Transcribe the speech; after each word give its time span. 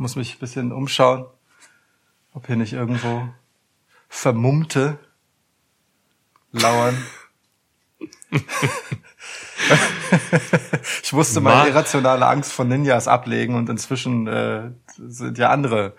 muss 0.00 0.16
mich 0.16 0.34
ein 0.34 0.38
bisschen 0.40 0.72
umschauen, 0.72 1.26
ob 2.32 2.46
hier 2.46 2.56
nicht 2.56 2.72
irgendwo 2.72 3.28
Vermummte 4.08 4.98
lauern. 6.52 6.96
ich 11.02 11.12
musste 11.12 11.40
meine 11.40 11.68
irrationale 11.68 12.26
Angst 12.26 12.50
vor 12.52 12.64
Ninjas 12.64 13.06
ablegen 13.08 13.54
und 13.54 13.68
inzwischen 13.68 14.26
äh, 14.26 14.70
sind 14.96 15.36
ja 15.36 15.50
andere 15.50 15.94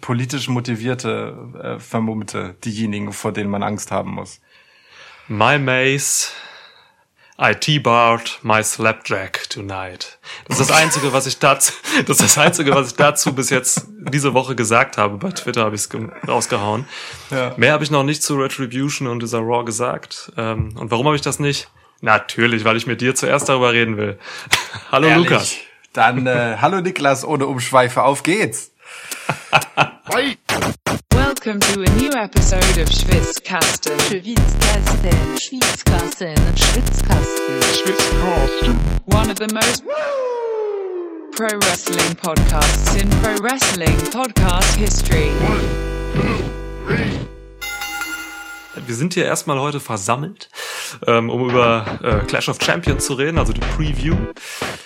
politisch 0.00 0.48
motivierte 0.48 1.36
äh, 1.62 1.78
Vermummte 1.78 2.56
diejenigen, 2.64 3.12
vor 3.12 3.32
denen 3.32 3.50
man 3.50 3.62
Angst 3.62 3.92
haben 3.92 4.10
muss. 4.10 4.40
My 5.28 5.58
Mace, 5.58 6.32
I 7.42 7.54
T-barred 7.54 8.38
my 8.42 8.62
Slapjack 8.62 9.48
tonight. 9.48 10.18
Das 10.46 10.60
ist 10.60 10.68
das 10.68 10.76
Einzige, 10.76 11.14
was 11.14 11.26
ich 11.26 11.38
dazu, 11.38 11.72
das 12.06 12.20
ist 12.20 12.36
das 12.36 12.38
Einzige, 12.38 12.74
was 12.74 12.88
ich 12.88 12.96
dazu 12.96 13.34
bis 13.34 13.48
jetzt 13.48 13.86
diese 14.12 14.34
Woche 14.34 14.54
gesagt 14.54 14.98
habe. 14.98 15.16
Bei 15.16 15.30
Twitter 15.30 15.64
habe 15.64 15.74
ich 15.74 15.80
es 15.80 15.88
rausgehauen. 16.28 16.84
Ja. 17.30 17.54
Mehr 17.56 17.72
habe 17.72 17.82
ich 17.82 17.90
noch 17.90 18.02
nicht 18.02 18.22
zu 18.22 18.36
Retribution 18.36 19.08
und 19.08 19.22
dieser 19.22 19.38
Raw 19.38 19.64
gesagt. 19.64 20.32
Ähm, 20.36 20.76
und 20.76 20.90
warum 20.90 21.06
habe 21.06 21.16
ich 21.16 21.22
das 21.22 21.38
nicht? 21.38 21.70
Natürlich, 22.02 22.66
weil 22.66 22.76
ich 22.76 22.86
mit 22.86 23.00
dir 23.00 23.14
zuerst 23.14 23.48
darüber 23.48 23.72
reden 23.72 23.96
will. 23.96 24.18
hallo 24.92 25.08
Ehrlich? 25.08 25.30
Lukas. 25.30 25.56
Dann 25.94 26.26
äh, 26.26 26.58
hallo 26.60 26.82
Niklas, 26.82 27.24
ohne 27.24 27.46
Umschweife, 27.46 28.02
auf 28.02 28.22
geht's. 28.22 28.72
Welcome 31.42 31.60
to 31.72 31.80
a 31.80 31.96
new 31.96 32.10
episode 32.12 32.76
of 32.82 32.90
Schwitzkasten. 32.90 33.98
Schwitzkasten. 33.98 35.38
Schwitzkasten. 35.38 36.36
Schwitzkasten. 36.54 37.62
Schwitzkasten. 37.62 38.78
One 39.06 39.30
of 39.30 39.38
the 39.38 39.48
most 39.54 39.82
pro 41.32 41.48
wrestling 41.60 42.14
podcasts 42.16 42.94
in 43.00 43.08
pro 43.22 43.42
wrestling 43.42 43.96
podcast 44.10 44.76
history. 44.76 45.30
Wir 48.86 48.94
sind 48.94 49.14
hier 49.14 49.24
erstmal 49.24 49.58
heute 49.60 49.80
versammelt, 49.80 50.50
ähm, 51.06 51.30
um 51.30 51.48
über 51.48 52.00
äh, 52.02 52.26
Clash 52.26 52.50
of 52.50 52.58
Champions 52.60 53.06
zu 53.06 53.14
reden, 53.14 53.38
also 53.38 53.54
die 53.54 53.62
Preview. 53.78 54.14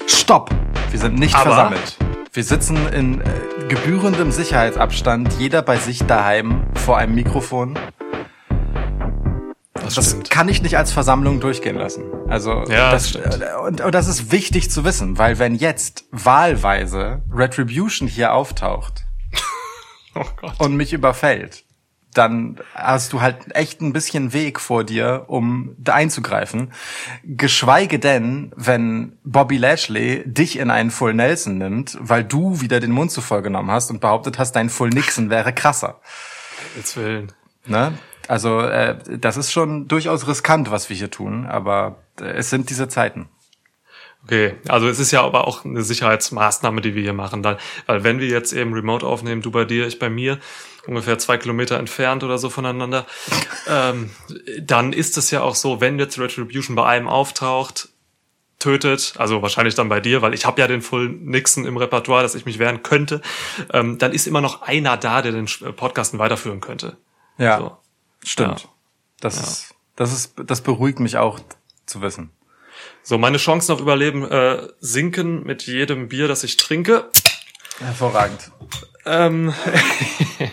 Stopp! 0.06 0.50
Wir 0.92 1.00
sind 1.00 1.18
nicht 1.18 1.34
Aber 1.34 1.46
versammelt. 1.46 1.96
Wir 2.34 2.42
sitzen 2.42 2.88
in 2.88 3.20
äh, 3.20 3.24
gebührendem 3.68 4.32
Sicherheitsabstand, 4.32 5.34
jeder 5.38 5.62
bei 5.62 5.76
sich 5.76 6.00
daheim 6.00 6.66
vor 6.74 6.98
einem 6.98 7.14
Mikrofon. 7.14 7.78
Das, 9.74 9.94
das 9.94 10.18
kann 10.30 10.48
ich 10.48 10.60
nicht 10.60 10.76
als 10.76 10.90
Versammlung 10.90 11.38
durchgehen 11.38 11.76
lassen. 11.76 12.02
Also 12.28 12.64
ja, 12.64 12.90
das, 12.90 13.12
das 13.12 13.40
äh, 13.40 13.44
und, 13.64 13.82
und 13.82 13.94
das 13.94 14.08
ist 14.08 14.32
wichtig 14.32 14.68
zu 14.68 14.84
wissen, 14.84 15.16
weil 15.16 15.38
wenn 15.38 15.54
jetzt 15.54 16.06
wahlweise 16.10 17.22
Retribution 17.32 18.08
hier 18.08 18.32
auftaucht 18.32 19.04
oh 20.16 20.24
und 20.58 20.74
mich 20.74 20.92
überfällt, 20.92 21.63
dann 22.14 22.60
hast 22.74 23.12
du 23.12 23.20
halt 23.20 23.54
echt 23.54 23.80
ein 23.80 23.92
bisschen 23.92 24.32
Weg 24.32 24.60
vor 24.60 24.84
dir, 24.84 25.24
um 25.26 25.74
da 25.78 25.94
einzugreifen. 25.94 26.72
Geschweige 27.24 27.98
denn, 27.98 28.52
wenn 28.56 29.18
Bobby 29.24 29.56
Lashley 29.56 30.22
dich 30.24 30.58
in 30.58 30.70
einen 30.70 30.90
Full 30.90 31.14
Nelson 31.14 31.58
nimmt, 31.58 31.98
weil 32.00 32.24
du 32.24 32.60
wieder 32.60 32.80
den 32.80 32.92
Mund 32.92 33.10
zu 33.10 33.20
voll 33.20 33.42
genommen 33.42 33.70
hast 33.70 33.90
und 33.90 34.00
behauptet 34.00 34.38
hast, 34.38 34.52
dein 34.52 34.70
Full 34.70 34.90
Nixon 34.90 35.30
wäre 35.30 35.52
krasser. 35.52 36.00
Jetzt 36.76 36.96
willen. 36.96 37.32
Ne? 37.66 37.92
Also 38.28 38.60
äh, 38.60 38.96
das 39.18 39.36
ist 39.36 39.52
schon 39.52 39.88
durchaus 39.88 40.26
riskant, 40.26 40.70
was 40.70 40.88
wir 40.88 40.96
hier 40.96 41.10
tun, 41.10 41.46
aber 41.46 41.96
äh, 42.20 42.24
es 42.24 42.50
sind 42.50 42.70
diese 42.70 42.88
Zeiten. 42.88 43.28
Okay, 44.24 44.54
also 44.68 44.88
es 44.88 44.98
ist 44.98 45.10
ja 45.10 45.22
aber 45.22 45.46
auch 45.46 45.66
eine 45.66 45.82
Sicherheitsmaßnahme, 45.82 46.80
die 46.80 46.94
wir 46.94 47.02
hier 47.02 47.12
machen, 47.12 47.44
weil 47.44 47.58
wenn 47.86 48.20
wir 48.20 48.28
jetzt 48.28 48.52
eben 48.54 48.72
Remote 48.72 49.06
aufnehmen, 49.06 49.42
du 49.42 49.50
bei 49.50 49.66
dir, 49.66 49.86
ich 49.86 49.98
bei 49.98 50.08
mir, 50.08 50.38
ungefähr 50.86 51.18
zwei 51.18 51.36
Kilometer 51.36 51.78
entfernt 51.78 52.24
oder 52.24 52.38
so 52.38 52.48
voneinander, 52.48 53.06
ähm, 53.68 54.10
dann 54.60 54.94
ist 54.94 55.18
es 55.18 55.30
ja 55.30 55.42
auch 55.42 55.54
so, 55.54 55.82
wenn 55.82 55.98
jetzt 55.98 56.18
Retribution 56.18 56.74
bei 56.74 56.86
einem 56.86 57.06
auftaucht, 57.06 57.90
tötet, 58.64 59.14
also 59.18 59.42
wahrscheinlich 59.42 59.74
dann 59.74 59.90
bei 59.90 60.00
dir, 60.00 60.22
weil 60.22 60.32
ich 60.32 60.46
habe 60.46 60.58
ja 60.58 60.66
den 60.66 60.80
Full 60.80 61.10
Nixon 61.10 61.66
im 61.66 61.76
Repertoire, 61.76 62.22
dass 62.22 62.34
ich 62.34 62.46
mich 62.46 62.58
wehren 62.58 62.82
könnte, 62.82 63.20
ähm, 63.74 63.98
dann 63.98 64.12
ist 64.12 64.26
immer 64.26 64.40
noch 64.40 64.62
einer 64.62 64.96
da, 64.96 65.20
der 65.20 65.32
den 65.32 65.46
Podcasten 65.76 66.18
weiterführen 66.18 66.60
könnte. 66.60 66.96
Ja, 67.36 67.58
so. 67.58 67.76
stimmt. 68.24 68.62
Ja. 68.62 68.68
Das, 69.20 69.36
ja. 69.36 69.42
Ist, 69.42 69.74
das 69.96 70.12
ist, 70.14 70.34
das 70.46 70.62
beruhigt 70.62 70.98
mich 70.98 71.18
auch 71.18 71.40
zu 71.84 72.00
wissen. 72.00 72.30
So, 73.06 73.18
meine 73.18 73.36
Chancen 73.36 73.72
auf 73.72 73.80
Überleben 73.80 74.26
äh, 74.30 74.66
sinken 74.80 75.44
mit 75.44 75.64
jedem 75.64 76.08
Bier, 76.08 76.26
das 76.26 76.42
ich 76.42 76.56
trinke. 76.56 77.10
Hervorragend. 77.78 78.50
Ähm, 79.04 79.52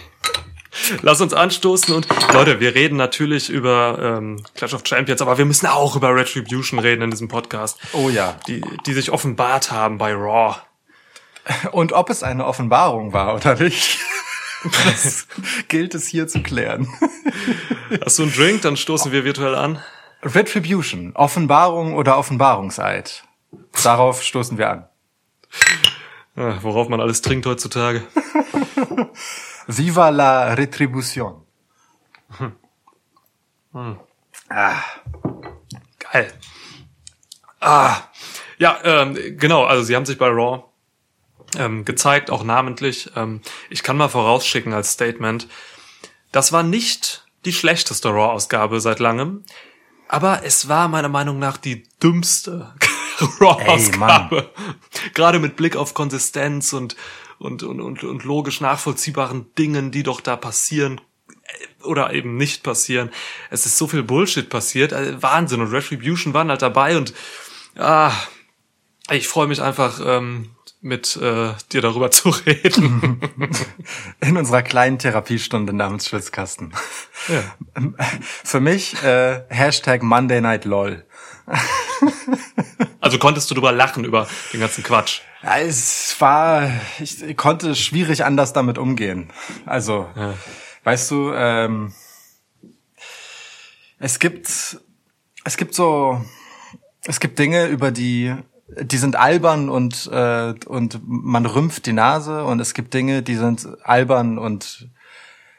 Lass 1.01 1.22
uns 1.22 1.34
anstoßen 1.34 1.95
und 1.95 2.07
Leute, 2.34 2.59
wir 2.59 2.75
reden 2.75 2.97
natürlich 2.97 3.50
über 3.50 4.17
ähm, 4.17 4.44
Clash 4.53 4.73
of 4.73 4.81
Champions, 4.85 5.22
aber 5.22 5.38
wir 5.38 5.45
müssen 5.45 5.67
auch 5.67 5.95
über 5.95 6.13
Retribution 6.13 6.79
reden 6.79 7.03
in 7.03 7.11
diesem 7.11 7.29
Podcast. 7.29 7.79
Oh 7.94 8.09
ja. 8.09 8.38
Die, 8.47 8.61
die 8.85 8.94
sich 8.94 9.11
offenbart 9.11 9.72
haben 9.72 9.97
bei 9.97 10.13
Raw. 10.13 10.57
Und 11.72 11.94
ob 11.94 12.09
es 12.09 12.22
eine 12.22 12.45
Offenbarung 12.45 13.13
war 13.13 13.35
oder 13.35 13.56
nicht. 13.56 13.97
Das 14.85 15.25
gilt 15.69 15.95
es 15.95 16.06
hier 16.06 16.28
zu 16.28 16.44
klären. 16.44 16.88
Hast 18.06 18.19
du 18.19 18.23
einen 18.23 18.31
Drink? 18.31 18.61
Dann 18.61 18.78
stoßen 18.78 19.11
wir 19.11 19.25
virtuell 19.25 19.56
an. 19.56 19.81
Retribution, 20.23 21.15
Offenbarung 21.15 21.95
oder 21.95 22.17
Offenbarungseid. 22.17 23.23
Darauf 23.83 24.23
stoßen 24.23 24.57
wir 24.57 24.69
an. 24.69 24.89
Ja, 26.35 26.61
worauf 26.63 26.87
man 26.89 27.01
alles 27.01 27.21
trinkt 27.21 27.45
heutzutage. 27.45 28.03
Viva 29.67 30.09
la 30.09 30.53
Retribution. 30.53 31.45
Hm. 32.37 32.55
Hm. 33.73 33.99
Ah. 34.49 34.81
Geil. 35.99 36.33
Ah. 37.59 37.97
Ja, 38.57 38.79
ähm, 38.83 39.17
genau, 39.37 39.65
also 39.65 39.83
sie 39.83 39.95
haben 39.95 40.05
sich 40.05 40.17
bei 40.17 40.27
Raw 40.27 40.63
ähm, 41.57 41.83
gezeigt, 41.83 42.29
auch 42.29 42.43
namentlich. 42.43 43.11
Ähm, 43.15 43.41
ich 43.69 43.83
kann 43.83 43.97
mal 43.97 44.09
vorausschicken 44.09 44.73
als 44.73 44.91
Statement, 44.91 45.47
das 46.31 46.51
war 46.51 46.63
nicht 46.63 47.25
die 47.45 47.53
schlechteste 47.53 48.09
Raw-Ausgabe 48.09 48.79
seit 48.79 48.99
langem, 48.99 49.43
aber 50.11 50.44
es 50.44 50.67
war 50.67 50.89
meiner 50.89 51.09
Meinung 51.09 51.39
nach 51.39 51.55
die 51.55 51.83
dümmste 52.03 52.73
Raw-Ausgabe. 53.39 54.49
Gerade 55.13 55.39
mit 55.39 55.55
Blick 55.55 55.77
auf 55.77 55.94
Konsistenz 55.94 56.73
und 56.73 56.97
und, 57.39 57.63
und, 57.63 57.81
und, 57.81 58.03
und 58.03 58.23
logisch 58.23 58.61
nachvollziehbaren 58.61 59.47
Dingen, 59.57 59.89
die 59.89 60.03
doch 60.03 60.22
da 60.22 60.35
passieren 60.35 61.01
äh, 61.27 61.83
oder 61.83 62.13
eben 62.13 62.38
nicht 62.38 62.61
passieren. 62.61 63.09
Es 63.49 63.66
ist 63.66 63.79
so 63.79 63.88
viel 63.88 64.03
Bullshit 64.03 64.47
passiert. 64.47 64.94
Also 64.94 65.23
Wahnsinn. 65.23 65.61
Und 65.61 65.72
Retribution 65.72 66.35
waren 66.35 66.49
halt 66.49 66.61
dabei 66.61 66.97
und 66.97 67.16
ah, 67.78 68.11
ich 69.09 69.28
freue 69.28 69.47
mich 69.47 69.61
einfach, 69.61 69.99
ähm, 70.05 70.51
mit 70.81 71.15
äh, 71.15 71.53
dir 71.71 71.81
darüber 71.81 72.11
zu 72.11 72.29
reden. 72.29 73.21
In 74.19 74.37
unserer 74.37 74.63
kleinen 74.63 74.97
Therapiestunde 74.99 75.73
namens 75.73 76.09
Schwitzkasten. 76.09 76.73
Ja. 77.27 77.43
Für 78.21 78.59
mich 78.59 79.01
äh, 79.03 79.43
Hashtag 79.49 80.01
Monday 80.01 80.41
Night 80.41 80.65
LOL. 80.65 81.05
Also 82.99 83.17
konntest 83.19 83.49
du 83.49 83.55
drüber 83.55 83.71
lachen, 83.71 84.05
über 84.05 84.27
den 84.53 84.59
ganzen 84.59 84.83
Quatsch? 84.83 85.21
Ja, 85.43 85.57
es 85.57 86.15
war, 86.19 86.69
ich 86.99 87.35
konnte 87.35 87.75
schwierig 87.75 88.23
anders 88.23 88.53
damit 88.53 88.77
umgehen. 88.77 89.31
Also, 89.65 90.07
ja. 90.15 90.35
weißt 90.83 91.11
du, 91.11 91.33
ähm, 91.33 91.93
es 93.97 94.19
gibt, 94.19 94.47
es 95.43 95.57
gibt 95.57 95.73
so, 95.73 96.23
es 97.05 97.19
gibt 97.19 97.39
Dinge, 97.39 97.67
über 97.67 97.91
die, 97.91 98.35
die 98.79 98.97
sind 98.97 99.15
albern 99.15 99.69
und, 99.69 100.09
äh, 100.11 100.53
und 100.65 100.99
man 101.05 101.45
rümpft 101.45 101.85
die 101.85 101.93
Nase 101.93 102.43
und 102.45 102.59
es 102.59 102.73
gibt 102.73 102.93
Dinge, 102.93 103.21
die 103.21 103.35
sind 103.35 103.67
albern 103.84 104.37
und 104.37 104.90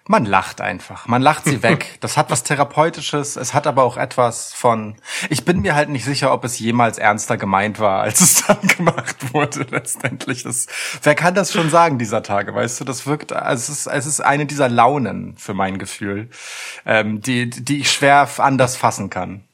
man 0.09 0.25
lacht 0.25 0.61
einfach. 0.61 1.07
Man 1.07 1.23
lacht 1.23 1.45
sie 1.45 1.63
weg. 1.63 1.99
Das 2.01 2.17
hat 2.17 2.31
was 2.31 2.43
Therapeutisches. 2.43 3.37
Es 3.37 3.55
hat 3.55 3.67
aber 3.67 3.85
auch 3.85 3.97
etwas 3.97 4.53
von, 4.53 4.97
ich 5.31 5.45
bin 5.45 5.61
mir 5.61 5.77
halt 5.77 5.91
nicht 5.91 6.05
sicher, 6.05 6.33
ob 6.33 6.45
es 6.45 6.59
jemals 6.59 6.99
ernster 6.99 7.37
gemeint 7.37 7.79
war, 7.79 8.03
als 8.03 8.21
es 8.21 8.45
dann 8.45 8.61
gemacht 8.77 9.33
wurde, 9.33 9.67
letztendlich. 9.71 10.43
Das, 10.43 10.67
wer 11.03 11.15
kann 11.15 11.35
das 11.35 11.53
schon 11.53 11.71
sagen 11.71 11.99
dieser 11.99 12.23
Tage? 12.23 12.55
Weißt 12.55 12.81
du, 12.81 12.85
das 12.85 13.07
wirkt, 13.07 13.31
es 13.31 13.69
ist, 13.69 13.87
es 13.87 14.07
ist 14.07 14.21
eine 14.21 14.47
dieser 14.47 14.69
Launen 14.69 15.37
für 15.37 15.55
mein 15.55 15.79
Gefühl, 15.79 16.31
ähm, 16.85 17.21
die, 17.21 17.49
die 17.49 17.81
ich 17.81 17.93
schwer 17.93 18.29
anders 18.39 18.77
fassen 18.77 19.09
kann. 19.09 19.45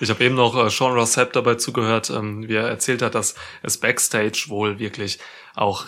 Ich 0.00 0.10
habe 0.10 0.24
eben 0.24 0.34
noch 0.34 0.56
äh, 0.56 0.70
Sean 0.70 0.92
Rossap 0.92 1.32
dabei 1.32 1.54
zugehört, 1.54 2.10
ähm, 2.10 2.48
wie 2.48 2.54
er 2.54 2.68
erzählt 2.68 3.02
hat, 3.02 3.14
dass 3.14 3.34
es 3.62 3.78
Backstage 3.78 4.46
wohl 4.48 4.78
wirklich 4.78 5.18
auch 5.54 5.86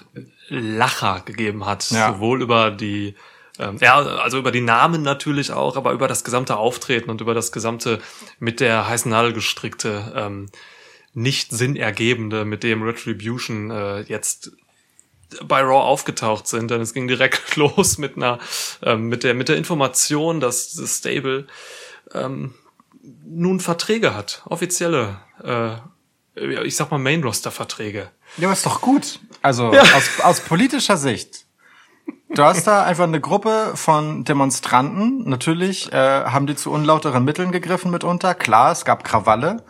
Lacher 0.49 1.23
gegeben 1.25 1.67
hat, 1.67 1.91
ja. 1.91 2.13
sowohl 2.13 2.43
über 2.43 2.71
die 2.71 3.15
ähm, 3.59 3.79
ja, 3.81 3.97
also 3.97 4.39
über 4.39 4.53
die 4.53 4.61
Namen 4.61 5.03
natürlich 5.03 5.51
auch, 5.51 5.77
aber 5.77 5.93
über 5.93 6.09
das 6.09 6.25
gesamte 6.25 6.57
Auftreten 6.57 7.11
und 7.11 7.21
über 7.21 7.35
das 7.35 7.53
gesamte 7.53 8.01
mit 8.39 8.61
der 8.61 8.87
heißen 8.87 9.11
Nadel 9.11 9.33
gestrickte, 9.33 10.13
ähm, 10.15 10.51
nicht 11.15 11.53
sinnergebende, 11.53 12.45
mit 12.45 12.63
dem 12.63 12.83
Retribution 12.83 13.71
äh, 13.71 14.01
jetzt 14.03 14.53
bei 15.45 15.61
Raw 15.61 15.81
aufgetaucht 15.81 16.47
sind, 16.47 16.71
denn 16.71 16.81
es 16.81 16.93
ging 16.93 17.09
direkt 17.09 17.57
los 17.57 17.99
mit 17.99 18.17
einer, 18.17 18.39
ähm, 18.83 19.09
mit 19.09 19.25
der, 19.25 19.35
mit 19.35 19.49
der 19.49 19.57
Information, 19.57 20.41
dass 20.41 20.75
das 20.75 20.99
Stable 20.99 21.47
ähm, 22.13 22.55
nun 23.25 23.61
Verträge 23.61 24.15
hat, 24.15 24.43
offizielle, 24.47 25.19
äh, 25.43 26.65
ich 26.65 26.77
sag 26.77 26.91
mal 26.91 26.99
Main-Roster-Verträge. 26.99 28.11
Ja, 28.37 28.49
aber 28.49 28.53
ist 28.53 28.67
doch 28.67 28.81
gut. 28.81 29.21
Also 29.43 29.69
aus, 29.69 30.21
aus 30.23 30.41
politischer 30.41 30.97
Sicht. 30.97 31.47
Du 32.29 32.43
hast 32.43 32.67
da 32.67 32.83
einfach 32.85 33.05
eine 33.05 33.21
Gruppe 33.21 33.73
von 33.75 34.25
Demonstranten. 34.25 35.29
Natürlich 35.29 35.93
äh, 35.93 36.25
haben 36.25 36.47
die 36.47 36.57
zu 36.57 36.71
unlauteren 36.71 37.25
Mitteln 37.25 37.53
gegriffen 37.53 37.91
mitunter. 37.91 38.35
Klar, 38.35 38.73
es 38.73 38.85
gab 38.85 39.05
Krawalle. 39.05 39.65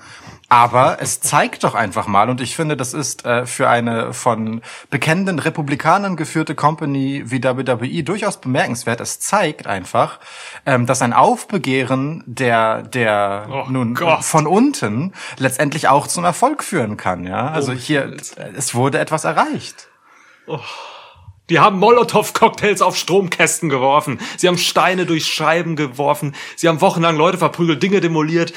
Aber 0.48 0.98
es 1.00 1.20
zeigt 1.20 1.64
doch 1.64 1.74
einfach 1.74 2.06
mal, 2.06 2.30
und 2.30 2.40
ich 2.40 2.54
finde, 2.54 2.76
das 2.76 2.94
ist 2.94 3.26
äh, 3.26 3.46
für 3.46 3.68
eine 3.68 4.12
von 4.12 4.62
bekennenden 4.90 5.40
Republikanern 5.40 6.14
geführte 6.14 6.54
Company 6.54 7.24
wie 7.26 7.42
WWE 7.42 8.04
durchaus 8.04 8.40
bemerkenswert. 8.40 9.00
Es 9.00 9.18
zeigt 9.18 9.66
einfach, 9.66 10.20
ähm, 10.64 10.86
dass 10.86 11.02
ein 11.02 11.12
Aufbegehren 11.12 12.22
der 12.26 12.82
der 12.82 13.48
Oh 13.50 13.64
nun 13.68 13.94
Gott. 13.94 14.22
von 14.24 14.46
unten 14.46 15.12
letztendlich 15.36 15.88
auch 15.88 16.06
zum 16.06 16.24
Erfolg 16.24 16.62
führen 16.62 16.96
kann. 16.96 17.26
Ja, 17.26 17.48
also 17.48 17.72
Oh, 17.72 17.74
hier 17.74 18.16
es 18.56 18.74
wurde 18.74 19.00
etwas 19.00 19.24
erreicht. 19.24 19.88
Die 21.50 21.58
haben 21.58 21.78
Molotow-Cocktails 21.80 22.82
auf 22.82 22.96
Stromkästen 22.96 23.68
geworfen. 23.68 24.20
Sie 24.36 24.46
haben 24.48 24.58
Steine 24.58 25.06
durch 25.06 25.26
Scheiben 25.26 25.74
geworfen. 25.76 26.34
Sie 26.54 26.68
haben 26.68 26.80
wochenlang 26.80 27.16
Leute 27.16 27.38
verprügelt, 27.38 27.82
Dinge 27.82 28.00
demoliert. 28.00 28.52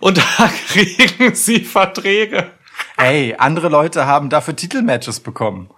Und 0.00 0.18
da 0.18 0.50
kriegen 0.68 1.34
sie 1.34 1.60
Verträge. 1.60 2.50
Ey, 2.96 3.34
andere 3.38 3.68
Leute 3.68 4.06
haben 4.06 4.28
dafür 4.28 4.56
Titelmatches 4.56 5.20
bekommen. 5.20 5.70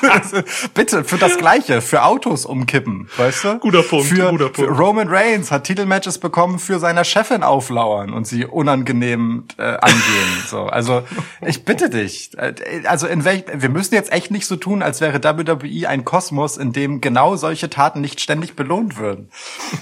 Bitte, 0.74 1.04
für 1.04 1.18
das 1.18 1.36
Gleiche, 1.38 1.80
für 1.80 2.02
Autos 2.04 2.44
umkippen, 2.46 3.08
weißt 3.16 3.44
du? 3.44 3.58
Guter 3.58 3.82
Punkt, 3.82 4.06
Für, 4.06 4.30
guter 4.30 4.48
Punkt. 4.48 4.70
Für 4.70 4.76
Roman 4.76 5.08
Reigns 5.08 5.50
hat 5.50 5.64
Titelmatches 5.64 6.18
bekommen 6.18 6.58
für 6.58 6.78
seiner 6.78 7.04
Chefin 7.04 7.42
auflauern 7.42 8.12
und 8.12 8.26
sie 8.26 8.44
unangenehm 8.44 9.44
äh, 9.58 9.62
angehen. 9.62 10.02
So, 10.46 10.64
also 10.66 11.02
ich 11.44 11.64
bitte 11.64 11.90
dich. 11.90 12.30
Äh, 12.38 12.54
Also 12.86 13.06
in 13.06 13.24
welch, 13.24 13.44
wir 13.52 13.68
müssen 13.68 13.94
jetzt 13.94 14.12
echt 14.12 14.30
nicht 14.30 14.46
so 14.46 14.56
tun, 14.56 14.82
als 14.82 15.00
wäre 15.00 15.22
WWE 15.22 15.88
ein 15.88 16.04
Kosmos, 16.04 16.56
in 16.56 16.72
dem 16.72 17.00
genau 17.00 17.36
solche 17.36 17.68
Taten 17.68 18.00
nicht 18.00 18.20
ständig 18.20 18.54
belohnt 18.54 18.96
würden. 18.96 19.28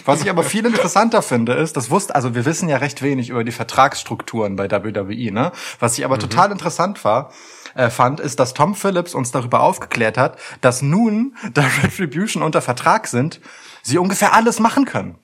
Was 0.04 0.22
ich 0.22 0.30
aber 0.30 0.42
viel 0.42 0.64
interessanter 0.64 1.22
finde, 1.22 1.52
ist, 1.52 1.76
das 1.76 1.90
wusste, 1.90 2.14
also 2.14 2.34
wir 2.34 2.44
wissen 2.46 2.68
ja 2.68 2.78
recht 2.78 3.02
wenig 3.02 3.28
über 3.30 3.44
die 3.44 3.52
Vertragsstrukturen 3.52 4.56
bei 4.56 4.70
WWE, 4.70 5.32
ne? 5.32 5.52
Was 5.80 5.98
ich 5.98 6.04
aber 6.04 6.18
total 6.18 6.50
interessant 6.50 7.04
war, 7.04 7.30
äh, 7.74 7.90
fand, 7.90 8.20
ist, 8.20 8.40
dass 8.40 8.54
Tom 8.54 8.74
Phillips 8.74 9.14
uns 9.14 9.30
darüber 9.30 9.60
aufgeklärt 9.60 10.18
hat, 10.18 10.38
dass 10.60 10.82
nun, 10.82 11.36
da 11.52 11.62
Retribution 11.82 12.42
unter 12.42 12.62
Vertrag 12.62 13.06
sind, 13.06 13.40
sie 13.82 13.98
ungefähr 13.98 14.32
alles 14.32 14.60
machen 14.60 14.84
können. 14.84 15.18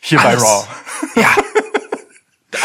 Hier 0.00 0.20
Alles. 0.20 0.42
bei 0.42 0.48
Raw. 0.48 0.66
Ja. 1.14 1.28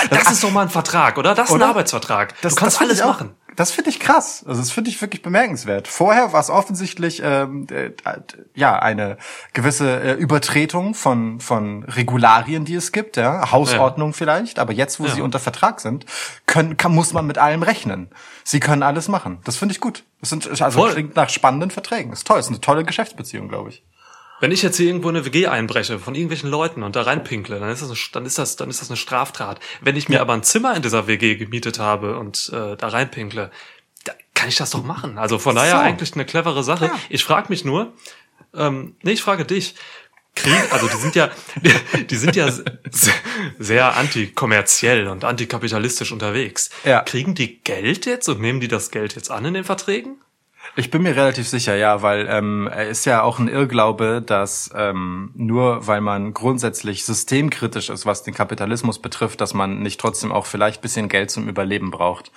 Das 0.09 0.31
ist 0.31 0.43
doch 0.43 0.51
mal 0.51 0.61
ein 0.61 0.69
Vertrag, 0.69 1.17
oder? 1.17 1.35
Das 1.35 1.49
ist 1.49 1.51
ein 1.51 1.57
Oder? 1.57 1.67
Arbeitsvertrag. 1.67 2.33
Das, 2.41 2.55
du 2.55 2.59
kannst 2.59 2.77
das 2.77 2.81
alles 2.81 3.03
machen. 3.03 3.35
Das 3.55 3.71
finde 3.71 3.89
ich 3.89 3.99
krass. 3.99 4.43
Also 4.47 4.61
das 4.61 4.71
finde 4.71 4.89
ich 4.89 5.01
wirklich 5.01 5.21
bemerkenswert. 5.21 5.87
Vorher 5.87 6.31
war 6.33 6.39
es 6.39 6.49
offensichtlich 6.49 7.21
ähm, 7.23 7.67
äh, 7.69 7.91
ja 8.55 8.79
eine 8.79 9.17
gewisse 9.53 10.01
äh, 10.01 10.13
Übertretung 10.13 10.93
von 10.95 11.39
von 11.39 11.83
Regularien, 11.83 12.63
die 12.65 12.75
es 12.75 12.91
gibt, 12.91 13.17
ja 13.17 13.51
Hausordnung 13.51 14.13
vielleicht. 14.13 14.57
Aber 14.59 14.71
jetzt, 14.73 14.99
wo 14.99 15.05
Ja. 15.05 15.13
sie 15.15 15.21
unter 15.21 15.39
Vertrag 15.39 15.81
sind, 15.81 16.05
können 16.45 16.77
kann, 16.77 16.93
muss 16.93 17.13
man 17.13 17.27
mit 17.27 17.37
allem 17.37 17.63
rechnen. 17.63 18.09
Sie 18.43 18.59
können 18.59 18.83
alles 18.83 19.07
machen. 19.07 19.39
Das 19.43 19.57
finde 19.57 19.73
ich 19.73 19.81
gut. 19.81 20.03
Das 20.21 20.29
sind 20.29 20.47
also 20.61 20.79
Voll. 20.79 20.93
klingt 20.93 21.15
nach 21.15 21.29
spannenden 21.29 21.71
Verträgen. 21.71 22.13
Ist 22.13 22.25
toll. 22.27 22.39
Ist 22.39 22.47
eine 22.49 22.61
tolle 22.61 22.83
Geschäftsbeziehung, 22.83 23.49
glaube 23.49 23.69
ich. 23.69 23.83
Wenn 24.41 24.51
ich 24.51 24.63
jetzt 24.63 24.77
hier 24.77 24.87
irgendwo 24.87 25.07
eine 25.07 25.23
WG 25.23 25.47
einbreche 25.47 25.99
von 25.99 26.15
irgendwelchen 26.15 26.49
Leuten 26.49 26.81
und 26.83 26.95
da 26.95 27.03
reinpinkle, 27.03 27.59
dann 27.59 27.69
ist 27.69 27.81
das, 27.81 27.89
eine, 27.89 27.97
dann 28.11 28.25
ist 28.25 28.37
das, 28.37 28.55
dann 28.55 28.69
ist 28.69 28.81
das 28.81 28.89
eine 28.89 28.97
Straftat. 28.97 29.59
Wenn 29.81 29.95
ich 29.95 30.09
mir 30.09 30.19
aber 30.19 30.33
ein 30.33 30.43
Zimmer 30.43 30.75
in 30.75 30.81
dieser 30.81 31.07
WG 31.07 31.35
gemietet 31.35 31.79
habe 31.79 32.17
und 32.17 32.51
äh, 32.53 32.75
da 32.75 32.87
reinpinkle, 32.87 33.51
da 34.03 34.13
kann 34.33 34.49
ich 34.49 34.57
das 34.57 34.71
doch 34.71 34.83
machen. 34.83 35.19
Also 35.19 35.37
von 35.37 35.55
daher 35.55 35.77
So. 35.77 35.77
eigentlich 35.77 36.15
eine 36.15 36.25
clevere 36.25 36.63
Sache. 36.63 36.85
Ja. 36.85 36.99
Ich 37.09 37.23
frage 37.23 37.47
mich 37.49 37.63
nur, 37.63 37.93
ähm, 38.55 38.95
nee, 39.03 39.11
ich 39.11 39.21
frage 39.21 39.45
dich. 39.45 39.75
Krieg, 40.33 40.71
also 40.71 40.87
die 40.87 40.97
sind 40.97 41.13
ja, 41.13 41.29
die, 41.61 42.05
die 42.05 42.15
sind 42.15 42.35
ja 42.35 42.49
sehr, 42.49 43.13
sehr 43.59 43.95
antikommerziell 43.95 45.07
und 45.07 45.23
antikapitalistisch 45.23 46.11
unterwegs. 46.11 46.71
Ja. 46.83 47.01
Kriegen 47.01 47.35
die 47.35 47.59
Geld 47.59 48.05
jetzt 48.07 48.27
und 48.27 48.41
nehmen 48.41 48.59
die 48.59 48.69
das 48.69 48.91
Geld 48.91 49.15
jetzt 49.15 49.29
an 49.29 49.45
in 49.45 49.53
den 49.53 49.65
Verträgen? 49.65 50.21
Ich 50.75 50.89
bin 50.89 51.01
mir 51.01 51.15
relativ 51.15 51.47
sicher, 51.49 51.75
ja, 51.75 52.01
weil 52.01 52.27
ähm, 52.29 52.69
er 52.71 52.87
ist 52.87 53.05
ja 53.05 53.23
auch 53.23 53.39
ein 53.39 53.49
Irrglaube, 53.49 54.23
dass 54.25 54.71
ähm, 54.73 55.31
nur 55.35 55.85
weil 55.85 55.99
man 55.99 56.33
grundsätzlich 56.33 57.05
systemkritisch 57.05 57.89
ist, 57.89 58.05
was 58.05 58.23
den 58.23 58.33
Kapitalismus 58.33 58.99
betrifft, 58.99 59.41
dass 59.41 59.53
man 59.53 59.81
nicht 59.81 59.99
trotzdem 59.99 60.31
auch 60.31 60.45
vielleicht 60.45 60.81
bisschen 60.81 61.09
Geld 61.09 61.29
zum 61.29 61.49
Überleben 61.49 61.91
braucht. 61.91 62.31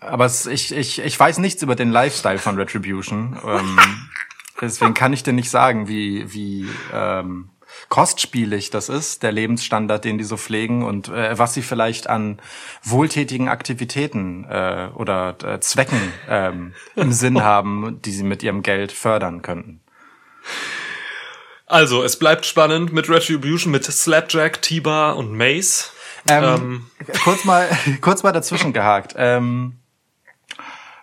Aber 0.00 0.24
es, 0.24 0.46
ich, 0.46 0.74
ich, 0.74 1.00
ich 1.00 1.18
weiß 1.18 1.38
nichts 1.38 1.62
über 1.62 1.76
den 1.76 1.90
Lifestyle 1.90 2.38
von 2.38 2.56
Retribution. 2.56 3.38
Ähm, 3.44 3.78
deswegen 4.60 4.94
kann 4.94 5.12
ich 5.12 5.22
dir 5.22 5.32
nicht 5.32 5.50
sagen, 5.50 5.86
wie, 5.86 6.32
wie 6.32 6.68
ähm, 6.92 7.50
kostspielig 7.88 8.70
das 8.70 8.88
ist, 8.88 9.22
der 9.22 9.32
Lebensstandard, 9.32 10.04
den 10.04 10.18
die 10.18 10.24
so 10.24 10.36
pflegen 10.36 10.84
und 10.84 11.08
äh, 11.08 11.38
was 11.38 11.54
sie 11.54 11.62
vielleicht 11.62 12.08
an 12.08 12.40
wohltätigen 12.82 13.48
Aktivitäten 13.48 14.44
äh, 14.44 14.88
oder 14.94 15.36
äh, 15.44 15.60
Zwecken 15.60 16.12
ähm, 16.28 16.74
im 16.96 17.12
Sinn 17.12 17.42
haben, 17.42 18.00
die 18.02 18.12
sie 18.12 18.24
mit 18.24 18.42
ihrem 18.42 18.62
Geld 18.62 18.92
fördern 18.92 19.42
könnten. 19.42 19.80
Also, 21.66 22.02
es 22.02 22.18
bleibt 22.18 22.46
spannend 22.46 22.94
mit 22.94 23.10
Retribution, 23.10 23.70
mit 23.70 23.84
Slapjack, 23.84 24.62
T-Bar 24.62 25.16
und 25.16 25.36
Mace. 25.36 25.92
Ähm, 26.28 26.86
kurz 27.24 27.44
mal, 27.44 27.68
kurz 28.00 28.22
mal 28.22 28.32
dazwischen 28.32 28.72
gehakt. 28.72 29.14
Ähm, 29.16 29.78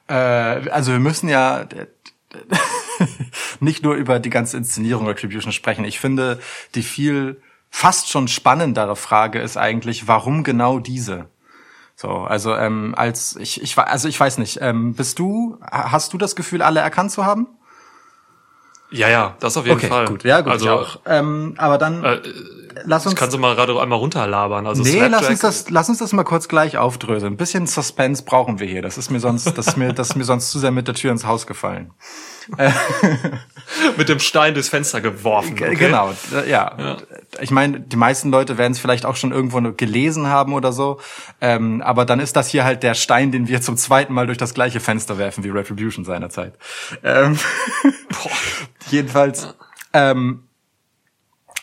äh, 0.08 0.14
also 0.14 0.92
wir 0.92 1.00
müssen 1.00 1.30
ja 1.30 1.66
nicht 3.60 3.84
nur 3.84 3.96
über 3.96 4.20
die 4.20 4.30
ganze 4.30 4.58
Inszenierung 4.58 5.08
Retribution 5.08 5.52
sprechen. 5.52 5.86
Ich 5.86 6.00
finde, 6.00 6.40
die 6.76 6.84
viel 6.84 7.42
fast 7.70 8.10
schon 8.10 8.28
spannendere 8.28 8.96
Frage 8.96 9.40
ist 9.40 9.58
eigentlich, 9.58 10.08
warum 10.08 10.44
genau 10.44 10.80
diese? 10.80 11.28
So, 11.96 12.10
also 12.10 12.54
ähm, 12.56 12.94
als 12.98 13.36
ich, 13.38 13.62
ich 13.62 13.78
also 13.78 14.08
ich 14.08 14.20
weiß 14.20 14.38
nicht, 14.38 14.60
ähm, 14.62 14.94
bist 14.96 15.18
du, 15.20 15.58
ha- 15.62 15.92
hast 15.92 16.14
du 16.14 16.18
das 16.18 16.36
Gefühl, 16.36 16.62
alle 16.62 16.82
erkannt 16.82 17.12
zu 17.12 17.26
haben? 17.26 17.48
Ja, 18.92 19.10
ja, 19.10 19.36
das 19.40 19.58
auf 19.58 19.66
jeden 19.66 19.80
Fall. 19.80 20.06
gut, 20.06 20.24
ja 20.24 20.42
gut, 20.42 20.52
Also, 20.54 20.66
ich 20.66 20.72
auch. 20.72 21.00
Ähm, 21.06 21.56
aber 21.58 21.78
dann 21.78 22.04
äh, 22.04 22.22
lass 22.84 23.06
uns 23.06 23.14
ich 23.14 23.20
kann 23.20 23.32
sie 23.32 23.38
mal 23.38 23.56
gerade 23.56 23.80
einmal 23.80 24.00
runterlabern. 24.00 24.68
Also 24.68 24.84
Nee, 24.84 25.08
lass 25.08 25.30
uns 25.30 25.40
das, 25.40 25.70
lass 25.70 25.90
uns 25.90 26.00
das 26.00 26.14
mal 26.14 26.24
kurz 26.24 26.48
gleich 26.48 26.78
aufdröseln. 26.78 27.34
Ein 27.34 27.38
bisschen 27.38 27.68
Suspense 27.68 28.24
brauchen 28.24 28.60
wir 28.60 28.68
hier. 28.68 28.82
Das 28.82 28.98
ist 28.98 29.10
mir 29.12 29.20
sonst, 29.20 29.58
das 29.58 29.68
ist 29.68 29.78
mir, 29.78 29.94
das 29.94 30.10
ist 30.10 30.16
mir 30.16 30.24
sonst 30.24 30.52
zu 30.52 30.60
sehr 30.60 30.72
mit 30.72 30.88
der 30.88 30.96
Tür 30.96 31.12
ins 31.12 31.26
Haus 31.26 31.48
gefallen. 31.48 31.92
mit 33.98 34.10
dem 34.10 34.20
Stein 34.20 34.54
durchs 34.54 34.70
Fenster 34.70 35.02
geworfen. 35.02 35.54
Okay? 35.54 35.76
Genau, 35.76 36.14
äh, 36.34 36.50
ja. 36.50 36.98
Ich 37.42 37.52
meine, 37.52 37.80
die 37.80 37.96
meisten 37.96 38.30
Leute 38.30 38.58
werden 38.58 38.74
es 38.74 38.80
vielleicht 38.80 39.06
auch 39.06 39.16
schon 39.16 39.32
irgendwo 39.32 39.62
gelesen 39.72 40.28
haben 40.28 40.54
oder 40.54 40.72
so. 40.72 41.00
Ähm, 41.42 41.82
aber 41.82 42.06
dann 42.06 42.20
ist 42.20 42.36
das 42.36 42.50
hier 42.50 42.64
halt 42.64 42.84
der 42.84 42.94
Stein, 42.94 43.32
den 43.32 43.48
wir 43.48 43.62
zum 43.62 43.78
zweiten 43.78 44.14
Mal 44.14 44.28
durch 44.28 44.38
das 44.38 44.54
gleiche 44.54 44.80
Fenster 44.80 45.18
werfen 45.18 45.44
wie 45.44 45.50
Retribution 45.50 46.06
seinerzeit. 46.06 46.54
Ähm, 47.04 47.38
jedenfalls, 48.92 49.56
ähm, 49.94 50.45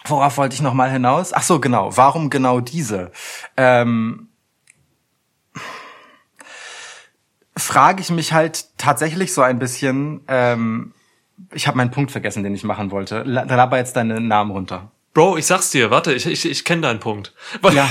worauf 0.06 0.36
wollte 0.36 0.54
ich 0.54 0.62
noch 0.62 0.74
mal 0.74 0.90
hinaus? 0.90 1.32
Ach 1.32 1.42
so, 1.42 1.60
genau. 1.60 1.96
Warum 1.96 2.30
genau 2.30 2.60
diese? 2.60 3.10
Ähm, 3.56 4.28
frage 7.56 8.00
ich 8.00 8.10
mich 8.10 8.32
halt 8.32 8.66
tatsächlich 8.78 9.32
so 9.32 9.42
ein 9.42 9.58
bisschen. 9.58 10.22
Ähm, 10.28 10.94
ich 11.52 11.66
habe 11.66 11.76
meinen 11.76 11.90
Punkt 11.90 12.10
vergessen, 12.12 12.42
den 12.42 12.54
ich 12.54 12.64
machen 12.64 12.90
wollte. 12.90 13.22
La- 13.22 13.42
Laber 13.42 13.78
jetzt 13.78 13.96
deinen 13.96 14.28
Namen 14.28 14.50
runter. 14.52 14.90
Bro, 15.14 15.36
ich 15.36 15.46
sag's 15.46 15.70
dir, 15.70 15.90
warte, 15.90 16.12
ich, 16.14 16.24
ich, 16.26 16.48
ich 16.48 16.64
kenne 16.64 16.82
deinen 16.82 17.00
Punkt. 17.00 17.34
Ja, 17.72 17.88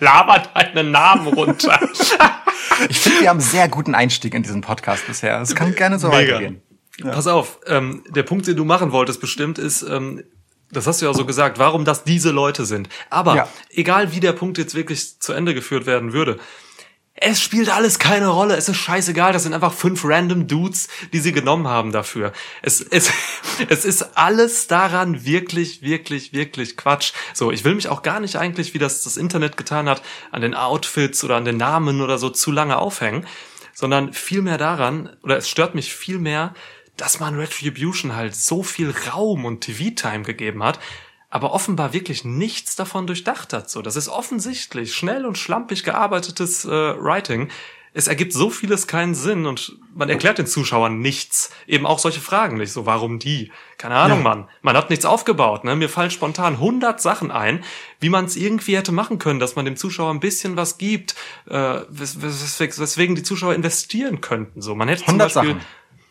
Laber 0.00 0.42
deinen 0.54 0.90
Namen 0.90 1.28
runter. 1.28 1.78
ich 2.88 2.98
finde, 2.98 3.20
wir 3.20 3.28
haben 3.28 3.38
einen 3.38 3.48
sehr 3.48 3.68
guten 3.68 3.94
Einstieg 3.94 4.34
in 4.34 4.42
diesen 4.42 4.62
Podcast 4.62 5.06
bisher. 5.06 5.40
Es 5.40 5.54
kann 5.54 5.74
gerne 5.76 5.98
so 6.00 6.08
Mega. 6.08 6.34
weitergehen. 6.34 6.62
Pass 7.02 7.28
auf, 7.28 7.60
ähm, 7.66 8.02
der 8.08 8.24
Punkt, 8.24 8.46
den 8.48 8.56
du 8.56 8.64
machen 8.64 8.90
wolltest, 8.92 9.20
bestimmt 9.20 9.58
ist, 9.58 9.82
ähm, 9.82 10.24
das 10.72 10.86
hast 10.86 11.00
du 11.02 11.06
ja 11.06 11.14
so 11.14 11.24
gesagt, 11.24 11.58
warum 11.58 11.84
das 11.84 12.04
diese 12.04 12.30
Leute 12.30 12.64
sind. 12.66 12.88
Aber 13.10 13.36
Ja. 13.36 13.48
egal 13.70 14.12
wie 14.12 14.20
der 14.20 14.32
Punkt 14.32 14.58
jetzt 14.58 14.74
wirklich 14.74 15.18
zu 15.20 15.32
Ende 15.32 15.54
geführt 15.54 15.86
werden 15.86 16.12
würde, 16.12 16.38
es 17.22 17.42
spielt 17.42 17.68
alles 17.68 17.98
keine 17.98 18.28
Rolle. 18.28 18.56
Es 18.56 18.70
ist 18.70 18.78
scheißegal. 18.78 19.34
Das 19.34 19.42
sind 19.42 19.52
einfach 19.52 19.74
fünf 19.74 20.04
random 20.06 20.46
Dudes, 20.46 20.88
die 21.12 21.18
sie 21.18 21.32
genommen 21.32 21.68
haben 21.68 21.92
dafür. 21.92 22.32
Es, 22.62 22.80
es, 22.80 23.10
es 23.68 23.84
ist 23.84 24.16
alles 24.16 24.68
daran 24.68 25.22
wirklich, 25.26 25.82
wirklich, 25.82 26.32
wirklich 26.32 26.78
Quatsch. 26.78 27.12
So, 27.34 27.50
ich 27.50 27.64
will 27.64 27.74
mich 27.74 27.88
auch 27.88 28.00
gar 28.02 28.20
nicht 28.20 28.36
eigentlich, 28.36 28.72
wie 28.72 28.78
das 28.78 29.02
das 29.02 29.18
Internet 29.18 29.58
getan 29.58 29.86
hat, 29.88 30.00
an 30.30 30.40
den 30.40 30.54
Outfits 30.54 31.22
oder 31.22 31.36
an 31.36 31.44
den 31.44 31.58
Namen 31.58 32.00
oder 32.00 32.16
so 32.16 32.30
zu 32.30 32.52
lange 32.52 32.78
aufhängen. 32.78 33.26
sondern 33.74 34.12
vielmehr 34.12 34.58
daran, 34.58 35.10
oder 35.22 35.36
es 35.38 35.48
stört 35.48 35.74
mich 35.74 35.94
vielmehr, 35.94 36.54
dass 37.00 37.18
man 37.18 37.34
Retribution 37.34 38.14
halt 38.14 38.36
so 38.36 38.62
viel 38.62 38.94
Raum 39.10 39.46
und 39.46 39.62
TV-Time 39.62 40.22
gegeben 40.22 40.62
hat, 40.62 40.78
aber 41.30 41.52
offenbar 41.52 41.92
wirklich 41.92 42.24
nichts 42.24 42.76
davon 42.76 43.06
durchdacht 43.06 43.52
hat. 43.52 43.70
So, 43.70 43.80
das 43.80 43.96
ist 43.96 44.08
offensichtlich 44.08 44.94
schnell 44.94 45.24
und 45.24 45.38
schlampig 45.38 45.84
gearbeitetes 45.84 46.64
äh, 46.66 46.68
Writing. 46.68 47.48
Es 47.92 48.06
ergibt 48.06 48.32
so 48.32 48.50
vieles 48.50 48.86
keinen 48.86 49.14
Sinn 49.16 49.46
und 49.46 49.76
man 49.96 50.08
erklärt 50.08 50.38
den 50.38 50.46
Zuschauern 50.46 51.00
nichts. 51.00 51.50
Eben 51.66 51.86
auch 51.86 51.98
solche 51.98 52.20
Fragen 52.20 52.56
nicht. 52.56 52.70
So, 52.70 52.86
warum 52.86 53.18
die? 53.18 53.50
Keine 53.78 53.96
Ahnung, 53.96 54.18
Ja. 54.18 54.24
Mann. 54.24 54.48
Man 54.62 54.76
hat 54.76 54.90
nichts 54.90 55.04
aufgebaut. 55.04 55.64
Ne? 55.64 55.74
Mir 55.74 55.88
fallen 55.88 56.10
spontan 56.12 56.54
100 56.54 57.00
Sachen 57.00 57.32
ein, 57.32 57.64
wie 57.98 58.08
man 58.08 58.26
es 58.26 58.36
irgendwie 58.36 58.76
hätte 58.76 58.92
machen 58.92 59.18
können, 59.18 59.40
dass 59.40 59.56
man 59.56 59.64
dem 59.64 59.76
Zuschauer 59.76 60.12
ein 60.12 60.20
bisschen 60.20 60.56
was 60.56 60.78
gibt, 60.78 61.16
äh, 61.48 61.80
wes 61.88 62.22
wes 62.22 62.60
wes 62.60 62.78
weswegen 62.78 63.16
die 63.16 63.24
Zuschauer 63.24 63.54
investieren 63.54 64.20
könnten. 64.20 64.60
So, 64.62 64.76
man 64.76 64.86
hätte 64.86 65.04
zum 65.04 65.14
100 65.20 65.34
Beispiel 65.34 65.54
Sachen. 65.54 65.66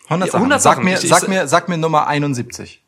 100 0.09 0.27
Ja, 0.27 0.31
Sachen. 0.31 0.41
100 0.41 0.61
sag 0.61 0.73
Sachen. 0.75 0.85
mir, 0.85 0.97
Ich- 0.97 1.03
ich- 1.03 1.09
sag 1.09 1.27
mir, 1.27 1.47
sag 1.47 1.69
mir 1.69 1.77
Nummer 1.77 2.07
71. 2.07 2.83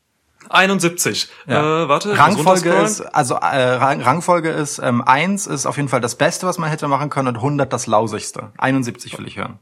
71. 0.49 1.29
Ja. 1.47 1.83
Äh, 1.83 1.87
warte, 1.89 2.17
Rangfolge 2.17 2.71
ist, 2.73 3.01
also 3.01 3.35
äh, 3.35 3.45
Rang, 3.75 4.01
Rangfolge 4.01 4.49
ist, 4.49 4.79
ähm, 4.79 5.01
1 5.01 5.47
ist 5.47 5.65
auf 5.65 5.77
jeden 5.77 5.87
Fall 5.87 6.01
das 6.01 6.15
Beste, 6.15 6.45
was 6.45 6.57
man 6.57 6.69
hätte 6.69 6.87
machen 6.89 7.09
können 7.09 7.29
und 7.29 7.37
100 7.41 7.71
das 7.71 7.87
lausigste. 7.87 8.51
71 8.57 9.17
will 9.17 9.27
ich 9.27 9.37
hören. 9.37 9.59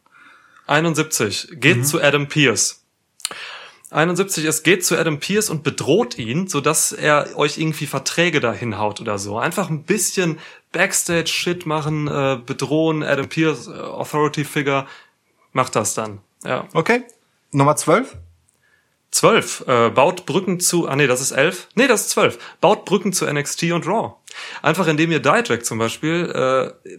71 0.67 1.49
geht 1.59 1.77
Mhm. 1.77 1.83
zu 1.83 2.01
Adam 2.01 2.27
Pierce. 2.27 2.83
71 3.91 4.45
es 4.45 4.61
geht 4.63 4.85
zu 4.85 4.97
Adam 4.97 5.19
Pierce 5.19 5.49
und 5.49 5.63
bedroht 5.63 6.17
ihn, 6.19 6.47
so 6.47 6.61
dass 6.61 6.91
er 6.91 7.35
euch 7.35 7.57
irgendwie 7.57 7.87
Verträge 7.87 8.39
dahin 8.39 8.77
haut 8.77 9.01
oder 9.01 9.17
so. 9.17 9.39
Einfach 9.39 9.69
ein 9.69 9.83
bisschen 9.83 10.37
Backstage-Shit 10.71 11.65
machen, 11.65 12.07
äh, 12.07 12.37
bedrohen, 12.45 13.01
Adam 13.03 13.27
Pierce, 13.27 13.67
äh, 13.67 13.71
Authority 13.79 14.43
Figure, 14.45 14.85
macht 15.53 15.75
das 15.75 15.95
dann. 15.95 16.19
Ja. 16.43 16.65
Okay. 16.73 17.01
Nummer 17.51 17.75
12? 17.75 18.17
12. 19.11 19.63
Äh, 19.67 19.89
baut 19.89 20.25
Brücken 20.25 20.59
zu, 20.59 20.87
ah 20.87 20.95
nee, 20.95 21.07
das 21.07 21.19
ist 21.21 21.31
11. 21.31 21.67
Nee, 21.75 21.87
das 21.87 22.01
ist 22.01 22.09
12. 22.11 22.37
Baut 22.61 22.85
Brücken 22.85 23.11
zu 23.11 23.25
NXT 23.25 23.63
und 23.71 23.87
Raw. 23.87 24.13
Einfach 24.61 24.87
indem 24.87 25.11
ihr 25.11 25.19
Dijak 25.19 25.65
zum 25.65 25.79
Beispiel 25.79 26.73
äh, 26.83 26.89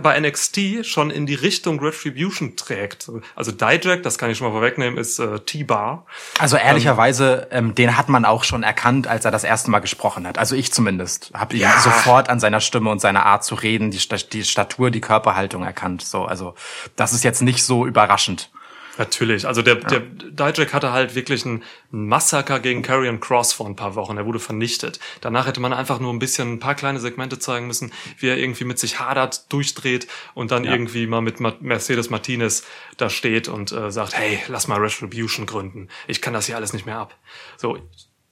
bei 0.00 0.18
NXT 0.18 0.86
schon 0.86 1.10
in 1.10 1.26
die 1.26 1.34
Richtung 1.34 1.78
Retribution 1.80 2.56
trägt. 2.56 3.10
Also 3.34 3.52
Dijak, 3.52 4.02
das 4.02 4.16
kann 4.16 4.30
ich 4.30 4.38
schon 4.38 4.46
mal 4.46 4.52
vorwegnehmen, 4.52 4.98
ist 4.98 5.18
äh, 5.18 5.40
T-Bar. 5.40 6.06
Also 6.38 6.56
ehrlicherweise, 6.56 7.48
ähm, 7.50 7.74
den 7.74 7.98
hat 7.98 8.08
man 8.08 8.24
auch 8.24 8.44
schon 8.44 8.62
erkannt, 8.62 9.06
als 9.06 9.26
er 9.26 9.30
das 9.30 9.44
erste 9.44 9.70
Mal 9.70 9.80
gesprochen 9.80 10.26
hat. 10.26 10.38
Also 10.38 10.54
ich 10.56 10.72
zumindest 10.72 11.32
habe 11.34 11.56
ihn 11.56 11.62
Ja. 11.62 11.78
sofort 11.80 12.30
an 12.30 12.40
seiner 12.40 12.60
Stimme 12.60 12.88
und 12.88 13.00
seiner 13.00 13.26
Art 13.26 13.44
zu 13.44 13.56
reden, 13.56 13.90
die, 13.90 14.00
die 14.32 14.44
Statur, 14.44 14.90
die 14.90 15.02
Körperhaltung 15.02 15.64
erkannt. 15.64 16.00
So, 16.02 16.24
also 16.24 16.54
das 16.96 17.12
ist 17.12 17.24
jetzt 17.24 17.42
nicht 17.42 17.62
so 17.62 17.84
überraschend. 17.86 18.50
Natürlich. 18.98 19.46
Also 19.46 19.62
der, 19.62 19.76
der 19.76 20.00
Dijak 20.00 20.74
hatte 20.74 20.92
halt 20.92 21.14
wirklich 21.14 21.46
einen 21.46 21.62
Massaker 21.90 22.60
gegen 22.60 22.82
Karrion 22.82 23.20
Cross 23.20 23.54
vor 23.54 23.66
ein 23.66 23.76
paar 23.76 23.94
Wochen. 23.94 24.18
Er 24.18 24.26
wurde 24.26 24.38
vernichtet. 24.38 25.00
Danach 25.22 25.46
hätte 25.46 25.60
man 25.60 25.72
einfach 25.72 25.98
nur 25.98 26.12
ein 26.12 26.18
bisschen 26.18 26.54
ein 26.54 26.58
paar 26.58 26.74
kleine 26.74 27.00
Segmente 27.00 27.38
zeigen 27.38 27.66
müssen, 27.66 27.90
wie 28.18 28.28
er 28.28 28.36
irgendwie 28.36 28.64
mit 28.64 28.78
sich 28.78 29.00
hadert, 29.00 29.50
durchdreht 29.50 30.08
und 30.34 30.50
dann 30.50 30.64
irgendwie 30.64 31.06
mal 31.06 31.22
mit 31.22 31.40
Mercedes 31.40 32.10
Martinez 32.10 32.66
da 32.98 33.08
steht 33.08 33.48
und 33.48 33.72
äh, 33.72 33.90
sagt, 33.90 34.16
hey, 34.16 34.40
lass 34.48 34.68
mal 34.68 34.78
Retribution 34.78 35.46
gründen. 35.46 35.88
Ich 36.06 36.20
kann 36.20 36.34
das 36.34 36.46
hier 36.46 36.56
alles 36.56 36.74
nicht 36.74 36.84
mehr 36.84 36.98
ab. 36.98 37.16
So, 37.56 37.78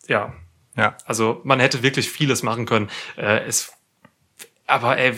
ja. 0.08 0.34
Ja. 0.76 0.96
Also 1.04 1.40
man 1.44 1.58
hätte 1.58 1.82
wirklich 1.82 2.10
vieles 2.10 2.42
machen 2.42 2.66
können. 2.66 2.90
Äh, 3.16 3.44
es, 3.46 3.72
aber 4.66 4.98
ey, 4.98 5.14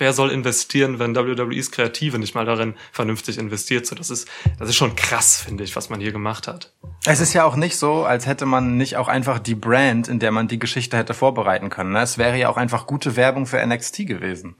wer 0.00 0.12
soll 0.12 0.30
investieren, 0.30 0.98
wenn 0.98 1.14
WWEs 1.14 1.70
Kreative 1.70 2.18
nicht 2.18 2.34
mal 2.34 2.44
darin 2.44 2.74
vernünftig 2.92 3.38
investiert? 3.38 3.86
So, 3.86 3.94
das 3.94 4.10
ist, 4.10 4.28
das 4.58 4.68
ist 4.68 4.76
schon 4.76 4.96
krass, 4.96 5.40
finde 5.40 5.62
ich, 5.62 5.76
was 5.76 5.90
man 5.90 6.00
hier 6.00 6.12
gemacht 6.12 6.48
hat. 6.48 6.72
Es 7.06 7.20
ist 7.20 7.32
ja 7.32 7.44
auch 7.44 7.56
nicht 7.56 7.76
so, 7.76 8.04
als 8.04 8.26
hätte 8.26 8.46
man 8.46 8.76
nicht 8.76 8.96
auch 8.96 9.08
einfach 9.08 9.38
die 9.38 9.54
Brand, 9.54 10.08
in 10.08 10.18
der 10.18 10.32
man 10.32 10.48
die 10.48 10.58
Geschichte 10.58 10.96
hätte 10.96 11.14
vorbereiten 11.14 11.70
können. 11.70 11.92
ne? 11.92 12.00
Es 12.02 12.18
wäre 12.18 12.36
ja 12.36 12.48
auch 12.48 12.56
einfach 12.56 12.86
gute 12.86 13.16
Werbung 13.16 13.46
für 13.46 13.64
NXT 13.64 14.06
gewesen. 14.06 14.56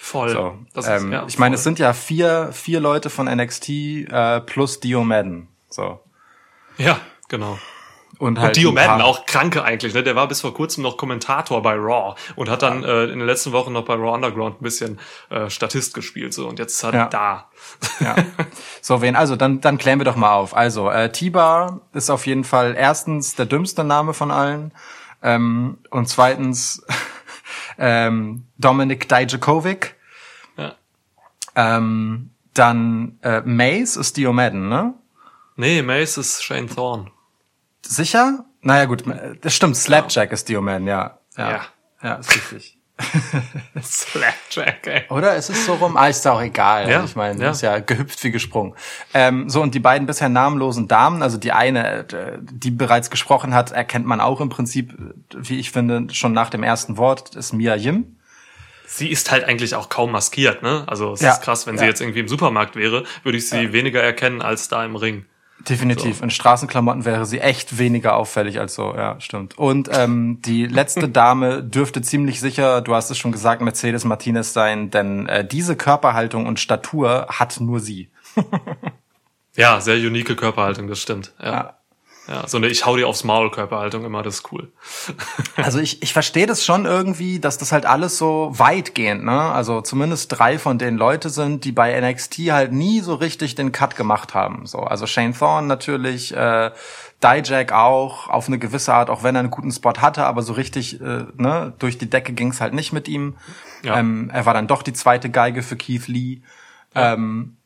Voll. 0.00 0.30
So, 0.30 0.58
Das 0.74 0.86
ähm, 0.86 1.12
ja, 1.12 1.24
ich 1.26 1.38
meine, 1.38 1.54
es 1.54 1.64
sind 1.64 1.78
ja 1.78 1.92
vier, 1.92 2.50
vier 2.52 2.78
Leute 2.78 3.10
von 3.10 3.26
NXT 3.26 3.68
äh, 3.70 4.40
plus 4.40 4.80
Dio 4.80 5.02
Madden. 5.02 5.48
So. 5.70 6.00
ja, 6.78 7.00
genau. 7.28 7.58
Und, 8.18 8.38
Und 8.38 8.40
halt 8.40 8.56
Dio 8.56 8.70
ein 8.70 8.74
paar- 8.76 8.86
Madden, 8.98 9.02
auch 9.02 9.26
Kranke 9.26 9.64
eigentlich, 9.64 9.92
ne? 9.94 10.02
Der 10.02 10.14
war 10.14 10.28
bis 10.28 10.40
vor 10.40 10.54
kurzem 10.54 10.82
noch 10.82 10.96
Kommentator 10.96 11.60
bei 11.62 11.74
Raw 11.74 12.14
und 12.36 12.48
hat 12.48 12.62
dann 12.62 12.84
äh, 12.84 13.04
in 13.04 13.18
den 13.18 13.26
letzten 13.26 13.52
Wochen 13.52 13.72
noch 13.72 13.84
bei 13.84 13.94
Raw 13.94 14.12
Underground 14.14 14.60
ein 14.60 14.62
bisschen 14.62 15.00
äh, 15.30 15.50
Statist 15.50 15.94
gespielt 15.94 16.32
so 16.32 16.46
und 16.48 16.58
jetzt 16.58 16.74
ist 16.74 16.82
er 16.84 16.94
Ja. 16.94 17.06
da. 17.06 17.48
Ja. 18.00 18.16
So, 18.80 19.00
wen, 19.00 19.16
also 19.16 19.34
dann, 19.36 19.60
dann 19.62 19.78
klären 19.78 19.98
wir 19.98 20.04
doch 20.04 20.14
mal 20.16 20.32
auf. 20.34 20.54
Also, 20.54 20.90
äh, 20.90 21.10
T-Bar 21.10 21.80
ist 21.94 22.10
auf 22.10 22.26
jeden 22.26 22.44
Fall 22.44 22.74
erstens 22.78 23.34
der 23.34 23.46
dümmste 23.46 23.82
Name 23.82 24.12
von 24.12 24.30
allen. 24.30 24.72
Ähm, 25.22 25.78
und 25.90 26.06
zweitens 26.08 26.84
ähm, 27.78 28.44
Dominik 28.58 29.08
Dijakovic. 29.08 29.96
Ja. 30.58 30.74
Ähm, 31.56 32.30
dann 32.52 33.18
äh, 33.22 33.40
Mace 33.40 33.96
ist 33.96 34.16
Dio 34.18 34.32
Madden, 34.32 34.68
ne? 34.68 34.94
Nee, 35.56 35.82
Mace 35.82 36.18
ist 36.18 36.44
Shane 36.44 36.68
Thorne. 36.68 37.06
Sicher? 37.86 38.44
Naja, 38.62 38.86
gut, 38.86 39.06
äh, 39.06 39.34
das 39.40 39.54
stimmt. 39.54 39.76
Slapjack 39.76 40.32
ist 40.32 40.48
Dio 40.48 40.60
Madden, 40.62 40.86
ja. 40.86 41.18
Ja, 41.36 41.50
Ja. 41.50 41.60
ja 42.02 42.14
ist 42.16 42.34
richtig. 42.34 42.78
Slapjack, 43.82 44.86
ey. 44.86 45.02
Oder 45.10 45.34
ist 45.36 45.50
es 45.50 45.66
so 45.66 45.74
rum? 45.74 45.96
Ah, 45.96 46.08
ist 46.08 46.26
auch 46.26 46.40
egal. 46.40 46.88
Ja, 46.88 46.96
Also 46.96 47.06
ich 47.08 47.16
meine, 47.16 47.42
ja. 47.42 47.50
ist 47.50 47.62
ja 47.62 47.78
gehüpft 47.80 48.22
wie 48.24 48.30
gesprungen. 48.30 48.74
Ähm, 49.12 49.48
so, 49.48 49.60
und 49.62 49.74
die 49.74 49.80
beiden 49.80 50.06
bisher 50.06 50.28
namenlosen 50.28 50.88
Damen, 50.88 51.22
also 51.22 51.36
die 51.36 51.52
eine, 51.52 52.08
äh, 52.12 52.38
die 52.40 52.70
bereits 52.70 53.10
gesprochen 53.10 53.52
hat, 53.54 53.72
erkennt 53.72 54.06
man 54.06 54.20
auch 54.20 54.40
im 54.40 54.48
Prinzip, 54.48 54.92
äh, 54.92 54.96
wie 55.36 55.58
ich 55.58 55.70
finde, 55.72 56.12
schon 56.14 56.32
nach 56.32 56.50
dem 56.50 56.62
ersten 56.62 56.96
Wort, 56.96 57.34
ist 57.34 57.52
Mia 57.52 57.74
Yim. 57.74 58.16
Sie 58.86 59.08
ist 59.10 59.30
halt 59.32 59.44
eigentlich 59.44 59.74
auch 59.74 59.88
kaum 59.88 60.12
maskiert, 60.12 60.62
ne? 60.62 60.84
Also 60.86 61.14
es 61.14 61.20
Ja, 61.20 61.32
ist 61.32 61.42
krass, 61.42 61.66
wenn 61.66 61.76
sie 61.78 61.84
ja. 61.84 61.88
jetzt 61.90 62.00
irgendwie 62.00 62.20
im 62.20 62.28
Supermarkt 62.28 62.76
wäre, 62.76 63.04
würde 63.24 63.38
ich 63.38 63.48
sie 63.48 63.72
weniger 63.72 64.00
erkennen 64.02 64.40
als 64.40 64.68
da 64.68 64.84
im 64.84 64.94
Ring. 64.94 65.26
Definitiv. 65.60 66.20
In 66.20 66.30
Straßenklamotten 66.30 67.04
wäre 67.04 67.24
sie 67.24 67.40
echt 67.40 67.78
weniger 67.78 68.16
auffällig 68.16 68.60
als 68.60 68.74
so, 68.74 68.94
ja, 68.94 69.18
stimmt. 69.20 69.56
Und 69.56 69.88
ähm, 69.92 70.40
die 70.44 70.66
letzte 70.66 71.08
Dame 71.10 71.62
dürfte 71.62 72.02
ziemlich 72.02 72.40
sicher, 72.40 72.82
du 72.82 72.94
hast 72.94 73.10
es 73.10 73.16
schon 73.16 73.32
gesagt, 73.32 73.62
Mercedes 73.62 74.04
Martinez 74.04 74.52
sein, 74.52 74.90
denn 74.90 75.26
äh, 75.26 75.46
diese 75.46 75.76
Körperhaltung 75.76 76.46
und 76.46 76.60
Statur 76.60 77.26
hat 77.30 77.60
nur 77.60 77.80
sie. 77.80 78.10
Ja, 79.56 79.80
sehr 79.80 79.96
unique 79.96 80.36
Körperhaltung, 80.36 80.88
das 80.88 80.98
stimmt. 81.00 81.32
Ja. 81.40 81.52
Ja. 81.52 81.78
Ja, 82.26 82.48
so 82.48 82.56
eine 82.56 82.68
Ich 82.68 82.86
hau 82.86 82.96
dir 82.96 83.06
aufs 83.06 83.22
Maul 83.22 83.50
Körperhaltung 83.50 84.04
immer, 84.04 84.22
das 84.22 84.36
ist 84.36 84.52
cool. 84.52 84.72
Also 85.56 85.78
ich, 85.78 86.02
ich 86.02 86.12
verstehe 86.12 86.46
das 86.46 86.64
schon 86.64 86.84
irgendwie, 86.84 87.38
dass 87.38 87.58
das 87.58 87.70
halt 87.70 87.86
alles 87.86 88.18
so 88.18 88.50
weitgehend, 88.52 89.24
ne? 89.24 89.40
Also 89.40 89.80
zumindest 89.82 90.36
drei 90.36 90.58
von 90.58 90.78
den 90.78 90.96
Leute 90.96 91.30
sind, 91.30 91.64
die 91.64 91.72
bei 91.72 91.98
NXT 92.00 92.38
halt 92.50 92.72
nie 92.72 93.00
so 93.00 93.14
richtig 93.14 93.54
den 93.54 93.72
Cut 93.72 93.94
gemacht 93.96 94.34
haben. 94.34 94.66
So, 94.66 94.80
also 94.80 95.06
Shane 95.06 95.32
Thorne 95.32 95.66
natürlich, 95.68 96.34
äh, 96.34 96.70
Dijak 97.22 97.72
auch, 97.72 98.28
auf 98.28 98.48
eine 98.48 98.58
gewisse 98.58 98.92
Art, 98.92 99.10
auch 99.10 99.22
wenn 99.22 99.36
er 99.36 99.40
einen 99.40 99.50
guten 99.50 99.70
Spot 99.70 99.94
hatte, 99.98 100.24
aber 100.24 100.42
so 100.42 100.54
richtig, 100.54 101.00
äh, 101.00 101.24
ne, 101.36 101.72
durch 101.78 101.98
die 101.98 102.10
Decke 102.10 102.32
ging's 102.32 102.60
halt 102.60 102.74
nicht 102.74 102.92
mit 102.92 103.08
ihm. 103.08 103.36
Ja. 103.82 103.98
Ähm, 103.98 104.30
er 104.32 104.44
war 104.44 104.54
dann 104.54 104.66
doch 104.66 104.82
die 104.82 104.92
zweite 104.92 105.30
Geige 105.30 105.62
für 105.62 105.76
Keith 105.76 106.08
Lee. 106.08 106.40
Ähm, 106.94 107.56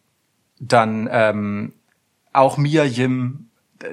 dann 0.61 1.09
ähm, 1.11 1.73
auch 2.33 2.57
Mia 2.57 2.85
Yim 2.85 3.48
äh, 3.48 3.48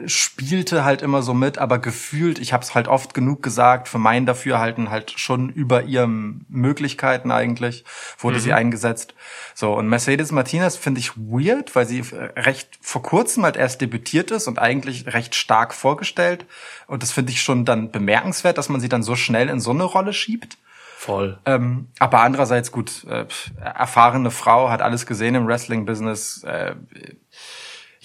spielte 0.08 0.84
halt 0.84 1.02
immer 1.02 1.22
so 1.22 1.34
mit, 1.34 1.58
aber 1.58 1.80
gefühlt, 1.80 2.40
ich 2.40 2.54
habe 2.54 2.64
es 2.64 2.74
halt 2.74 2.88
oft 2.88 3.14
genug 3.14 3.44
gesagt, 3.44 3.88
für 3.88 4.00
mein 4.00 4.26
Dafürhalten 4.26 4.90
halt 4.90 5.12
schon 5.20 5.50
über 5.50 5.84
ihren 5.84 6.46
Möglichkeiten 6.50 7.32
eigentlich 7.32 7.86
wurde 8.18 8.40
sie 8.40 8.54
eingesetzt. 8.54 9.14
So 9.54 9.74
und 9.74 9.88
Mercedes 9.88 10.32
Martinez 10.32 10.76
finde 10.76 11.00
ich 11.00 11.16
weird, 11.16 11.76
weil 11.76 11.86
sie 11.86 12.04
recht 12.36 12.80
vor 12.82 13.04
kurzem 13.04 13.44
halt 13.44 13.58
erst 13.58 13.82
debütiert 13.82 14.32
ist 14.32 14.48
und 14.48 14.60
eigentlich 14.60 15.14
recht 15.14 15.36
stark 15.36 15.74
vorgestellt 15.74 16.46
und 16.88 17.04
das 17.04 17.12
finde 17.12 17.32
ich 17.32 17.42
schon 17.42 17.66
dann 17.66 17.92
bemerkenswert, 17.92 18.58
dass 18.58 18.70
man 18.70 18.82
sie 18.82 18.90
dann 18.90 19.04
so 19.04 19.16
schnell 19.16 19.50
in 19.50 19.60
so 19.60 19.72
eine 19.72 19.84
Rolle 19.84 20.14
schiebt. 20.14 20.58
Voll. 20.98 21.38
Ähm, 21.46 21.90
aber 22.00 22.22
andererseits 22.22 22.72
gut, 22.72 23.06
äh, 23.08 23.28
erfahrene 23.62 24.32
Frau, 24.32 24.72
hat 24.72 24.82
alles 24.82 25.06
gesehen 25.06 25.36
im 25.36 25.46
Wrestling-Business. 25.46 26.44
Äh, 26.46 26.76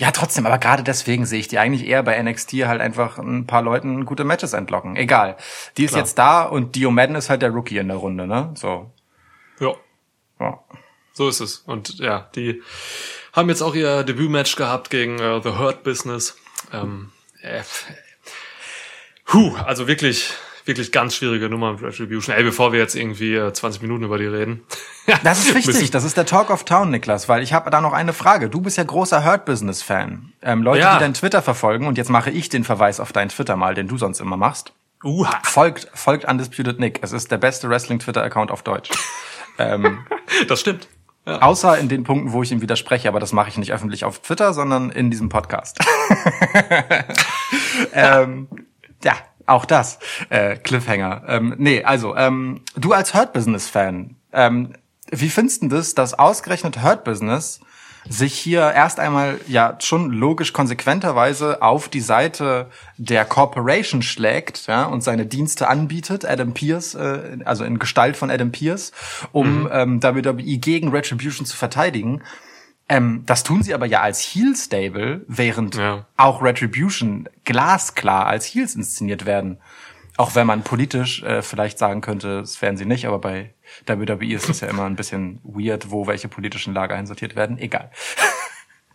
ja, 0.01 0.11
trotzdem, 0.13 0.47
aber 0.47 0.57
gerade 0.57 0.83
deswegen 0.83 1.27
sehe 1.27 1.41
ich 1.41 1.49
die 1.49 1.59
eigentlich 1.59 1.87
eher 1.87 2.03
bei 2.03 2.21
NXT 2.23 2.53
halt 2.67 2.81
einfach 2.81 3.19
ein 3.19 3.47
paar 3.47 3.61
Leuten 3.61 4.07
gute 4.07 4.25
Matches 4.25 4.55
entlocken. 4.55 4.97
Egal. 4.97 5.37
Die 5.77 5.85
ist 5.85 5.91
Klar. 5.91 6.01
jetzt 6.01 6.15
da 6.19 6.43
und 6.45 6.75
Dio 6.75 6.91
Madden 6.91 7.17
ist 7.17 7.29
halt 7.29 7.43
der 7.43 7.51
Rookie 7.51 7.77
in 7.77 7.89
der 7.89 7.99
Runde, 7.99 8.27
ne? 8.27 8.51
So. 8.55 8.91
Ja, 9.61 9.75
Ja. 10.41 10.59
so 11.13 11.29
ist 11.29 11.41
es. 11.41 11.59
Und 11.59 11.99
ja, 11.99 12.31
die 12.35 12.63
haben 13.35 13.51
jetzt 13.51 13.61
auch 13.61 13.75
ihr 13.75 14.03
Debütmatch 14.03 14.57
gehabt 14.57 14.89
gegen 14.89 15.19
äh, 15.19 15.39
The 15.43 15.51
Hurt 15.51 15.83
Business. 15.85 16.35
Ähm, 16.73 17.13
äh, 17.43 17.63
huh, 19.35 19.55
also 19.67 19.87
wirklich, 19.87 20.33
wirklich 20.71 20.93
ganz 20.93 21.15
schwierige 21.15 21.51
Nummer 21.51 21.73
mit 21.73 21.83
Retribution. 21.83 22.35
Ey, 22.35 22.43
bevor 22.45 22.73
wir 22.73 22.79
jetzt 22.81 22.95
irgendwie 22.95 23.35
äh, 23.35 23.53
20 23.53 23.83
Minuten 23.83 24.05
über 24.05 24.19
die 24.19 24.27
reden. 24.27 24.63
Das 25.25 25.41
ist 25.41 25.49
wichtig, 25.55 25.75
Müssen- 25.75 25.91
das 25.91 26.05
ist 26.05 26.17
der 26.17 26.25
Talk 26.25 26.51
of 26.51 26.65
Town, 26.65 26.91
Niklas, 26.91 27.29
weil 27.29 27.43
ich 27.43 27.53
habe 27.53 27.69
da 27.71 27.81
noch 27.81 27.93
eine 27.93 28.13
Frage. 28.13 28.49
Du 28.49 28.61
bist 28.61 28.79
ja 28.79 28.85
großer 28.85 29.25
Hurt-Business-Fan. 29.25 30.33
Ähm, 30.41 30.63
Leute, 30.63 30.81
Ja. 30.83 30.95
die 30.95 31.01
dein 31.01 31.15
Twitter 31.15 31.43
verfolgen, 31.43 31.89
und 31.89 31.99
jetzt 31.99 32.11
mache 32.11 32.31
ich 32.31 32.49
den 32.49 32.63
Verweis 32.63 33.01
auf 33.01 33.11
deinen 33.13 33.31
Twitter 33.31 33.57
mal, 33.57 33.75
den 33.75 33.89
du 33.89 33.99
sonst 33.99 34.21
immer 34.21 34.37
machst. 34.37 34.73
Uha. 35.03 35.41
Folgt, 35.43 35.89
folgt 35.95 36.27
Undisputed 36.27 36.79
Nick. 36.79 37.01
Es 37.03 37.11
ist 37.13 37.31
der 37.33 37.39
beste 37.39 37.69
Wrestling-Twitter-Account 37.69 38.53
auf 38.53 38.63
Deutsch. 38.63 38.91
ähm, 39.59 39.99
Das 40.47 40.61
stimmt. 40.61 40.87
Ja. 41.27 41.43
außer 41.43 41.77
in 41.79 41.89
den 41.89 42.05
Punkten, 42.05 42.33
wo 42.33 42.43
ich 42.43 42.51
ihm 42.53 42.63
widerspreche, 42.63 43.09
aber 43.09 43.21
das 43.21 43.33
mache 43.33 43.49
ich 43.51 43.59
nicht 43.59 43.73
öffentlich 43.73 44.05
auf 44.05 44.21
Twitter, 44.21 44.55
sondern 44.55 44.91
in 44.91 45.11
diesem 45.11 45.29
Podcast. 45.29 45.79
ähm, 47.93 48.49
ja, 49.05 49.15
auch 49.51 49.65
das. 49.65 49.99
Äh, 50.29 50.57
Cliffhanger. 50.57 51.23
Ähm, 51.27 51.55
nee, 51.59 51.83
also, 51.85 52.17
ähm, 52.17 52.63
du 52.77 52.93
als 52.93 53.15
Hurt 53.15 53.33
Business-Fan, 53.33 54.17
ähm, 54.33 54.73
wie 55.11 55.29
findest 55.29 55.63
du 55.63 55.69
das, 55.69 55.95
dass 55.95 56.15
ausgerechnet 56.15 56.83
Hurt 56.83 57.05
Business 57.05 57.61
sich 58.09 58.35
hier 58.35 58.73
erst 58.73 58.99
einmal 58.99 59.39
ja 59.47 59.77
schon 59.81 60.11
logisch 60.11 60.53
konsequenterweise 60.53 61.61
auf 61.61 61.89
die 61.89 62.01
Seite 62.01 62.67
der 62.97 63.25
Corporation 63.25 64.03
schlägt 64.03 64.67
ja, 64.67 64.85
und 64.85 65.03
seine 65.03 65.27
Dienste 65.27 65.69
anbietet, 65.69 66.25
Adam 66.25 66.55
Pierce, 66.55 66.95
äh, 66.95 67.39
also 67.45 67.65
in 67.65 67.79
Gestalt 67.79 68.17
von 68.17 68.31
Adam 68.31 68.53
Pierce, 68.53 68.93
um 69.33 69.69
ähm, 69.71 70.03
WWE 70.03 70.59
gegen 70.59 70.89
Retribution 70.89 71.45
zu 71.45 71.57
verteidigen. 71.57 72.23
Ähm, 72.91 73.23
das 73.25 73.45
tun 73.45 73.63
sie 73.63 73.73
aber 73.73 73.87
ja 73.87 74.01
als 74.03 74.21
Heel-Stable, 74.21 75.25
während 75.29 75.77
Ja. 75.77 76.07
auch 76.17 76.43
Retribution 76.43 77.29
glasklar 77.45 78.27
als 78.27 78.45
Heels 78.47 78.75
inszeniert 78.75 79.25
werden. 79.27 79.59
Auch 80.17 80.35
wenn 80.35 80.47
man 80.47 80.63
politisch 80.65 81.23
äh, 81.23 81.41
vielleicht 81.41 81.79
sagen 81.79 82.01
könnte, 82.03 82.41
das 82.41 82.61
wären 82.61 82.77
sie 82.77 82.85
nicht, 82.85 83.07
aber 83.07 83.19
bei 83.21 83.55
WWE 83.87 84.35
ist 84.35 84.51
es 84.51 84.61
ja 84.61 84.69
immer 84.69 84.85
ein 84.85 84.97
bisschen 84.97 85.39
weird, 85.45 85.91
wo 85.91 86.07
welche 86.09 86.29
politischen 86.29 86.75
Lager 86.75 86.97
einsortiert 86.97 87.37
werden. 87.37 87.57
Egal. 87.59 87.91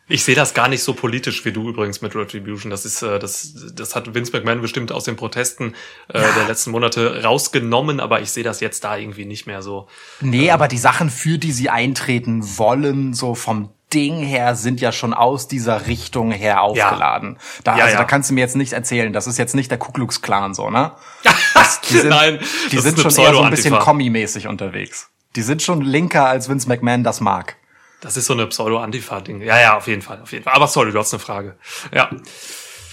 Ich 0.08 0.24
sehe 0.24 0.36
das 0.36 0.54
gar 0.54 0.68
nicht 0.68 0.84
so 0.84 0.94
politisch 0.94 1.46
wie 1.46 1.52
du 1.52 1.68
übrigens 1.68 2.00
mit 2.04 2.16
Retribution. 2.16 2.70
Das 2.70 2.86
ist, 2.86 3.02
äh, 3.02 3.18
das, 3.18 3.72
das 3.74 3.96
hat 3.96 4.14
Vince 4.14 4.32
McMahon 4.34 4.62
bestimmt 4.62 4.92
aus 4.92 5.06
den 5.06 5.16
Protesten 5.16 5.74
äh, 6.10 6.22
der 6.22 6.46
letzten 6.48 6.70
Monate 6.70 7.24
rausgenommen, 7.24 8.00
aber 8.00 8.22
ich 8.22 8.30
sehe 8.30 8.44
das 8.44 8.60
jetzt 8.60 8.84
da 8.84 8.98
irgendwie 8.98 9.25
nicht 9.25 9.48
mehr 9.48 9.64
so. 9.64 9.88
Nee, 10.22 10.52
aber 10.52 10.68
die 10.68 10.78
Sachen, 10.78 11.10
für 11.10 11.40
die 11.40 11.52
sie 11.52 11.72
eintreten 11.72 12.44
wollen, 12.60 13.16
so 13.16 13.34
vom 13.34 13.72
Ding 13.96 14.18
her, 14.18 14.56
sind 14.56 14.82
ja 14.82 14.92
schon 14.92 15.14
aus 15.14 15.48
dieser 15.48 15.88
Richtung 15.88 16.32
her 16.32 16.62
aufgeladen. 16.62 17.40
Da, 17.64 17.78
Ja, 17.78 17.86
also 17.86 17.94
ja. 17.96 18.02
da 18.02 18.06
kannst 18.06 18.30
du 18.30 18.34
mir 18.34 18.42
jetzt 18.42 18.58
nicht 18.58 18.74
erzählen, 18.74 19.14
das 19.14 19.25
ist 19.25 19.38
jetzt 19.38 19.56
nicht 19.56 19.72
der 19.72 19.78
Ku 19.78 19.94
Klux 19.94 20.22
Klan 20.22 20.54
so, 20.54 20.70
ne? 20.70 20.92
Das, 21.54 21.80
die 21.82 21.98
sind, 21.98 22.10
Nein, 22.10 22.40
die 22.72 22.78
sind 22.80 23.00
schon 23.00 23.16
eher 23.16 23.34
so 23.34 23.42
ein 23.42 23.50
bisschen. 23.50 23.74
Kommi-mäßig 23.74 24.48
unterwegs. 24.50 25.10
Die 25.38 25.42
sind 25.42 25.62
schon 25.62 25.82
linker, 25.82 26.28
als 26.28 26.50
Vince 26.50 26.68
McMahon 26.68 27.04
das 27.04 27.22
mag. 27.22 27.56
Das 28.02 28.18
ist 28.18 28.25
so 28.25 28.34
eine 28.34 28.46
Pseudo-Antifa-Ding. 28.48 29.42
Ja, 29.42 29.60
ja, 29.60 29.78
auf 29.78 29.88
jeden 29.88 30.02
Fall, 30.02 30.22
auf 30.22 30.32
jeden 30.32 30.44
Fall. 30.44 30.54
Aber 30.54 30.68
sorry, 30.68 30.92
du 30.92 31.00
hast 31.00 31.14
eine 31.14 31.20
Frage. 31.22 31.58
Ja. 31.94 32.10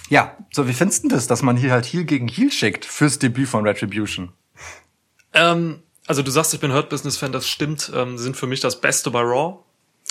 Ja, 0.08 0.36
so 0.52 0.68
wie 0.68 0.72
findest 0.72 1.04
du 1.04 1.08
das, 1.08 1.26
dass 1.26 1.42
man 1.42 1.56
hier 1.56 1.72
halt 1.72 1.86
Heel 1.86 2.04
gegen 2.04 2.28
Heel 2.28 2.52
schickt 2.52 2.84
fürs 2.84 3.18
Debüt 3.18 3.48
von 3.48 3.66
Retribution? 3.66 4.32
Ähm, 5.34 5.82
also 6.06 6.22
du 6.22 6.30
sagst, 6.30 6.54
ich 6.54 6.60
bin 6.60 6.72
Hurt 6.72 6.88
Business 6.88 7.16
Fan, 7.16 7.32
das 7.32 7.48
stimmt. 7.48 7.90
Ähm, 7.94 8.18
sind 8.18 8.36
für 8.36 8.46
mich 8.46 8.60
das 8.60 8.80
Beste 8.80 9.10
bei 9.10 9.20
Raw 9.20 9.58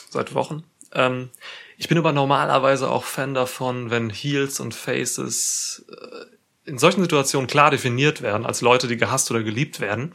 seit 0.10 0.34
Wochen. 0.34 0.64
Ähm, 0.94 1.30
ich 1.78 1.88
bin 1.88 1.98
aber 1.98 2.12
normalerweise 2.12 2.90
auch 2.90 3.04
Fan 3.04 3.34
davon, 3.34 3.90
wenn 3.90 4.10
Heels 4.10 4.60
und 4.60 4.74
Faces 4.76 5.86
äh, 5.90 6.70
in 6.70 6.78
solchen 6.78 7.02
Situationen 7.02 7.48
klar 7.48 7.72
definiert 7.72 8.22
werden, 8.22 8.46
als 8.46 8.62
Leute, 8.62 8.88
die 8.88 8.98
gehasst 8.98 9.32
oder 9.32 9.42
geliebt 9.44 9.80
werden. 9.80 10.14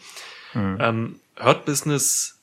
Ähm, 0.80 1.20
Hurt 1.38 1.64
Business 1.64 2.38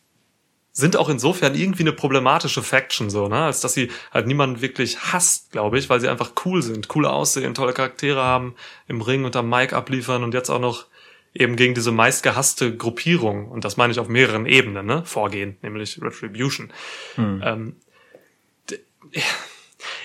sind 0.76 0.98
auch 0.98 1.08
insofern 1.08 1.54
irgendwie 1.56 1.84
eine 1.84 1.94
problematische 1.94 2.64
Faction 2.64 3.10
so, 3.12 3.28
ne, 3.28 3.44
als 3.44 3.62
dass 3.62 3.74
sie 3.74 3.92
halt 4.12 4.26
niemanden 4.28 4.62
wirklich 4.62 4.98
hasst, 5.14 5.52
glaube 5.52 5.78
ich, 5.78 5.88
weil 5.90 6.02
sie 6.02 6.10
einfach 6.10 6.32
cool 6.46 6.62
sind, 6.64 6.94
cool 6.96 7.06
aussehen, 7.06 7.54
tolle 7.54 7.74
Charaktere 7.74 8.22
haben, 8.22 8.56
im 8.88 9.02
Ring 9.02 9.24
und 9.24 9.36
am 9.36 9.50
Mic 9.50 9.72
abliefern 9.74 10.24
und 10.24 10.34
jetzt 10.34 10.50
auch 10.50 10.60
noch 10.60 10.88
eben 11.36 11.56
gegen 11.56 11.76
diese 11.76 11.92
meistgehasste 11.92 12.76
Gruppierung, 12.76 13.50
und 13.50 13.66
das 13.66 13.78
meine 13.78 13.92
ich 13.94 14.00
auf 14.00 14.08
mehreren 14.08 14.46
Ebenen, 14.48 14.86
ne, 14.86 15.04
vorgehen, 15.06 15.58
nämlich 15.62 16.00
Retribution. 16.02 16.72
Ähm, 17.18 17.76
d- 17.76 17.84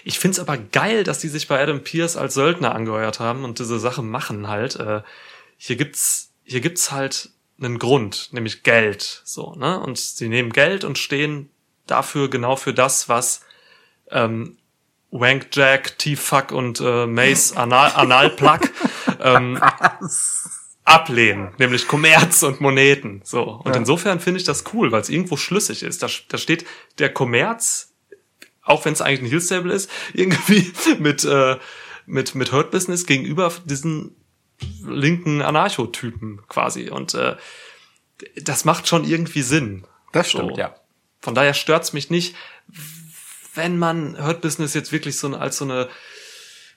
ich 0.05 0.19
find's 0.19 0.39
aber 0.39 0.57
geil, 0.57 1.05
dass 1.05 1.19
die 1.19 1.29
sich 1.29 1.49
bei 1.49 1.61
Adam 1.61 1.83
Pierce 1.83 2.17
als 2.17 2.35
Söldner 2.35 2.75
angeheuert 2.75 3.21
haben 3.21 3.45
und 3.45 3.59
diese 3.59 3.79
Sache 3.79 4.03
machen 4.03 4.49
halt. 4.49 4.77
Äh, 4.77 5.03
hier 5.57 5.77
gibt's, 5.77 6.33
hier 6.45 6.61
gibt's 6.61 6.91
halt 6.93 7.31
einen 7.61 7.79
Grund, 7.79 8.29
nämlich 8.33 8.63
Geld, 8.63 9.23
so, 9.25 9.55
ne, 9.57 9.81
und 9.81 9.99
sie 9.99 10.29
nehmen 10.29 10.53
Geld 10.53 10.85
und 10.85 10.97
stehen 10.97 11.51
dafür 11.87 12.31
genau 12.31 12.57
für 12.57 12.73
das, 12.73 13.09
was 13.09 13.43
ähm, 14.11 14.59
Wank 15.11 15.49
Jack, 15.53 15.99
T-Fuck 15.99 16.53
und 16.53 16.81
äh, 16.81 17.07
Mace 17.07 17.53
Anal, 17.57 17.93
Analplug 17.95 18.61
ähm, 19.21 19.61
ablehnen, 20.85 21.55
nämlich 21.59 21.89
Kommerz 21.89 22.43
und 22.43 22.61
Moneten. 22.61 23.21
So. 23.25 23.43
Und 23.65 23.75
insofern 23.75 24.21
finde 24.21 24.39
ich 24.39 24.45
das 24.45 24.65
cool, 24.73 24.93
weil 24.93 25.01
es 25.01 25.09
irgendwo 25.09 25.37
schlüssig 25.37 25.83
ist. 25.83 26.03
Da, 26.03 26.09
da 26.29 26.39
steht 26.39 26.67
der 26.99 27.13
Kommerz, 27.13 27.88
auch 28.69 28.85
wenn 28.85 28.93
es 28.93 29.01
eigentlich 29.01 29.23
ein 29.23 29.27
Heel-Stable 29.27 29.73
ist, 29.73 29.91
irgendwie 30.15 30.73
mit, 30.99 31.25
äh, 31.25 31.57
mit, 32.07 32.35
mit 32.35 32.53
Hurt 32.53 32.71
Business 32.71 33.07
gegenüber 33.07 33.53
diesen 33.65 34.17
linken 34.87 35.43
Anarchotypen 35.43 36.43
quasi. 36.49 36.91
Und 36.91 37.15
äh, 37.15 37.37
das 38.37 38.65
macht 38.65 38.89
schon 38.89 39.05
irgendwie 39.05 39.43
Sinn. 39.43 39.87
Das 40.13 40.31
stimmt, 40.31 40.57
So. 40.57 40.61
ja. 40.61 40.75
Von 41.21 41.35
daher 41.35 41.55
stört's 41.55 41.93
mich 41.93 42.11
nicht, 42.11 42.35
wenn 43.55 43.79
man 43.79 44.25
Hurt 44.25 44.41
Business 44.41 44.75
jetzt 44.75 44.93
wirklich 44.93 45.19
so 45.19 45.35
als 45.35 45.59
so 45.59 45.65
eine, 45.65 45.89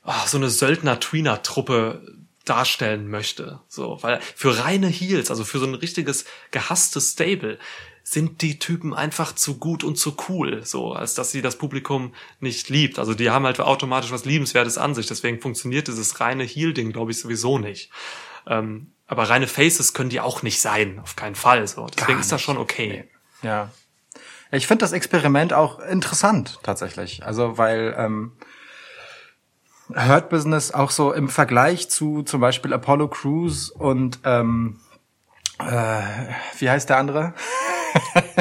ah, 0.03 0.25
so 0.25 0.37
eine 0.37 0.49
Söldner-Tweener-Truppe 0.49 2.01
darstellen 2.45 3.07
möchte. 3.07 3.61
So, 3.67 3.99
weil 4.01 4.19
für 4.35 4.57
reine 4.63 4.87
Heels, 4.87 5.29
also 5.29 5.43
für 5.43 5.59
so 5.59 5.67
ein 5.67 5.75
richtiges 5.75 6.25
gehasstes 6.49 7.11
Stable, 7.11 7.59
sind 8.03 8.41
die 8.41 8.59
Typen 8.59 8.93
einfach 8.93 9.33
zu 9.33 9.57
gut 9.57 9.83
und 9.83 9.97
zu 9.97 10.15
cool, 10.29 10.65
so, 10.65 10.93
als 10.93 11.13
dass 11.13 11.31
sie 11.31 11.41
das 11.41 11.57
Publikum 11.57 12.13
nicht 12.39 12.69
liebt. 12.69 12.99
Also 12.99 13.13
die 13.13 13.29
haben 13.29 13.45
halt 13.45 13.59
automatisch 13.59 14.11
was 14.11 14.25
Liebenswertes 14.25 14.77
an 14.77 14.95
sich, 14.95 15.07
deswegen 15.07 15.39
funktioniert 15.39 15.87
dieses 15.87 16.19
reine 16.19 16.43
Heel-Ding, 16.43 16.91
glaube 16.91 17.11
ich, 17.11 17.19
sowieso 17.19 17.57
nicht. 17.57 17.91
Ähm, 18.47 18.91
aber 19.07 19.29
reine 19.29 19.47
Faces 19.47 19.93
können 19.93 20.09
die 20.09 20.21
auch 20.21 20.41
nicht 20.41 20.61
sein, 20.61 20.99
auf 20.99 21.15
keinen 21.15 21.35
Fall. 21.35 21.67
So. 21.67 21.85
Deswegen 21.87 22.19
ist 22.19 22.31
das 22.31 22.41
schon 22.41 22.57
okay. 22.57 23.09
Ja. 23.41 23.69
Ich 24.51 24.67
finde 24.67 24.83
das 24.83 24.93
Experiment 24.93 25.53
auch 25.53 25.79
interessant, 25.79 26.59
tatsächlich. 26.63 27.25
Also, 27.25 27.57
weil 27.57 27.95
ähm, 27.97 28.33
Hurt 29.95 30.29
Business 30.29 30.71
auch 30.71 30.91
so 30.91 31.13
im 31.13 31.29
Vergleich 31.29 31.89
zu 31.89 32.23
zum 32.23 32.41
Beispiel 32.41 32.73
Apollo 32.73 33.09
Crews 33.09 33.69
und 33.69 34.19
ähm, 34.23 34.79
äh, 35.67 36.01
wie 36.59 36.69
heißt 36.69 36.89
der 36.89 36.97
andere? 36.97 37.33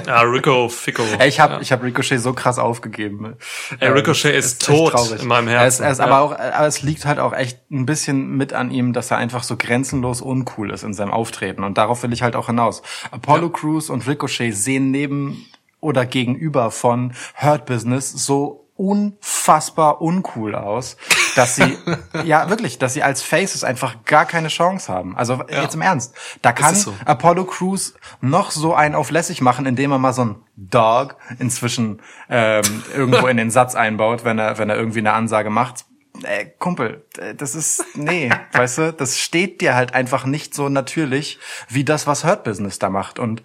Ja, 0.06 0.20
Rico 0.22 0.68
Fico. 0.68 1.02
Ey, 1.18 1.28
ich 1.28 1.40
habe 1.40 1.54
ja. 1.54 1.60
ich 1.60 1.72
hab 1.72 1.82
Ricochet 1.82 2.20
so 2.20 2.32
krass 2.32 2.58
aufgegeben. 2.58 3.36
Ey, 3.80 3.88
Ricochet 3.88 4.34
ist 4.34 4.68
echt 4.68 4.70
tot 4.94 5.20
in 5.20 5.26
meinem 5.26 5.48
Er 5.48 5.66
ist, 5.66 5.80
Herzen. 5.80 5.84
er 5.84 5.90
ist 5.92 5.98
Ja. 5.98 6.04
aber 6.06 6.20
auch, 6.20 6.32
aber 6.32 6.66
es 6.66 6.82
liegt 6.82 7.04
halt 7.04 7.18
auch 7.18 7.32
echt 7.32 7.58
ein 7.70 7.86
bisschen 7.86 8.36
mit 8.36 8.52
an 8.52 8.70
ihm, 8.70 8.92
dass 8.92 9.10
er 9.10 9.16
einfach 9.16 9.42
so 9.42 9.56
grenzenlos 9.56 10.20
uncool 10.20 10.70
ist 10.70 10.84
in 10.84 10.94
seinem 10.94 11.10
Auftreten. 11.10 11.64
Und 11.64 11.78
darauf 11.78 12.02
will 12.02 12.12
ich 12.12 12.22
halt 12.22 12.36
auch 12.36 12.46
hinaus. 12.46 12.82
Apollo 13.10 13.46
Ja. 13.46 13.52
Crews 13.52 13.90
und 13.90 14.06
Ricochet 14.06 14.52
sehen 14.54 14.90
neben 14.90 15.46
oder 15.80 16.06
gegenüber 16.06 16.70
von 16.70 17.14
Hurt 17.40 17.66
Business 17.66 18.10
so 18.12 18.59
unfassbar 18.80 20.00
uncool 20.00 20.54
aus, 20.54 20.96
dass 21.36 21.56
sie, 21.56 21.76
ja 22.24 22.48
wirklich, 22.48 22.78
dass 22.78 22.94
sie 22.94 23.02
als 23.02 23.22
Faces 23.22 23.62
einfach 23.64 24.04
gar 24.04 24.24
keine 24.24 24.48
Chance 24.48 24.92
haben. 24.92 25.16
Also 25.16 25.42
jetzt 25.48 25.74
im 25.74 25.82
Ernst. 25.82 26.14
Da 26.42 26.52
kann 26.52 26.74
so. 26.74 26.94
Apollo 27.04 27.44
Crews 27.44 27.94
noch 28.20 28.50
so 28.50 28.74
einen 28.74 28.94
auf 28.94 29.10
lässig 29.10 29.40
machen, 29.40 29.66
indem 29.66 29.92
er 29.92 29.98
mal 29.98 30.12
so 30.12 30.24
ein 30.24 30.36
Dog 30.56 31.16
inzwischen 31.38 32.00
ähm, 32.28 32.62
irgendwo 32.94 33.26
in 33.26 33.36
den 33.36 33.50
Satz 33.50 33.74
einbaut, 33.74 34.24
wenn 34.24 34.38
er, 34.38 34.58
wenn 34.58 34.70
er 34.70 34.76
irgendwie 34.76 35.00
eine 35.00 35.12
Ansage 35.12 35.50
macht. 35.50 35.84
Äh, 36.22 36.46
Kumpel, 36.58 37.06
äh, 37.18 37.34
das 37.34 37.54
ist, 37.54 37.84
nee, 37.94 38.30
weißt 38.52 38.78
du, 38.78 38.92
das 38.92 39.18
steht 39.18 39.60
dir 39.60 39.74
halt 39.74 39.94
einfach 39.94 40.24
nicht 40.24 40.54
so 40.54 40.68
natürlich, 40.68 41.38
wie 41.68 41.84
das, 41.84 42.06
was 42.06 42.24
Hurt 42.24 42.44
Business 42.44 42.78
da 42.78 42.90
macht. 42.90 43.18
Und 43.18 43.42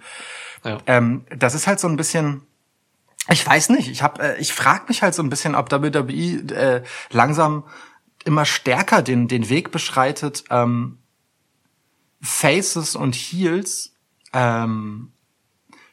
Ja. 0.64 0.78
ähm, 0.88 1.26
das 1.36 1.54
ist 1.56 1.68
halt 1.68 1.80
so 1.80 1.88
ein 1.88 1.96
bisschen, 1.96 2.42
ich 3.30 3.46
weiß 3.46 3.70
nicht, 3.70 3.90
ich 3.90 4.04
hab, 4.04 4.22
äh, 4.22 4.38
ich 4.38 4.54
frage 4.54 4.86
mich 4.88 5.02
halt 5.02 5.16
so 5.16 5.24
ein 5.24 5.30
bisschen, 5.30 5.56
ob 5.56 5.72
WWE 5.72 6.54
äh, 6.54 6.84
langsam 7.12 7.64
immer 8.24 8.46
stärker 8.46 9.02
den 9.02 9.28
den 9.28 9.50
Weg 9.50 9.72
beschreitet, 9.72 10.44
ähm, 10.50 11.00
Faces 12.22 12.96
und 12.96 13.16
Heels 13.16 13.94
ähm, 14.34 15.12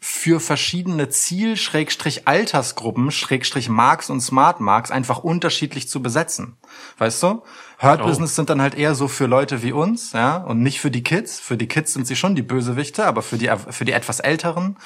für 0.05 0.41
verschiedene 0.41 1.11
Ziel-, 1.11 1.57
Schrägstrich 1.57 2.27
Altersgruppen, 2.27 3.13
Schrägstrich 3.13 3.69
Marks 3.69 4.11
und 4.11 4.21
Smart 4.21 4.61
Marks 4.61 4.91
einfach 4.91 5.21
unterschiedlich 5.21 5.89
zu 5.89 6.03
besetzen. 6.03 6.57
Weißt 6.99 7.23
du? 7.23 7.45
Hurt 7.81 8.01
Oh. 8.01 8.07
Business 8.07 8.35
sind 8.35 8.51
dann 8.51 8.61
halt 8.61 8.75
eher 8.75 8.97
so 8.97 9.07
für 9.07 9.27
Leute 9.27 9.63
wie 9.63 9.71
uns, 9.71 10.13
ja, 10.13 10.39
und 10.39 10.61
nicht 10.61 10.81
für 10.81 10.91
die 10.91 11.05
Kids. 11.05 11.39
Für 11.39 11.57
die 11.57 11.69
Kids 11.69 11.93
sind 11.93 12.09
sie 12.09 12.17
schon 12.17 12.35
die 12.35 12.43
Bösewichte, 12.43 13.07
aber 13.07 13.23
für 13.23 13.39
die, 13.39 13.51
für 13.71 13.85
die 13.85 13.93
etwas 13.93 14.19
älteren 14.19 14.77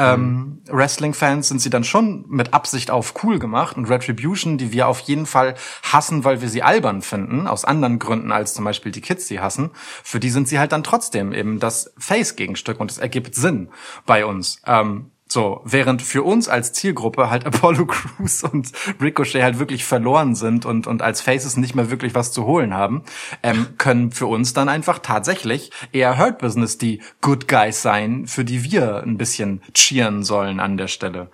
ähm, 0.00 0.62
Wrestling-Fans 0.68 1.48
sind 1.48 1.60
sie 1.60 1.70
dann 1.70 1.84
schon 1.84 2.24
mit 2.28 2.54
Absicht 2.54 2.90
auf 2.90 3.22
cool 3.22 3.38
gemacht 3.38 3.76
und 3.76 3.86
Retribution, 3.90 4.56
die 4.56 4.72
wir 4.72 4.88
auf 4.88 5.00
jeden 5.00 5.26
Fall 5.26 5.54
hassen, 5.82 6.24
weil 6.24 6.40
wir 6.40 6.48
sie 6.48 6.62
albern 6.62 7.02
finden, 7.02 7.46
aus 7.46 7.64
anderen 7.64 7.98
Gründen 7.98 8.32
als 8.32 8.54
zum 8.54 8.64
Beispiel 8.64 8.92
die 8.92 9.00
Kids 9.00 9.28
sie 9.28 9.40
hassen, 9.40 9.70
für 9.74 10.20
die 10.20 10.30
sind 10.30 10.48
sie 10.48 10.58
halt 10.58 10.72
dann 10.72 10.84
trotzdem 10.84 11.32
eben 11.32 11.60
das 11.60 11.92
Face-Gegenstück 11.98 12.80
und 12.80 12.90
es 12.90 12.98
ergibt 12.98 13.34
Sinn 13.34 13.68
bei 14.06 14.24
uns. 14.24 14.62
Ähm, 14.66 15.10
so, 15.32 15.60
während 15.64 16.02
für 16.02 16.24
uns 16.24 16.48
als 16.48 16.72
Zielgruppe 16.72 17.30
halt 17.30 17.46
Apollo 17.50 17.86
Crews 17.86 18.42
und 18.42 18.72
Ricochet 19.00 19.42
halt 19.42 19.60
wirklich 19.60 19.84
verloren 19.84 20.34
sind 20.34 20.66
und, 20.66 20.88
und 20.88 21.02
als 21.02 21.20
Faces 21.20 21.56
nicht 21.56 21.76
mehr 21.76 21.88
wirklich 21.88 22.16
was 22.16 22.32
zu 22.32 22.46
holen 22.46 22.74
haben, 22.74 23.04
ähm, 23.44 23.68
können 23.78 24.10
für 24.10 24.26
uns 24.26 24.54
dann 24.54 24.68
einfach 24.68 24.98
tatsächlich 24.98 25.70
eher 25.92 26.18
Hurt 26.18 26.38
Business 26.38 26.78
die 26.78 27.00
Good 27.20 27.46
Guys 27.46 27.80
sein, 27.80 28.26
für 28.26 28.44
die 28.44 28.64
wir 28.64 29.04
ein 29.04 29.18
bisschen 29.18 29.62
cheeren 29.72 30.24
sollen 30.24 30.58
an 30.58 30.76
der 30.76 30.88
Stelle. 30.88 31.30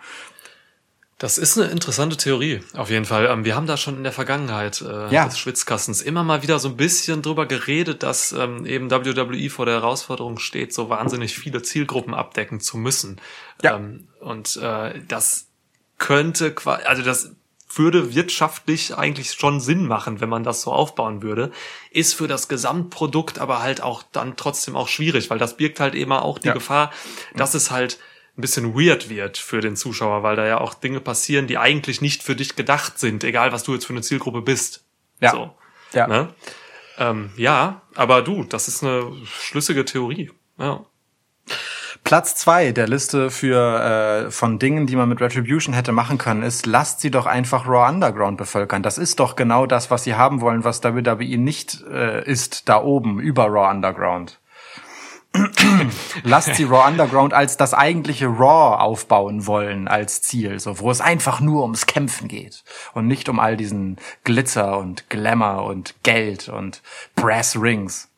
Das 1.19 1.39
ist 1.39 1.57
eine 1.57 1.69
interessante 1.71 2.19
Theorie, 2.19 2.63
auf 2.75 2.91
jeden 2.91 3.07
Fall. 3.07 3.25
Ähm, 3.27 3.45
Wir 3.47 3.57
haben 3.57 3.67
da 3.67 3.79
schon 3.79 3.97
in 3.97 4.03
der 4.03 4.13
Vergangenheit 4.13 4.83
äh, 4.83 5.09
Ja. 5.11 5.25
des 5.25 5.39
Schwitzkastens 5.39 6.03
immer 6.03 6.23
mal 6.25 6.43
wieder 6.43 6.59
so 6.59 6.69
ein 6.69 6.77
bisschen 6.77 7.23
drüber 7.23 7.47
geredet, 7.47 8.03
dass 8.03 8.33
ähm, 8.33 8.67
eben 8.67 8.91
WWE 8.91 9.49
vor 9.49 9.65
der 9.65 9.77
Herausforderung 9.77 10.39
steht, 10.39 10.75
so 10.75 10.91
wahnsinnig 10.91 11.39
viele 11.39 11.63
Zielgruppen 11.63 12.13
abdecken 12.13 12.61
zu 12.61 12.77
müssen. 12.77 13.19
Ja. 13.63 13.77
Ähm, 13.77 14.09
und 14.21 14.57
äh, 14.57 15.01
das 15.09 15.47
könnte, 15.97 16.53
qua- 16.53 16.81
also 16.85 17.03
das 17.03 17.31
würde 17.75 18.15
wirtschaftlich 18.15 18.97
eigentlich 18.97 19.33
schon 19.33 19.59
Sinn 19.61 19.87
machen, 19.87 20.21
wenn 20.21 20.29
man 20.29 20.45
das 20.45 20.61
so 20.63 20.71
aufbauen 20.73 21.23
würde, 21.23 21.51
ist 21.91 22.13
für 22.15 22.29
das 22.29 22.49
Gesamtprodukt 22.49 23.39
aber 23.39 23.61
halt 23.63 23.83
auch 23.83 24.03
dann 24.13 24.37
trotzdem 24.37 24.77
auch 24.77 24.89
schwierig, 24.89 25.31
weil 25.31 25.39
das 25.39 25.57
birgt 25.57 25.81
halt 25.81 25.95
eben 25.95 26.13
auch 26.13 26.39
die 26.39 26.49
Ja. 26.49 26.53
Gefahr, 26.55 26.93
dass 27.35 27.55
es 27.55 27.71
halt 27.71 27.99
ein 28.37 28.41
bisschen 28.41 28.75
weird 28.75 29.09
wird 29.09 29.39
für 29.39 29.61
den 29.61 29.77
Zuschauer, 29.77 30.23
weil 30.23 30.37
da 30.37 30.47
ja 30.47 30.61
auch 30.61 30.75
Dinge 30.75 31.01
passieren, 31.01 31.47
die 31.47 31.59
eigentlich 31.59 32.01
nicht 32.01 32.23
für 32.23 32.37
dich 32.37 32.55
gedacht 32.57 32.99
sind, 32.99 33.25
egal 33.25 33.53
was 33.53 33.63
du 33.63 33.73
jetzt 33.75 33.87
für 33.87 33.93
eine 33.95 34.03
Zielgruppe 34.03 34.43
bist. 34.43 34.85
Ja. 35.21 35.31
So, 35.31 35.51
Ja. 35.93 36.07
ne? 36.07 36.29
ähm, 36.99 37.31
ja, 37.37 37.83
aber 37.95 38.23
du, 38.23 38.45
das 38.45 38.69
ist 38.69 38.83
eine 38.85 39.11
schlüssige 39.25 39.85
Theorie. 39.85 40.31
Ja. 40.59 40.85
Platz 42.05 42.37
zwei 42.37 42.71
der 42.73 42.87
Liste 42.87 43.31
für 43.31 44.27
äh, 44.27 44.31
von 44.31 44.59
Dingen, 44.59 44.87
die 44.87 44.95
man 44.97 45.09
mit 45.09 45.21
Retribution 45.21 45.75
hätte 45.75 45.93
machen 45.93 46.19
können, 46.19 46.43
ist, 46.43 46.67
lasst 46.67 47.01
sie 47.01 47.11
doch 47.11 47.27
einfach 47.27 47.67
Raw 47.67 47.89
Underground 47.89 48.39
bevölkern. 48.39 48.83
Das 48.83 48.97
ist 48.99 49.19
doch 49.19 49.35
genau 49.35 49.67
das, 49.67 49.91
was 49.91 50.05
sie 50.05 50.15
haben 50.15 50.41
wollen, 50.41 50.63
was 50.63 50.85
WWE 50.85 51.37
nicht 51.39 51.83
äh, 51.91 52.25
ist 52.25 52.69
da 52.69 52.81
oben 52.81 53.19
über 53.19 53.47
Raw 53.47 53.71
Underground. 53.71 54.39
Lasst 56.23 56.55
sie 56.55 56.65
Raw 56.65 56.87
Underground 56.87 57.33
als 57.33 57.57
das 57.57 57.75
eigentliche 57.75 58.27
Raw 58.27 58.77
aufbauen 58.77 59.47
wollen 59.47 59.89
als 59.89 60.23
Ziel, 60.23 60.61
so 60.61 60.79
wo 60.81 60.91
es 60.91 61.01
einfach 61.01 61.41
nur 61.41 61.63
ums 61.63 61.87
Kämpfen 61.87 62.29
geht 62.29 62.65
und 62.95 63.07
nicht 63.07 63.29
um 63.29 63.41
all 63.41 63.57
diesen 63.57 63.97
Glitzer 64.25 64.79
und 64.79 65.09
Glamour 65.11 65.65
und 65.65 65.95
Geld 66.03 66.49
und 66.49 66.83
Brass 67.15 67.57
Rings. 67.61 68.09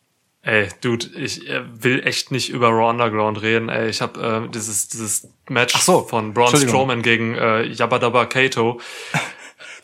Ey, 0.42 0.68
Dude, 0.80 1.06
ich 1.16 1.48
äh, 1.48 1.62
will 1.82 2.06
echt 2.06 2.30
nicht 2.30 2.48
über 2.48 2.68
Raw 2.68 2.90
Underground 2.90 3.42
reden. 3.42 3.68
Ey, 3.68 3.88
ich 3.88 4.00
habe 4.00 4.46
äh, 4.46 4.48
dieses 4.48 4.88
dieses 4.88 5.28
Match 5.48 5.76
so, 5.76 6.02
von 6.02 6.32
Braun. 6.32 6.56
Strowman 6.56 7.02
gegen 7.02 7.34
äh, 7.34 7.64
Yabba 7.64 7.98
Dabba 7.98 8.26
Kato. 8.26 8.80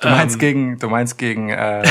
Du 0.00 0.08
meinst 0.08 0.38
gegen, 0.38 0.78
du 0.78 0.88
meinst 0.88 1.18
gegen 1.18 1.50
äh, 1.50 1.82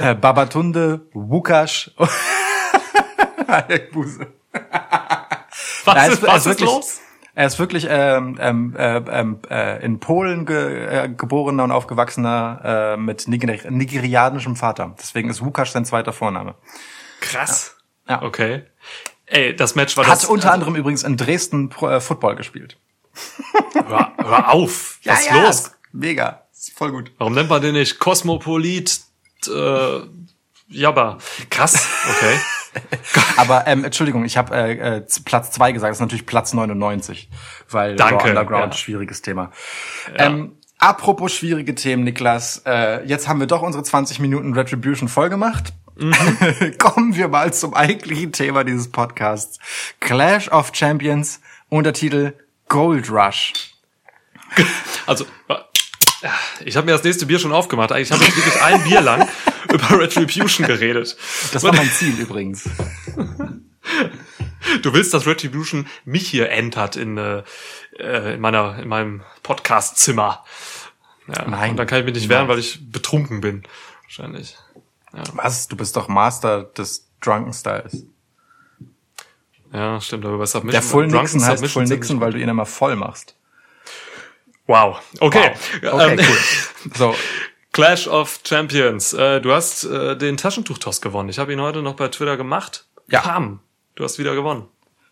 äh, 0.00 0.14
Babatunde, 0.14 1.06
Wukash. 1.12 1.90
Buße. 3.92 4.26
Was 5.84 5.96
Er 5.96 6.12
ist, 6.12 6.22
was 6.22 6.36
ist 6.38 6.46
wirklich, 6.46 6.68
los? 6.68 7.00
Er 7.34 7.46
ist 7.46 7.58
wirklich 7.58 7.86
ähm, 7.88 8.38
ähm, 8.40 8.74
äh, 8.76 8.96
ähm, 8.96 9.38
äh, 9.50 9.84
in 9.84 10.00
Polen 10.00 10.46
ge 10.46 10.86
äh, 10.86 11.08
geborener 11.08 11.64
und 11.64 11.72
aufgewachsener 11.72 12.94
äh, 12.94 12.96
mit 12.96 13.28
Niger 13.28 13.70
nigerianischem 13.70 14.56
Vater. 14.56 14.94
Deswegen 14.98 15.28
ist 15.30 15.44
Wukash 15.44 15.70
sein 15.70 15.84
zweiter 15.84 16.12
Vorname. 16.12 16.54
Krass. 17.20 17.76
Ja. 18.08 18.22
Okay. 18.22 18.64
Ey, 19.26 19.54
das 19.54 19.74
Match 19.74 19.96
war 19.96 20.06
Hat 20.06 20.14
das. 20.14 20.24
unter 20.26 20.52
anderem 20.52 20.74
übrigens 20.76 21.02
in 21.02 21.16
Dresden 21.16 21.68
Pro, 21.68 21.88
äh, 21.88 22.00
Football 22.00 22.36
gespielt. 22.36 22.78
Hör, 23.74 24.12
hör 24.16 24.52
auf. 24.52 24.98
Was 25.04 25.20
ist 25.20 25.32
los? 25.32 25.60
ist 25.60 25.76
Mega. 25.92 26.46
Ist 26.52 26.76
voll 26.76 26.90
gut. 26.90 27.12
Warum 27.18 27.34
nennt 27.34 27.48
man 27.48 27.62
den 27.62 27.74
nicht 27.74 27.98
Kosmopolit? 27.98 29.00
Äh, 29.46 30.00
Jabba. 30.68 31.18
Krass. 31.50 31.86
Okay. 32.10 32.38
Aber 33.36 33.66
ähm, 33.66 33.84
Entschuldigung, 33.84 34.24
ich 34.24 34.36
habe 34.36 34.54
äh, 34.54 34.96
äh, 34.96 35.02
Platz 35.24 35.50
zwei 35.50 35.72
gesagt. 35.72 35.90
Das 35.90 35.98
ist 35.98 36.02
natürlich 36.02 36.26
Platz 36.26 36.52
99, 36.52 37.28
weil 37.70 37.96
Danke, 37.96 38.24
Raw 38.24 38.30
Underground 38.30 38.74
ja. 38.74 38.78
schwieriges 38.78 39.22
Thema. 39.22 39.50
Ähm, 40.16 40.56
apropos 40.78 41.32
schwierige 41.32 41.74
Themen, 41.74 42.04
Niklas. 42.04 42.62
Äh, 42.66 43.04
jetzt 43.06 43.28
haben 43.28 43.40
wir 43.40 43.46
doch 43.46 43.62
unsere 43.62 43.84
20 43.84 44.20
Minuten 44.20 44.54
Retribution 44.54 45.08
voll 45.08 45.30
gemacht. 45.30 45.72
Mhm. 45.96 46.14
Kommen 46.78 47.14
wir 47.16 47.28
mal 47.28 47.52
zum 47.52 47.74
eigentlichen 47.74 48.32
Thema 48.32 48.64
dieses 48.64 48.90
Podcasts. 48.90 49.58
Clash 50.00 50.48
of 50.48 50.72
Champions, 50.74 51.40
Untertitel 51.68 52.34
Gold 52.68 53.10
Rush. 53.10 53.52
Also, 55.06 55.26
ich 56.64 56.76
habe 56.76 56.86
mir 56.86 56.92
das 56.92 57.04
nächste 57.04 57.26
Bier 57.26 57.38
schon 57.38 57.52
aufgemacht. 57.52 57.92
Eigentlich 57.92 58.12
habe 58.12 58.24
ich 58.24 58.36
wirklich 58.36 58.62
ein 58.62 58.82
Bier 58.84 59.00
lang 59.00 59.28
über 59.72 60.00
Retribution 60.00 60.66
geredet. 60.66 61.16
Das 61.52 61.62
war 61.62 61.74
mein 61.74 61.88
Ziel 61.90 62.18
übrigens. 62.18 62.68
Du 64.82 64.92
willst, 64.94 65.12
dass 65.14 65.26
Retribution 65.26 65.86
mich 66.04 66.28
hier 66.28 66.50
entert 66.50 66.96
in, 66.96 67.18
äh, 67.18 67.42
äh, 67.98 68.34
in 68.34 68.40
meiner, 68.40 68.78
in 68.78 68.88
meinem 68.88 69.22
Podcast-Zimmer. 69.42 70.44
Ja, 71.28 71.48
Nein. 71.48 71.70
Und 71.72 71.76
dann 71.76 71.86
kann 71.86 72.00
ich 72.00 72.04
mich 72.04 72.14
nicht 72.14 72.28
wehren, 72.28 72.48
weil 72.48 72.58
ich 72.58 72.90
betrunken 72.90 73.40
bin. 73.40 73.62
Wahrscheinlich. 74.02 74.56
Was? 75.32 75.68
Du 75.68 75.76
bist 75.76 75.96
doch 75.96 76.08
Master 76.08 76.64
des 76.64 77.08
Drunken 77.20 77.52
Styles. 77.52 78.04
Ja, 79.72 80.00
stimmt, 80.00 80.24
aber 80.24 80.38
bei 80.38 80.46
Submission. 80.46 80.72
Der 80.72 80.82
Full 80.82 81.06
Nixon 81.06 81.44
heißt 81.44 81.58
Submission 81.58 81.86
Full 81.86 81.96
Nixon, 81.96 82.20
weil 82.20 82.32
du 82.32 82.38
ihn 82.38 82.48
immer 82.48 82.66
voll 82.66 82.96
machst. 82.96 83.36
Wow. 84.66 85.00
Okay. 85.20 85.52
Wow. 85.82 85.94
Okay, 85.94 86.12
Ähm, 86.12 86.18
cool. 86.18 86.38
So, 86.96 87.16
Clash 87.74 88.06
of 88.06 88.40
Champions. 88.46 89.12
Äh, 89.12 89.40
du 89.40 89.52
hast 89.52 89.82
äh, 89.84 90.16
den 90.16 90.36
Taschentuchtoss 90.36 91.00
gewonnen. 91.00 91.28
Ich 91.28 91.40
habe 91.40 91.52
ihn 91.52 91.60
heute 91.60 91.82
noch 91.82 91.94
bei 91.96 92.06
Twitter 92.06 92.36
gemacht. 92.36 92.86
Ja. 93.08 93.20
Pam. 93.20 93.58
Du 93.96 94.04
hast 94.04 94.16
wieder 94.18 94.34
gewonnen. 94.36 94.68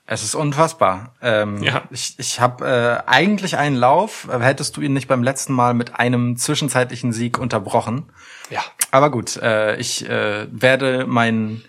Es 0.06 0.22
ist 0.22 0.36
unfassbar. 0.36 1.14
Ähm, 1.20 1.60
Ja. 1.60 1.82
Ich, 1.90 2.14
ich 2.18 2.38
habe 2.38 2.64
äh, 3.04 3.10
eigentlich 3.10 3.56
einen 3.56 3.74
Lauf. 3.74 4.28
äh, 4.30 4.38
Hättest 4.38 4.76
du 4.76 4.80
ihn 4.80 4.92
nicht 4.92 5.08
beim 5.08 5.24
letzten 5.24 5.52
Mal 5.52 5.74
mit 5.74 5.96
einem 5.96 6.36
zwischenzeitlichen 6.36 7.12
Sieg 7.12 7.36
unterbrochen. 7.36 8.12
Ja. 8.48 8.62
Aber 8.92 9.10
gut, 9.10 9.36
äh, 9.38 9.76
ich 9.78 10.08
äh, 10.08 10.46
werde 10.52 11.04
mein, 11.08 11.64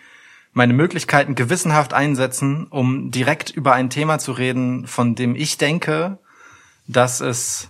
meine 0.51 0.73
Möglichkeiten 0.73 1.33
gewissenhaft 1.33 1.95
einsetzen, 1.95 2.67
um 2.69 3.09
direkt 3.09 3.49
über 3.49 3.73
ein 3.73 3.89
Thema 3.89 4.19
zu 4.19 4.31
reden, 4.31 4.85
von 4.85 5.15
dem 5.15 5.35
ich 5.35 5.57
denke, 5.57 6.19
dass 6.85 7.19
es 7.19 7.69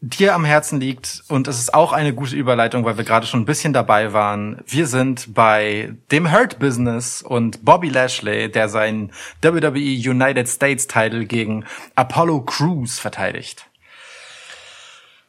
dir 0.00 0.34
am 0.34 0.44
Herzen 0.44 0.80
liegt 0.80 1.24
und 1.28 1.48
es 1.48 1.58
ist 1.58 1.74
auch 1.74 1.92
eine 1.92 2.14
gute 2.14 2.36
Überleitung, 2.36 2.84
weil 2.84 2.96
wir 2.98 3.04
gerade 3.04 3.26
schon 3.26 3.40
ein 3.40 3.46
bisschen 3.46 3.72
dabei 3.72 4.12
waren. 4.12 4.62
Wir 4.66 4.86
sind 4.86 5.34
bei 5.34 5.94
dem 6.12 6.32
Hurt 6.32 6.60
Business 6.60 7.20
und 7.20 7.64
Bobby 7.64 7.88
Lashley, 7.88 8.50
der 8.50 8.68
seinen 8.68 9.12
WWE 9.42 9.78
United 9.78 10.48
States 10.48 10.86
Title 10.86 11.26
gegen 11.26 11.64
Apollo 11.96 12.42
Crews 12.42 13.00
verteidigt. 13.00 13.66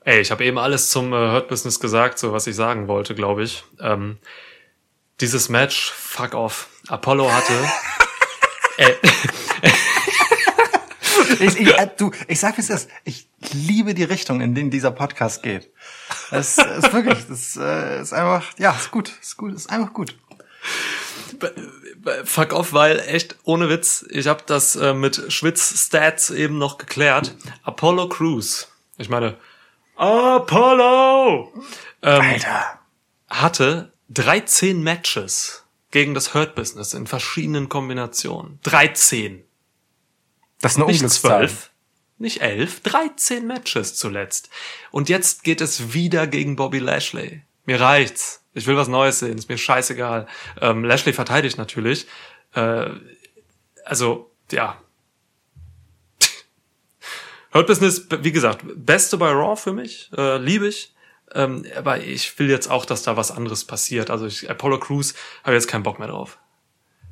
Ey, 0.05 0.21
ich 0.21 0.32
habe 0.32 0.45
eben 0.45 0.58
alles 0.58 0.89
zum 0.89 1.13
äh, 1.13 1.32
Hurt 1.32 1.47
Business 1.49 1.79
gesagt, 1.79 2.19
so 2.19 2.32
was 2.32 2.45
ich 2.47 2.55
sagen 2.55 2.88
wollte, 2.88 3.15
glaube 3.15 3.43
ich. 3.43 3.63
Ähm, 3.82 4.17
dieses 5.19 5.49
Match, 5.49 5.91
fuck 5.91 6.36
off. 6.36 6.69
Apollo 6.88 7.32
hatte. 7.32 7.53
äh, 8.77 8.93
Ich, 11.39 11.60
ich, 11.60 11.78
äh, 11.78 11.89
du, 11.97 12.12
ich 12.28 12.39
sag 12.39 12.58
wie 12.58 12.62
es 12.62 12.69
ist. 12.69 12.89
Ich 13.04 13.28
liebe 13.54 13.93
die 13.93 14.04
Richtung, 14.04 14.41
in 14.41 14.54
die 14.54 14.69
dieser 14.69 14.91
Podcast 14.91 15.43
geht. 15.43 15.69
Es 16.32 16.58
ist 16.58 16.93
wirklich, 16.93 17.25
das 17.28 17.58
äh, 17.58 18.02
ist 18.02 18.13
einfach, 18.13 18.45
ja, 18.58 18.71
ist 18.71 18.91
gut, 18.91 19.12
ist 19.21 19.38
gut, 19.38 19.54
ist 19.54 19.69
einfach 19.69 19.93
gut. 19.93 20.15
fuck 22.25 22.54
off, 22.54 22.73
weil 22.73 22.99
echt 22.99 23.38
ohne 23.43 23.69
Witz, 23.69 24.06
ich 24.10 24.28
habe 24.28 24.43
das 24.45 24.75
äh, 24.75 24.93
mit 24.93 25.32
Schwitz 25.32 25.86
Stats 25.86 26.30
eben 26.32 26.58
noch 26.58 26.78
geklärt. 26.78 27.36
Apollo 27.63 28.10
Crews. 28.10 28.67
Ich 28.97 29.10
meine, 29.10 29.38
Apollo 29.95 31.54
ähm, 32.02 32.21
Alter. 32.21 32.80
hatte 33.30 33.91
13 34.10 34.82
Matches 34.82 35.65
gegen 35.91 36.13
das 36.13 36.34
Hurt 36.34 36.56
Business 36.56 36.93
in 36.93 37.08
verschiedenen 37.08 37.69
Kombinationen. 37.69 38.60
13. 38.63 39.43
Das 40.62 40.74
ist 40.74 40.78
eine 40.78 40.86
nicht 40.88 40.95
Unglückszahl. 41.02 41.48
zwölf, 41.48 41.72
nicht 42.17 42.41
elf, 42.41 42.82
13 42.82 43.48
Matches 43.48 43.95
zuletzt. 43.95 44.50
Und 44.91 45.10
jetzt 45.10 45.43
geht 45.43 45.62
es 45.62 45.93
wieder 45.93 46.28
gegen 46.28 46.56
Bobby 46.56 46.80
Lashley. 46.80 47.43
Mir 47.65 47.80
reicht's. 47.80 48.43
Ich 48.54 48.67
will 48.67 48.76
was 48.76 48.88
Neues 48.88 49.19
sehen. 49.19 49.38
Ist 49.38 49.48
mir 49.48 49.58
scheißegal. 49.58 50.28
Ähm, 50.60 50.84
Lashley 50.84 51.13
verteidigt 51.13 51.58
natürlich. 51.58 52.08
Äh, 52.54 52.89
also, 53.86 54.32
ja. 54.52 54.82
Hurt 57.54 57.67
Business, 57.67 58.08
wie 58.10 58.32
gesagt, 58.32 58.65
beste 58.76 59.17
bei 59.17 59.32
Raw 59.32 59.56
für 59.56 59.74
mich. 59.74 60.10
Äh, 60.17 60.38
Liebe 60.38 60.67
ich. 60.67 60.93
Ähm, 61.34 61.65
aber 61.78 62.00
ich 62.00 62.38
will 62.39 62.50
jetzt 62.50 62.69
auch, 62.69 62.86
dass 62.86 63.04
da 63.04 63.15
was 63.15 63.32
anderes 63.32 63.65
passiert. 63.65 64.10
Also 64.10 64.26
ich, 64.26 64.50
Apollo 64.50 64.80
Crews 64.80 65.13
habe 65.43 65.54
jetzt 65.54 65.67
keinen 65.67 65.84
Bock 65.84 66.00
mehr 66.00 66.08
drauf. 66.08 66.39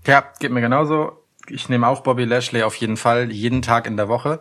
Ja, 0.06 0.34
geht 0.40 0.52
mir 0.52 0.62
genauso. 0.62 1.17
Ich 1.50 1.70
nehme 1.70 1.88
auch 1.88 2.02
Bobby 2.02 2.26
Lashley 2.26 2.64
auf 2.64 2.76
jeden 2.76 2.98
Fall, 2.98 3.32
jeden 3.32 3.62
Tag 3.62 3.88
in 3.88 3.98
der 3.98 4.08
Woche. 4.08 4.40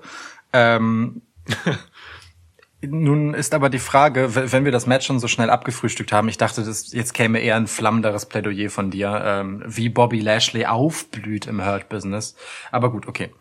Ähm, 0.53 1.23
nun 2.83 3.35
ist 3.35 3.55
aber 3.55 3.71
die 3.71 3.79
Frage, 3.79 4.35
wenn 4.35 4.65
wir 4.65 4.73
das 4.73 4.87
Match 4.87 5.07
schon 5.07 5.19
so 5.19 5.29
schnell 5.29 5.51
abgefrühstückt 5.51 6.13
haben, 6.13 6.29
ich 6.29 6.39
dachte, 6.39 6.63
das, 6.65 6.93
jetzt 6.93 7.15
käme 7.15 7.41
eher 7.41 7.57
ein 7.57 7.67
flammenderes 7.67 8.27
Plädoyer 8.27 8.71
von 8.71 8.91
dir, 8.91 9.23
ähm, 9.25 9.63
wie 9.67 9.89
Bobby 9.89 10.21
Lashley 10.21 10.67
aufblüht 10.67 11.47
im 11.47 11.65
Hurt-Business. 11.65 12.37
Aber 12.71 12.91
gut, 12.91 13.07
okay. 13.09 13.33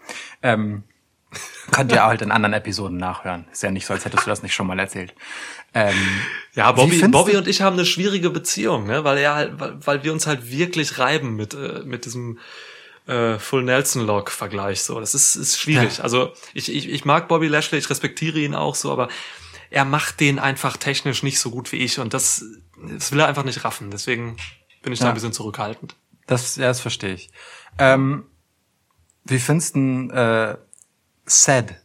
Ähm, 0.41 0.84
könnt 1.71 1.91
ihr 1.91 2.04
halt 2.04 2.21
in 2.21 2.32
anderen 2.32 2.54
Episoden 2.54 2.97
nachhören. 2.97 3.45
Ist 3.51 3.63
ja 3.63 3.71
nicht 3.71 3.86
so, 3.86 3.93
als 3.93 4.06
hättest 4.06 4.25
du 4.25 4.30
das 4.30 4.43
nicht 4.43 4.54
schon 4.54 4.67
mal 4.67 4.80
erzählt. 4.80 5.13
Ähm, 5.73 5.95
Ja, 6.54 6.71
Bobby, 6.71 7.06
Bobby 7.08 7.34
du- 7.34 7.39
und 7.39 7.47
ich 7.47 7.62
haben 7.62 7.73
eine 7.73 7.86
schwierige 7.86 8.30
Beziehung, 8.30 8.88
ne? 8.88 9.04
weil 9.04 9.17
er 9.17 9.36
halt, 9.36 9.60
weil, 9.60 9.86
weil 9.86 10.04
wir 10.04 10.13
uns 10.13 10.28
halt 10.28 10.49
wirklich 10.49 10.97
reiben 10.97 11.36
mit 11.36 11.54
äh, 11.54 11.82
mit 11.84 12.06
diesem 12.06 12.39
äh, 13.08 13.38
Full 13.39 13.63
Nelson 13.63 14.06
Log 14.06 14.32
Vergleich. 14.32 14.82
So, 14.84 15.00
das 15.00 15.13
ist 15.13 15.36
ist 15.36 15.60
schwierig. 15.60 15.98
Ja. 15.98 16.04
Also 16.04 16.34
ich, 16.54 16.74
ich 16.74 16.89
ich 16.89 17.06
mag 17.06 17.28
Bobby 17.28 17.48
Lashley, 17.48 17.78
ich 17.80 17.89
respektiere 17.89 18.39
ihn 18.39 18.56
auch 18.56 18.76
so, 18.76 18.91
aber 18.91 19.10
er 19.70 19.86
macht 19.86 20.20
den 20.20 20.39
einfach 20.39 20.78
technisch 20.78 21.24
nicht 21.24 21.39
so 21.39 21.50
gut 21.52 21.72
wie 21.72 21.78
ich 21.78 22.00
und 22.00 22.13
das 22.13 22.44
das 22.89 23.12
will 23.12 23.20
er 23.20 23.28
einfach 23.28 23.44
nicht 23.46 23.63
raffen. 23.63 23.91
Deswegen 23.91 24.38
bin 24.84 24.94
ich 24.94 25.00
da 25.00 25.06
Ja. 25.06 25.12
ein 25.12 25.15
bisschen 25.15 25.34
zurückhaltend. 25.34 25.96
Das, 26.28 26.56
ja, 26.56 26.68
das 26.68 26.80
verstehe 26.82 27.13
ich. 27.13 27.30
Ähm, 27.78 28.26
wie 29.26 29.39
findest 29.39 29.76
du 29.76 30.10
äh, 30.12 30.58
Sad 31.26 31.76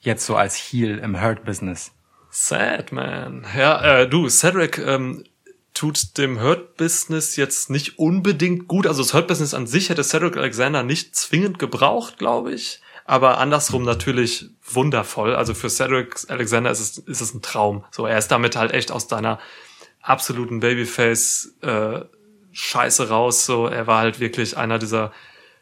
jetzt 0.00 0.26
so 0.26 0.36
als 0.36 0.56
Heel 0.56 0.98
im 0.98 1.20
Hurt-Business? 1.20 1.92
Sad, 2.30 2.92
man. 2.92 3.46
Ja, 3.56 4.00
äh, 4.00 4.08
du, 4.08 4.28
Cedric 4.28 4.78
ähm, 4.78 5.24
tut 5.76 6.16
dem 6.16 6.40
Hurt-Business 6.40 7.36
jetzt 7.36 7.70
nicht 7.70 7.98
unbedingt 7.98 8.66
gut. 8.66 8.86
Also 8.86 9.02
das 9.02 9.12
Hurt-Business 9.12 9.54
an 9.54 9.66
sich 9.66 9.90
hätte 9.90 10.02
Cedric 10.02 10.36
Alexander 10.36 10.82
nicht 10.82 11.14
zwingend 11.14 11.58
gebraucht, 11.58 12.18
glaube 12.18 12.52
ich. 12.52 12.80
Aber 13.04 13.38
andersrum 13.38 13.84
natürlich 13.84 14.46
wundervoll. 14.64 15.36
Also 15.36 15.54
für 15.54 15.68
Cedric 15.68 16.16
Alexander 16.28 16.70
ist 16.70 16.80
es, 16.80 16.98
ist 16.98 17.20
es 17.20 17.34
ein 17.34 17.42
Traum. 17.42 17.84
So, 17.90 18.06
er 18.06 18.18
ist 18.18 18.28
damit 18.28 18.56
halt 18.56 18.72
echt 18.72 18.90
aus 18.90 19.06
deiner 19.06 19.38
absoluten 20.00 20.60
Babyface 20.60 21.54
äh, 21.60 22.00
Scheiße 22.52 23.10
raus. 23.10 23.44
So, 23.44 23.66
er 23.66 23.86
war 23.86 24.00
halt 24.00 24.18
wirklich 24.18 24.56
einer 24.56 24.78
dieser 24.78 25.12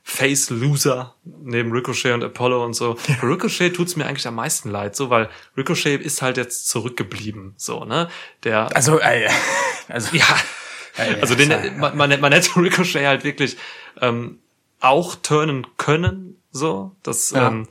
Face-Loser 0.06 1.14
neben 1.24 1.72
Ricochet 1.72 2.12
und 2.12 2.22
Apollo 2.22 2.62
und 2.64 2.74
so. 2.74 2.94
Für 2.94 3.26
Ricochet 3.26 3.74
tut's 3.74 3.96
mir 3.96 4.04
eigentlich 4.06 4.26
am 4.26 4.34
meisten 4.34 4.70
leid, 4.70 4.94
so, 4.94 5.08
weil 5.10 5.30
Ricochet 5.56 6.00
ist 6.02 6.20
halt 6.22 6.36
jetzt 6.36 6.68
zurückgeblieben, 6.68 7.54
so, 7.56 7.84
ne? 7.84 8.08
Der, 8.44 8.74
Also, 8.76 9.00
äh, 9.00 9.28
also, 9.88 10.14
ja, 10.14 10.24
ja, 10.98 11.16
also 11.20 11.34
den, 11.34 11.50
ja. 11.50 11.58
man, 11.78 11.96
man, 11.96 12.20
man 12.20 12.32
hätte 12.32 12.54
Ricochet 12.56 13.06
halt 13.06 13.24
wirklich 13.24 13.56
ähm, 14.00 14.38
auch 14.80 15.16
turnen 15.16 15.66
können, 15.78 16.36
so, 16.52 16.94
das, 17.02 17.30
Ja. 17.30 17.48
ähm, 17.48 17.66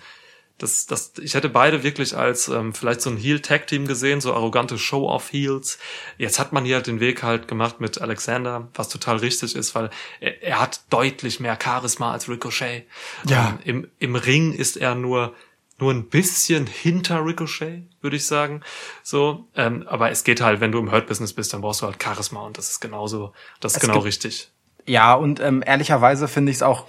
das, 0.64 0.86
das, 0.86 1.12
ich 1.22 1.36
hätte 1.36 1.50
beide 1.50 1.84
wirklich 1.84 2.16
als 2.16 2.48
ähm, 2.48 2.74
vielleicht 2.74 3.02
so 3.02 3.10
ein 3.10 3.18
Heel-Tag-Team 3.18 3.86
gesehen, 3.86 4.22
so 4.22 4.34
arrogante 4.34 4.78
Show-off-Heels. 4.78 5.78
Jetzt 6.18 6.40
hat 6.40 6.54
man 6.54 6.64
hier 6.64 6.76
halt 6.76 6.88
den 6.88 7.02
Weg 7.02 7.22
halt 7.22 7.50
gemacht 7.50 7.82
mit 7.82 8.00
Alexander, 8.02 8.70
was 8.74 8.88
total 8.88 9.18
richtig 9.18 9.56
ist, 9.56 9.76
weil 9.76 9.90
er, 10.22 10.42
er 10.42 10.62
hat 10.62 10.82
deutlich 10.90 11.42
mehr 11.42 11.60
Charisma 11.62 12.14
als 12.14 12.30
Ricochet. 12.30 12.88
Ja. 13.28 13.60
Ähm, 13.66 13.84
im, 13.84 13.92
Im 14.00 14.16
Ring 14.16 14.54
ist 14.54 14.78
er 14.78 14.96
nur 14.96 15.36
nur 15.80 15.92
ein 15.92 16.08
bisschen 16.08 16.68
hinter 16.68 17.26
Ricochet, 17.26 17.84
würde 18.00 18.16
ich 18.16 18.26
sagen. 18.26 18.62
So, 19.02 19.50
ähm, 19.56 19.86
aber 19.88 20.12
es 20.12 20.24
geht 20.24 20.40
halt, 20.40 20.62
wenn 20.62 20.72
du 20.72 20.80
im 20.80 20.92
Hurt-Business 20.92 21.34
bist, 21.34 21.52
dann 21.52 21.62
brauchst 21.62 21.82
du 21.82 21.88
halt 21.88 22.02
Charisma 22.02 22.46
und 22.46 22.58
das 22.58 22.70
ist 22.70 22.80
genauso, 22.80 23.34
das 23.60 23.74
ist 23.74 23.84
Es 23.84 23.90
genau 23.90 24.00
richtig. 24.00 24.52
Ja, 24.86 25.14
und 25.14 25.40
ähm, 25.40 25.64
ehrlicherweise 25.66 26.28
finde 26.28 26.52
ich 26.52 26.58
es 26.58 26.64
auch 26.64 26.86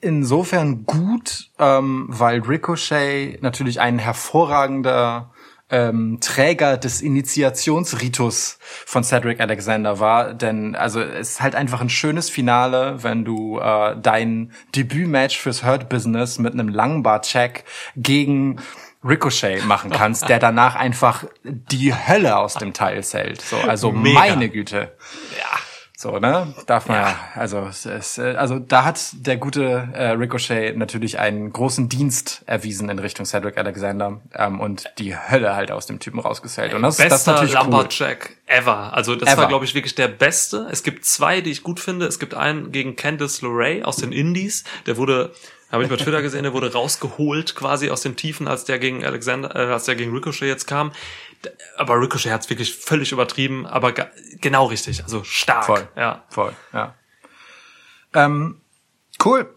insofern 0.00 0.84
gut, 0.84 1.50
ähm, 1.58 2.06
weil 2.08 2.40
Ricochet 2.40 3.42
natürlich 3.42 3.80
ein 3.80 3.98
hervorragender 3.98 5.32
ähm, 5.70 6.18
Träger 6.20 6.76
des 6.76 7.00
Initiationsritus 7.00 8.58
von 8.60 9.02
Cedric 9.02 9.40
Alexander 9.40 9.98
war, 9.98 10.34
denn 10.34 10.76
also 10.76 11.00
es 11.00 11.30
ist 11.30 11.40
halt 11.40 11.54
einfach 11.54 11.80
ein 11.80 11.88
schönes 11.88 12.28
Finale, 12.28 13.02
wenn 13.02 13.24
du 13.24 13.58
äh, 13.58 13.96
dein 14.00 14.52
Debütmatch 14.76 15.38
fürs 15.38 15.64
Hurt 15.64 15.88
Business 15.88 16.38
mit 16.38 16.52
einem 16.52 16.68
Langbar-Check 16.68 17.64
gegen 17.96 18.60
Ricochet 19.02 19.64
machen 19.64 19.90
kannst, 19.90 20.28
der 20.28 20.38
danach 20.38 20.76
einfach 20.76 21.24
die 21.42 21.94
Hölle 21.94 22.36
aus 22.36 22.54
dem 22.54 22.74
Teil 22.74 23.02
hält. 23.02 23.40
So, 23.40 23.56
also 23.56 23.90
Mega. 23.90 24.20
meine 24.20 24.48
Güte. 24.50 24.92
Ja. 25.38 25.58
So, 26.02 26.18
ne? 26.18 26.52
Darf 26.66 26.88
man 26.88 26.96
ja. 26.96 27.16
Also, 27.36 27.60
es 27.60 27.86
ist, 27.86 28.18
äh, 28.18 28.34
also 28.34 28.58
da 28.58 28.84
hat 28.84 29.00
der 29.12 29.36
gute 29.36 29.88
äh, 29.94 30.08
Ricochet 30.08 30.76
natürlich 30.76 31.20
einen 31.20 31.52
großen 31.52 31.88
Dienst 31.88 32.42
erwiesen 32.46 32.88
in 32.88 32.98
Richtung 32.98 33.24
Cedric 33.24 33.56
Alexander 33.56 34.20
ähm, 34.34 34.58
und 34.58 34.90
die 34.98 35.16
Hölle 35.16 35.54
halt 35.54 35.70
aus 35.70 35.86
dem 35.86 36.00
Typen 36.00 36.18
rausgesellt. 36.18 36.74
Und 36.74 36.82
das, 36.82 36.96
das 36.96 37.06
ist 37.06 37.10
Bester 37.12 37.32
natürlich 37.34 37.54
cool. 37.54 37.70
Lumberjack 37.70 38.36
ever. 38.46 38.92
Also 38.92 39.14
das 39.14 39.28
Ever. 39.28 39.42
war, 39.42 39.48
glaube 39.48 39.64
ich, 39.64 39.76
wirklich 39.76 39.94
der 39.94 40.08
beste. 40.08 40.66
Es 40.72 40.82
gibt 40.82 41.04
zwei, 41.04 41.40
die 41.40 41.52
ich 41.52 41.62
gut 41.62 41.78
finde. 41.78 42.06
Es 42.06 42.18
gibt 42.18 42.34
einen 42.34 42.72
gegen 42.72 42.96
Candice 42.96 43.42
LeRae 43.42 43.84
aus 43.84 43.94
den 43.94 44.10
Indies. 44.10 44.64
Der 44.86 44.96
wurde, 44.96 45.32
habe 45.70 45.84
ich 45.84 45.88
bei 45.88 45.96
Twitter 45.98 46.20
gesehen, 46.20 46.42
der 46.42 46.52
wurde 46.52 46.72
rausgeholt 46.72 47.54
quasi 47.54 47.90
aus 47.90 48.00
den 48.00 48.16
Tiefen, 48.16 48.48
als 48.48 48.64
der 48.64 48.80
gegen 48.80 49.04
Alexander, 49.04 49.54
äh, 49.54 49.72
als 49.72 49.84
der 49.84 49.94
gegen 49.94 50.12
Ricochet 50.12 50.48
jetzt 50.48 50.66
kam. 50.66 50.90
Aber 51.76 52.00
Ricochet 52.00 52.32
hat 52.32 52.42
es 52.42 52.50
wirklich 52.50 52.74
völlig 52.76 53.12
übertrieben, 53.12 53.66
aber 53.66 53.92
genau 54.40 54.66
richtig. 54.66 55.02
Also 55.02 55.24
stark. 55.24 55.64
Voll. 55.64 55.88
Ja. 55.96 56.24
Voll, 56.28 56.52
ja. 56.72 56.94
Ähm, 58.14 58.60
cool. 59.24 59.48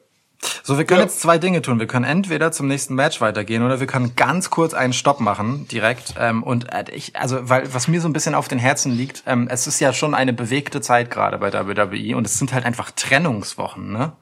So, 0.63 0.77
wir 0.77 0.85
können 0.85 0.99
Ja. 0.99 1.05
jetzt 1.05 1.21
zwei 1.21 1.37
Dinge 1.37 1.61
tun. 1.61 1.79
Wir 1.79 1.87
können 1.87 2.05
entweder 2.05 2.51
zum 2.51 2.67
nächsten 2.67 2.93
Match 2.93 3.19
weitergehen 3.21 3.63
oder 3.63 3.79
wir 3.79 3.87
können 3.87 4.15
ganz 4.15 4.49
kurz 4.49 4.73
einen 4.73 4.93
Stopp 4.93 5.19
machen, 5.19 5.67
direkt. 5.67 6.15
Ähm, 6.19 6.43
und 6.43 6.71
äh, 6.71 6.85
ich, 6.91 7.15
also, 7.15 7.49
weil 7.49 7.73
was 7.73 7.87
mir 7.87 7.99
so 8.01 8.07
ein 8.07 8.13
bisschen 8.13 8.35
auf 8.35 8.47
den 8.47 8.59
Herzen 8.59 8.91
liegt, 8.91 9.23
ähm, 9.25 9.47
es 9.49 9.65
ist 9.65 9.79
ja 9.79 9.93
schon 9.93 10.13
eine 10.13 10.33
bewegte 10.33 10.81
Zeit 10.81 11.09
gerade 11.09 11.37
bei 11.37 11.51
WWE 11.51 12.15
und 12.15 12.27
es 12.27 12.37
sind 12.37 12.53
halt 12.53 12.65
einfach 12.65 12.91
Trennungswochen, 12.91 13.91
ne? 13.91 14.13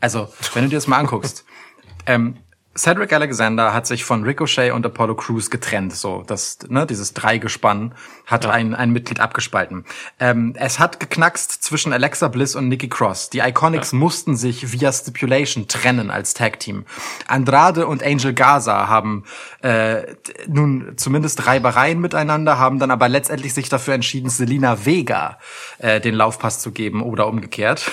Also, 0.00 0.32
wenn 0.52 0.64
du 0.64 0.70
dir 0.70 0.76
das 0.76 0.86
mal 0.86 0.98
anguckst. 0.98 1.44
ähm, 2.06 2.36
Cedric 2.76 3.12
Alexander 3.12 3.72
hat 3.72 3.86
sich 3.86 4.04
von 4.04 4.24
Ricochet 4.24 4.72
und 4.72 4.84
Apollo 4.84 5.14
Crews 5.14 5.48
getrennt. 5.48 5.94
So, 5.94 6.24
das, 6.26 6.58
ne, 6.68 6.86
dieses 6.86 7.14
Dreigespann 7.14 7.94
hat 8.26 8.46
ein, 8.46 8.74
ein 8.74 8.90
Mitglied 8.90 9.20
abgespalten. 9.20 9.84
Ähm, 10.18 10.54
es 10.56 10.80
hat 10.80 10.98
geknackst 10.98 11.62
zwischen 11.62 11.92
Alexa 11.92 12.28
Bliss 12.28 12.56
und 12.56 12.68
Nikki 12.68 12.88
Cross. 12.88 13.30
Die 13.30 13.38
Iconics 13.38 13.92
mussten 13.92 14.36
sich 14.36 14.72
via 14.72 14.92
Stipulation 14.92 15.68
trennen 15.68 16.10
als 16.10 16.34
Tag 16.34 16.58
Team. 16.58 16.84
Andrade 17.28 17.86
und 17.86 18.02
Angel 18.02 18.34
Gaza 18.34 18.88
haben 18.88 19.24
äh, 19.62 20.02
nun 20.48 20.94
zumindest 20.96 21.46
Reibereien 21.46 22.00
miteinander, 22.00 22.58
haben 22.58 22.80
dann 22.80 22.90
aber 22.90 23.08
letztendlich 23.08 23.54
sich 23.54 23.68
dafür 23.68 23.94
entschieden, 23.94 24.30
Selina 24.30 24.84
Vega 24.84 25.38
äh, 25.78 26.00
den 26.00 26.14
Laufpass 26.14 26.58
zu 26.58 26.72
geben 26.72 27.02
oder 27.02 27.28
umgekehrt. 27.28 27.88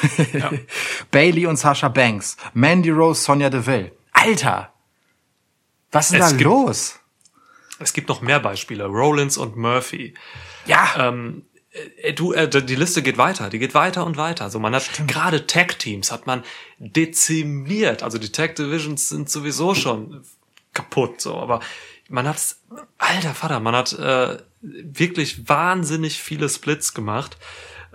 Bailey 1.12 1.46
und 1.46 1.58
Sasha 1.58 1.90
Banks, 1.90 2.36
Mandy 2.54 2.90
Rose, 2.90 3.22
Sonja 3.22 3.52
Deville. 3.52 3.92
Alter! 4.14 4.71
Was 5.92 6.08
ist 6.12 6.14
Es 6.14 6.20
da 6.20 6.30
gibt- 6.32 6.42
los? 6.44 7.00
Es 7.80 7.94
gibt 7.94 8.10
noch 8.10 8.22
mehr 8.22 8.40
Beispiele. 8.40 8.86
Rollins 8.86 9.38
und 9.38 9.58
Murphy. 9.58 10.14
Ja, 10.68 11.08
ähm, 11.10 11.44
äh, 12.02 12.14
du, 12.14 12.32
äh, 12.34 12.48
die 12.48 12.76
Liste 12.76 13.02
geht 13.02 13.18
weiter, 13.18 13.50
die 13.50 13.60
geht 13.60 13.74
weiter 13.74 14.06
und 14.06 14.18
weiter. 14.18 14.50
So, 14.50 14.60
man 14.60 14.76
hat 14.76 14.88
gerade 15.08 15.48
Tag 15.48 15.80
Teams 15.80 16.12
hat 16.12 16.28
man 16.28 16.44
dezimiert. 16.78 18.04
Also 18.04 18.18
die 18.18 18.32
Tag 18.32 18.56
Divisions 18.56 19.10
sind 19.10 19.30
sowieso 19.30 19.74
schon 19.76 20.24
kaputt, 20.74 21.22
so, 21.22 21.36
aber 21.38 21.60
man 22.08 22.28
hat, 22.28 22.56
alter 22.98 23.34
Vater, 23.34 23.60
man 23.60 23.76
hat 23.76 23.94
äh, 23.94 24.38
wirklich 24.62 25.48
wahnsinnig 25.50 26.22
viele 26.22 26.50
Splits 26.50 26.94
gemacht. 26.94 27.38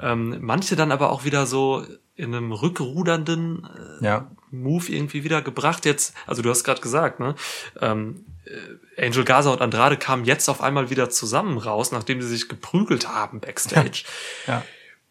Ähm, 0.00 0.38
manche 0.40 0.74
dann 0.76 0.92
aber 0.92 1.10
auch 1.10 1.24
wieder 1.24 1.46
so 1.46 1.86
in 2.16 2.34
einem 2.34 2.52
rückrudernden 2.52 3.68
äh, 4.00 4.04
ja. 4.04 4.30
Move 4.62 4.90
irgendwie 4.90 5.24
wieder 5.24 5.42
gebracht. 5.42 5.84
Jetzt, 5.84 6.14
also 6.26 6.42
du 6.42 6.50
hast 6.50 6.64
gerade 6.64 6.80
gesagt, 6.80 7.20
ne? 7.20 7.34
Ähm, 7.80 8.24
äh, 8.44 9.06
Angel 9.06 9.24
Gaza 9.24 9.50
und 9.50 9.60
Andrade 9.60 9.96
kamen 9.96 10.24
jetzt 10.24 10.48
auf 10.48 10.60
einmal 10.60 10.90
wieder 10.90 11.10
zusammen 11.10 11.58
raus, 11.58 11.92
nachdem 11.92 12.22
sie 12.22 12.28
sich 12.28 12.48
geprügelt 12.48 13.08
haben 13.08 13.40
backstage. 13.40 14.04
Ja. 14.46 14.62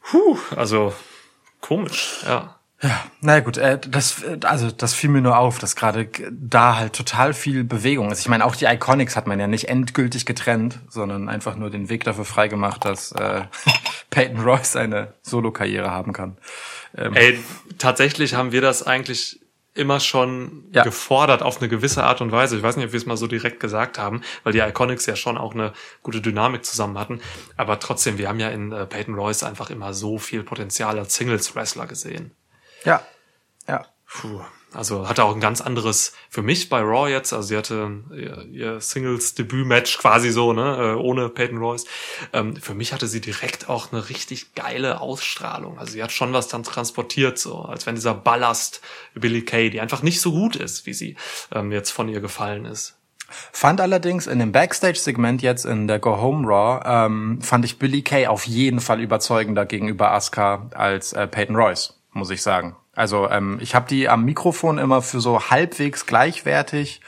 Puh, 0.02 0.38
also 0.56 0.94
komisch, 1.62 2.24
ja. 2.26 2.55
Ja, 2.82 3.06
na 3.22 3.40
gut, 3.40 3.58
äh, 3.58 3.80
das 3.80 4.22
also 4.44 4.70
das 4.70 4.94
fiel 4.94 5.10
mir 5.10 5.22
nur 5.22 5.38
auf, 5.38 5.60
dass 5.60 5.76
gerade 5.76 6.10
da 6.32 6.76
halt 6.76 6.94
total 6.94 7.34
viel 7.34 7.64
Bewegung 7.64 8.12
ist. 8.12 8.20
Ich 8.20 8.28
meine, 8.28 8.44
auch 8.46 8.56
die 8.56 8.66
Iconics 8.66 9.16
hat 9.16 9.28
man 9.28 9.40
ja 9.40 9.48
nicht 9.48 9.70
endgültig 9.70 10.26
getrennt, 10.26 10.80
sondern 10.90 11.30
einfach 11.30 11.56
nur 11.56 11.70
den 11.70 11.90
Weg 11.90 12.04
dafür 12.04 12.26
freigemacht, 12.26 12.84
dass 12.84 13.14
äh, 13.14 13.44
Peyton 14.10 14.42
Royce 14.42 14.76
eine 14.76 15.14
Solo-Karriere 15.22 15.90
haben 15.90 16.12
kann. 16.12 16.38
Ähm, 16.98 17.14
Ey, 17.14 17.40
tatsächlich 17.78 18.36
haben 18.36 18.52
wir 18.52 18.62
das 18.62 18.84
eigentlich 18.84 19.40
immer 19.74 20.00
schon 20.00 20.66
ja. 20.72 20.84
gefordert 20.84 21.44
auf 21.44 21.60
eine 21.60 21.70
gewisse 21.70 22.04
Art 22.04 22.22
und 22.22 22.32
Weise. 22.32 22.58
Ich 22.58 22.64
weiß 22.64 22.78
nicht, 22.78 22.86
ob 22.86 22.92
wir 22.94 22.98
es 22.98 23.06
mal 23.06 23.18
so 23.18 23.28
direkt 23.28 23.60
gesagt 23.60 24.00
haben, 24.00 24.22
weil 24.44 24.54
die 24.54 24.60
Iconics 24.60 25.06
ja 25.06 25.16
schon 25.16 25.38
auch 25.38 25.54
eine 25.54 25.74
gute 26.02 26.22
Dynamik 26.22 26.66
zusammen 26.66 26.98
hatten. 26.98 27.20
Aber 27.58 27.80
trotzdem, 27.80 28.18
wir 28.18 28.30
haben 28.30 28.40
ja 28.40 28.50
in 28.50 28.72
äh, 28.72 28.86
Peyton 28.86 29.16
Royce 29.16 29.44
einfach 29.44 29.70
immer 29.70 29.94
so 29.94 30.18
viel 30.18 30.44
Potenzial 30.44 30.98
als 30.98 31.16
Singles-Wrestler 31.16 31.88
gesehen. 31.88 32.32
Ja, 32.86 33.02
ja. 33.68 33.86
Puh. 34.08 34.42
Also 34.76 35.08
hatte 35.08 35.24
auch 35.24 35.34
ein 35.34 35.40
ganz 35.40 35.62
anderes 35.62 36.14
für 36.30 36.42
mich 36.42 36.68
bei 36.70 36.82
Raw 36.82 37.10
jetzt. 37.10 37.32
Also 37.32 37.48
sie 37.48 37.58
hatte 37.58 38.04
ihr, 38.12 38.46
ihr 38.52 38.82
Singles-Debüt-Match 38.82 39.98
quasi 39.98 40.32
so, 40.32 40.52
ne, 40.52 40.94
äh, 40.94 40.96
ohne 40.96 41.30
Peyton 41.30 41.58
Royce. 41.58 41.86
Ähm, 42.34 42.58
für 42.58 42.74
mich 42.74 42.92
hatte 42.92 43.08
sie 43.08 43.22
direkt 43.22 43.70
auch 43.70 43.92
eine 43.92 44.10
richtig 44.10 44.54
geile 44.54 45.00
Ausstrahlung. 45.00 45.80
Also 45.80 45.94
sie 45.94 46.04
hat 46.04 46.12
schon 46.12 46.34
was 46.34 46.50
dann 46.50 46.64
transportiert, 46.64 47.40
so 47.40 47.62
als 47.62 47.86
wenn 47.86 47.96
dieser 47.96 48.14
Ballast 48.14 48.82
Billy 49.14 49.44
Kay, 49.44 49.70
die 49.70 49.80
einfach 49.80 50.04
nicht 50.04 50.20
so 50.20 50.32
gut 50.32 50.58
ist, 50.58 50.86
wie 50.86 50.94
sie 50.94 51.16
ähm, 51.54 51.72
jetzt 51.72 51.92
von 51.92 52.10
ihr 52.10 52.20
gefallen 52.20 52.66
ist. 52.66 52.98
Fand 53.28 53.82
allerdings 53.82 54.28
in 54.28 54.40
dem 54.40 54.52
Backstage-Segment 54.52 55.42
jetzt 55.42 55.66
in 55.66 55.88
der 55.88 56.00
Go 56.00 56.22
Home 56.22 56.48
Raw, 56.48 56.82
ähm, 56.86 57.42
fand 57.42 57.66
ich 57.66 57.80
Billy 57.80 58.04
Kay 58.04 58.28
auf 58.28 58.46
jeden 58.46 58.80
Fall 58.80 59.02
überzeugender 59.02 59.66
gegenüber 59.66 60.12
Asuka 60.12 60.70
als 60.76 61.14
äh, 61.14 61.26
Peyton 61.28 61.56
Royce, 61.56 61.95
muss 62.16 62.30
ich 62.30 62.42
sagen. 62.42 62.76
Also 62.94 63.30
ähm, 63.30 63.60
ich 63.62 63.76
habe 63.76 63.88
die 63.88 64.08
am 64.10 64.24
Mikrofon 64.24 64.78
immer 64.78 65.02
für 65.02 65.20
so 65.20 65.50
halbwegs 65.50 66.06
gleichwertig 66.06 67.02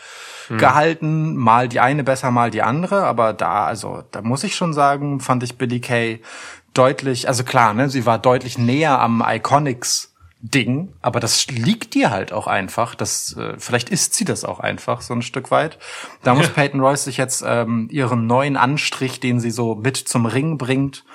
hm. 0.47 0.57
gehalten, 0.57 1.35
mal 1.35 1.69
die 1.69 1.79
eine 1.79 2.03
besser, 2.03 2.29
mal 2.29 2.51
die 2.51 2.61
andere, 2.61 3.05
aber 3.05 3.33
da, 3.33 3.65
also 3.65 4.03
da 4.11 4.21
muss 4.21 4.43
ich 4.43 4.55
schon 4.55 4.73
sagen, 4.73 5.21
fand 5.21 5.43
ich 5.43 5.57
Billy 5.57 5.79
Kay 5.79 6.21
deutlich, 6.73 7.27
also 7.27 7.43
klar, 7.43 7.73
ne, 7.73 7.89
sie 7.89 8.05
war 8.05 8.19
deutlich 8.19 8.57
näher 8.57 8.99
am 8.99 9.23
Iconics 9.25 10.13
Ding, 10.39 10.93
aber 11.01 11.19
das 11.19 11.47
liegt 11.47 11.95
dir 11.95 12.11
halt 12.11 12.31
auch 12.31 12.45
einfach. 12.45 12.93
Das 12.93 13.35
äh, 13.37 13.55
vielleicht 13.57 13.89
ist 13.89 14.13
sie 14.13 14.23
das 14.23 14.45
auch 14.45 14.59
einfach 14.59 15.01
so 15.01 15.15
ein 15.15 15.23
Stück 15.23 15.49
weit. 15.49 15.79
Da 16.21 16.35
muss 16.35 16.49
Peyton 16.53 16.79
Royce 16.79 17.05
sich 17.05 17.17
jetzt 17.17 17.43
ähm, 17.45 17.87
ihren 17.91 18.27
neuen 18.27 18.55
Anstrich, 18.55 19.19
den 19.19 19.39
sie 19.39 19.49
so 19.49 19.73
mit 19.73 19.97
zum 19.97 20.27
Ring 20.27 20.59
bringt, 20.59 21.05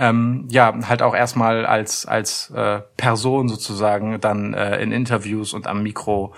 ähm, 0.00 0.46
ja, 0.48 0.74
halt 0.88 1.02
auch 1.02 1.14
erstmal 1.14 1.66
als, 1.66 2.06
als 2.06 2.50
äh, 2.50 2.80
Person 2.96 3.50
sozusagen 3.50 4.18
dann 4.18 4.54
äh, 4.54 4.82
in 4.82 4.92
Interviews 4.92 5.52
und 5.52 5.66
am 5.66 5.82
Mikro 5.82 6.34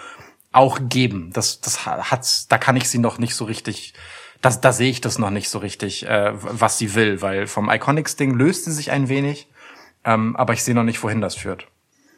auch 0.51 0.81
geben. 0.83 1.31
Das, 1.33 1.61
das 1.61 1.87
hat's, 1.87 2.49
da 2.49 2.59
kann 2.59 2.77
ich 2.77 2.91
sie 2.91 2.99
noch 2.99 3.19
nicht 3.19 3.37
so 3.37 3.45
richtig, 3.45 3.95
das, 4.41 4.61
da 4.61 4.73
sehe 4.73 4.91
ich 4.91 5.01
das 5.01 5.21
noch 5.21 5.31
nicht 5.31 5.49
so 5.49 5.61
richtig, 5.61 6.07
äh, 6.07 6.33
was 6.35 6.77
sie 6.77 6.95
will, 6.97 7.23
weil 7.23 7.47
vom 7.47 7.71
Iconics-Ding 7.71 8.35
löst 8.35 8.65
sie 8.65 8.73
sich 8.73 8.91
ein 8.91 9.09
wenig, 9.09 9.49
ähm, 10.05 10.35
aber 10.35 10.55
ich 10.55 10.65
sehe 10.65 10.75
noch 10.75 10.83
nicht, 10.83 11.01
wohin 11.05 11.21
das 11.21 11.37
führt. 11.37 11.69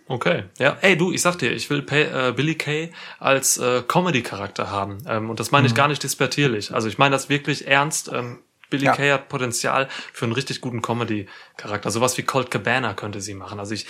Okay, 0.06 0.44
ja. 0.58 0.78
Ey, 0.80 0.96
du, 0.96 1.12
ich 1.12 1.20
sag 1.20 1.36
dir, 1.38 1.52
ich 1.52 1.68
will 1.68 1.82
Pay, 1.82 2.28
äh, 2.28 2.32
Billy 2.32 2.54
Kay 2.54 2.90
als 3.18 3.58
äh, 3.58 3.82
Comedy-Charakter 3.86 4.70
haben. 4.70 4.98
Ähm, 5.06 5.30
und 5.30 5.40
das 5.40 5.50
meine 5.50 5.66
ich 5.66 5.72
mhm. 5.72 5.76
gar 5.76 5.88
nicht 5.88 6.02
dispertierlich. 6.02 6.74
Also 6.74 6.88
ich 6.88 6.98
meine 6.98 7.14
das 7.14 7.28
wirklich 7.30 7.66
ernst. 7.66 8.10
Ähm, 8.12 8.40
Billy 8.74 8.86
ja. 8.86 8.96
Kay 8.96 9.10
hat 9.10 9.28
Potenzial 9.28 9.88
für 10.12 10.24
einen 10.24 10.32
richtig 10.32 10.60
guten 10.60 10.82
Comedy-Charakter. 10.82 11.90
Sowas 11.90 12.18
wie 12.18 12.22
Colt 12.22 12.50
Cabana 12.50 12.94
könnte 12.94 13.20
sie 13.20 13.34
machen. 13.34 13.60
Also 13.60 13.74
ich, 13.74 13.86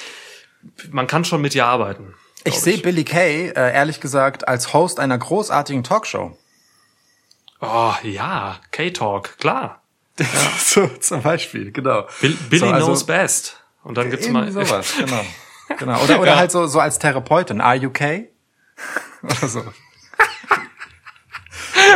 man 0.90 1.06
kann 1.06 1.24
schon 1.24 1.40
mit 1.40 1.54
ihr 1.54 1.64
arbeiten. 1.64 2.14
Ich 2.44 2.60
sehe 2.60 2.78
Billy 2.78 3.04
Kay, 3.04 3.48
äh, 3.48 3.72
ehrlich 3.72 4.00
gesagt, 4.00 4.46
als 4.46 4.74
Host 4.74 5.00
einer 5.00 5.16
großartigen 5.16 5.82
Talkshow. 5.82 6.36
Oh 7.60 7.94
ja, 8.02 8.60
K-Talk, 8.70 9.38
klar. 9.38 9.82
Ja. 10.18 10.26
so, 10.58 10.86
zum 11.00 11.22
Beispiel, 11.22 11.72
genau. 11.72 12.06
Bill, 12.20 12.36
Billy 12.50 12.60
so, 12.60 12.66
also, 12.66 12.86
knows 12.86 13.04
best. 13.06 13.56
Und 13.82 13.96
dann 13.96 14.10
gibt's 14.10 14.28
mal 14.28 14.52
sowas, 14.52 14.94
genau. 14.98 15.24
genau. 15.78 16.02
Oder, 16.02 16.20
oder 16.20 16.32
ja. 16.32 16.36
halt 16.36 16.50
so, 16.50 16.66
so 16.66 16.80
als 16.80 16.98
Therapeutin. 16.98 17.62
Are 17.62 17.74
you 17.74 17.88
okay? 17.88 18.30
Oder 19.22 19.48
so. 19.48 19.64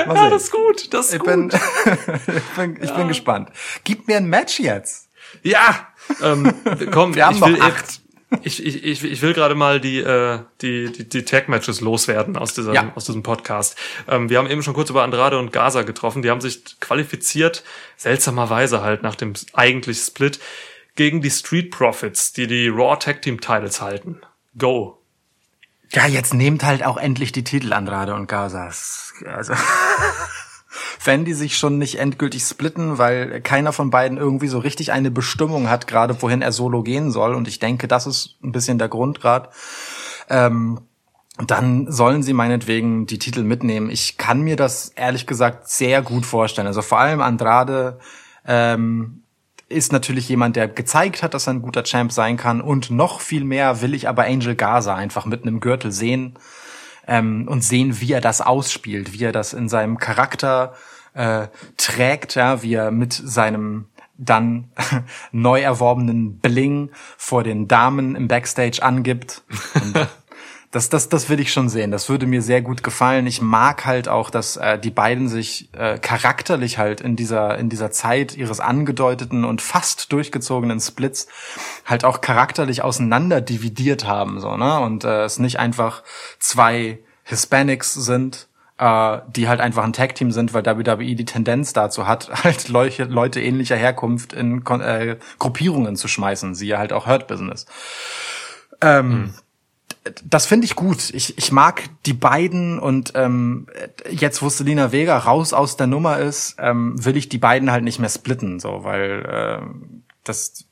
Ja, 0.07 0.31
das 0.31 0.45
ist 0.45 0.53
gut. 0.53 0.93
Das 0.93 1.07
ist 1.07 1.15
ich 1.15 1.21
gut. 1.21 1.29
Bin, 1.29 1.51
ich 1.51 2.57
bin, 2.57 2.79
ich 2.83 2.91
ja. 2.91 2.97
bin 2.97 3.09
gespannt. 3.09 3.51
Gib 3.85 4.09
mir 4.09 4.17
ein 4.17 4.27
Match 4.27 4.61
jetzt. 4.61 5.09
Ja, 5.43 5.89
ähm, 6.23 6.55
komm, 6.91 7.15
wir 7.15 7.27
haben 7.27 7.37
ich 7.37 7.43
will, 7.43 7.53
noch 7.53 7.67
acht. 7.67 8.01
Ich, 8.43 8.65
ich, 8.65 8.85
ich, 8.85 9.05
ich 9.05 9.23
will 9.23 9.33
gerade 9.33 9.55
mal 9.55 9.81
die, 9.81 10.01
äh, 10.01 10.41
die, 10.61 10.93
die, 10.93 11.09
die 11.09 11.25
Tag-Matches 11.25 11.81
loswerden 11.81 12.37
aus, 12.37 12.53
dieser, 12.53 12.75
ja. 12.75 12.93
aus 12.95 13.07
diesem 13.07 13.23
Podcast. 13.23 13.77
Ähm, 14.07 14.29
wir 14.29 14.39
haben 14.39 14.51
eben 14.51 14.63
schon 14.63 14.75
kurz 14.75 14.91
über 14.91 15.03
Andrade 15.03 15.39
und 15.39 15.51
Gaza 15.51 15.83
getroffen. 15.83 16.21
Die 16.21 16.31
haben 16.31 16.43
sich 16.43 16.79
qualifiziert, 16.81 17.65
seltsamerweise 17.97 18.83
halt 18.83 19.03
nach 19.03 19.15
dem 19.15 19.33
eigentlichen 19.55 20.05
Split, 20.05 20.41
gegen 20.95 21.23
die 21.23 21.31
Street 21.31 21.71
Profits, 21.71 22.33
die 22.33 22.47
die 22.47 22.69
Raw 22.69 22.99
Tag 22.99 23.23
Team 23.23 23.41
Titles 23.41 23.81
halten. 23.81 24.21
Go. 24.59 24.98
Ja, 25.91 26.07
jetzt 26.07 26.35
nehmt 26.35 26.65
halt 26.65 26.85
auch 26.85 26.97
endlich 26.97 27.33
die 27.33 27.45
Titel 27.45 27.73
Andrade 27.73 28.15
und 28.15 28.29
Gazas. 28.29 29.15
Also, 29.25 29.55
wenn 31.05 31.25
die 31.25 31.33
sich 31.33 31.57
schon 31.57 31.79
nicht 31.79 31.99
endgültig 31.99 32.43
splitten, 32.43 32.99
weil 32.99 33.41
keiner 33.41 33.73
von 33.73 33.91
beiden 33.91 34.19
irgendwie 34.19 34.49
so 34.49 34.59
richtig 34.59 34.93
eine 34.93 35.11
Bestimmung 35.11 35.71
hat, 35.71 35.87
gerade 35.87 36.21
wohin 36.21 36.43
er 36.43 36.53
solo 36.53 36.83
gehen 36.83 37.11
soll. 37.11 37.35
Und 37.35 37.49
ich 37.49 37.59
denke, 37.59 37.89
das 37.89 38.07
ist 38.07 38.37
ein 38.43 38.53
bisschen 38.53 38.79
der 38.79 38.89
Grund 38.89 39.21
gerade. 39.21 39.49
Ähm, 40.29 40.81
dann 41.47 41.91
sollen 41.91 42.23
sie 42.23 42.33
meinetwegen 42.33 43.07
die 43.07 43.19
Titel 43.19 43.45
mitnehmen. 43.45 43.91
Ich 43.91 44.19
kann 44.19 44.41
mir 44.43 44.57
das 44.57 44.91
ehrlich 44.91 45.27
gesagt 45.27 45.69
sehr 45.69 46.03
gut 46.03 46.27
vorstellen. 46.27 46.67
Also 46.67 46.83
vor 46.83 46.99
allem 46.99 47.21
Andrade 47.21 47.99
ähm, 48.45 49.23
ist 49.69 49.93
natürlich 49.93 50.29
jemand, 50.29 50.57
der 50.57 50.69
gezeigt 50.69 51.23
hat, 51.23 51.35
dass 51.35 51.47
er 51.47 51.55
ein 51.55 51.63
guter 51.63 51.85
Champ 51.85 52.13
sein 52.13 52.37
kann. 52.37 52.61
Und 52.61 52.91
noch 52.91 53.21
viel 53.21 53.45
mehr 53.45 53.83
will 53.83 53.95
ich 53.95 54.09
aber 54.09 54.25
Angel 54.25 54.55
Gaza 54.55 54.95
einfach 54.95 55.27
mit 55.27 55.43
einem 55.43 55.61
Gürtel 55.61 55.93
sehen 55.93 56.39
ähm, 57.07 57.47
und 57.49 57.63
sehen, 57.63 58.01
wie 58.01 58.13
er 58.13 58.21
das 58.21 58.41
ausspielt, 58.41 59.13
wie 59.13 59.25
er 59.25 59.33
das 59.33 59.53
in 59.53 59.69
seinem 59.69 59.99
Charakter 59.99 60.75
äh, 61.15 61.49
trägt, 61.77 62.35
ja, 62.35 62.63
wie 62.63 62.75
er 62.75 62.91
mit 62.91 63.13
seinem 63.13 63.87
dann 64.17 64.71
neu 65.33 65.61
erworbenen 65.61 66.39
Bling 66.39 66.91
vor 67.17 67.43
den 67.45 67.69
Damen 67.69 68.17
im 68.17 68.29
Backstage 68.29 68.83
angibt. 68.83 69.43
Und 69.75 70.09
das, 70.71 70.91
das, 70.91 71.09
das 71.09 71.31
will 71.31 71.41
ich 71.41 71.51
schon 71.51 71.71
sehen. 71.71 71.91
Das 71.91 72.09
würde 72.11 72.27
mir 72.27 72.43
sehr 72.43 72.61
gut 72.61 72.83
gefallen. 72.83 73.27
Ich 73.27 73.41
mag 73.41 73.87
halt 73.87 74.07
auch, 74.09 74.29
dass 74.29 74.59
äh, 74.59 74.79
die 74.79 74.91
beiden 74.91 75.29
sich 75.29 75.71
äh, 75.73 75.99
charakterlich 75.99 76.77
halt 76.77 77.01
in 77.01 77.17
dieser, 77.17 77.57
in 77.57 77.71
dieser 77.71 77.91
Zeit 77.91 78.37
ihres 78.37 78.61
angedeuteten 78.61 79.45
und 79.45 79.63
fast 79.63 80.13
durchgezogenen 80.13 80.79
Splits 80.81 81.27
halt 81.87 82.05
auch 82.05 82.21
charakterlich 82.21 82.83
auseinander 82.83 83.41
dividiert 83.41 84.07
haben, 84.07 84.41
so, 84.41 84.57
ne? 84.57 84.79
Und 84.81 85.05
äh, 85.05 85.25
es 85.25 85.39
nicht 85.39 85.59
einfach 85.59 86.03
zwei 86.39 86.99
Hispanics 87.23 87.95
sind, 87.95 88.49
äh, 88.77 89.19
die 89.29 89.49
halt 89.49 89.61
einfach 89.61 89.85
ein 89.85 89.95
Tag-Team 89.95 90.33
sind, 90.33 90.53
weil 90.53 90.67
WWE 90.67 91.15
die 91.15 91.25
Tendenz 91.25 91.73
dazu 91.73 92.07
hat, 92.07 92.29
halt 92.45 92.69
Leute, 92.69 93.05
Leute 93.05 93.41
ähnlicher 93.41 93.77
Herkunft 93.77 94.35
in 94.35 94.63
äh, 94.67 95.17
Gruppierungen 95.39 95.97
zu 95.97 96.09
schmeißen, 96.09 96.55
siehe 96.55 96.77
halt 96.77 96.93
auch 96.93 97.07
Hurt 97.07 97.27
Business. 97.27 97.65
Ähm, 98.83 99.09
mhm 99.09 99.35
das 100.25 100.47
finde 100.47 100.67
ich 100.67 100.75
gut. 100.75 101.11
Ich, 101.13 101.37
ich 101.39 101.53
mag 101.53 101.85
die 102.07 102.13
beiden 102.13 102.79
und 102.79 103.13
ähm, 103.15 103.67
jetzt, 104.11 104.43
wo 104.43 104.49
Selina 104.49 104.93
Vega 104.93 105.17
raus 105.19 105.53
aus 105.53 105.77
der 105.77 105.87
Nummer 105.87 106.19
ist, 106.19 106.57
ähm, 106.59 107.03
will 107.05 107.17
ich 107.17 107.29
die 107.29 107.39
beiden 107.39 107.71
halt 107.71 107.85
nicht 107.85 107.99
mehr 107.99 108.09
splitten, 108.09 108.61
so, 108.61 108.85
weil 108.85 109.25
äh, 109.25 109.67
das, 110.25 110.67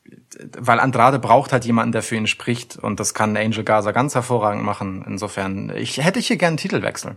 weil 0.59 0.81
Andrade 0.81 1.19
braucht 1.19 1.53
halt 1.53 1.65
jemanden, 1.65 1.93
der 1.93 2.03
für 2.03 2.17
ihn 2.17 2.27
spricht 2.27 2.77
und 2.77 3.01
das 3.01 3.15
kann 3.15 3.37
Angel 3.37 3.65
Gaza 3.65 3.93
ganz 3.93 4.15
hervorragend 4.15 4.65
machen. 4.65 5.05
Insofern, 5.07 5.73
ich 5.75 5.99
hätte 5.99 6.21
hier 6.21 6.37
gerne 6.37 6.51
einen 6.51 6.57
Titelwechsel. 6.59 7.17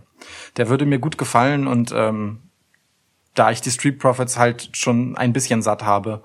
Der 0.56 0.68
würde 0.68 0.86
mir 0.86 0.98
gut 0.98 1.18
gefallen 1.18 1.66
und 1.66 1.92
ähm, 1.94 2.40
da 3.34 3.50
ich 3.50 3.60
die 3.60 3.70
Street 3.70 3.98
Profits 3.98 4.38
halt 4.38 4.70
schon 4.72 5.16
ein 5.16 5.32
bisschen 5.32 5.62
satt 5.62 5.84
habe, 5.84 6.22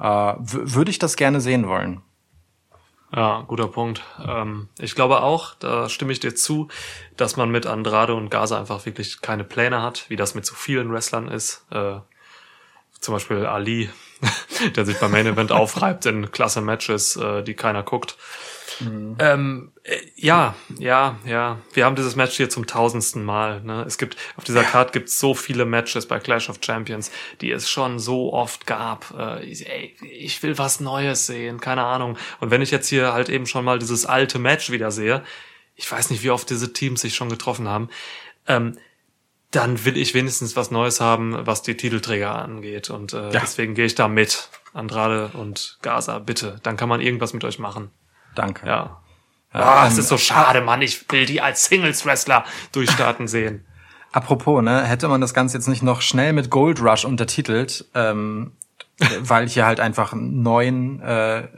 äh, 0.00 0.04
würde 0.04 0.90
ich 0.90 0.98
das 0.98 1.16
gerne 1.16 1.40
sehen 1.40 1.68
wollen. 1.68 2.02
Ja, 3.14 3.44
guter 3.46 3.68
Punkt. 3.68 4.02
Ähm, 4.26 4.68
ich 4.78 4.94
glaube 4.94 5.22
auch, 5.22 5.54
da 5.54 5.88
stimme 5.88 6.12
ich 6.12 6.20
dir 6.20 6.34
zu, 6.34 6.68
dass 7.16 7.36
man 7.36 7.50
mit 7.50 7.66
Andrade 7.66 8.14
und 8.14 8.30
Gaza 8.30 8.58
einfach 8.58 8.84
wirklich 8.84 9.20
keine 9.20 9.44
Pläne 9.44 9.82
hat, 9.82 10.06
wie 10.08 10.16
das 10.16 10.34
mit 10.34 10.44
so 10.44 10.54
vielen 10.54 10.92
Wrestlern 10.92 11.28
ist. 11.28 11.64
Äh, 11.70 12.00
zum 13.00 13.14
Beispiel 13.14 13.46
Ali, 13.46 13.90
der 14.76 14.84
sich 14.84 14.98
beim 14.98 15.12
Main 15.12 15.26
Event 15.26 15.52
aufreibt 15.52 16.06
in 16.06 16.32
klasse 16.32 16.60
Matches, 16.60 17.16
äh, 17.16 17.42
die 17.42 17.54
keiner 17.54 17.82
guckt. 17.82 18.16
Mhm. 18.80 19.16
Ähm, 19.18 19.72
äh, 19.82 19.96
ja, 20.16 20.54
ja, 20.78 21.18
ja. 21.24 21.58
Wir 21.72 21.84
haben 21.84 21.96
dieses 21.96 22.16
Match 22.16 22.36
hier 22.36 22.50
zum 22.50 22.66
tausendsten 22.66 23.24
Mal. 23.24 23.62
Ne? 23.62 23.84
Es 23.86 23.98
gibt 23.98 24.16
auf 24.36 24.44
dieser 24.44 24.62
ja. 24.62 24.68
Card 24.68 24.92
gibt 24.92 25.08
so 25.10 25.34
viele 25.34 25.64
Matches 25.64 26.06
bei 26.06 26.18
Clash 26.18 26.48
of 26.50 26.58
Champions, 26.60 27.10
die 27.40 27.50
es 27.50 27.68
schon 27.68 27.98
so 27.98 28.32
oft 28.32 28.66
gab. 28.66 29.14
Äh, 29.16 29.52
ey, 29.64 29.96
ich 30.02 30.42
will 30.42 30.58
was 30.58 30.80
Neues 30.80 31.26
sehen, 31.26 31.60
keine 31.60 31.84
Ahnung. 31.84 32.16
Und 32.40 32.50
wenn 32.50 32.62
ich 32.62 32.70
jetzt 32.70 32.88
hier 32.88 33.12
halt 33.12 33.28
eben 33.28 33.46
schon 33.46 33.64
mal 33.64 33.78
dieses 33.78 34.06
alte 34.06 34.38
Match 34.38 34.70
wieder 34.70 34.90
sehe, 34.90 35.22
ich 35.74 35.90
weiß 35.90 36.10
nicht, 36.10 36.22
wie 36.22 36.30
oft 36.30 36.48
diese 36.48 36.72
Teams 36.72 37.02
sich 37.02 37.14
schon 37.14 37.28
getroffen 37.28 37.68
haben. 37.68 37.90
Ähm, 38.46 38.78
dann 39.50 39.84
will 39.84 39.96
ich 39.96 40.12
wenigstens 40.14 40.56
was 40.56 40.70
Neues 40.70 41.00
haben, 41.00 41.46
was 41.46 41.62
die 41.62 41.76
Titelträger 41.76 42.34
angeht. 42.34 42.90
Und 42.90 43.12
äh, 43.12 43.30
ja. 43.30 43.40
deswegen 43.40 43.74
gehe 43.74 43.86
ich 43.86 43.94
da 43.94 44.08
mit. 44.08 44.48
Andrade 44.72 45.30
und 45.32 45.78
Gaza, 45.80 46.18
bitte. 46.18 46.60
Dann 46.62 46.76
kann 46.76 46.88
man 46.88 47.00
irgendwas 47.00 47.32
mit 47.32 47.44
euch 47.44 47.58
machen. 47.58 47.90
Danke. 48.36 48.66
Ja. 48.66 49.02
Ja, 49.52 49.84
oh, 49.84 49.86
es 49.86 49.96
ist 49.96 50.08
so 50.08 50.18
schade, 50.18 50.60
Mann. 50.60 50.82
Ich 50.82 51.10
will 51.10 51.24
die 51.24 51.40
als 51.40 51.64
Singles-Wrestler 51.64 52.44
durchstarten 52.72 53.26
sehen. 53.26 53.64
Apropos, 54.12 54.62
ne, 54.62 54.84
hätte 54.84 55.08
man 55.08 55.20
das 55.20 55.34
Ganze 55.34 55.56
jetzt 55.56 55.66
nicht 55.66 55.82
noch 55.82 56.00
schnell 56.00 56.32
mit 56.32 56.50
Gold 56.50 56.80
Rush 56.80 57.04
untertitelt, 57.04 57.86
ähm, 57.94 58.52
weil 59.20 59.48
hier 59.48 59.66
halt 59.66 59.80
einfach 59.80 60.12
neun 60.14 61.00
äh, 61.00 61.48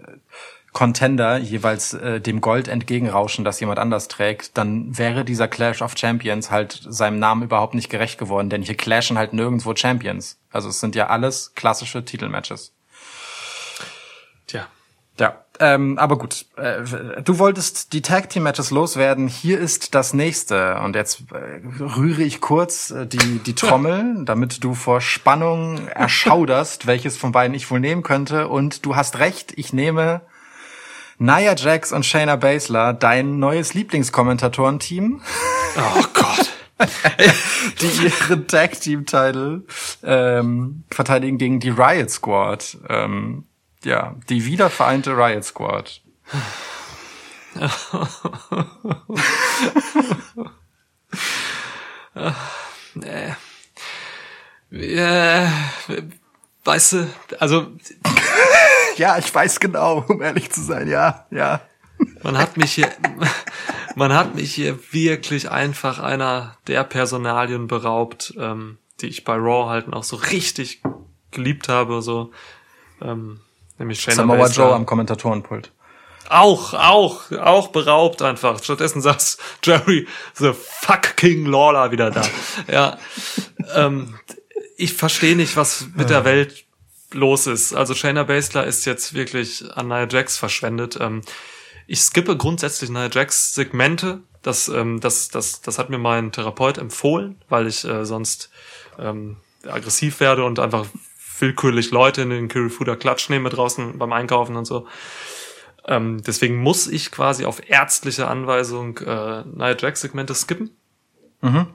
Contender 0.72 1.38
jeweils 1.38 1.94
äh, 1.94 2.20
dem 2.20 2.40
Gold 2.40 2.68
entgegenrauschen, 2.68 3.44
das 3.44 3.58
jemand 3.58 3.78
anders 3.78 4.06
trägt, 4.06 4.56
dann 4.58 4.96
wäre 4.96 5.24
dieser 5.24 5.48
Clash 5.48 5.82
of 5.82 5.96
Champions 5.96 6.50
halt 6.50 6.80
seinem 6.88 7.18
Namen 7.18 7.42
überhaupt 7.42 7.74
nicht 7.74 7.90
gerecht 7.90 8.18
geworden, 8.18 8.50
denn 8.50 8.62
hier 8.62 8.76
clashen 8.76 9.18
halt 9.18 9.32
nirgendwo 9.32 9.74
Champions. 9.74 10.38
Also 10.52 10.68
es 10.68 10.78
sind 10.78 10.94
ja 10.94 11.08
alles 11.08 11.52
klassische 11.54 12.04
Titelmatches. 12.04 12.74
Tja. 14.46 14.66
Ja, 15.18 15.44
ähm, 15.60 15.98
aber 15.98 16.18
gut. 16.18 16.46
Äh, 16.56 17.22
du 17.22 17.38
wolltest 17.38 17.92
die 17.92 18.02
Tag 18.02 18.30
Team 18.30 18.44
Matches 18.44 18.70
loswerden. 18.70 19.28
Hier 19.28 19.58
ist 19.58 19.94
das 19.94 20.14
nächste 20.14 20.80
und 20.80 20.94
jetzt 20.94 21.24
äh, 21.32 21.82
rühre 21.82 22.22
ich 22.22 22.40
kurz 22.40 22.90
äh, 22.90 23.06
die 23.06 23.38
die 23.38 23.54
Trommel, 23.54 24.24
damit 24.24 24.62
du 24.62 24.74
vor 24.74 25.00
Spannung 25.00 25.88
erschauderst, 25.88 26.86
welches 26.86 27.16
von 27.16 27.32
beiden 27.32 27.54
ich 27.54 27.70
wohl 27.70 27.80
nehmen 27.80 28.02
könnte. 28.02 28.48
Und 28.48 28.86
du 28.86 28.96
hast 28.96 29.18
recht, 29.18 29.52
ich 29.56 29.72
nehme 29.72 30.22
Nia 31.18 31.54
Jax 31.56 31.92
und 31.92 32.06
Shayna 32.06 32.36
Baszler, 32.36 32.92
dein 32.92 33.38
neues 33.38 33.74
Lieblingskommentatorenteam. 33.74 35.20
Oh 35.76 36.04
Gott. 36.12 36.50
die 37.80 38.06
ihren 38.06 38.48
Tag 38.48 38.80
Team 38.80 39.06
Title 39.06 39.62
ähm, 40.02 40.82
verteidigen 40.90 41.38
gegen 41.38 41.60
die 41.60 41.70
Riot 41.70 42.10
Squad. 42.10 42.78
Ähm, 42.88 43.44
ja, 43.84 44.16
die 44.28 44.44
wiedervereinte 44.44 45.16
Riot 45.16 45.44
Squad. 45.44 46.02
äh, 53.02 53.32
äh, 54.70 55.48
weißt 56.64 56.92
du, 56.92 57.08
also 57.38 57.68
ja, 58.96 59.18
ich 59.18 59.34
weiß 59.34 59.60
genau, 59.60 60.04
um 60.08 60.20
ehrlich 60.22 60.50
zu 60.50 60.62
sein, 60.62 60.88
ja, 60.88 61.26
ja. 61.30 61.60
Man 62.22 62.38
hat 62.38 62.56
mich 62.56 62.72
hier, 62.72 62.92
man 63.96 64.12
hat 64.12 64.34
mich 64.34 64.54
hier 64.54 64.78
wirklich 64.92 65.50
einfach 65.50 65.98
einer 65.98 66.56
der 66.66 66.84
Personalien 66.84 67.66
beraubt, 67.66 68.34
ähm, 68.38 68.78
die 69.00 69.06
ich 69.06 69.24
bei 69.24 69.34
Raw 69.34 69.68
halt 69.68 69.92
auch 69.92 70.04
so 70.04 70.16
richtig 70.16 70.82
geliebt 71.30 71.68
habe, 71.68 72.02
so, 72.02 72.30
ähm, 73.02 73.40
nämlich 73.78 74.00
Shayna 74.00 74.16
Samoa 74.16 74.36
Baszler. 74.36 74.66
Joe 74.66 74.74
am 74.74 74.86
Kommentatorenpult. 74.86 75.72
Auch, 76.28 76.74
auch, 76.74 77.32
auch 77.32 77.68
beraubt 77.68 78.20
einfach. 78.20 78.62
Stattdessen 78.62 79.00
saß 79.00 79.38
Jerry 79.64 80.06
the 80.34 80.52
fuck 80.52 81.16
King 81.16 81.46
Lawler 81.46 81.90
wieder 81.90 82.10
da. 82.10 82.22
ja, 82.70 82.98
ähm, 83.74 84.18
ich 84.76 84.92
verstehe 84.92 85.36
nicht, 85.36 85.56
was 85.56 85.86
mit 85.94 86.10
der 86.10 86.24
Welt 86.24 86.64
los 87.12 87.46
ist. 87.46 87.74
Also 87.74 87.94
Shayna 87.94 88.24
Baszler 88.24 88.66
ist 88.66 88.84
jetzt 88.84 89.14
wirklich 89.14 89.64
an 89.74 89.88
Nia 89.88 90.06
Jax 90.08 90.36
verschwendet. 90.36 90.98
Ähm, 91.00 91.22
ich 91.86 92.00
skippe 92.00 92.36
grundsätzlich 92.36 92.90
Nia 92.90 93.08
Jax 93.10 93.54
Segmente. 93.54 94.20
Das, 94.42 94.68
ähm, 94.68 95.00
das, 95.00 95.28
das, 95.30 95.62
das 95.62 95.78
hat 95.78 95.88
mir 95.90 95.98
mein 95.98 96.30
Therapeut 96.30 96.78
empfohlen, 96.78 97.40
weil 97.48 97.66
ich 97.66 97.84
äh, 97.84 98.04
sonst 98.04 98.50
ähm, 98.98 99.38
aggressiv 99.66 100.20
werde 100.20 100.44
und 100.44 100.58
einfach 100.58 100.86
willkürlich 101.40 101.90
Leute 101.90 102.22
in 102.22 102.30
den 102.30 102.48
Kirifuda 102.48 102.96
Klatsch 102.96 103.28
nehme 103.30 103.48
draußen 103.48 103.98
beim 103.98 104.12
Einkaufen 104.12 104.56
und 104.56 104.64
so. 104.64 104.86
Ähm, 105.86 106.22
deswegen 106.22 106.56
muss 106.56 106.86
ich 106.86 107.10
quasi 107.10 107.44
auf 107.44 107.68
ärztliche 107.68 108.28
Anweisung 108.28 108.98
äh, 108.98 109.44
Nia 109.44 109.76
Jax 109.78 110.02
Segmente 110.02 110.34
skippen. 110.34 110.70
Mhm. 111.40 111.66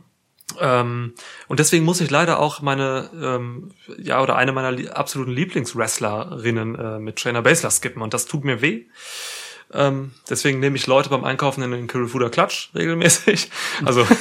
Ähm, 0.59 1.13
und 1.47 1.59
deswegen 1.59 1.83
muss 1.83 2.01
ich 2.01 2.11
leider 2.11 2.39
auch 2.39 2.61
meine, 2.61 3.09
ähm, 3.19 3.71
ja, 3.97 4.21
oder 4.21 4.35
eine 4.35 4.51
meiner 4.51 4.71
li 4.71 4.87
absoluten 4.87 5.31
Lieblingswrestlerinnen 5.31 6.75
äh, 6.75 6.99
mit 6.99 7.15
Trainer 7.15 7.41
Baszler 7.41 7.71
skippen. 7.71 8.01
Und 8.01 8.13
das 8.13 8.25
tut 8.25 8.43
mir 8.43 8.61
weh. 8.61 8.85
Ähm, 9.71 10.11
deswegen 10.29 10.59
nehme 10.59 10.75
ich 10.75 10.85
Leute 10.85 11.09
beim 11.09 11.23
Einkaufen 11.23 11.63
in 11.63 11.71
den 11.71 11.87
Kirifuda 11.87 12.29
Klatsch 12.29 12.69
regelmäßig. 12.75 13.49
Also 13.83 14.05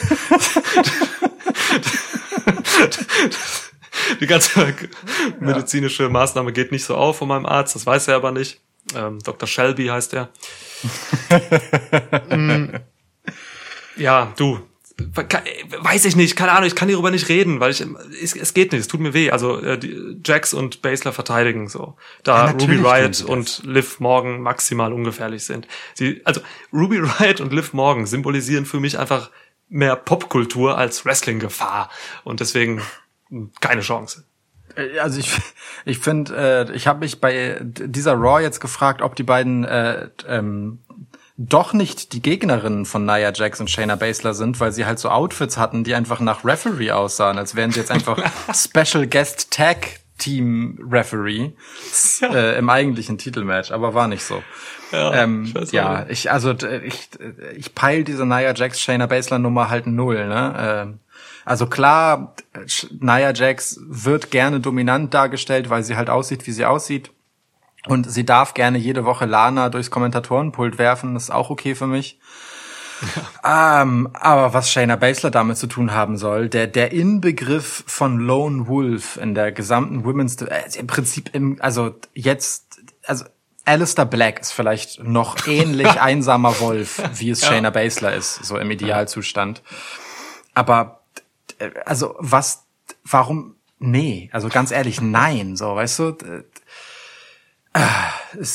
die 4.21 4.27
ganze 4.27 4.75
medizinische 5.41 6.09
Maßnahme 6.09 6.53
geht 6.53 6.73
nicht 6.73 6.85
so 6.85 6.97
auf 6.97 7.19
von 7.19 7.29
meinem 7.29 7.47
Arzt, 7.47 7.75
das 7.75 7.87
weiß 7.87 8.09
er 8.09 8.17
aber 8.17 8.33
nicht. 8.33 8.61
Ähm, 8.95 9.21
Dr. 9.23 9.47
Shelby 9.47 9.87
heißt 9.87 10.15
er. 10.15 10.29
mm, 12.37 12.77
ja, 13.97 14.33
du, 14.37 14.59
weiß 15.79 16.05
ich 16.05 16.17
nicht, 16.17 16.37
keine 16.37 16.53
Ahnung, 16.53 16.67
ich 16.67 16.75
kann 16.75 16.89
hierüber 16.89 17.11
nicht 17.11 17.29
reden, 17.29 17.61
weil 17.61 17.71
ich 17.71 17.85
es, 18.23 18.37
es 18.37 18.55
geht 18.55 18.73
nicht, 18.73 18.81
es 18.81 18.89
tut 18.89 19.01
mir 19.01 19.15
weh. 19.15 19.31
Also 19.31 19.61
äh, 19.61 19.79
die 19.79 20.21
Jax 20.25 20.55
und 20.55 20.83
Basler 20.83 21.13
verteidigen 21.13 21.69
so, 21.69 21.97
da 22.23 22.47
ja, 22.47 22.53
Ruby 22.53 22.77
Riot 22.77 23.23
und 23.23 23.63
Liv 23.65 24.01
Morgan 24.01 24.41
maximal 24.41 24.93
ungefährlich 24.93 25.45
sind. 25.45 25.67
Sie, 25.95 26.21
also 26.25 26.41
Ruby 26.73 26.99
Riot 27.21 27.41
und 27.41 27.53
Liv 27.53 27.73
Morgan 27.73 28.07
symbolisieren 28.07 28.67
für 28.67 28.81
mich 28.81 28.99
einfach 28.99 29.31
mehr 29.69 29.97
Popkultur 29.97 30.77
als 30.77 31.07
Wrestling-Gefahr 31.07 31.91
und 32.25 32.41
deswegen 32.41 32.83
keine 33.61 33.81
Chance. 33.81 34.25
Äh, 34.77 34.99
also 34.99 35.19
ich, 35.19 35.31
ich 35.85 35.99
finde, 35.99 36.69
äh, 36.71 36.73
ich 36.75 36.87
habe 36.87 37.01
mich 37.01 37.21
bei 37.21 37.59
dieser 37.63 38.15
Raw 38.15 38.43
jetzt 38.43 38.61
gefragt, 38.61 39.03
ob 39.03 39.17
die 39.17 39.23
beiden 39.23 39.65
äh, 39.65 40.09
ähm, 40.29 40.81
doch 41.39 41.73
nicht 41.73 42.13
die 42.13 42.23
Gegnerinnen 42.23 42.85
von 42.85 43.05
Nia 43.05 43.33
Jax 43.33 43.59
und 43.59 43.71
Shayna 43.71 43.97
Baszler 43.97 44.35
sind, 44.35 44.61
weil 44.61 44.71
sie 44.71 44.85
halt 44.85 44.99
so 44.99 45.09
Outfits 45.09 45.57
hatten, 45.57 45.83
die 45.83 45.95
einfach 45.95 46.21
nach 46.21 46.45
Referee 46.45 46.93
aussahen, 46.93 47.39
als 47.39 47.55
wären 47.55 47.73
sie 47.73 47.81
jetzt 47.81 47.91
einfach 47.91 48.19
Special 48.55 49.07
Guest 49.07 49.51
Tag 49.51 50.01
Team 50.19 50.79
Referee 50.89 51.53
ja. 52.21 52.35
äh, 52.35 52.59
im 52.59 52.69
eigentlichen 52.69 53.19
Titelmatch, 53.19 53.73
aber 53.73 53.95
war 53.95 54.07
nicht 54.09 54.23
so. 54.23 54.43
Ja, 54.93 55.15
ähm, 55.15 55.53
ich 55.61 55.73
ja 55.73 56.07
ich 56.09 56.31
also 56.31 56.53
ich 56.53 57.09
ich 57.57 57.75
peil 57.75 58.05
diese 58.05 58.27
Nia 58.27 58.55
Jax 58.55 58.79
Shayna 58.79 59.07
Baszler 59.07 59.39
Nummer 59.39 59.71
halt 59.71 59.87
null, 59.87 60.29
ne? 60.29 60.99
Also 61.45 61.67
klar, 61.67 62.35
Nia 62.99 63.33
Jax 63.33 63.81
wird 63.83 64.31
gerne 64.31 64.61
dominant 64.61 65.13
dargestellt, 65.15 65.71
weil 65.71 65.83
sie 65.83 65.97
halt 65.97 66.11
aussieht, 66.11 66.47
wie 66.47 66.53
sie 66.53 66.65
aussieht. 66.65 67.11
Und 67.87 68.11
sie 68.11 68.25
darf 68.25 68.55
gerne 68.55 68.79
jede 68.79 69.05
Woche 69.05 69.27
Lana 69.27 69.69
durchs 69.69 69.91
Kommentatorenpult 69.91 70.79
werfen, 70.79 71.15
das 71.15 71.25
ist 71.25 71.31
auch 71.31 71.51
okay 71.51 71.75
für 71.75 71.89
mich. 71.89 72.21
Ähm, 73.45 74.11
aber 74.15 74.55
was 74.55 74.71
Shayna 74.71 74.97
Baszler 74.97 75.31
damit 75.31 75.57
zu 75.57 75.67
tun 75.67 75.93
haben 75.93 76.17
soll, 76.17 76.49
der, 76.49 76.67
der 76.67 76.93
Inbegriff 76.93 77.85
von 77.87 78.19
Lone 78.19 78.69
Wolf 78.69 79.17
in 79.17 79.35
der 79.35 79.53
gesamten 79.53 80.05
Women's, 80.05 80.41
äh, 80.41 80.63
im 80.79 80.87
Prinzip 80.87 81.31
im, 81.35 81.59
also 81.61 81.97
jetzt, 82.15 82.81
also 83.07 83.25
Alistair 83.65 84.07
Black 84.07 84.41
ist 84.41 84.53
vielleicht 84.53 85.03
noch 85.03 85.37
ähnlich 85.47 86.01
einsamer 86.01 86.61
Wolf, 86.61 87.03
wie 87.15 87.31
es 87.31 87.43
ja. 87.43 87.49
Shayna 87.49 87.71
Baszler 87.71 88.15
ist, 88.15 88.45
so 88.45 88.57
im 88.57 88.71
Idealzustand. 88.71 89.63
Aber, 90.55 91.02
also 91.85 92.15
was, 92.19 92.65
warum, 93.05 93.57
nee, 93.79 94.31
also 94.33 94.49
ganz 94.49 94.71
ehrlich, 94.71 95.01
nein, 95.01 95.57
so, 95.57 95.75
weißt 95.75 95.99
du, 95.99 96.17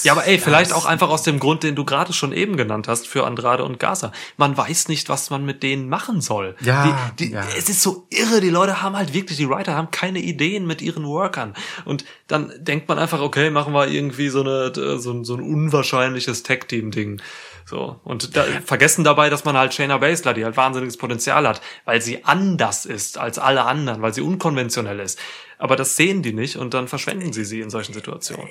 ja, 0.03 0.11
aber 0.11 0.27
ey, 0.27 0.37
vielleicht 0.37 0.71
auch 0.73 0.85
einfach 0.85 1.09
aus 1.09 1.23
dem 1.23 1.39
Grund, 1.39 1.63
den 1.63 1.75
du 1.75 1.85
gerade 1.85 2.13
schon 2.13 2.31
eben 2.31 2.55
genannt 2.55 2.87
hast 2.87 3.07
für 3.07 3.25
Andrade 3.25 3.63
und 3.63 3.79
Gaza. 3.79 4.11
Man 4.37 4.55
weiß 4.55 4.89
nicht, 4.89 5.09
was 5.09 5.31
man 5.31 5.43
mit 5.43 5.63
denen 5.63 5.89
machen 5.89 6.21
soll. 6.21 6.55
Ja, 6.61 7.11
die, 7.17 7.25
die, 7.25 7.33
ja. 7.33 7.43
Es 7.57 7.67
ist 7.67 7.81
so 7.81 8.05
irre, 8.11 8.41
die 8.41 8.51
Leute 8.51 8.83
haben 8.83 8.95
halt 8.95 9.13
wirklich, 9.13 9.37
die 9.37 9.49
Writer 9.49 9.73
haben 9.73 9.89
keine 9.89 10.19
Ideen 10.19 10.67
mit 10.67 10.83
ihren 10.83 11.03
Workern. 11.05 11.55
Und 11.85 12.05
dann 12.27 12.53
denkt 12.59 12.87
man 12.89 12.99
einfach, 12.99 13.19
okay, 13.19 13.49
machen 13.49 13.73
wir 13.73 13.87
irgendwie 13.87 14.29
so, 14.29 14.41
eine, 14.41 14.71
so, 14.99 15.23
so 15.23 15.33
ein 15.33 15.41
unwahrscheinliches 15.41 16.43
Tag-Team-Ding. 16.43 17.19
So. 17.67 17.99
Und 18.05 18.37
da, 18.37 18.45
vergessen 18.65 19.03
dabei, 19.03 19.29
dass 19.29 19.43
man 19.43 19.57
halt 19.57 19.73
Shayna 19.73 19.97
Baszler, 19.97 20.33
die 20.33 20.45
halt 20.45 20.55
wahnsinniges 20.55 20.95
Potenzial 20.95 21.45
hat, 21.45 21.61
weil 21.83 22.01
sie 22.01 22.23
anders 22.23 22.85
ist 22.85 23.17
als 23.17 23.39
alle 23.39 23.65
anderen, 23.65 24.01
weil 24.01 24.13
sie 24.13 24.21
unkonventionell 24.21 25.01
ist. 25.01 25.19
aber 25.59 25.75
das 25.75 25.97
sehen 25.97 26.21
die 26.21 26.31
nicht 26.33 26.55
und 26.55 26.73
dann 26.73 26.87
verschwenden 26.87 27.33
sie 27.33 27.43
sie 27.43 27.59
in 27.59 27.69
solchen 27.69 27.93
Situationen. 27.93 28.47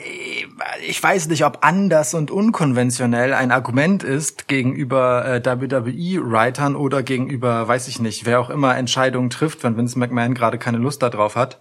Ich 0.86 1.02
weiß 1.02 1.28
nicht, 1.28 1.46
ob 1.46 1.58
anders 1.62 2.12
und 2.12 2.30
unkonventionell 2.30 3.32
ein 3.32 3.52
Argument 3.52 4.02
ist 4.02 4.48
gegenüber 4.48 5.24
äh, 5.24 5.42
WWE-Writern 5.42 6.76
oder 6.76 7.02
gegenüber, 7.02 7.66
weiß 7.66 7.88
ich 7.88 8.00
nicht, 8.00 8.26
wer 8.26 8.38
auch 8.38 8.50
immer 8.50 8.76
Entscheidungen 8.76 9.30
trifft, 9.30 9.62
wenn 9.64 9.78
Vince 9.78 9.98
McMahon 9.98 10.34
gerade 10.34 10.58
keine 10.58 10.78
Lust 10.78 11.02
darauf 11.02 11.36
hat 11.36 11.58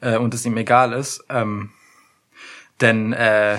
äh, 0.00 0.16
und 0.16 0.34
es 0.34 0.44
ihm 0.44 0.56
egal 0.56 0.92
ist. 0.92 1.24
Ähm, 1.28 1.70
denn 2.80 3.12
äh, 3.12 3.58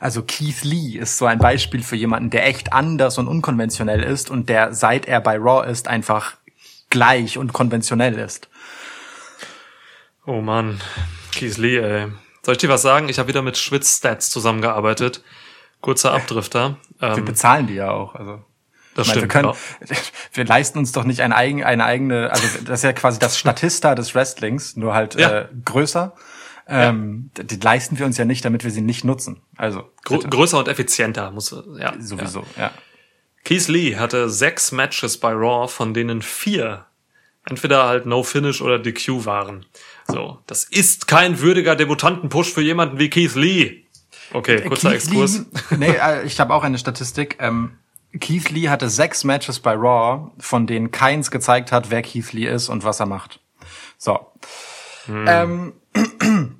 also 0.00 0.22
Keith 0.22 0.64
Lee 0.64 0.98
ist 0.98 1.18
so 1.18 1.26
ein 1.26 1.38
Beispiel 1.38 1.82
für 1.82 1.94
jemanden, 1.96 2.30
der 2.30 2.46
echt 2.46 2.72
anders 2.72 3.18
und 3.18 3.28
unkonventionell 3.28 4.02
ist 4.02 4.30
und 4.30 4.48
der, 4.48 4.72
seit 4.74 5.06
er 5.06 5.20
bei 5.20 5.36
Raw 5.36 5.70
ist, 5.70 5.86
einfach 5.88 6.36
gleich 6.88 7.38
und 7.38 7.52
konventionell 7.52 8.18
ist. 8.18 8.48
Oh 10.26 10.40
Mann, 10.40 10.80
Keith 11.32 11.56
Lee, 11.58 11.78
ey. 11.78 12.08
Soll 12.42 12.52
ich 12.52 12.58
dir 12.58 12.68
was 12.68 12.82
sagen? 12.82 13.08
Ich 13.08 13.18
habe 13.18 13.28
wieder 13.28 13.42
mit 13.42 13.58
Schwitz 13.58 13.98
Stats 13.98 14.30
zusammengearbeitet. 14.30 15.22
Kurzer 15.80 16.12
Abdrifter. 16.12 16.76
Wir 16.98 17.16
Ähm, 17.16 17.24
bezahlen 17.24 17.66
die 17.66 17.74
ja 17.74 17.90
auch. 17.90 18.14
Also 18.14 18.42
das 18.94 19.08
meine, 19.08 19.20
stimmt. 19.20 19.34
wir, 19.34 19.42
können, 19.42 19.54
ja. 19.88 19.96
wir 20.34 20.44
leisten 20.44 20.78
uns 20.78 20.92
doch 20.92 21.04
nicht 21.04 21.20
eine, 21.20 21.36
eigen, 21.36 21.64
eine 21.64 21.84
eigene, 21.84 22.30
also 22.30 22.46
das 22.64 22.80
ist 22.80 22.84
ja 22.84 22.92
quasi 22.92 23.18
das 23.18 23.38
Statista 23.38 23.94
des 23.94 24.14
Wrestlings, 24.14 24.76
nur 24.76 24.94
halt 24.94 25.14
Ja. 25.14 25.40
äh, 25.40 25.48
größer. 25.64 26.14
Ähm, 26.72 27.30
Die 27.36 27.56
leisten 27.56 27.98
wir 27.98 28.06
uns 28.06 28.16
ja 28.16 28.24
nicht, 28.24 28.44
damit 28.44 28.62
wir 28.64 28.70
sie 28.70 28.80
nicht 28.80 29.04
nutzen. 29.04 29.42
Also 29.56 29.90
bitte. 30.08 30.28
größer 30.28 30.58
und 30.58 30.68
effizienter 30.68 31.30
muss 31.32 31.50
ja 31.78 31.94
sowieso, 31.98 32.44
Ja. 32.56 32.62
ja. 32.64 32.70
Keith 33.44 33.68
Lee 33.68 33.96
hatte 33.96 34.28
sechs 34.30 34.70
Matches 34.70 35.18
bei 35.18 35.32
Raw, 35.32 35.66
von 35.66 35.94
denen 35.94 36.22
vier 36.22 36.86
entweder 37.46 37.86
halt 37.86 38.06
No 38.06 38.22
Finish 38.22 38.60
oder 38.60 38.78
DQ 38.78 39.24
waren. 39.24 39.66
So, 40.06 40.38
das 40.46 40.64
ist 40.64 41.06
kein 41.08 41.40
würdiger 41.40 41.74
Debutantenpush 41.74 42.52
für 42.52 42.60
jemanden 42.62 42.98
wie 42.98 43.08
Keith 43.10 43.34
Lee. 43.34 43.84
Okay, 44.32 44.60
kurzer 44.62 44.90
Keith 44.90 44.96
Exkurs. 45.04 45.44
Lee, 45.70 45.76
nee, 45.78 45.86
äh, 46.02 46.24
ich 46.24 46.38
habe 46.38 46.54
auch 46.54 46.62
eine 46.62 46.78
Statistik. 46.78 47.36
Ähm, 47.40 47.78
Keith 48.20 48.50
Lee 48.50 48.68
hatte 48.68 48.90
sechs 48.90 49.24
Matches 49.24 49.60
bei 49.60 49.72
Raw, 49.74 50.30
von 50.38 50.66
denen 50.66 50.90
keins 50.90 51.30
gezeigt 51.30 51.72
hat, 51.72 51.90
wer 51.90 52.02
Keith 52.02 52.32
Lee 52.32 52.46
ist 52.46 52.68
und 52.68 52.84
was 52.84 53.00
er 53.00 53.06
macht. 53.06 53.40
So. 53.98 54.18
Ähm, 55.08 55.72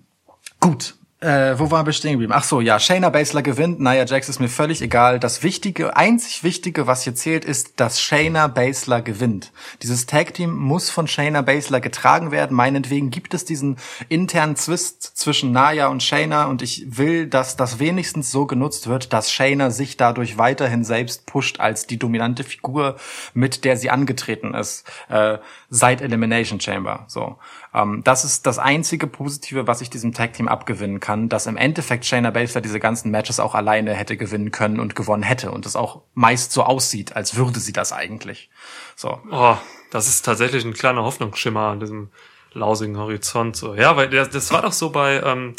gut. 0.60 0.94
Äh, 1.22 1.58
wo 1.58 1.70
waren 1.70 1.84
wir 1.84 1.92
stehen 1.92 2.12
geblieben? 2.12 2.32
Ach 2.34 2.44
so, 2.44 2.62
ja, 2.62 2.80
Shayna 2.80 3.10
Baszler 3.10 3.42
gewinnt. 3.42 3.78
Nia 3.78 4.06
Jax 4.06 4.30
ist 4.30 4.40
mir 4.40 4.48
völlig 4.48 4.80
egal. 4.80 5.20
Das 5.20 5.42
Wichtige, 5.42 5.94
einzig 5.94 6.44
Wichtige, 6.44 6.86
was 6.86 7.02
hier 7.04 7.14
zählt, 7.14 7.44
ist, 7.44 7.78
dass 7.78 8.00
Shayna 8.00 8.46
Baszler 8.46 9.02
gewinnt. 9.02 9.52
Dieses 9.82 10.06
Tag-Team 10.06 10.50
muss 10.50 10.88
von 10.88 11.06
Shayna 11.06 11.42
Baszler 11.42 11.80
getragen 11.80 12.30
werden. 12.30 12.56
Meinetwegen 12.56 13.10
gibt 13.10 13.34
es 13.34 13.44
diesen 13.44 13.76
internen 14.08 14.56
Zwist 14.56 15.02
zwischen 15.02 15.52
Nia 15.52 15.88
und 15.88 16.02
Shayna 16.02 16.46
und 16.46 16.62
ich 16.62 16.96
will, 16.96 17.26
dass 17.26 17.54
das 17.54 17.78
wenigstens 17.78 18.30
so 18.30 18.46
genutzt 18.46 18.86
wird, 18.86 19.12
dass 19.12 19.30
Shayna 19.30 19.70
sich 19.70 19.98
dadurch 19.98 20.38
weiterhin 20.38 20.84
selbst 20.84 21.26
pusht 21.26 21.60
als 21.60 21.86
die 21.86 21.98
dominante 21.98 22.44
Figur, 22.44 22.96
mit 23.34 23.66
der 23.66 23.76
sie 23.76 23.90
angetreten 23.90 24.54
ist, 24.54 24.90
äh, 25.10 25.36
seit 25.68 26.00
Elimination 26.00 26.60
Chamber. 26.60 27.04
So. 27.08 27.36
Ähm, 27.74 28.02
das 28.04 28.24
ist 28.24 28.46
das 28.46 28.58
einzige 28.58 29.06
Positive, 29.06 29.66
was 29.66 29.80
ich 29.80 29.90
diesem 29.90 30.12
Tag 30.12 30.32
Team 30.32 30.48
abgewinnen 30.48 31.00
kann, 31.00 31.28
dass 31.28 31.46
im 31.46 31.56
Endeffekt 31.56 32.04
Shayna 32.04 32.30
Baszler 32.30 32.60
diese 32.60 32.80
ganzen 32.80 33.10
Matches 33.10 33.40
auch 33.40 33.54
alleine 33.54 33.94
hätte 33.94 34.16
gewinnen 34.16 34.50
können 34.50 34.80
und 34.80 34.96
gewonnen 34.96 35.22
hätte 35.22 35.50
und 35.52 35.66
es 35.66 35.76
auch 35.76 36.02
meist 36.14 36.52
so 36.52 36.64
aussieht, 36.64 37.16
als 37.16 37.36
würde 37.36 37.60
sie 37.60 37.72
das 37.72 37.92
eigentlich. 37.92 38.50
So. 38.96 39.20
Oh, 39.30 39.56
das 39.90 40.08
ist 40.08 40.22
tatsächlich 40.24 40.64
ein 40.64 40.74
kleiner 40.74 41.04
Hoffnungsschimmer 41.04 41.68
an 41.68 41.80
diesem 41.80 42.10
lausigen 42.52 42.96
Horizont. 42.96 43.56
So, 43.56 43.74
ja, 43.74 43.96
weil 43.96 44.10
das, 44.10 44.30
das 44.30 44.52
war 44.52 44.62
doch 44.62 44.72
so 44.72 44.90
bei, 44.90 45.20
ähm, 45.22 45.54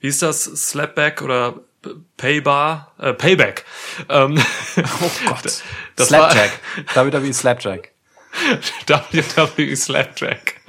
wie 0.00 0.08
ist 0.08 0.22
das, 0.22 0.44
Slapback 0.44 1.22
oder 1.22 1.60
Paybar, 2.16 2.92
äh, 2.98 3.12
Payback. 3.12 3.64
Ähm, 4.08 4.40
Oh 4.76 5.10
Gott. 5.26 5.62
Das 5.96 6.08
Slapjack. 6.08 6.50
WWE 6.94 7.32
Slapjack. 7.32 7.91
WWE 8.86 9.76
Slapjack. 9.76 10.60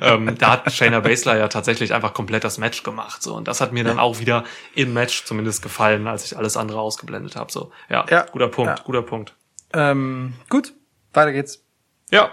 ähm, 0.00 0.36
da 0.38 0.52
hat 0.52 0.72
Shayna 0.72 1.00
Baszler 1.00 1.36
ja 1.36 1.48
tatsächlich 1.48 1.92
einfach 1.92 2.14
komplett 2.14 2.44
das 2.44 2.58
Match 2.58 2.82
gemacht. 2.82 3.22
So. 3.22 3.34
Und 3.34 3.46
das 3.48 3.60
hat 3.60 3.72
mir 3.72 3.84
dann 3.84 3.98
auch 3.98 4.18
wieder 4.18 4.44
im 4.74 4.92
Match 4.94 5.24
zumindest 5.24 5.62
gefallen, 5.62 6.06
als 6.06 6.24
ich 6.24 6.36
alles 6.36 6.56
andere 6.56 6.80
ausgeblendet 6.80 7.36
habe. 7.36 7.52
So, 7.52 7.72
ja, 7.88 8.06
Ja. 8.08 8.26
guter 8.30 8.48
Punkt, 8.48 8.78
Ja. 8.78 8.84
guter 8.84 9.02
Punkt. 9.02 9.34
Ähm, 9.72 10.34
gut, 10.48 10.72
weiter 11.12 11.32
geht's. 11.32 11.62
Ja. 12.10 12.30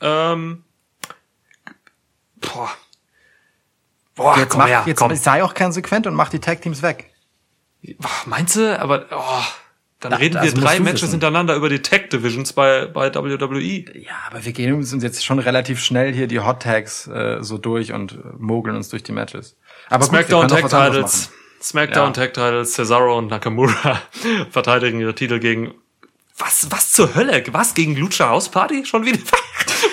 Ähm, 0.00 0.64
boah. 2.40 2.70
Boah, 4.14 4.36
Jetzt, 4.36 4.50
komm 4.50 4.58
mach, 4.60 4.68
her, 4.68 4.82
jetzt 4.86 4.98
komm. 4.98 5.14
sei 5.16 5.42
auch 5.42 5.54
konsequent 5.54 6.06
und 6.06 6.14
mach 6.14 6.28
die 6.28 6.38
Tag 6.40 6.60
Teams 6.60 6.82
weg. 6.82 7.10
Boah, 7.98 8.10
Meinst 8.26 8.56
du? 8.56 8.78
Aber 8.78 9.06
oh, 9.10 9.42
dann 10.02 10.10
Da- 10.10 10.16
reden 10.18 10.42
wir 10.42 10.52
drei 10.52 10.78
Matches 10.80 11.02
wissen. 11.02 11.10
hintereinander 11.12 11.54
über 11.56 11.68
die 11.70 11.80
Tech 11.80 12.08
Divisions 12.10 12.52
bei, 12.52 12.86
bei. 12.86 13.12
WWE. 13.14 13.84
Ja, 13.98 14.12
aber 14.30 14.44
wir 14.44 14.52
gehen 14.52 14.74
uns 14.74 14.92
jetzt 15.02 15.24
schon 15.24 15.38
relativ 15.38 15.80
schnell 15.80 16.12
hier 16.12 16.26
die 16.26 16.40
Hot 16.40 16.60
Tags 16.62 17.06
äh, 17.06 17.38
so 17.40 17.56
durch 17.56 17.92
und 17.92 18.12
äh, 18.12 18.16
mogeln 18.38 18.76
uns 18.76 18.88
durch 18.90 19.02
die 19.02 19.12
Matches. 19.12 19.56
Aber 19.88 20.00
gut, 20.04 20.08
SmackDown 20.10 20.48
können 20.48 20.68
Tag 20.68 20.90
Titles. 20.92 21.28
machen. 21.30 21.38
SmackDown 21.62 22.06
Ja. 22.08 22.10
Tag 22.12 22.34
Titles, 22.34 22.72
Cesaro 22.74 23.16
und 23.16 23.28
Nakamura 23.28 24.00
verteidigen 24.50 25.00
ihre 25.00 25.14
Titel 25.14 25.38
gegen 25.38 25.72
was, 26.44 26.70
was 26.70 26.90
zur 26.90 27.14
Hölle? 27.14 27.42
Was 27.52 27.74
gegen 27.74 27.96
Lucha 27.96 28.28
House 28.28 28.48
Party? 28.48 28.84
Schon 28.84 29.04
wieder? 29.04 29.18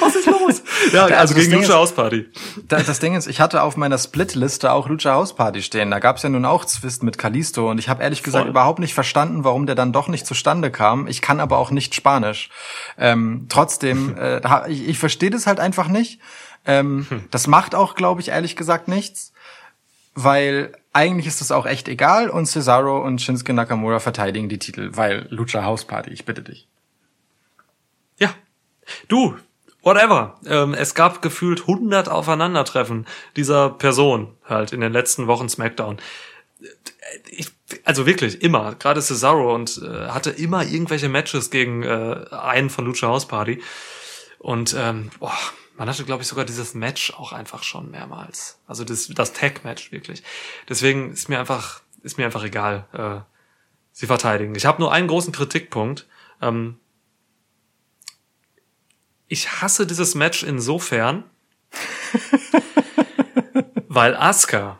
Was 0.01 0.15
ist 0.15 0.27
los? 0.27 0.61
ja, 0.93 1.03
also, 1.03 1.15
also 1.15 1.33
das 1.33 1.43
gegen 1.43 1.51
Ding 1.51 1.61
Lucha 1.61 1.73
ist- 1.73 1.79
House 1.79 1.91
Party. 1.93 2.29
Da, 2.67 2.81
das 2.81 2.99
Ding 2.99 3.15
ist, 3.15 3.27
ich 3.27 3.41
hatte 3.41 3.63
auf 3.63 3.75
meiner 3.75 3.97
Split-Liste 3.97 4.71
auch 4.71 4.87
Lucha 4.87 5.13
House 5.13 5.35
Party 5.35 5.61
stehen. 5.63 5.89
Da 5.91 5.99
gab's 5.99 6.21
ja 6.23 6.29
nun 6.29 6.45
auch 6.45 6.63
Zwist 6.63 7.01
mit 7.03 7.17
Kalisto 7.17 7.69
und 7.69 7.79
ich 7.79 7.89
habe 7.89 8.03
ehrlich 8.03 8.21
gesagt 8.23 8.43
Voll. 8.43 8.49
überhaupt 8.49 8.79
nicht 8.79 8.93
verstanden, 8.93 9.43
warum 9.43 9.65
der 9.65 9.75
dann 9.75 9.91
doch 9.91 10.07
nicht 10.07 10.25
zustande 10.27 10.69
kam. 10.71 11.07
Ich 11.07 11.21
kann 11.21 11.39
aber 11.39 11.57
auch 11.57 11.71
nicht 11.71 11.95
Spanisch. 11.95 12.49
Ähm, 12.97 13.47
trotzdem, 13.49 14.15
äh, 14.19 14.71
ich, 14.71 14.87
ich 14.87 14.99
verstehe 14.99 15.31
das 15.31 15.47
halt 15.47 15.59
einfach 15.59 15.87
nicht. 15.87 16.19
Ähm, 16.65 17.07
Das 17.31 17.47
macht 17.47 17.73
auch, 17.75 17.95
glaube 17.95 18.21
ich, 18.21 18.29
ehrlich 18.29 18.55
gesagt 18.55 18.87
nichts, 18.87 19.33
weil 20.15 20.71
eigentlich 20.91 21.27
ist 21.27 21.41
es 21.41 21.51
auch 21.51 21.65
echt 21.65 21.87
egal 21.87 22.29
und 22.29 22.47
Cesaro 22.47 23.03
und 23.03 23.21
Shinsuke 23.21 23.53
Nakamura 23.53 23.99
verteidigen 23.99 24.49
die 24.49 24.59
Titel, 24.59 24.91
weil 24.93 25.27
Lucha 25.29 25.63
House 25.63 25.85
Party, 25.85 26.11
ich 26.11 26.25
bitte 26.25 26.41
dich. 26.41 26.67
Ja. 28.17 28.33
Du, 29.07 29.37
whatever. 29.83 30.39
Ähm, 30.45 30.73
es 30.73 30.95
gab 30.95 31.21
gefühlt 31.21 31.61
100 31.61 32.09
Aufeinandertreffen 32.09 33.05
dieser 33.35 33.69
Person 33.69 34.35
halt 34.45 34.73
in 34.73 34.81
den 34.81 34.91
letzten 34.91 35.27
Wochen 35.27 35.47
SmackDown. 35.47 35.97
Ich, 37.29 37.51
also 37.85 38.05
wirklich 38.05 38.41
immer, 38.41 38.75
gerade 38.75 39.01
Cesaro 39.01 39.53
und 39.53 39.81
äh, 39.83 40.07
hatte 40.07 40.31
immer 40.31 40.65
irgendwelche 40.65 41.07
Matches 41.07 41.51
gegen 41.51 41.83
äh, 41.83 42.25
einen 42.31 42.69
von 42.69 42.85
Lucha 42.85 43.07
House 43.07 43.27
Party. 43.27 43.61
Und 44.39 44.75
ähm, 44.77 45.11
boah, 45.19 45.37
man 45.79 45.87
hatte, 45.87 46.03
glaube 46.03 46.21
ich, 46.21 46.27
sogar 46.27 46.43
dieses 46.43 46.73
Match 46.73 47.13
auch 47.13 47.31
einfach 47.31 47.63
schon 47.63 47.89
mehrmals. 47.89 48.59
Also 48.67 48.83
das, 48.83 49.07
das 49.07 49.31
Tag-Match 49.31 49.93
wirklich. 49.93 50.23
Deswegen 50.67 51.13
ist 51.13 51.29
mir 51.29 51.39
einfach, 51.39 51.81
ist 52.03 52.17
mir 52.17 52.25
einfach 52.25 52.43
egal. 52.43 52.85
Äh, 52.91 53.21
sie 53.93 54.05
verteidigen. 54.05 54.55
Ich 54.55 54.65
habe 54.65 54.81
nur 54.81 54.91
einen 54.91 55.07
großen 55.07 55.31
Kritikpunkt. 55.31 56.05
Ähm, 56.41 56.77
ich 59.29 59.61
hasse 59.61 59.87
dieses 59.87 60.15
Match 60.15 60.43
insofern, 60.43 61.23
weil 63.87 64.17
Asuka 64.17 64.79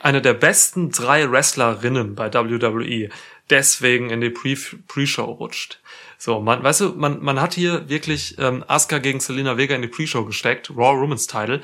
eine 0.00 0.20
der 0.20 0.34
besten 0.34 0.90
drei 0.90 1.30
Wrestlerinnen 1.30 2.16
bei 2.16 2.34
WWE 2.34 3.08
deswegen 3.50 4.10
in 4.10 4.20
die 4.20 4.30
Pre- 4.30 4.78
Pre-Show 4.88 5.24
rutscht. 5.24 5.80
So, 6.24 6.40
man, 6.40 6.62
weißt 6.62 6.80
du, 6.80 6.88
man, 6.94 7.22
man 7.22 7.38
hat 7.38 7.52
hier 7.52 7.86
wirklich 7.90 8.38
ähm, 8.38 8.64
Asuka 8.66 8.96
gegen 8.96 9.20
Selena 9.20 9.58
Vega 9.58 9.74
in 9.74 9.82
die 9.82 9.88
Pre-Show 9.88 10.24
gesteckt, 10.24 10.70
Raw 10.70 10.98
Women's 10.98 11.26
Title, 11.26 11.60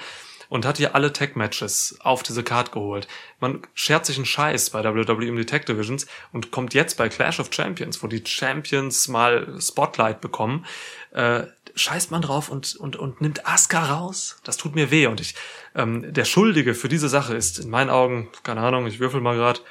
und 0.50 0.66
hat 0.66 0.76
hier 0.76 0.94
alle 0.94 1.14
Tag-Matches 1.14 1.96
auf 2.00 2.22
diese 2.22 2.42
Card 2.42 2.70
geholt. 2.70 3.08
Man 3.40 3.62
schert 3.72 4.04
sich 4.04 4.16
einen 4.16 4.26
Scheiß 4.26 4.68
bei 4.68 4.84
WWE 4.84 5.30
um 5.30 5.36
die 5.36 5.46
Tag 5.46 5.64
Divisions 5.64 6.06
und 6.34 6.50
kommt 6.50 6.74
jetzt 6.74 6.98
bei 6.98 7.08
Clash 7.08 7.40
of 7.40 7.48
Champions, 7.50 8.02
wo 8.02 8.06
die 8.06 8.22
Champions 8.22 9.08
mal 9.08 9.58
Spotlight 9.58 10.20
bekommen, 10.20 10.66
äh, 11.12 11.44
scheißt 11.74 12.10
man 12.10 12.20
drauf 12.20 12.50
und, 12.50 12.76
und, 12.76 12.96
und 12.96 13.22
nimmt 13.22 13.46
Asuka 13.46 13.86
raus. 13.86 14.42
Das 14.44 14.58
tut 14.58 14.74
mir 14.74 14.90
weh. 14.90 15.06
Und 15.06 15.22
ich, 15.22 15.36
ähm, 15.74 16.12
der 16.12 16.26
Schuldige 16.26 16.74
für 16.74 16.90
diese 16.90 17.08
Sache 17.08 17.34
ist 17.34 17.60
in 17.60 17.70
meinen 17.70 17.88
Augen, 17.88 18.28
keine 18.42 18.60
Ahnung, 18.60 18.86
ich 18.86 19.00
würfel 19.00 19.22
mal 19.22 19.38
grad, 19.38 19.62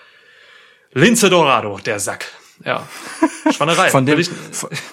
Lince 0.94 1.30
Dorado, 1.30 1.78
der 1.78 2.00
Sack. 2.00 2.26
Ja. 2.64 2.84
Schwannerei. 3.51 3.89
Von 3.89 4.05
dem, 4.05 4.20
ich, 4.20 4.30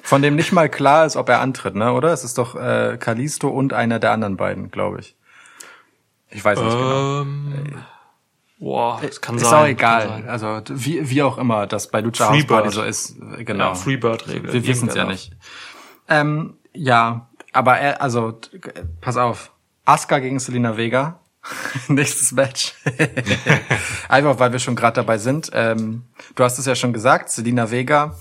von, 0.02 0.22
dem 0.22 0.36
nicht 0.36 0.52
mal 0.52 0.68
klar 0.68 1.04
ist, 1.06 1.16
ob 1.16 1.28
er 1.28 1.40
antritt, 1.40 1.74
ne? 1.74 1.92
Oder? 1.92 2.12
Es 2.12 2.24
ist 2.24 2.38
doch 2.38 2.54
äh, 2.54 2.96
Kalisto 2.98 3.48
und 3.48 3.72
einer 3.72 3.98
der 3.98 4.12
anderen 4.12 4.36
beiden, 4.36 4.70
glaube 4.70 5.00
ich. 5.00 5.16
Ich 6.30 6.44
weiß 6.44 6.58
nicht 6.60 6.72
genau. 6.72 7.20
ähm, 7.22 7.74
boah, 8.58 9.00
das 9.00 9.20
kann 9.20 9.36
ist 9.36 9.42
sein. 9.42 9.52
auch 9.52 9.60
kann 9.62 9.68
egal. 9.70 10.08
sein. 10.08 10.28
Also 10.28 10.60
wie, 10.68 11.08
wie 11.10 11.22
auch 11.22 11.38
immer 11.38 11.66
das 11.66 11.90
bei 11.90 12.00
Lucha 12.00 12.24
House 12.28 12.36
Freebird. 12.36 12.48
Party 12.48 12.70
so 12.70 12.82
ist. 12.82 13.16
äh, 13.38 13.44
Genau. 13.44 13.64
Ja, 13.68 13.74
Freebird-Regel. 13.74 14.52
Wir 14.52 14.66
wissen 14.66 14.88
es 14.88 14.94
ja 14.94 15.02
Irgendwer 15.02 15.12
nicht. 15.12 15.32
Ähm, 16.08 16.54
ja, 16.72 17.28
aber 17.52 17.78
er, 17.78 18.00
also 18.02 18.38
pass 19.00 19.16
auf. 19.16 19.52
Asuka 19.84 20.18
gegen 20.18 20.38
Selina 20.38 20.76
Vega. 20.76 21.20
Nächstes 21.88 22.32
Match. 22.32 22.74
Einfach 24.08 24.38
weil 24.38 24.52
wir 24.52 24.58
schon 24.58 24.76
gerade 24.76 24.96
dabei 24.96 25.18
sind. 25.18 25.50
Ähm, 25.52 26.04
du 26.34 26.44
hast 26.44 26.58
es 26.58 26.66
ja 26.66 26.74
schon 26.74 26.92
gesagt, 26.92 27.30
Selina 27.30 27.70
Vega 27.70 28.16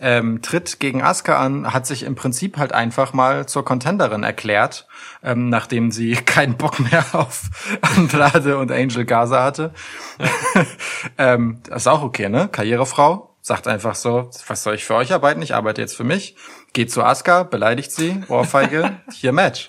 ähm, 0.00 0.40
tritt 0.42 0.80
gegen 0.80 1.02
Asuka 1.02 1.38
an, 1.38 1.72
hat 1.72 1.86
sich 1.86 2.02
im 2.04 2.14
Prinzip 2.14 2.56
halt 2.56 2.72
einfach 2.72 3.12
mal 3.12 3.46
zur 3.46 3.64
Contenderin 3.64 4.22
erklärt, 4.22 4.86
ähm, 5.22 5.48
nachdem 5.48 5.90
sie 5.90 6.12
keinen 6.26 6.56
Bock 6.56 6.80
mehr 6.80 7.04
auf 7.12 7.42
Andrade 7.96 8.58
und 8.58 8.72
Angel 8.72 9.04
Gaza 9.04 9.42
hatte. 9.42 9.72
Ja. 10.18 10.64
ähm, 11.18 11.60
ist 11.74 11.86
auch 11.86 12.02
okay, 12.02 12.28
ne? 12.28 12.48
Karrierefrau. 12.50 13.26
Sagt 13.42 13.68
einfach 13.68 13.94
so, 13.94 14.30
was 14.48 14.62
soll 14.62 14.74
ich 14.74 14.84
für 14.84 14.94
euch 14.94 15.14
arbeiten? 15.14 15.40
Ich 15.40 15.54
arbeite 15.54 15.80
jetzt 15.80 15.96
für 15.96 16.04
mich. 16.04 16.36
Geht 16.72 16.92
zu 16.92 17.02
Asuka, 17.02 17.42
beleidigt 17.42 17.90
sie, 17.90 18.22
Ohrfeige, 18.28 19.00
hier 19.12 19.32
Match. 19.32 19.66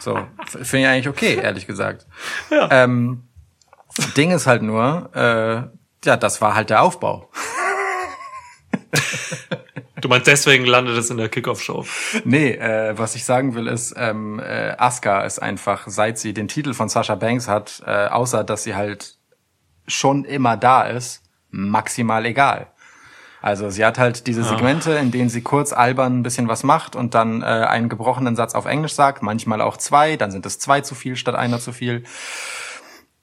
So, 0.00 0.18
finde 0.46 0.78
ich 0.78 0.86
eigentlich 0.86 1.08
okay, 1.08 1.34
ehrlich 1.36 1.66
gesagt. 1.66 2.06
Ja. 2.50 2.68
Ähm, 2.70 3.28
Ding 4.16 4.32
ist 4.32 4.46
halt 4.46 4.62
nur, 4.62 5.10
äh, 5.14 6.06
ja, 6.06 6.16
das 6.16 6.40
war 6.40 6.54
halt 6.54 6.70
der 6.70 6.82
Aufbau. 6.82 7.30
Du 10.00 10.08
meinst, 10.08 10.26
deswegen 10.26 10.64
landet 10.64 10.96
es 10.96 11.10
in 11.10 11.18
der 11.18 11.28
Kickoff-Show? 11.28 11.84
Nee, 12.24 12.52
äh, 12.52 12.96
was 12.96 13.14
ich 13.14 13.24
sagen 13.24 13.54
will 13.54 13.66
ist, 13.66 13.94
ähm, 13.96 14.40
äh, 14.40 14.74
Asuka 14.78 15.22
ist 15.22 15.40
einfach, 15.40 15.84
seit 15.86 16.18
sie 16.18 16.32
den 16.32 16.48
Titel 16.48 16.72
von 16.72 16.88
Sasha 16.88 17.14
Banks 17.16 17.48
hat, 17.48 17.82
äh, 17.86 18.06
außer 18.06 18.42
dass 18.42 18.62
sie 18.62 18.74
halt 18.74 19.18
schon 19.86 20.24
immer 20.24 20.56
da 20.56 20.84
ist, 20.84 21.22
maximal 21.50 22.24
egal. 22.24 22.68
Also 23.42 23.70
sie 23.70 23.84
hat 23.84 23.98
halt 23.98 24.26
diese 24.26 24.42
ah. 24.42 24.44
Segmente, 24.44 24.92
in 24.92 25.10
denen 25.10 25.28
sie 25.28 25.42
kurz 25.42 25.72
albern 25.72 26.20
ein 26.20 26.22
bisschen 26.22 26.48
was 26.48 26.62
macht 26.62 26.94
und 26.94 27.14
dann 27.14 27.42
äh, 27.42 27.44
einen 27.44 27.88
gebrochenen 27.88 28.36
Satz 28.36 28.54
auf 28.54 28.66
Englisch 28.66 28.94
sagt, 28.94 29.22
manchmal 29.22 29.60
auch 29.60 29.76
zwei, 29.76 30.16
dann 30.16 30.30
sind 30.30 30.44
es 30.46 30.58
zwei 30.58 30.80
zu 30.82 30.94
viel 30.94 31.16
statt 31.16 31.34
einer 31.34 31.58
zu 31.58 31.72
viel. 31.72 32.04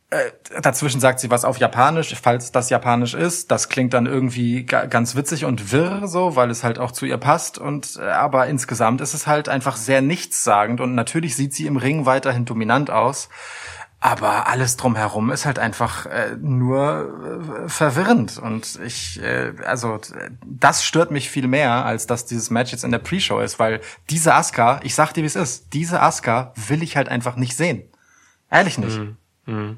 Äh, 0.10 0.32
dazwischen 0.62 1.02
sagt 1.02 1.20
sie 1.20 1.30
was 1.30 1.44
auf 1.44 1.58
Japanisch, 1.58 2.16
falls 2.22 2.54
das 2.54 2.70
Japanisch 2.70 3.14
ist. 3.14 3.52
Das 3.52 3.68
klingt 3.68 3.94
dann 3.94 4.06
irgendwie 4.06 4.64
ganz 4.64 5.18
witzig 5.18 5.44
und 5.44 5.74
wirr 5.74 6.08
so, 6.08 6.38
weil 6.38 6.50
es 6.50 6.64
halt 6.64 6.80
auch 6.80 6.94
zu 6.94 7.06
ihr 7.06 7.18
passt. 7.18 7.58
Und 7.58 8.00
äh, 8.02 8.08
aber 8.10 8.48
insgesamt 8.48 9.02
ist 9.02 9.14
es 9.14 9.28
halt 9.28 9.50
einfach 9.50 9.76
sehr 9.76 10.02
nichtssagend 10.02 10.80
und 10.80 10.96
natürlich 10.96 11.36
sieht 11.36 11.54
sie 11.54 11.68
im 11.68 11.76
Ring 11.76 12.06
weiterhin 12.06 12.46
dominant 12.46 12.90
aus. 12.90 13.28
Aber 14.00 14.48
alles 14.48 14.78
drumherum 14.78 15.32
ist 15.32 15.48
halt 15.48 15.58
einfach 15.58 16.06
äh, 16.06 16.36
nur 16.40 17.66
äh, 17.66 17.70
verwirrend. 17.70 18.38
Und 18.38 18.80
ich, 18.86 19.20
äh, 19.22 19.54
also 19.66 20.00
das 20.46 20.86
stört 20.86 21.10
mich 21.10 21.32
viel 21.32 21.48
mehr, 21.48 21.84
als 21.84 22.06
dass 22.06 22.26
dieses 22.26 22.52
Match 22.52 22.72
jetzt 22.72 22.84
in 22.84 22.92
der 22.92 23.00
Pre-Show 23.00 23.40
ist, 23.40 23.58
weil 23.58 23.82
diese 24.12 24.36
Asuka, 24.36 24.80
ich 24.84 24.94
sag 24.94 25.14
dir, 25.14 25.24
wie 25.24 25.28
es 25.28 25.36
ist, 25.36 25.74
diese 25.74 26.00
Asuka 26.00 26.54
will 26.68 26.84
ich 26.84 26.96
halt 26.96 27.10
einfach 27.10 27.38
nicht 27.38 27.58
sehen. 27.58 27.84
Ehrlich 28.52 28.78
nicht. 28.78 28.98
Mhm. 28.98 29.18
Mhm. 29.48 29.78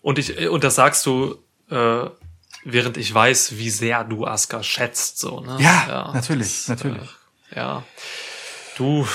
Und 0.00 0.18
ich, 0.20 0.40
äh, 0.40 0.46
und 0.46 0.62
das 0.62 0.76
sagst 0.76 1.04
du, 1.04 1.36
äh, 1.68 2.08
während 2.64 2.96
ich 2.96 3.12
weiß, 3.12 3.58
wie 3.58 3.70
sehr 3.70 4.04
du 4.04 4.24
Asuka 4.24 4.62
schätzt, 4.62 5.18
so, 5.18 5.40
ne? 5.40 5.56
Ja, 5.58 5.84
ja 5.88 6.12
natürlich, 6.14 6.66
das, 6.66 6.68
natürlich. 6.68 7.10
Äh, 7.50 7.56
ja. 7.56 7.82
Du, 8.76 9.06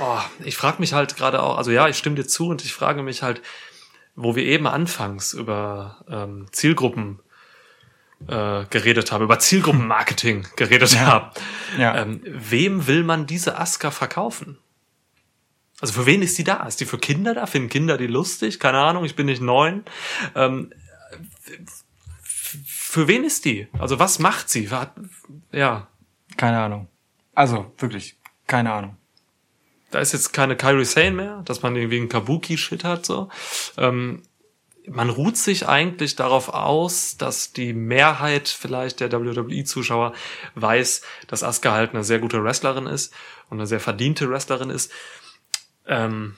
oh, 0.00 0.18
ich 0.44 0.56
frage 0.56 0.78
mich 0.80 0.92
halt 0.92 1.16
gerade 1.16 1.42
auch, 1.42 1.56
also 1.56 1.70
ja, 1.70 1.88
ich 1.88 1.96
stimme 1.96 2.16
dir 2.16 2.26
zu 2.26 2.48
und 2.48 2.64
ich 2.64 2.72
frage 2.72 3.02
mich 3.02 3.22
halt, 3.22 3.42
wo 4.16 4.34
wir 4.34 4.44
eben 4.44 4.66
anfangs 4.66 5.32
über 5.32 6.04
ähm, 6.10 6.46
Zielgruppen 6.50 7.20
äh, 8.26 8.64
geredet 8.70 9.12
haben, 9.12 9.22
über 9.22 9.38
Zielgruppenmarketing 9.38 10.48
geredet 10.56 10.92
ja. 10.94 11.06
haben. 11.06 11.30
Ja. 11.78 11.96
Ähm, 11.96 12.20
wem 12.24 12.86
will 12.86 13.04
man 13.04 13.26
diese 13.26 13.58
Aska 13.58 13.90
verkaufen? 13.90 14.58
Also 15.80 15.94
für 15.94 16.06
wen 16.06 16.22
ist 16.22 16.36
die 16.36 16.44
da? 16.44 16.66
Ist 16.66 16.80
die 16.80 16.86
für 16.86 16.98
Kinder 16.98 17.34
da? 17.34 17.46
Finden 17.46 17.68
Kinder 17.68 17.96
die 17.96 18.08
lustig? 18.08 18.58
Keine 18.58 18.78
Ahnung, 18.78 19.04
ich 19.04 19.14
bin 19.14 19.26
nicht 19.26 19.40
neun. 19.40 19.84
Ähm, 20.34 20.72
für 22.64 23.06
wen 23.06 23.22
ist 23.22 23.44
die? 23.44 23.68
Also 23.78 24.00
was 24.00 24.18
macht 24.18 24.50
sie? 24.50 24.68
Ja. 25.52 25.86
Keine 26.36 26.58
Ahnung. 26.58 26.88
Also 27.34 27.72
wirklich, 27.78 28.17
keine 28.48 28.72
Ahnung. 28.72 28.96
Da 29.90 30.00
ist 30.00 30.12
jetzt 30.12 30.32
keine 30.32 30.56
Kyrie 30.56 30.84
Sane 30.84 31.12
mehr, 31.12 31.42
dass 31.44 31.62
man 31.62 31.76
irgendwie 31.76 31.98
einen 31.98 32.08
Kabuki-Shit 32.08 32.84
hat, 32.84 33.06
so. 33.06 33.28
Ähm, 33.76 34.22
man 34.90 35.10
ruht 35.10 35.36
sich 35.36 35.68
eigentlich 35.68 36.16
darauf 36.16 36.48
aus, 36.48 37.16
dass 37.16 37.52
die 37.52 37.72
Mehrheit 37.72 38.48
vielleicht 38.48 39.00
der 39.00 39.12
WWE-Zuschauer 39.12 40.14
weiß, 40.54 41.02
dass 41.26 41.42
Asuka 41.42 41.72
halt 41.72 41.90
eine 41.90 42.04
sehr 42.04 42.18
gute 42.18 42.42
Wrestlerin 42.42 42.86
ist 42.86 43.12
und 43.50 43.58
eine 43.58 43.66
sehr 43.66 43.80
verdiente 43.80 44.30
Wrestlerin 44.30 44.70
ist. 44.70 44.90
Ähm, 45.86 46.36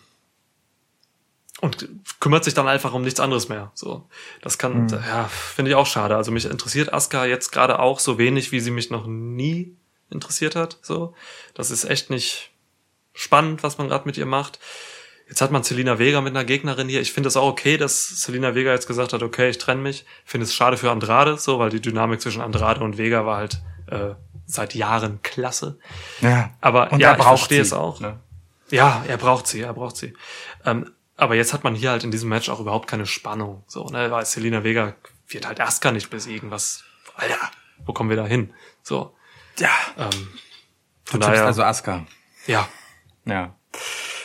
und 1.61 1.89
kümmert 2.21 2.45
sich 2.45 2.55
dann 2.55 2.69
einfach 2.69 2.95
um 2.95 3.03
nichts 3.03 3.21
anderes 3.21 3.49
mehr. 3.49 3.71
So, 3.75 4.09
das 4.41 4.57
kann, 4.57 4.85
mhm. 4.85 4.89
ja, 4.89 5.25
finde 5.29 5.71
ich 5.71 5.75
auch 5.75 5.87
schade. 5.87 6.17
Also 6.17 6.33
mich 6.33 6.47
interessiert 6.47 6.93
Asuka 6.93 7.27
jetzt 7.27 7.53
gerade 7.53 7.79
auch 7.79 8.01
so 8.01 8.19
wenig, 8.19 8.51
wie 8.51 8.61
sie 8.61 8.71
mich 8.71 8.91
noch 8.91 9.07
nie 9.07 9.77
interessiert 10.11 10.57
hat. 10.57 10.79
So, 10.83 11.15
das 11.55 11.71
ist 11.71 11.85
echt 11.85 12.11
nicht 12.11 12.51
spannend, 13.13 13.63
was 13.63 13.79
man 13.79 13.89
gerade 13.89 14.07
mit 14.07 14.17
ihr 14.17 14.27
macht. 14.27 14.59
Jetzt 15.29 15.41
hat 15.41 15.53
man 15.53 15.63
Selina 15.63 16.01
Vega 16.01 16.21
mit 16.21 16.35
einer 16.35 16.45
Gegnerin 16.45 16.89
hier. 16.89 17.01
Ich 17.01 17.13
finde 17.13 17.29
es 17.29 17.37
auch 17.37 17.47
okay, 17.47 17.77
dass 17.77 18.09
Selina 18.21 18.57
Vega 18.57 18.73
jetzt 18.73 18.89
gesagt 18.89 19.13
hat, 19.13 19.23
okay, 19.23 19.49
ich 19.49 19.59
trenne 19.59 19.81
mich. 19.81 20.05
Finde 20.25 20.45
es 20.45 20.53
schade 20.53 20.77
für 20.77 20.91
Andrade, 20.91 21.39
so, 21.39 21.61
weil 21.61 21.71
die 21.71 21.81
Dynamik 21.81 22.21
zwischen 22.21 22.43
Andrade 22.43 22.83
und 22.83 22.99
Vega 22.99 23.25
war 23.25 23.37
halt 23.37 23.61
äh, 23.87 24.15
seit 24.47 24.75
Jahren 24.75 25.23
klasse. 25.23 25.79
Ja. 26.21 26.51
Aber 26.61 26.91
und 26.91 26.99
ja, 26.99 27.17
ich 27.17 27.23
verstehe 27.23 27.61
es 27.61 27.73
auch. 27.73 28.01
Ne? 28.01 28.19
Ja, 28.71 29.05
er 29.07 29.19
braucht 29.19 29.47
sie, 29.47 29.61
er 29.61 29.73
braucht 29.73 29.97
sie. 29.97 30.15
Ähm, 30.65 30.91
aber 31.17 31.37
jetzt 31.37 31.53
hat 31.53 31.63
man 31.63 31.77
hier 31.77 31.91
halt 31.91 32.03
in 32.03 32.11
diesem 32.11 32.29
Match 32.29 32.49
auch 32.49 32.59
überhaupt 32.59 32.89
keine 32.89 33.07
Spannung. 33.07 33.63
So, 33.69 33.85
ne, 33.87 34.11
weil 34.11 34.25
Selina 34.27 34.65
Vega 34.65 34.95
wird 35.29 35.47
halt 35.47 35.61
erst 35.61 35.81
gar 35.81 35.93
nicht 35.93 36.11
besiegen. 36.11 36.51
Was, 36.51 36.83
Alter, 37.15 37.39
wo 37.85 37.93
kommen 37.93 38.11
wir 38.11 38.17
da 38.17 38.27
hin? 38.27 38.53
So. 38.83 39.15
Ja. 39.61 39.71
Ähm, 39.99 40.29
du 41.13 41.19
daher, 41.19 41.47
also 41.47 41.63
Asuka. 41.63 42.07
Ja. 42.47 42.69
Ja. 43.25 43.55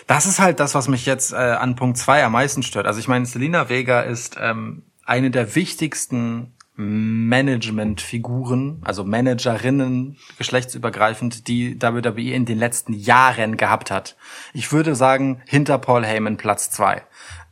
Das 0.07 0.25
ist 0.25 0.39
halt 0.39 0.59
das, 0.59 0.75
was 0.75 0.88
mich 0.88 1.05
jetzt 1.05 1.33
äh, 1.33 1.36
an 1.36 1.75
Punkt 1.75 1.97
zwei 1.97 2.23
am 2.23 2.33
meisten 2.33 2.63
stört. 2.63 2.88
Also 2.88 2.99
ich 2.99 3.07
meine, 3.07 3.25
Selina 3.25 3.69
Vega 3.69 4.01
ist 4.01 4.38
ähm, 4.39 4.83
eine 5.03 5.31
der 5.31 5.55
wichtigsten 5.55 6.55
Managementfiguren, 6.77 8.81
also 8.83 9.05
Managerinnen, 9.05 10.17
geschlechtsübergreifend, 10.38 11.47
die 11.47 11.81
WWE 11.81 12.33
in 12.33 12.45
den 12.45 12.59
letzten 12.59 12.91
Jahren 12.93 13.55
gehabt 13.55 13.91
hat. 13.91 14.17
Ich 14.53 14.73
würde 14.73 14.93
sagen, 14.95 15.41
hinter 15.45 15.77
Paul 15.77 16.05
Heyman 16.05 16.36
Platz 16.36 16.71
zwei. 16.71 17.03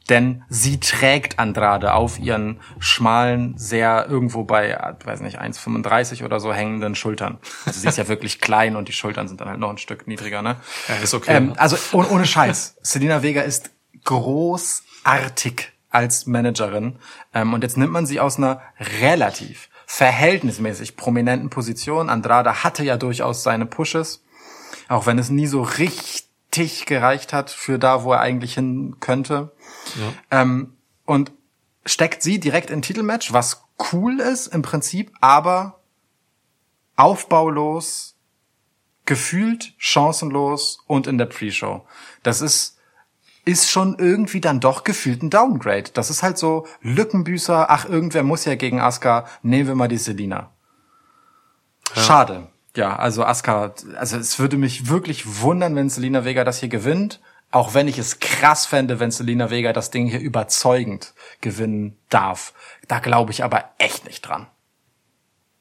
Denn 0.10 0.44
sie 0.50 0.80
trägt 0.80 1.40
Andrade 1.40 1.94
auf 1.94 2.20
ihren 2.20 2.60
schmalen, 2.80 3.58
sehr 3.58 4.08
irgendwo 4.10 4.44
bei, 4.44 4.78
weiß 5.04 5.22
nicht, 5.22 5.40
1,35 5.40 6.26
oder 6.26 6.40
so 6.40 6.54
hängenden 6.54 6.96
Schultern. 6.96 7.40
Also 7.66 7.80
sie 7.80 7.88
ist 7.88 7.98
ja 7.98 8.08
wirklich 8.10 8.42
klein 8.42 8.76
und 8.76 8.90
die 8.90 8.94
Schultern 8.94 9.28
sind 9.28 9.40
dann 9.40 9.48
halt 9.48 9.60
noch 9.60 9.70
ein 9.70 9.78
Stück 9.78 10.06
niedriger, 10.08 10.42
ne? 10.42 10.58
Ja, 10.90 10.96
ist 10.96 11.14
okay. 11.14 11.36
Ähm, 11.38 11.54
also 11.58 11.78
ohne, 11.94 12.10
ohne 12.10 12.26
Scheiß. 12.26 12.76
Selina 12.82 13.24
Vega 13.24 13.42
ist 13.42 13.72
großartig 14.04 15.72
als 15.90 16.26
Managerin. 16.26 16.98
Ähm, 17.34 17.54
und 17.54 17.64
jetzt 17.64 17.78
nimmt 17.78 17.94
man 17.94 18.06
sie 18.06 18.20
aus 18.20 18.38
einer 18.38 18.62
relativ 19.02 19.70
verhältnismäßig 19.86 20.98
prominenten 20.98 21.50
Position. 21.50 22.10
Andrade 22.10 22.64
hatte 22.64 22.84
ja 22.84 22.98
durchaus 22.98 23.44
seine 23.44 23.66
Pushes, 23.66 24.24
auch 24.90 25.06
wenn 25.06 25.20
es 25.20 25.30
nie 25.30 25.48
so 25.48 25.62
richtig 25.62 26.86
gereicht 26.86 27.32
hat 27.32 27.50
für 27.50 27.80
da, 27.80 28.04
wo 28.04 28.14
er 28.14 28.22
eigentlich 28.22 28.56
hin 28.56 28.96
könnte. 29.00 29.52
Ja. 30.00 30.42
Ähm, 30.42 30.74
und 31.06 31.32
steckt 31.86 32.24
sie 32.24 32.40
direkt 32.40 32.70
in 32.70 32.82
Titelmatch, 32.82 33.34
was 33.34 33.64
cool 33.92 34.20
ist 34.20 34.48
im 34.48 34.62
Prinzip, 34.62 35.12
aber 35.22 35.80
aufbaulos, 36.96 38.16
gefühlt 39.06 39.74
chancenlos 39.78 40.80
und 40.88 41.08
in 41.08 41.18
der 41.18 41.26
Pre-Show. 41.26 41.86
Das 42.22 42.42
ist 42.42 42.74
ist 43.46 43.70
schon 43.70 43.98
irgendwie 44.00 44.40
dann 44.40 44.60
doch 44.60 44.84
gefühlt 44.84 45.22
ein 45.22 45.30
Downgrade. 45.30 45.92
Das 45.94 46.10
ist 46.10 46.24
halt 46.24 46.38
so 46.38 46.66
Lückenbüßer, 46.82 47.70
ach, 47.70 47.86
irgendwer 47.86 48.24
muss 48.24 48.46
ja 48.46 48.56
gegen 48.56 48.80
Asuka, 48.80 49.26
nehmen 49.42 49.68
wir 49.68 49.76
mal 49.76 49.90
die 49.90 49.98
Selina. 49.98 50.52
Ja. 51.94 52.02
Schade. 52.02 52.48
Ja, 52.76 52.96
also 52.96 53.24
Asuka, 53.24 53.74
also 53.98 54.18
es 54.18 54.40
würde 54.40 54.58
mich 54.58 54.88
wirklich 54.88 55.42
wundern, 55.42 55.76
wenn 55.76 55.90
Selina 55.90 56.26
Vega 56.26 56.44
das 56.44 56.60
hier 56.60 56.70
gewinnt. 56.70 57.20
Auch 57.54 57.76
wenn 57.76 57.88
ich 57.88 58.00
es 58.00 58.20
krass 58.20 58.66
fände, 58.66 59.00
wenn 59.00 59.12
Selina 59.12 59.52
Vega 59.52 59.74
das 59.74 59.92
Ding 59.92 60.08
hier 60.08 60.20
überzeugend 60.20 61.14
gewinnen 61.40 62.00
darf. 62.10 62.52
Da 62.88 62.98
glaube 62.98 63.32
ich 63.32 63.44
aber 63.44 63.76
echt 63.78 64.06
nicht 64.06 64.22
dran. 64.22 64.48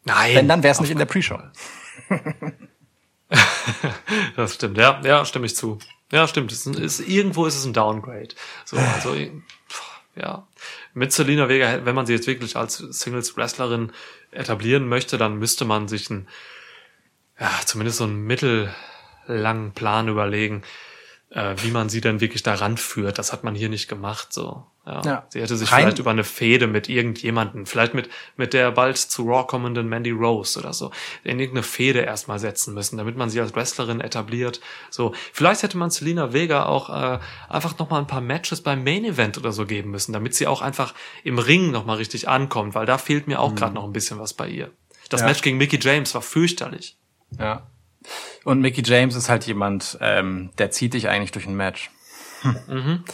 Nein. 0.04 0.34
Wenn, 0.34 0.48
dann 0.48 0.62
wäre 0.62 0.72
es 0.72 0.80
nicht 0.80 0.88
in 0.88 0.96
der 0.96 1.04
Pre-Show. 1.04 1.38
das 4.36 4.54
stimmt, 4.54 4.78
ja, 4.78 5.02
ja, 5.04 5.26
stimme 5.26 5.44
ich 5.44 5.54
zu. 5.54 5.80
Ja, 6.10 6.26
stimmt. 6.26 6.50
Es 6.50 6.64
ist, 6.64 7.00
irgendwo 7.00 7.44
ist 7.44 7.56
es 7.56 7.66
ein 7.66 7.74
Downgrade. 7.74 8.34
So, 8.64 8.78
also, 8.78 9.14
ja. 10.16 10.48
Mit 10.94 11.12
Selina 11.12 11.50
Vega, 11.50 11.84
wenn 11.84 11.94
man 11.94 12.06
sie 12.06 12.14
jetzt 12.14 12.26
wirklich 12.26 12.56
als 12.56 12.78
Singles-Wrestlerin 12.78 13.92
etablieren 14.30 14.88
möchte, 14.88 15.18
dann 15.18 15.36
müsste 15.36 15.66
man 15.66 15.88
sich 15.88 16.08
ein, 16.08 16.26
ja, 17.38 17.50
zumindest 17.66 17.98
so 17.98 18.04
einen 18.04 18.24
mittellangen 18.24 19.72
Plan 19.72 20.08
überlegen. 20.08 20.62
Äh, 21.34 21.54
wie 21.62 21.70
man 21.70 21.88
sie 21.88 22.00
denn 22.00 22.20
wirklich 22.20 22.42
daran 22.42 22.76
führt. 22.76 23.18
Das 23.18 23.32
hat 23.32 23.42
man 23.44 23.54
hier 23.54 23.68
nicht 23.68 23.88
gemacht. 23.88 24.32
So, 24.32 24.64
ja. 24.86 25.00
Ja. 25.04 25.26
Sie 25.30 25.40
hätte 25.40 25.56
sich 25.56 25.72
Rein- 25.72 25.82
vielleicht 25.82 25.98
über 25.98 26.10
eine 26.10 26.24
Fehde 26.24 26.66
mit 26.66 26.88
irgendjemanden, 26.88 27.66
vielleicht 27.66 27.94
mit 27.94 28.10
mit 28.36 28.52
der 28.52 28.70
bald 28.70 28.98
zu 28.98 29.24
Raw 29.28 29.46
kommenden 29.46 29.88
Mandy 29.88 30.10
Rose 30.10 30.58
oder 30.58 30.72
so, 30.72 30.90
in 31.24 31.38
irgendeine 31.40 31.62
Fehde 31.62 32.00
erstmal 32.00 32.38
setzen 32.38 32.74
müssen, 32.74 32.96
damit 32.98 33.16
man 33.16 33.30
sie 33.30 33.40
als 33.40 33.54
Wrestlerin 33.54 34.00
etabliert. 34.00 34.60
So, 34.90 35.14
vielleicht 35.32 35.62
hätte 35.62 35.78
man 35.78 35.90
Selina 35.90 36.32
Vega 36.32 36.66
auch 36.66 36.90
äh, 36.90 37.18
einfach 37.48 37.78
noch 37.78 37.88
mal 37.90 37.98
ein 37.98 38.06
paar 38.06 38.20
Matches 38.20 38.60
beim 38.62 38.84
Main 38.84 39.04
Event 39.04 39.38
oder 39.38 39.52
so 39.52 39.64
geben 39.66 39.90
müssen, 39.90 40.12
damit 40.12 40.34
sie 40.34 40.46
auch 40.46 40.60
einfach 40.62 40.94
im 41.24 41.38
Ring 41.38 41.70
noch 41.70 41.86
mal 41.86 41.96
richtig 41.96 42.28
ankommt, 42.28 42.74
weil 42.74 42.86
da 42.86 42.98
fehlt 42.98 43.26
mir 43.26 43.40
auch 43.40 43.54
gerade 43.54 43.74
noch 43.74 43.84
ein 43.84 43.92
bisschen 43.92 44.18
was 44.18 44.34
bei 44.34 44.48
ihr. 44.48 44.70
Das 45.08 45.20
Mhm. 45.20 45.26
Ja. 45.26 45.30
Match 45.32 45.42
gegen 45.42 45.56
Mickey 45.58 45.78
James 45.80 46.14
war 46.14 46.22
fürchterlich. 46.22 46.96
Ja. 47.38 47.66
Und 48.44 48.60
Mickey 48.60 48.82
James 48.84 49.14
ist 49.14 49.28
halt 49.28 49.46
jemand, 49.46 49.98
ähm, 50.00 50.50
der 50.58 50.70
zieht 50.70 50.94
dich 50.94 51.08
eigentlich 51.08 51.32
durch 51.32 51.46
ein 51.46 51.56
Match. 51.56 51.90
Hm. 52.66 53.04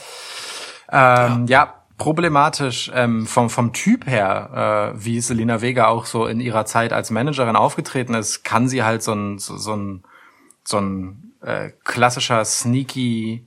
Ähm, 0.91 1.47
ja. 1.49 1.75
problematisch 1.99 2.91
ähm, 2.95 3.27
vom, 3.27 3.51
vom 3.51 3.73
Typ 3.73 4.07
her, 4.07 4.95
äh, 4.95 5.05
wie 5.05 5.21
Selena 5.21 5.61
Vega 5.61 5.89
auch 5.89 6.07
so 6.07 6.27
in 6.27 6.41
ihrer 6.41 6.65
Zeit 6.65 6.93
als 6.93 7.11
Managerin 7.11 7.57
aufgetreten 7.57 8.15
ist, 8.15 8.43
kann 8.45 8.69
sie 8.69 8.83
halt 8.83 9.03
so 9.03 9.13
ein, 9.13 9.39
so, 9.39 9.57
so 9.59 9.75
ein, 9.75 10.05
so 10.65 10.79
ein 10.79 11.35
äh, 11.43 11.71
klassischer 11.85 12.45
sneaky 12.45 13.47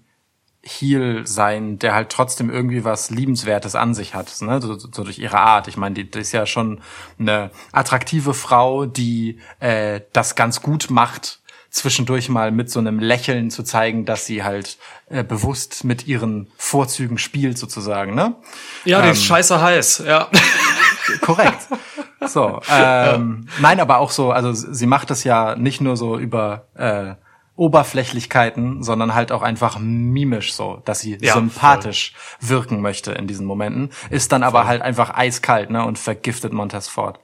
Heel 0.63 1.25
sein, 1.25 1.79
der 1.79 1.95
halt 1.95 2.09
trotzdem 2.09 2.49
irgendwie 2.49 2.83
was 2.83 3.09
Liebenswertes 3.09 3.75
an 3.75 3.95
sich 3.95 4.13
hat, 4.13 4.41
ne? 4.41 4.61
so, 4.61 4.77
so 4.77 5.03
durch 5.03 5.17
ihre 5.17 5.39
Art. 5.39 5.67
Ich 5.67 5.75
meine, 5.75 5.95
die, 5.95 6.09
die 6.09 6.19
ist 6.19 6.33
ja 6.33 6.45
schon 6.45 6.81
eine 7.17 7.49
attraktive 7.71 8.33
Frau, 8.33 8.85
die 8.85 9.39
äh, 9.59 10.01
das 10.13 10.35
ganz 10.35 10.61
gut 10.61 10.91
macht, 10.91 11.39
zwischendurch 11.71 12.29
mal 12.29 12.51
mit 12.51 12.69
so 12.69 12.79
einem 12.79 12.99
Lächeln 12.99 13.49
zu 13.49 13.63
zeigen, 13.63 14.05
dass 14.05 14.25
sie 14.25 14.43
halt 14.43 14.77
äh, 15.09 15.23
bewusst 15.23 15.83
mit 15.83 16.05
ihren 16.05 16.51
Vorzügen 16.57 17.17
spielt, 17.17 17.57
sozusagen. 17.57 18.13
Ne? 18.13 18.35
Ja, 18.85 19.01
die 19.01 19.09
ist 19.09 19.23
scheiße 19.23 19.59
heiß, 19.59 20.03
ja. 20.05 20.29
Korrekt. 21.21 21.67
So, 22.27 22.61
ähm, 22.71 23.47
nein, 23.59 23.79
aber 23.79 23.97
auch 23.97 24.11
so, 24.11 24.31
also 24.31 24.53
sie 24.53 24.85
macht 24.85 25.09
das 25.09 25.23
ja 25.23 25.55
nicht 25.55 25.81
nur 25.81 25.97
so 25.97 26.19
über 26.19 26.67
äh, 26.75 27.15
Oberflächlichkeiten, 27.55 28.81
sondern 28.81 29.13
halt 29.13 29.31
auch 29.31 29.41
einfach 29.41 29.77
mimisch 29.79 30.53
so, 30.53 30.81
dass 30.85 31.01
sie 31.01 31.17
Ja, 31.21 31.33
sympathisch 31.33 32.13
wirken 32.39 32.81
möchte 32.81 33.11
in 33.11 33.27
diesen 33.27 33.45
Momenten, 33.45 33.91
ist 34.09 34.31
dann 34.31 34.43
aber 34.43 34.65
halt 34.65 34.81
einfach 34.81 35.13
eiskalt, 35.13 35.69
ne, 35.69 35.85
und 35.85 35.99
vergiftet 35.99 36.53
Montez 36.53 36.87
Ford. 36.87 37.19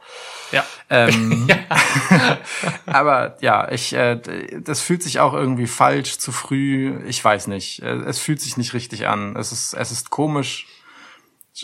Ja. 0.52 0.64
Ähm, 0.90 1.48
aber 2.86 3.38
ja, 3.42 3.72
ich, 3.72 3.94
äh, 3.94 4.20
das 4.62 4.82
fühlt 4.82 5.04
sich 5.04 5.20
auch 5.20 5.34
irgendwie 5.34 5.68
falsch, 5.68 6.18
zu 6.20 6.32
früh. 6.32 7.00
Ich 7.08 7.24
weiß 7.24 7.48
nicht. 7.48 7.82
Äh, 7.82 7.96
Es 8.08 8.20
fühlt 8.20 8.42
sich 8.42 8.58
nicht 8.58 8.74
richtig 8.74 9.08
an. 9.08 9.36
Es 9.36 9.52
ist, 9.52 9.74
es 9.74 9.92
ist 9.92 10.10
komisch. 10.10 10.68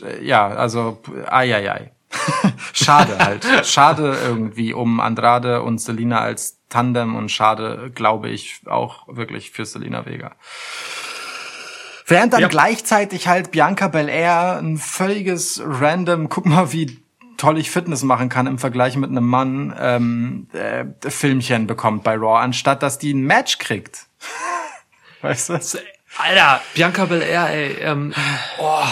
Äh, 0.02 0.26
Ja, 0.26 0.48
also, 0.48 1.02
ai, 1.28 1.54
ai, 1.56 1.72
ai. 1.72 1.92
schade 2.74 3.18
halt. 3.18 3.46
Schade 3.66 4.16
irgendwie 4.24 4.74
um 4.74 5.00
Andrade 5.00 5.64
und 5.64 5.80
Selina 5.80 6.20
als 6.20 6.60
Tandem 6.74 7.16
und 7.16 7.30
schade, 7.30 7.92
glaube 7.94 8.30
ich, 8.30 8.62
auch 8.66 9.08
wirklich 9.08 9.52
für 9.52 9.64
Selina 9.66 10.06
Vega. 10.08 10.36
Während 12.08 12.34
dann 12.34 12.42
Ja. 12.42 12.48
gleichzeitig 12.48 13.28
halt 13.28 13.52
Bianca 13.52 13.88
Belair 13.88 14.58
ein 14.62 14.78
völliges 14.78 15.62
random, 15.64 16.30
guck 16.30 16.46
mal, 16.46 16.74
wie 16.74 17.00
toll 17.38 17.58
ich 17.60 17.70
Fitness 17.70 18.04
machen 18.04 18.30
kann 18.30 18.48
im 18.48 18.58
Vergleich 18.58 18.96
mit 18.98 19.10
einem 19.10 19.28
Mann, 19.28 19.76
ähm, 19.80 20.48
äh, 20.54 20.86
Filmchen 21.10 21.68
bekommt 21.68 22.04
bei 22.04 22.16
Raw, 22.16 22.40
anstatt 22.42 22.82
dass 22.84 22.98
die 22.98 23.14
ein 23.14 23.22
Match 23.22 23.58
kriegt. 23.60 24.08
Weißt 25.22 25.50
du? 25.50 25.60
Alter, 26.18 26.62
Bianca 26.74 27.06
Belair, 27.06 27.50
ey, 27.50 27.72
ähm, 27.82 28.14
oh, 28.60 28.84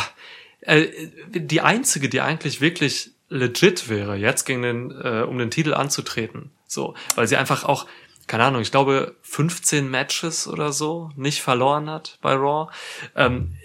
äh, 0.62 0.88
die 1.30 1.62
einzige, 1.62 2.10
die 2.10 2.22
eigentlich 2.22 2.62
wirklich 2.62 3.11
legit 3.32 3.90
wäre, 3.90 4.16
jetzt 4.16 4.46
gegen 4.46 4.62
den, 4.62 4.92
äh, 4.92 5.24
um 5.28 5.38
den 5.38 5.50
Titel 5.50 5.74
anzutreten. 5.74 6.52
So, 6.68 6.94
weil 7.16 7.28
sie 7.28 7.38
einfach 7.38 7.64
auch, 7.64 7.88
keine 8.28 8.44
Ahnung, 8.44 8.62
ich 8.62 8.72
glaube 8.72 9.16
15 9.24 9.90
Matches 9.90 10.48
oder 10.48 10.72
so 10.72 11.10
nicht 11.16 11.42
verloren 11.42 11.90
hat 11.90 12.20
bei 12.22 12.34
Raw. 12.34 12.72
Ähm, 13.16 13.56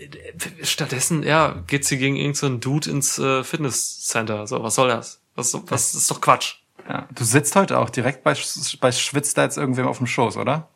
stattdessen, 0.62 1.22
ja, 1.22 1.62
geht 1.66 1.84
sie 1.84 1.98
gegen 1.98 2.16
irgendeinen 2.16 2.54
so 2.62 2.70
Dude 2.70 2.90
ins 2.90 3.18
äh, 3.18 3.44
Fitnesscenter. 3.44 4.46
So, 4.46 4.62
was 4.62 4.76
soll 4.76 4.88
das? 4.88 5.20
Was, 5.34 5.54
was 5.66 5.94
ist 5.94 6.10
doch 6.10 6.20
Quatsch. 6.20 6.54
Ja. 6.88 7.08
Du 7.14 7.24
sitzt 7.24 7.56
heute 7.56 7.78
auch 7.78 7.90
direkt 7.90 8.22
bei, 8.22 8.34
bei 8.80 8.92
Schwitzt 8.92 9.36
da 9.36 9.42
jetzt 9.42 9.58
irgendwem 9.58 9.88
auf 9.88 9.98
dem 9.98 10.06
Schoß, 10.06 10.36
oder? 10.36 10.68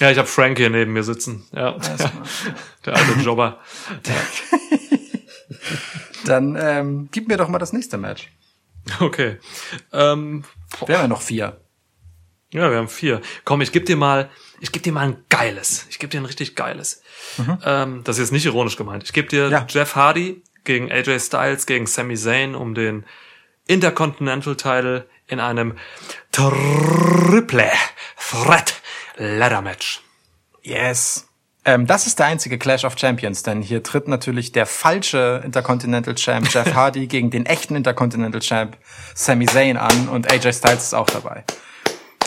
Ja, 0.00 0.10
ich 0.10 0.18
habe 0.18 0.26
Frank 0.26 0.58
hier 0.58 0.70
neben 0.70 0.94
mir 0.94 1.04
sitzen. 1.04 1.44
Ja, 1.54 1.72
der 2.86 2.96
alte 2.96 3.20
Jobber. 3.20 3.60
Dann 6.24 6.56
ähm, 6.60 7.08
gib 7.12 7.28
mir 7.28 7.36
doch 7.36 7.48
mal 7.48 7.58
das 7.58 7.72
nächste 7.72 7.98
Match. 7.98 8.28
Okay. 9.00 9.38
Ähm, 9.92 10.44
Wir 10.86 10.96
haben 10.96 11.02
ja 11.04 11.08
noch 11.08 11.22
vier. 11.22 11.60
Ja, 12.52 12.70
wir 12.70 12.78
haben 12.78 12.88
vier. 12.88 13.20
Komm, 13.44 13.60
ich 13.62 13.72
geb 13.72 13.86
dir 13.86 13.96
mal, 13.96 14.28
ich 14.60 14.72
geb 14.72 14.82
dir 14.82 14.92
mal 14.92 15.06
ein 15.06 15.24
geiles. 15.28 15.86
Ich 15.88 15.98
geb 15.98 16.10
dir 16.10 16.20
ein 16.20 16.26
richtig 16.26 16.54
geiles. 16.56 17.02
Ähm, 17.64 18.02
das 18.04 18.16
ist 18.16 18.24
jetzt 18.24 18.32
nicht 18.32 18.44
ironisch 18.44 18.76
gemeint. 18.76 19.04
Ich 19.04 19.12
geb 19.12 19.28
dir 19.30 19.48
Ja. 19.48 19.66
Jeff 19.68 19.94
Hardy 19.96 20.42
gegen 20.64 20.90
AJ 20.92 21.20
Styles 21.20 21.64
gegen 21.66 21.86
Sami 21.86 22.16
Zayn 22.16 22.54
um 22.54 22.74
den 22.74 23.06
Intercontinental 23.66 24.56
Title 24.56 25.08
in 25.28 25.40
einem 25.40 25.78
Triple 26.32 27.72
Threat 28.18 28.74
Ladder 29.16 29.62
Match. 29.62 30.02
Yes. 30.62 31.28
Ähm, 31.64 31.86
das 31.86 32.06
ist 32.06 32.18
der 32.18 32.26
einzige 32.26 32.58
Clash 32.58 32.84
of 32.84 32.98
Champions, 32.98 33.42
denn 33.44 33.62
hier 33.62 33.82
tritt 33.84 34.08
natürlich 34.08 34.50
der 34.52 34.66
falsche 34.66 35.40
Intercontinental 35.44 36.14
Champ 36.16 36.52
Jeff 36.52 36.74
Hardy 36.74 37.06
gegen 37.06 37.30
den 37.30 37.46
echten 37.46 37.76
Intercontinental 37.76 38.40
Champ 38.40 38.76
Sami 39.14 39.46
Zayn 39.46 39.76
an 39.76 40.08
und 40.08 40.30
AJ 40.32 40.54
Styles 40.54 40.82
ist 40.84 40.94
auch 40.94 41.06
dabei. 41.06 41.44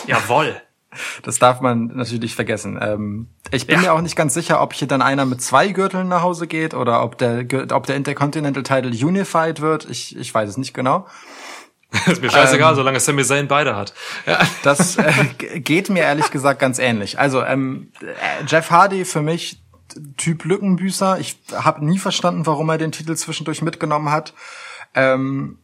Jawoll. 0.06 0.60
Das 1.24 1.38
darf 1.38 1.60
man 1.60 1.88
natürlich 1.88 2.34
vergessen. 2.34 2.78
Ähm, 2.80 3.28
ich 3.50 3.66
bin 3.66 3.76
Ja. 3.76 3.82
mir 3.82 3.92
auch 3.92 4.00
nicht 4.00 4.16
ganz 4.16 4.32
sicher, 4.32 4.62
ob 4.62 4.72
hier 4.72 4.88
dann 4.88 5.02
einer 5.02 5.26
mit 5.26 5.42
zwei 5.42 5.68
Gürteln 5.68 6.08
nach 6.08 6.22
Hause 6.22 6.46
geht 6.46 6.72
oder 6.72 7.02
ob 7.02 7.18
der, 7.18 7.44
ob 7.72 7.86
der 7.86 7.96
Intercontinental 7.96 8.62
Title 8.62 8.90
unified 9.06 9.60
wird. 9.60 9.86
Ich, 9.90 10.16
ich 10.16 10.32
weiß 10.32 10.48
es 10.48 10.56
nicht 10.56 10.72
genau. 10.72 11.06
ist 12.06 12.22
mir 12.22 12.30
scheißegal, 12.30 12.74
solange 12.74 13.00
Sami 13.00 13.24
Zayn 13.24 13.48
beide 13.48 13.76
hat. 13.76 13.94
Ja. 14.26 14.38
Das 14.62 14.96
äh, 14.96 15.12
geht 15.56 15.88
mir 15.88 16.02
ehrlich 16.02 16.30
gesagt 16.30 16.60
ganz 16.60 16.78
ähnlich. 16.78 17.18
Also 17.18 17.42
ähm, 17.42 17.92
äh, 18.00 18.44
Jeff 18.46 18.70
Hardy 18.70 19.04
für 19.04 19.22
mich 19.22 19.62
Typ 20.16 20.44
Lückenbüßer. 20.44 21.18
Ich 21.20 21.38
habe 21.54 21.84
nie 21.84 21.98
verstanden, 21.98 22.46
warum 22.46 22.68
er 22.68 22.78
den 22.78 22.92
Titel 22.92 23.14
zwischendurch 23.14 23.62
mitgenommen 23.62 24.10
hat. 24.10 24.34
Ähm, 24.94 25.58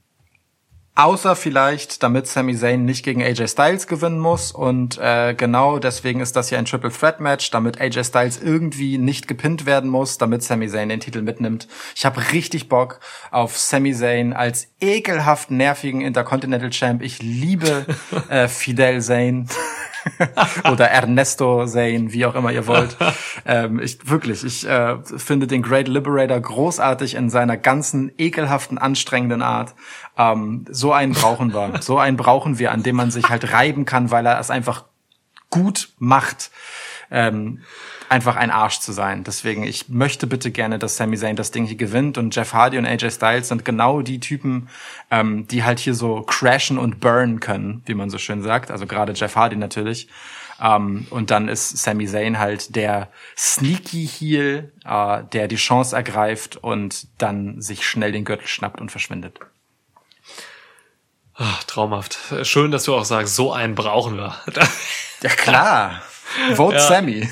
außer 0.95 1.37
vielleicht, 1.37 2.03
damit 2.03 2.27
Sami 2.27 2.55
Zayn 2.57 2.85
nicht 2.85 3.05
gegen 3.05 3.23
AJ 3.23 3.49
Styles 3.49 3.87
gewinnen 3.87 4.19
muss. 4.19 4.53
Und 4.53 4.99
äh, 4.99 5.35
genau 5.35 5.79
deswegen 5.79 6.21
ist 6.21 6.37
das 6.37 6.51
ja 6.51 6.59
ein 6.59 6.65
Triple 6.65 6.93
Threat 6.93 7.21
Match, 7.21 7.51
damit 7.51 7.81
AJ 7.81 8.05
Styles 8.05 8.41
irgendwie 8.43 8.99
nicht 8.99 9.29
gepinnt 9.29 9.65
werden 9.67 9.89
muss, 9.89 10.19
damit 10.19 10.43
Sami 10.43 10.69
Zayn 10.69 10.89
den 10.89 11.01
Titel 11.01 11.23
mitnimmt. 11.23 11.69
Ich 11.95 12.05
habe 12.05 12.33
richtig 12.33 12.69
Bock 12.69 13.01
auf 13.31 13.57
Sami 13.57 13.95
Zayn 13.95 14.33
als 14.33 14.69
ekelhaft 14.81 15.51
nervigen 15.51 16.01
Intercontinental 16.01 16.71
Champ. 16.71 17.03
Ich 17.03 17.23
liebe 17.23 17.87
äh, 18.29 18.49
Fidel 18.49 19.01
Zayn. 19.01 19.49
oder 20.71 20.89
Ernesto 20.91 21.67
Zayn, 21.67 22.13
wie 22.13 22.27
auch 22.27 22.35
immer 22.35 22.53
ihr 22.53 22.67
wollt. 22.67 22.97
ähm, 23.47 23.81
ich 23.81 24.09
wirklich, 24.09 24.45
ich 24.45 24.69
äh, 24.69 24.97
finde 25.05 25.47
den 25.47 25.63
Great 25.63 25.89
Liberator 25.89 26.41
großartig 26.41 27.15
in 27.15 27.31
seiner 27.31 27.57
ganzen 27.57 28.13
ekelhaften, 28.19 28.79
anstrengenden 28.79 29.43
Art. 29.43 29.75
Ähm, 30.17 30.65
so 30.71 30.93
einen 30.93 31.13
brauchen 31.13 31.53
wir, 31.53 31.81
so 31.81 31.99
einen 31.99 32.17
brauchen 32.17 32.59
wir, 32.59 32.73
an 32.73 32.83
dem 32.83 32.97
man 32.97 33.11
sich 33.11 33.29
halt 33.29 33.53
reiben 33.53 33.85
kann, 33.85 34.11
weil 34.11 34.27
er 34.27 34.39
es 34.39 34.51
einfach 34.51 34.85
gut 35.51 35.91
macht. 35.99 36.51
Ähm, 37.11 37.61
einfach 38.13 38.37
ein 38.37 38.51
Arsch 38.51 38.81
zu 38.81 38.93
sein. 38.93 39.25
Deswegen, 39.25 39.65
ich 39.65 39.89
möchte 39.89 40.27
bitte 40.27 40.51
gerne, 40.51 40.79
dass 40.79 40.99
Sami 40.99 41.17
Zayn 41.17 41.35
das 41.35 41.51
Ding 41.51 41.65
hier 41.65 41.77
gewinnt 41.77 42.19
und 42.19 42.37
Jeff 42.37 42.53
Hardy 42.53 42.77
und 42.77 42.85
AJ 42.85 43.11
Styles 43.11 43.49
sind 43.49 43.65
genau 43.65 44.03
die 44.03 44.21
Typen, 44.21 44.69
ähm, 45.11 45.49
die 45.49 45.65
halt 45.65 45.79
hier 45.79 45.95
so 45.95 46.21
crashen 46.21 46.77
und 46.77 47.01
burnen 47.01 47.41
können, 47.41 47.83
wie 47.87 47.95
man 47.95 48.11
so 48.11 48.19
schön 48.19 48.43
sagt. 48.43 48.71
Also 48.71 48.87
gerade 48.87 49.15
Jeff 49.15 49.35
Hardy 49.35 49.57
natürlich. 49.57 50.09
Ähm, 50.61 51.07
und 51.09 51.31
dann 51.31 51.49
ist 51.49 51.79
Sami 51.79 52.07
Zayn 52.07 52.39
halt 52.39 52.77
der 52.77 53.09
sneaky 53.37 54.07
Heel, 54.07 54.73
äh, 54.85 55.23
der 55.33 55.49
die 55.49 55.57
Chance 55.57 55.97
ergreift 55.97 56.59
und 56.59 57.07
dann 57.17 57.63
sich 57.63 57.87
schnell 57.89 58.13
den 58.13 58.27
Gürtel 58.27 58.47
schnappt 58.47 58.81
und 58.81 58.91
verschwindet. 58.91 59.41
Ach, 61.35 61.65
traumhaft. 61.65 62.19
Schön, 62.43 62.71
dass 62.73 62.85
du 62.85 62.95
auch 62.95 63.07
sagst, 63.07 63.37
so 63.37 63.55
einen 63.55 63.75
brauchen 63.75 64.19
wir. 64.19 64.37
Ja 65.23 65.31
klar. 65.31 66.03
Vote 66.55 66.77
Ja. 66.77 66.81
Sammy. 66.83 67.27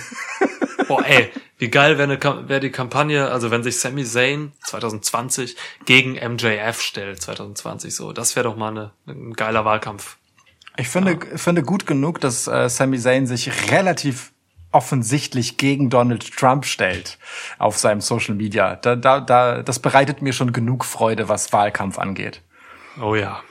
Boah, 0.90 1.06
ey, 1.06 1.30
wie 1.58 1.68
geil 1.68 1.98
wäre 1.98 2.20
wär 2.20 2.48
wär 2.48 2.58
die 2.58 2.70
Kampagne, 2.70 3.30
also 3.30 3.52
wenn 3.52 3.62
sich 3.62 3.78
Sami 3.78 4.04
Zayn 4.04 4.50
2020 4.64 5.54
gegen 5.84 6.14
MJF 6.14 6.80
stellt, 6.80 7.22
2020 7.22 7.94
so. 7.94 8.12
Das 8.12 8.34
wäre 8.34 8.48
doch 8.48 8.56
mal 8.56 8.70
eine, 8.70 8.90
ein 9.06 9.34
geiler 9.34 9.64
Wahlkampf. 9.64 10.16
Ich 10.76 10.88
finde, 10.88 11.16
finde 11.36 11.62
gut 11.62 11.86
genug, 11.86 12.20
dass 12.20 12.48
äh, 12.48 12.68
Sami 12.68 12.98
Zayn 12.98 13.28
sich 13.28 13.70
relativ 13.70 14.32
offensichtlich 14.72 15.58
gegen 15.58 15.90
Donald 15.90 16.36
Trump 16.36 16.64
stellt 16.64 17.18
auf 17.60 17.78
seinem 17.78 18.00
Social 18.00 18.34
Media. 18.34 18.74
Da, 18.74 18.96
da, 18.96 19.20
da, 19.20 19.62
das 19.62 19.78
bereitet 19.78 20.22
mir 20.22 20.32
schon 20.32 20.52
genug 20.52 20.84
Freude, 20.84 21.28
was 21.28 21.52
Wahlkampf 21.52 22.00
angeht. 22.00 22.42
Oh 23.00 23.14
ja. 23.14 23.44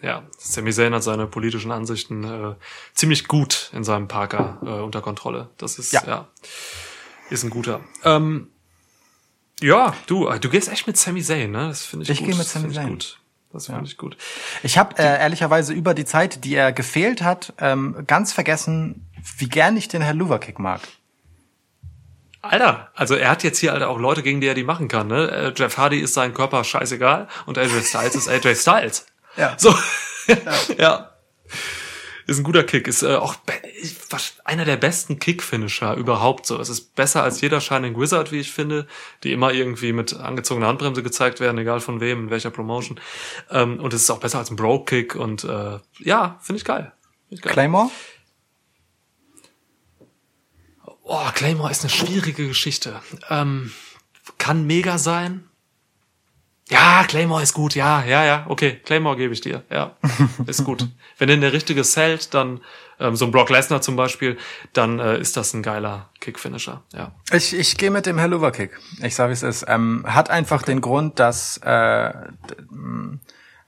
Ja, 0.00 0.22
Sami 0.38 0.70
Zayn 0.70 0.94
hat 0.94 1.02
seine 1.02 1.26
politischen 1.26 1.72
Ansichten 1.72 2.22
äh, 2.22 2.54
ziemlich 2.92 3.26
gut 3.26 3.70
in 3.72 3.82
seinem 3.82 4.06
Parker 4.06 4.58
äh, 4.62 4.68
unter 4.68 5.00
Kontrolle. 5.00 5.48
Das 5.56 5.80
ist 5.80 5.92
ja, 5.92 6.02
ja 6.06 6.28
ist 7.30 7.44
ein 7.44 7.50
guter. 7.50 7.80
Ähm, 8.04 8.48
ja, 9.60 9.94
du, 10.06 10.30
du 10.38 10.48
gehst 10.48 10.68
echt 10.68 10.86
mit 10.86 10.96
Sami 10.96 11.22
Zayn, 11.22 11.50
ne? 11.50 11.68
Das 11.68 11.84
finde 11.84 12.04
ich, 12.04 12.10
ich 12.10 12.18
gut. 12.18 12.28
Ich 12.28 12.32
gehe 12.32 12.38
mit 12.38 12.48
Sami 12.48 12.72
Zayn. 12.72 12.88
Gut. 12.90 13.18
Das 13.52 13.66
finde 13.66 13.82
ja. 13.82 13.86
ich 13.86 13.96
gut. 13.96 14.16
Ich 14.64 14.78
habe 14.78 14.98
äh, 14.98 15.20
ehrlicherweise 15.20 15.72
über 15.72 15.94
die 15.94 16.04
Zeit, 16.04 16.44
die 16.44 16.56
er 16.56 16.72
gefehlt 16.72 17.22
hat, 17.22 17.52
ähm, 17.58 18.04
ganz 18.06 18.32
vergessen, 18.32 19.06
wie 19.38 19.48
gern 19.48 19.76
ich 19.76 19.86
den 19.88 20.02
Herr 20.02 20.14
Luverkick 20.14 20.58
mag. 20.58 20.80
Alter, 22.42 22.90
also 22.94 23.14
er 23.14 23.30
hat 23.30 23.42
jetzt 23.42 23.58
hier 23.58 23.72
halt 23.72 23.82
auch 23.84 23.98
Leute, 23.98 24.22
gegen 24.22 24.40
die 24.40 24.48
er 24.48 24.54
die 24.54 24.64
machen 24.64 24.88
kann. 24.88 25.06
Ne? 25.06 25.30
Äh, 25.30 25.52
Jeff 25.56 25.78
Hardy 25.78 26.00
ist 26.00 26.14
sein 26.14 26.34
Körper 26.34 26.62
scheißegal 26.62 27.28
und 27.46 27.56
AJ 27.56 27.82
Styles 27.84 28.16
ist 28.16 28.28
AJ 28.28 28.56
Styles. 28.56 29.06
Ja. 29.36 29.54
So. 29.56 29.74
Ja. 30.26 30.36
ja. 30.78 31.10
Ist 32.26 32.38
ein 32.38 32.44
guter 32.44 32.64
Kick. 32.64 32.88
Ist 32.88 33.02
äh, 33.02 33.16
auch 33.16 33.36
einer 34.44 34.64
der 34.64 34.76
besten 34.76 35.18
Kick-Finisher 35.18 35.94
überhaupt 35.94 36.46
so. 36.46 36.58
Es 36.58 36.68
ist 36.68 36.94
besser 36.94 37.22
als 37.22 37.40
jeder 37.40 37.60
Shining 37.60 37.98
Wizard, 37.98 38.32
wie 38.32 38.40
ich 38.40 38.50
finde, 38.50 38.86
die 39.22 39.32
immer 39.32 39.52
irgendwie 39.52 39.92
mit 39.92 40.14
angezogener 40.14 40.66
Handbremse 40.68 41.02
gezeigt 41.02 41.40
werden, 41.40 41.58
egal 41.58 41.80
von 41.80 42.00
wem, 42.00 42.24
in 42.24 42.30
welcher 42.30 42.50
Promotion. 42.50 42.98
Ähm, 43.50 43.78
und 43.78 43.92
es 43.92 44.02
ist 44.02 44.10
auch 44.10 44.20
besser 44.20 44.38
als 44.38 44.50
ein 44.50 44.56
Bro-Kick 44.56 45.14
und 45.14 45.44
äh, 45.44 45.78
ja, 45.98 46.38
finde 46.40 46.58
ich 46.58 46.64
geil. 46.64 46.92
Find 47.28 47.38
ich 47.38 47.42
geil. 47.42 47.52
Claymore? 47.52 47.90
Oh, 51.02 51.28
Claymore 51.34 51.70
ist 51.70 51.82
eine 51.82 51.90
schwierige 51.90 52.48
Geschichte. 52.48 53.00
Ähm, 53.28 53.72
kann 54.38 54.66
mega 54.66 54.96
sein. 54.96 55.48
Ja, 56.70 57.04
Claymore 57.06 57.42
ist 57.42 57.52
gut, 57.52 57.74
ja, 57.74 58.02
ja, 58.04 58.24
ja, 58.24 58.46
okay, 58.48 58.80
Claymore 58.84 59.16
gebe 59.16 59.34
ich 59.34 59.42
dir, 59.42 59.64
ja, 59.70 59.96
ist 60.46 60.64
gut. 60.64 60.88
Wenn 61.18 61.28
denn 61.28 61.42
der 61.42 61.52
richtige 61.52 61.82
zählt, 61.82 62.32
dann 62.32 62.60
ähm, 62.98 63.16
so 63.16 63.26
ein 63.26 63.32
Brock 63.32 63.50
Lesnar 63.50 63.82
zum 63.82 63.96
Beispiel, 63.96 64.38
dann 64.72 64.98
äh, 64.98 65.18
ist 65.18 65.36
das 65.36 65.52
ein 65.52 65.62
geiler 65.62 66.08
Kick-Finisher, 66.20 66.82
ja. 66.94 67.12
Ich, 67.32 67.54
ich 67.54 67.76
gehe 67.76 67.90
mit 67.90 68.06
dem 68.06 68.18
Helluva 68.18 68.50
Kick. 68.50 68.78
Ich 69.02 69.14
sage, 69.14 69.28
wie 69.30 69.34
es 69.34 69.42
ist. 69.42 69.66
Ähm, 69.68 70.06
hat 70.08 70.30
einfach 70.30 70.62
den 70.62 70.80
Grund, 70.80 71.18
dass 71.20 71.58
äh, 71.58 72.12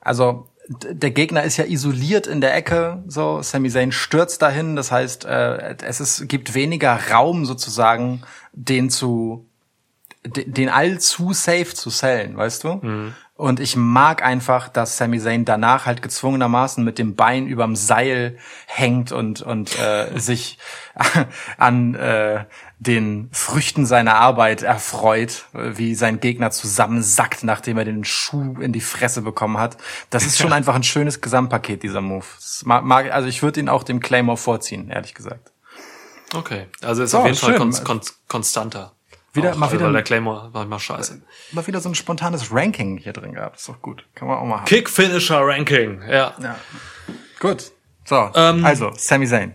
also 0.00 0.48
der 0.68 1.10
Gegner 1.10 1.42
ist 1.42 1.58
ja 1.58 1.64
isoliert 1.64 2.26
in 2.26 2.40
der 2.40 2.54
Ecke, 2.54 3.02
so 3.06 3.42
Sami 3.42 3.70
Zayn 3.70 3.92
stürzt 3.92 4.42
dahin, 4.42 4.74
das 4.74 4.90
heißt, 4.90 5.24
äh, 5.24 5.76
es 5.82 6.00
ist, 6.00 6.28
gibt 6.28 6.54
weniger 6.54 6.98
Raum 7.12 7.44
sozusagen, 7.44 8.22
den 8.52 8.90
zu 8.90 9.46
den 10.26 10.68
allzu 10.68 11.32
safe 11.32 11.74
zu 11.74 11.90
sellen, 11.90 12.36
weißt 12.36 12.64
du? 12.64 12.74
Mhm. 12.82 13.14
Und 13.36 13.60
ich 13.60 13.76
mag 13.76 14.22
einfach, 14.22 14.70
dass 14.70 14.96
Sami 14.96 15.20
Zayn 15.20 15.44
danach 15.44 15.84
halt 15.84 16.00
gezwungenermaßen 16.00 16.82
mit 16.82 16.98
dem 16.98 17.16
Bein 17.16 17.46
überm 17.46 17.76
Seil 17.76 18.38
hängt 18.66 19.12
und 19.12 19.42
und 19.42 19.78
äh, 19.78 20.10
sich 20.18 20.58
an 21.58 21.94
äh, 21.94 22.46
den 22.78 23.28
Früchten 23.32 23.84
seiner 23.84 24.14
Arbeit 24.14 24.62
erfreut, 24.62 25.44
wie 25.52 25.94
sein 25.94 26.20
Gegner 26.20 26.50
zusammensackt, 26.50 27.44
nachdem 27.44 27.76
er 27.76 27.84
den 27.84 28.04
Schuh 28.04 28.56
in 28.58 28.72
die 28.72 28.80
Fresse 28.80 29.20
bekommen 29.20 29.58
hat. 29.58 29.76
Das 30.08 30.24
ist 30.24 30.38
schon 30.38 30.52
einfach 30.54 30.74
ein 30.74 30.82
schönes 30.82 31.20
Gesamtpaket 31.20 31.82
dieser 31.82 32.00
Move. 32.00 32.24
Mag, 32.64 33.12
also 33.12 33.28
ich 33.28 33.42
würde 33.42 33.60
ihn 33.60 33.68
auch 33.68 33.82
dem 33.82 34.00
Claymore 34.00 34.38
vorziehen, 34.38 34.88
ehrlich 34.88 35.14
gesagt. 35.14 35.52
Okay, 36.34 36.66
also 36.82 37.02
ist 37.02 37.10
so, 37.10 37.18
auf 37.18 37.26
jeden 37.26 37.36
Fall 37.36 37.56
kon 37.56 37.72
kon 37.84 38.00
konstanter. 38.28 38.95
Wieder, 39.36 39.52
auch, 39.52 39.56
mal 39.56 39.72
wieder, 39.72 39.86
weil 39.86 39.92
der 39.92 40.02
Claymore 40.02 40.52
war 40.52 40.64
immer 40.64 40.80
scheiße. 40.80 41.22
Mal 41.52 41.66
wieder 41.66 41.80
so 41.80 41.88
ein 41.88 41.94
spontanes 41.94 42.52
Ranking 42.52 42.98
hier 42.98 43.12
drin 43.12 43.32
gehabt. 43.34 43.58
Ist 43.58 43.68
doch 43.68 43.80
gut. 43.82 44.04
Kann 44.14 44.28
man 44.28 44.38
auch 44.38 44.44
mal 44.44 44.56
haben. 44.56 44.64
Kick-Finisher-Ranking, 44.64 46.02
ja. 46.08 46.34
ja. 46.40 46.56
Gut. 47.38 47.72
So, 48.04 48.30
ähm, 48.34 48.64
also, 48.64 48.92
Sami 48.96 49.26
Zayn. 49.26 49.54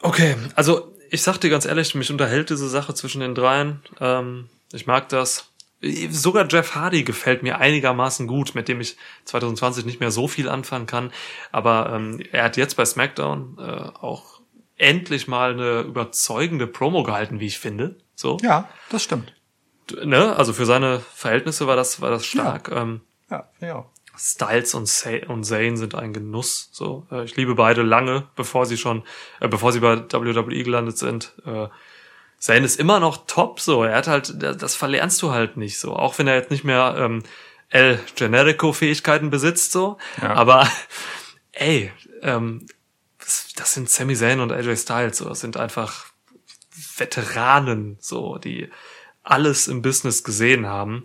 Okay, 0.00 0.36
also 0.54 0.94
ich 1.10 1.22
sag 1.22 1.38
dir 1.38 1.50
ganz 1.50 1.64
ehrlich, 1.64 1.94
mich 1.94 2.10
unterhält 2.10 2.50
diese 2.50 2.68
Sache 2.68 2.94
zwischen 2.94 3.20
den 3.20 3.34
dreien. 3.34 3.82
Ähm, 4.00 4.48
ich 4.72 4.86
mag 4.86 5.08
das. 5.08 5.50
Sogar 5.80 6.46
Jeff 6.48 6.74
Hardy 6.74 7.04
gefällt 7.04 7.44
mir 7.44 7.58
einigermaßen 7.58 8.26
gut, 8.26 8.56
mit 8.56 8.66
dem 8.66 8.80
ich 8.80 8.96
2020 9.26 9.84
nicht 9.84 10.00
mehr 10.00 10.10
so 10.10 10.26
viel 10.26 10.48
anfangen 10.48 10.86
kann. 10.86 11.12
Aber 11.52 11.92
ähm, 11.94 12.20
er 12.32 12.44
hat 12.44 12.56
jetzt 12.56 12.76
bei 12.76 12.84
SmackDown 12.84 13.58
äh, 13.58 13.62
auch 14.00 14.40
endlich 14.76 15.28
mal 15.28 15.52
eine 15.52 15.80
überzeugende 15.82 16.66
Promo 16.66 17.04
gehalten, 17.04 17.38
wie 17.38 17.46
ich 17.46 17.58
finde. 17.58 17.96
So. 18.18 18.36
Ja, 18.42 18.68
das 18.90 19.04
stimmt. 19.04 19.32
Ne? 20.04 20.34
Also 20.34 20.52
für 20.52 20.66
seine 20.66 20.98
Verhältnisse 20.98 21.68
war 21.68 21.76
das, 21.76 22.00
war 22.00 22.10
das 22.10 22.26
stark. 22.26 22.68
Ja, 22.68 22.82
ähm, 22.82 23.00
ja, 23.30 23.48
ja. 23.60 23.86
Styles 24.18 24.74
und, 24.74 24.90
und 25.28 25.44
Zane 25.44 25.76
sind 25.76 25.94
ein 25.94 26.12
Genuss. 26.12 26.68
So, 26.72 27.06
äh, 27.12 27.22
ich 27.22 27.36
liebe 27.36 27.54
beide 27.54 27.82
lange, 27.82 28.26
bevor 28.34 28.66
sie 28.66 28.76
schon, 28.76 29.04
äh, 29.38 29.46
bevor 29.46 29.70
sie 29.70 29.78
bei 29.78 29.98
WWE 29.98 30.64
gelandet 30.64 30.98
sind. 30.98 31.32
Äh, 31.46 31.68
Zane 32.38 32.66
ist 32.66 32.80
immer 32.80 32.98
noch 32.98 33.24
top. 33.28 33.60
So, 33.60 33.84
er 33.84 33.94
hat 33.94 34.08
halt, 34.08 34.34
das 34.42 34.74
verlernst 34.74 35.22
du 35.22 35.30
halt 35.30 35.56
nicht. 35.56 35.78
So, 35.78 35.94
auch 35.94 36.18
wenn 36.18 36.26
er 36.26 36.34
jetzt 36.34 36.50
nicht 36.50 36.64
mehr 36.64 36.96
ähm, 36.98 37.22
El 37.68 38.00
Generico 38.16 38.72
Fähigkeiten 38.72 39.30
besitzt. 39.30 39.70
So, 39.70 39.96
ja. 40.20 40.34
aber 40.34 40.68
ey, 41.52 41.92
ähm, 42.22 42.66
das, 43.20 43.52
das 43.54 43.74
sind 43.74 43.88
Sami 43.88 44.16
Zayn 44.16 44.40
und 44.40 44.50
AJ 44.50 44.76
Styles. 44.76 45.18
So, 45.18 45.28
das 45.28 45.38
sind 45.38 45.56
einfach 45.56 46.07
Veteranen, 46.96 47.96
so, 48.00 48.38
die 48.38 48.70
alles 49.22 49.68
im 49.68 49.82
Business 49.82 50.24
gesehen 50.24 50.66
haben 50.66 51.04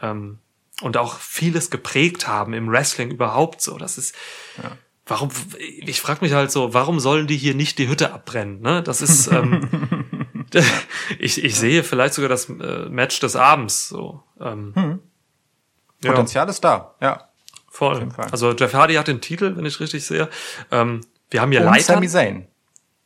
ähm, 0.00 0.38
und 0.80 0.96
auch 0.96 1.18
vieles 1.18 1.70
geprägt 1.70 2.26
haben 2.26 2.52
im 2.52 2.70
Wrestling 2.70 3.10
überhaupt 3.10 3.62
so. 3.62 3.78
Das 3.78 3.98
ist, 3.98 4.14
ja. 4.62 4.72
warum, 5.06 5.30
ich 5.58 6.00
frage 6.00 6.24
mich 6.24 6.32
halt 6.32 6.50
so, 6.50 6.74
warum 6.74 7.00
sollen 7.00 7.26
die 7.26 7.36
hier 7.36 7.54
nicht 7.54 7.78
die 7.78 7.88
Hütte 7.88 8.12
abbrennen? 8.12 8.60
Ne? 8.60 8.82
Das 8.82 9.02
ist, 9.02 9.28
ähm, 9.28 9.68
ich, 11.18 11.44
ich 11.44 11.56
sehe 11.56 11.84
vielleicht 11.84 12.14
sogar 12.14 12.28
das 12.28 12.48
äh, 12.48 12.88
Match 12.88 13.20
des 13.20 13.36
Abends 13.36 13.88
so. 13.88 14.22
Ähm, 14.40 14.72
hm. 14.74 15.00
Potenzial 16.02 16.46
ja. 16.46 16.50
ist 16.50 16.64
da, 16.64 16.94
ja. 17.00 17.26
Voll. 17.68 18.08
Also 18.32 18.52
Jeff 18.52 18.74
Hardy 18.74 18.94
hat 18.94 19.06
den 19.06 19.20
Titel, 19.20 19.56
wenn 19.56 19.64
ich 19.64 19.78
richtig 19.78 20.04
sehe. 20.04 20.28
Ähm, 20.72 21.02
wir 21.30 21.40
haben 21.40 21.52
hier 21.52 21.60
Und 21.60 21.66
Leiter. 21.66 21.94
Sami 21.94 22.08
Zayn. 22.08 22.48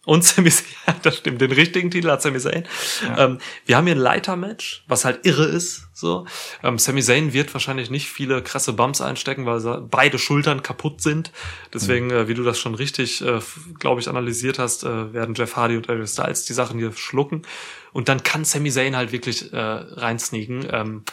Und 0.04 0.24
Sami 0.24 0.50
Zayn, 0.50 0.66
ja, 0.86 0.96
das 1.02 1.16
stimmt, 1.18 1.40
den 1.40 1.52
richtigen 1.52 1.90
Titel 1.90 2.10
hat 2.10 2.22
Sami 2.22 2.38
Zayn. 2.38 2.64
Ja. 3.02 3.24
Ähm, 3.24 3.38
wir 3.64 3.76
haben 3.76 3.86
hier 3.86 3.94
ein 3.94 4.00
Leitermatch, 4.00 4.84
was 4.86 5.04
halt 5.04 5.24
irre 5.24 5.44
ist. 5.44 5.88
So, 5.94 6.26
ähm, 6.62 6.78
Sami 6.78 7.02
Zayn 7.02 7.32
wird 7.32 7.54
wahrscheinlich 7.54 7.90
nicht 7.90 8.08
viele 8.08 8.42
krasse 8.42 8.72
Bumps 8.72 9.00
einstecken, 9.00 9.46
weil 9.46 9.60
beide 9.82 10.18
Schultern 10.18 10.62
kaputt 10.62 11.00
sind. 11.00 11.32
Deswegen, 11.72 12.06
mhm. 12.06 12.12
äh, 12.12 12.28
wie 12.28 12.34
du 12.34 12.42
das 12.42 12.58
schon 12.58 12.74
richtig, 12.74 13.22
äh, 13.22 13.40
glaube 13.78 14.00
ich, 14.00 14.08
analysiert 14.08 14.58
hast, 14.58 14.84
äh, 14.84 15.12
werden 15.12 15.34
Jeff 15.34 15.56
Hardy 15.56 15.76
und 15.76 15.88
AJ 15.88 16.06
Styles 16.08 16.44
die 16.44 16.52
Sachen 16.52 16.78
hier 16.78 16.92
schlucken. 16.92 17.42
Und 17.92 18.08
dann 18.08 18.22
kann 18.22 18.44
Sami 18.44 18.70
Zayn 18.70 18.96
halt 18.96 19.12
wirklich 19.12 19.52
äh, 19.52 19.58
reinsneaken. 19.58 20.66
Ähm, 20.70 21.04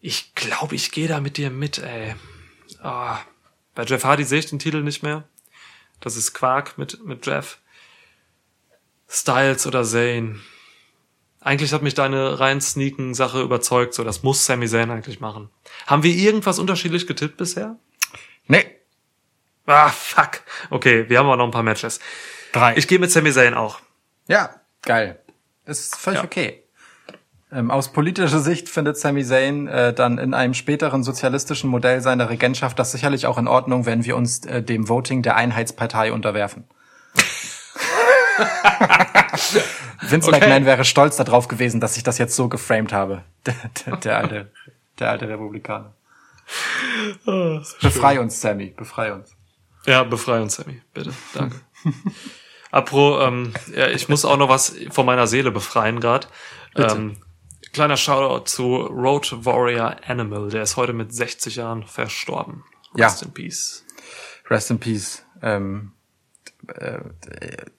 ich 0.00 0.34
glaube, 0.34 0.74
ich 0.74 0.92
gehe 0.92 1.08
da 1.08 1.20
mit 1.20 1.36
dir 1.36 1.50
mit, 1.50 1.78
ey. 1.78 2.14
Oh, 2.82 3.16
bei 3.74 3.84
Jeff 3.84 4.04
Hardy 4.04 4.24
sehe 4.24 4.38
ich 4.38 4.46
den 4.46 4.58
Titel 4.58 4.82
nicht 4.82 5.02
mehr. 5.02 5.24
Das 6.00 6.16
ist 6.16 6.32
Quark 6.32 6.78
mit, 6.78 7.04
mit 7.04 7.26
Jeff. 7.26 7.58
Styles 9.08 9.66
oder 9.66 9.84
Zane. 9.84 10.36
Eigentlich 11.40 11.72
hat 11.72 11.82
mich 11.82 11.94
deine 11.94 12.40
rein 12.40 12.60
sneaken 12.60 13.14
Sache 13.14 13.40
überzeugt, 13.40 13.94
so 13.94 14.02
das 14.02 14.24
muss 14.24 14.44
Sami 14.44 14.66
Zayn 14.66 14.90
eigentlich 14.90 15.20
machen. 15.20 15.48
Haben 15.86 16.02
wir 16.02 16.12
irgendwas 16.12 16.58
unterschiedlich 16.58 17.06
getippt 17.06 17.36
bisher? 17.36 17.76
Nee. 18.48 18.66
Ah, 19.64 19.88
fuck. 19.88 20.40
Okay, 20.70 21.08
wir 21.08 21.18
haben 21.18 21.26
aber 21.26 21.36
noch 21.36 21.44
ein 21.44 21.52
paar 21.52 21.62
Matches. 21.62 22.00
Drei. 22.52 22.76
Ich 22.76 22.88
gehe 22.88 22.98
mit 22.98 23.12
Sami 23.12 23.30
Zayn 23.30 23.54
auch. 23.54 23.78
Ja, 24.26 24.60
geil. 24.82 25.20
Ist 25.66 25.94
völlig 25.94 26.18
ja. 26.18 26.24
okay. 26.24 26.64
Ähm, 27.52 27.70
aus 27.70 27.92
politischer 27.92 28.40
Sicht 28.40 28.68
findet 28.68 28.96
Sami 28.96 29.24
Zayn 29.24 29.68
äh, 29.68 29.92
dann 29.94 30.18
in 30.18 30.34
einem 30.34 30.52
späteren 30.52 31.04
sozialistischen 31.04 31.70
Modell 31.70 32.00
seiner 32.00 32.28
Regentschaft 32.28 32.76
das 32.76 32.90
sicherlich 32.90 33.26
auch 33.26 33.38
in 33.38 33.46
Ordnung, 33.46 33.86
wenn 33.86 34.04
wir 34.04 34.16
uns 34.16 34.44
äh, 34.46 34.64
dem 34.64 34.88
Voting 34.88 35.22
der 35.22 35.36
Einheitspartei 35.36 36.12
unterwerfen. 36.12 36.64
Vince 40.00 40.28
okay. 40.28 40.40
McMahon 40.40 40.64
wäre 40.66 40.84
stolz 40.84 41.16
darauf 41.16 41.48
gewesen, 41.48 41.80
dass 41.80 41.96
ich 41.96 42.02
das 42.02 42.18
jetzt 42.18 42.36
so 42.36 42.48
geframed 42.48 42.92
habe. 42.92 43.24
Der, 43.46 43.54
der, 43.84 43.96
der 43.98 44.18
alte, 44.18 44.50
der 44.98 45.10
alte 45.10 45.28
Republikaner. 45.28 45.94
Oh, 47.26 47.60
befrei 47.80 48.14
schön. 48.14 48.22
uns, 48.24 48.40
Sammy, 48.40 48.74
befrei 48.76 49.12
uns. 49.12 49.36
Ja, 49.84 50.02
befrei 50.02 50.40
uns, 50.40 50.56
Sammy, 50.56 50.82
bitte, 50.92 51.12
danke. 51.32 51.60
Apro, 52.72 53.20
ähm, 53.22 53.52
ja, 53.72 53.86
ich 53.88 54.08
muss 54.08 54.24
auch 54.24 54.36
noch 54.36 54.48
was 54.48 54.74
von 54.90 55.06
meiner 55.06 55.28
Seele 55.28 55.52
befreien 55.52 56.00
gerade. 56.00 56.26
Ähm, 56.74 57.18
kleiner 57.72 57.96
Shoutout 57.96 58.46
zu 58.46 58.76
Road 58.76 59.44
Warrior 59.44 59.96
Animal, 60.06 60.50
der 60.50 60.62
ist 60.62 60.76
heute 60.76 60.92
mit 60.92 61.14
60 61.14 61.56
Jahren 61.56 61.84
verstorben. 61.84 62.64
Rest 62.96 63.22
ja. 63.22 63.28
in 63.28 63.34
Peace. 63.34 63.84
Rest 64.50 64.70
in 64.70 64.80
Peace. 64.80 65.24
Ähm, 65.42 65.92
äh, 65.92 65.95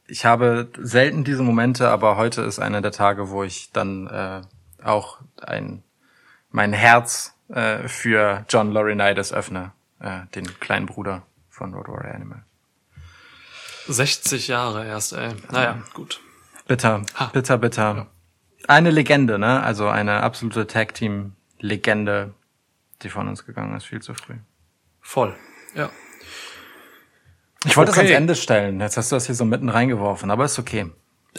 ich 0.08 0.26
habe 0.26 0.70
selten 0.80 1.24
diese 1.24 1.44
Momente, 1.44 1.90
aber 1.90 2.18
heute 2.18 2.42
ist 2.42 2.60
einer 2.60 2.82
der 2.82 2.92
Tage, 2.92 3.30
wo 3.30 3.44
ich 3.44 3.72
dann 3.72 4.08
äh, 4.08 4.42
auch 4.84 5.20
ein 5.42 5.84
mein 6.50 6.74
Herz 6.74 7.36
äh, 7.50 7.88
für 7.88 8.46
John 8.50 8.72
Laurinaitis 8.72 9.34
öffne, 9.34 9.74
äh, 10.00 10.22
den 10.36 10.60
kleinen 10.60 10.86
Bruder 10.86 11.24
von 11.50 11.74
Road 11.74 11.88
Warrior 11.88 12.16
Animal. 12.16 12.44
60 13.88 14.48
Jahre 14.48 14.86
erst, 14.86 15.14
ey. 15.14 15.34
Naja, 15.52 15.82
gut. 15.94 16.20
Bitter, 16.68 17.04
Ha. 17.16 17.28
bitter, 17.28 17.58
bitter. 17.58 18.08
Eine 18.68 18.92
Legende, 18.92 19.40
ne? 19.40 19.64
Also 19.64 19.88
eine 19.88 20.24
absolute 20.24 20.68
Tag-Team-Legende, 20.68 22.34
die 23.02 23.10
von 23.10 23.28
uns 23.30 23.46
gegangen 23.46 23.76
ist, 23.78 23.86
viel 23.86 24.02
zu 24.02 24.14
früh. 24.14 24.36
Voll. 25.00 25.36
Ja. 25.74 25.90
Ich 27.66 27.76
wollte 27.78 27.91
es 27.91 27.97
Okay. 27.97 28.08
ans 28.08 28.18
Ende 28.18 28.36
stellen. 28.36 28.80
Jetzt 28.80 28.97
hast 28.97 29.12
du 29.12 29.16
das 29.16 29.26
hier 29.26 29.36
so 29.36 29.45
mitten 29.45 29.70
reingeworfen, 29.70 30.30
aber 30.32 30.45
ist 30.45 30.60
okay. 30.60 30.88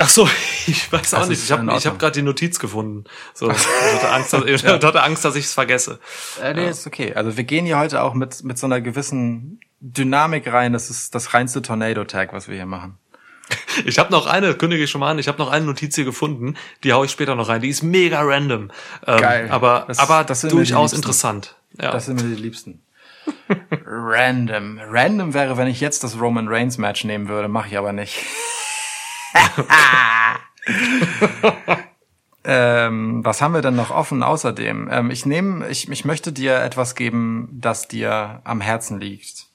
Ach 0.00 0.08
so, 0.08 0.28
ich 0.66 0.92
weiß 0.92 1.14
auch 1.14 1.20
Das 1.20 1.28
nicht. 1.28 1.38
ist 1.38 1.44
Ich 1.46 1.52
habe 1.52 1.72
hab 1.72 1.98
gerade 1.98 2.12
die 2.12 2.22
Notiz 2.22 2.58
gefunden. 2.58 3.04
So, 3.34 3.50
ich 3.50 3.56
hatte 3.94 4.10
Angst, 4.12 4.32
dass, 4.32 4.44
ich 4.44 4.64
hatte 4.66 5.02
Angst, 5.02 5.24
dass 5.24 5.34
ich 5.36 5.46
es 5.46 5.54
vergesse. 5.54 5.98
Äh, 6.42 6.54
nee, 6.54 6.68
ist 6.68 6.86
okay. 6.86 7.14
Also 7.14 7.36
wir 7.36 7.44
gehen 7.44 7.66
hier 7.66 7.78
heute 7.78 8.02
auch 8.02 8.14
mit, 8.14 8.44
mit 8.44 8.58
so 8.58 8.66
einer 8.66 8.80
gewissen 8.80 9.60
Dynamik 9.80 10.52
rein. 10.52 10.72
Das 10.72 10.90
ist 10.90 11.14
das 11.14 11.34
reinste 11.34 11.62
Tornado-Tag, 11.62 12.32
was 12.32 12.48
wir 12.48 12.54
hier 12.56 12.66
machen. 12.66 12.98
Ich 13.84 13.98
habe 14.00 14.10
noch 14.10 14.26
eine, 14.26 14.54
kündige 14.54 14.82
ich 14.84 14.90
schon 14.90 15.00
mal 15.00 15.10
an, 15.12 15.18
ich 15.20 15.28
habe 15.28 15.38
noch 15.38 15.50
eine 15.50 15.64
Notiz 15.64 15.94
hier 15.94 16.04
gefunden, 16.04 16.56
die 16.82 16.92
hau 16.92 17.04
ich 17.04 17.12
später 17.12 17.36
noch 17.36 17.48
rein. 17.48 17.62
Die 17.62 17.68
ist 17.68 17.82
mega 17.84 18.20
random. 18.22 18.72
Ähm, 19.06 19.20
Geil. 19.20 19.48
Aber, 19.50 19.84
Das- 19.86 20.00
aber 20.00 20.24
das 20.24 20.40
durchaus 20.42 20.92
interessant. 20.92 21.54
Ja. 21.80 21.92
Das 21.92 22.06
sind 22.06 22.20
mir 22.20 22.28
die 22.34 22.40
Liebsten. 22.42 22.82
Random. 23.84 24.78
Random 24.88 25.34
wäre, 25.34 25.56
wenn 25.56 25.68
ich 25.68 25.80
jetzt 25.80 26.04
das 26.04 26.20
Roman 26.20 26.48
Reigns 26.48 26.78
Match 26.78 27.04
nehmen 27.04 27.28
würde, 27.28 27.48
mache 27.48 27.68
ich 27.68 27.78
aber 27.78 27.92
nicht. 27.92 28.24
ähm, 32.44 33.24
was 33.24 33.40
haben 33.42 33.54
wir 33.54 33.62
denn 33.62 33.76
noch 33.76 33.90
offen 33.90 34.22
außerdem? 34.22 34.88
Ähm, 34.90 35.10
ich 35.10 35.26
nehme, 35.26 35.68
ich, 35.68 35.90
ich 35.90 36.04
möchte 36.04 36.32
dir 36.32 36.56
etwas 36.60 36.94
geben, 36.94 37.48
das 37.52 37.88
dir 37.88 38.40
am 38.44 38.60
Herzen 38.60 39.00
liegt. 39.00 39.46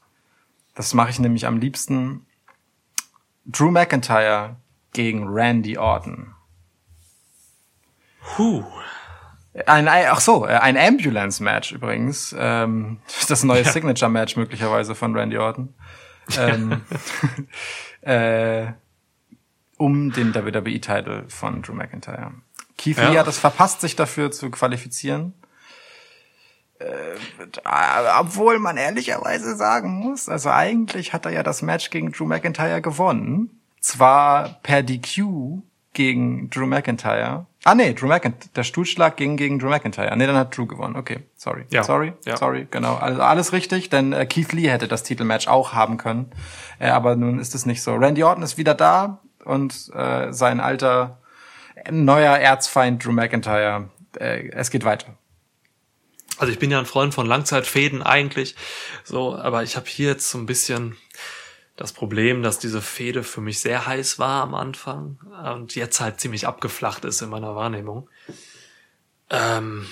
Das 0.75 0.93
mache 0.93 1.11
ich 1.11 1.19
nämlich 1.19 1.45
am 1.45 1.57
liebsten. 1.57 2.25
Drew 3.45 3.71
McIntyre 3.71 4.55
gegen 4.93 5.27
Randy 5.27 5.77
Orton. 5.77 6.33
Puh. 8.21 8.63
Ein, 9.67 9.87
ach 9.87 10.19
so, 10.19 10.47
äh, 10.47 10.53
ein 10.53 10.77
Ambulance-Match 10.77 11.73
übrigens. 11.73 12.35
Ähm, 12.37 12.99
das 13.27 13.43
neue 13.43 13.61
Ja. 13.61 13.71
Signature-Match 13.71 14.35
möglicherweise 14.35 14.95
von 14.95 15.15
Randy 15.15 15.37
Orton. 15.37 15.73
Ähm, 16.37 16.81
äh, 18.01 18.67
um 19.77 20.11
den 20.11 20.33
WWE-Titel 20.33 21.25
von 21.27 21.61
Drew 21.61 21.73
McIntyre. 21.73 22.31
Keith 22.77 22.97
Ja. 22.97 23.09
Lee 23.09 23.19
hat 23.19 23.27
es 23.27 23.37
verpasst, 23.37 23.81
sich 23.81 23.95
dafür 23.95 24.31
zu 24.31 24.49
qualifizieren. 24.49 25.33
Äh, 26.79 27.15
obwohl 28.19 28.59
man 28.59 28.77
ehrlicherweise 28.77 29.55
sagen 29.55 29.91
muss, 29.99 30.29
also 30.29 30.49
eigentlich 30.49 31.13
hat 31.13 31.25
er 31.25 31.31
ja 31.31 31.43
das 31.43 31.61
Match 31.61 31.89
gegen 31.91 32.11
Drew 32.11 32.25
McIntyre 32.25 32.81
gewonnen. 32.81 33.61
Zwar 33.79 34.59
per 34.63 34.81
DQ 34.81 35.61
gegen 35.93 36.49
Drew 36.49 36.65
McIntyre. 36.65 37.45
Ah 37.65 37.75
nee, 37.75 37.93
Drew 37.93 38.07
McIntyre. 38.07 38.49
Der 38.55 38.63
Stuhlschlag 38.63 39.15
ging 39.15 39.37
gegen 39.37 39.57
Drew 39.57 39.69
McIntyre. 39.69 40.15
Nee, 40.17 40.27
dann 40.27 40.35
hat 40.35 40.55
Drew 40.57 40.65
gewonnen. 40.65 40.95
Okay, 40.97 41.19
sorry. 41.35 41.65
Ja. 41.69 41.83
Sorry, 41.83 42.13
Ja. 42.25 42.35
sorry, 42.35 42.67
genau. 42.69 42.95
Also 42.95 43.21
alles 43.21 43.53
richtig, 43.53 43.89
denn 43.89 44.11
äh, 44.11 44.25
Keith 44.25 44.51
Lee 44.51 44.69
hätte 44.69 44.87
das 44.89 45.03
Titelmatch 45.03 45.47
auch 45.47 45.73
haben 45.73 45.97
können. 45.97 46.31
Äh, 46.79 46.89
aber 46.89 47.15
nun 47.15 47.39
ist 47.39 47.55
es 47.55 47.65
nicht 47.65 47.81
so. 47.81 47.95
Randy 47.95 48.23
Orton 48.23 48.43
ist 48.43 48.57
wieder 48.57 48.73
da 48.75 49.21
und 49.45 49.89
äh, 49.93 50.33
sein 50.33 50.59
alter 50.59 51.19
neuer 51.89 52.37
Erzfeind 52.37 53.03
Drew 53.05 53.11
McIntyre. 53.13 53.89
Äh, 54.19 54.49
es 54.51 54.69
geht 54.69 54.83
weiter. 54.83 55.17
Also 56.39 56.51
ich 56.51 56.59
bin 56.59 56.71
ja 56.71 56.79
ein 56.79 56.85
Freund 56.85 57.13
von 57.13 57.27
Langzeitfäden 57.27 58.01
eigentlich, 58.01 58.55
so, 59.03 59.35
aber 59.37 59.61
ich 59.63 59.75
habe 59.75 59.85
hier 59.87 60.09
jetzt 60.09 60.29
so 60.31 60.37
ein 60.39 60.47
bisschen 60.47 60.97
das 61.75 61.91
Problem, 61.91 62.43
dass 62.43 62.59
diese 62.59 62.81
Fehde 62.81 63.23
für 63.23 63.41
mich 63.41 63.59
sehr 63.59 63.87
heiß 63.87 64.19
war 64.19 64.43
am 64.43 64.53
Anfang 64.53 65.19
und 65.55 65.75
jetzt 65.75 65.99
halt 65.99 66.19
ziemlich 66.19 66.47
abgeflacht 66.47 67.03
ist 67.03 67.21
in 67.21 67.29
meiner 67.29 67.55
Wahrnehmung. 67.55 68.09
Ähm, 69.29 69.87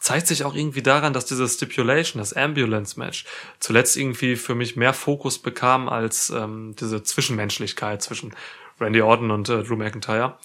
zeigt 0.00 0.26
sich 0.26 0.44
auch 0.44 0.54
irgendwie 0.54 0.82
daran, 0.82 1.12
dass 1.12 1.26
diese 1.26 1.48
Stipulation, 1.48 2.20
das 2.20 2.32
Ambulance-Match, 2.32 3.24
zuletzt 3.60 3.96
irgendwie 3.96 4.36
für 4.36 4.54
mich 4.54 4.74
mehr 4.74 4.94
Fokus 4.94 5.38
bekam 5.38 5.88
als 5.88 6.30
ähm, 6.30 6.74
diese 6.80 7.02
Zwischenmenschlichkeit 7.02 8.02
zwischen 8.02 8.34
Randy 8.80 9.02
Orton 9.02 9.30
und 9.30 9.48
äh, 9.48 9.62
Drew 9.62 9.76
McIntyre. 9.76 10.38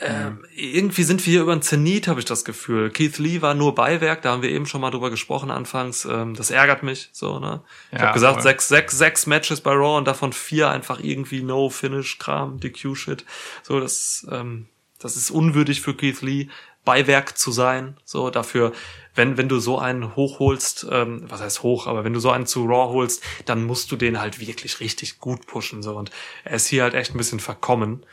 Ähm, 0.00 0.44
irgendwie 0.54 1.02
sind 1.02 1.26
wir 1.26 1.32
hier 1.32 1.42
über 1.42 1.56
den 1.56 1.62
Zenit, 1.62 2.06
habe 2.06 2.20
ich 2.20 2.24
das 2.26 2.44
Gefühl. 2.44 2.90
Keith 2.90 3.18
Lee 3.18 3.42
war 3.42 3.54
nur 3.54 3.74
Beiwerk, 3.74 4.22
da 4.22 4.30
haben 4.30 4.42
wir 4.42 4.50
eben 4.50 4.66
schon 4.66 4.80
mal 4.80 4.92
drüber 4.92 5.10
gesprochen 5.10 5.50
anfangs. 5.50 6.04
Ähm, 6.04 6.34
das 6.34 6.50
ärgert 6.50 6.84
mich 6.84 7.10
so, 7.12 7.40
ne? 7.40 7.62
Ich 7.90 7.98
Ja, 7.98 8.04
habe 8.06 8.14
gesagt, 8.14 8.34
voll. 8.34 8.42
sechs, 8.44 8.68
sechs, 8.68 8.96
sechs 8.96 9.26
Matches 9.26 9.60
bei 9.60 9.72
Raw 9.72 9.98
und 9.98 10.06
davon 10.06 10.32
vier 10.32 10.70
einfach 10.70 11.00
irgendwie 11.02 11.42
No-Finish-Kram, 11.42 12.60
DQ-Shit. 12.60 13.24
So, 13.64 13.80
das, 13.80 14.24
ähm, 14.30 14.68
das 15.00 15.16
ist 15.16 15.30
unwürdig 15.32 15.80
für 15.80 15.94
Keith 15.94 16.22
Lee, 16.22 16.46
Beiwerk 16.84 17.36
zu 17.36 17.50
sein. 17.50 17.96
So, 18.04 18.30
dafür, 18.30 18.72
wenn, 19.16 19.36
wenn 19.36 19.48
du 19.48 19.58
so 19.58 19.80
einen 19.80 20.14
hochholst, 20.14 20.86
ähm, 20.92 21.24
was 21.28 21.40
heißt 21.40 21.64
hoch, 21.64 21.88
aber 21.88 22.04
wenn 22.04 22.12
du 22.12 22.20
so 22.20 22.30
einen 22.30 22.46
zu 22.46 22.66
Raw 22.66 22.92
holst, 22.92 23.20
dann 23.46 23.64
musst 23.64 23.90
du 23.90 23.96
den 23.96 24.20
halt 24.20 24.38
wirklich 24.38 24.78
richtig 24.78 25.18
gut 25.18 25.48
pushen. 25.48 25.82
So, 25.82 25.96
und 25.96 26.12
er 26.44 26.54
ist 26.54 26.68
hier 26.68 26.84
halt 26.84 26.94
echt 26.94 27.14
ein 27.14 27.18
bisschen 27.18 27.40
verkommen, 27.40 28.06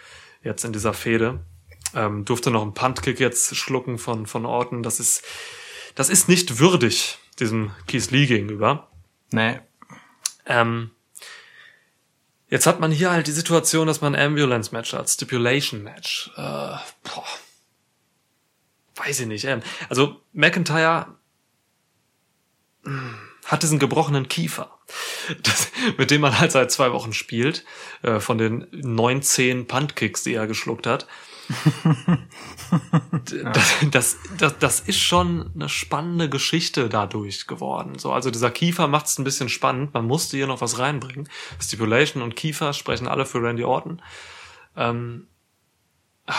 jetzt 0.43 0.65
in 0.65 0.73
dieser 0.73 0.93
Fehde. 0.93 1.41
Ähm, 1.95 2.25
durfte 2.25 2.51
noch 2.51 2.61
einen 2.61 2.73
Puntkick 2.73 3.19
jetzt 3.19 3.55
schlucken 3.55 3.97
von, 3.97 4.27
von 4.27 4.45
Orton. 4.45 4.83
Das 4.83 4.99
ist, 4.99 5.23
das 5.95 6.09
ist 6.09 6.27
nicht 6.27 6.59
würdig, 6.59 7.17
diesem 7.39 7.71
Keith 7.87 8.11
Lee 8.11 8.25
gegenüber. 8.25 8.89
Nee. 9.31 9.59
Ähm, 10.45 10.91
jetzt 12.49 12.67
hat 12.67 12.79
man 12.79 12.91
hier 12.91 13.11
halt 13.11 13.27
die 13.27 13.31
Situation, 13.31 13.87
dass 13.87 14.01
man 14.01 14.13
ein 14.13 14.27
Ambulance-Match 14.27 14.93
hat, 14.93 15.09
Stipulation-Match. 15.09 16.31
Äh, 16.35 16.41
boah. 16.41 17.25
Weiß 18.95 19.21
ich 19.21 19.27
nicht. 19.27 19.45
Ähm, 19.45 19.61
also 19.89 20.21
McIntyre 20.33 21.15
mh, 22.83 23.15
hat 23.45 23.63
diesen 23.63 23.79
gebrochenen 23.79 24.27
Kiefer, 24.27 24.77
das, 25.43 25.71
mit 25.97 26.11
dem 26.11 26.21
man 26.21 26.39
halt 26.39 26.51
seit 26.51 26.71
zwei 26.71 26.91
Wochen 26.91 27.13
spielt, 27.13 27.65
äh, 28.01 28.19
von 28.19 28.37
den 28.37 28.67
19 28.71 29.67
Puntkicks, 29.67 30.23
die 30.23 30.33
er 30.33 30.47
geschluckt 30.47 30.87
hat. 30.87 31.07
Das, 33.53 33.75
das, 33.91 34.17
das, 34.37 34.57
das 34.59 34.79
ist 34.79 34.99
schon 34.99 35.51
eine 35.53 35.69
spannende 35.69 36.29
Geschichte 36.29 36.89
dadurch 36.89 37.47
geworden. 37.47 37.97
So, 37.99 38.11
also 38.11 38.31
dieser 38.31 38.51
Kiefer 38.51 38.87
macht 38.87 39.07
es 39.07 39.17
ein 39.19 39.23
bisschen 39.23 39.49
spannend. 39.49 39.93
Man 39.93 40.05
musste 40.05 40.37
hier 40.37 40.47
noch 40.47 40.61
was 40.61 40.79
reinbringen. 40.79 41.29
Stipulation 41.59 42.23
und 42.23 42.35
Kiefer 42.35 42.73
sprechen 42.73 43.07
alle 43.07 43.25
für 43.25 43.41
Randy 43.41 43.63
Orton. 43.63 44.01
Ähm, 44.75 45.27
ah. 46.25 46.33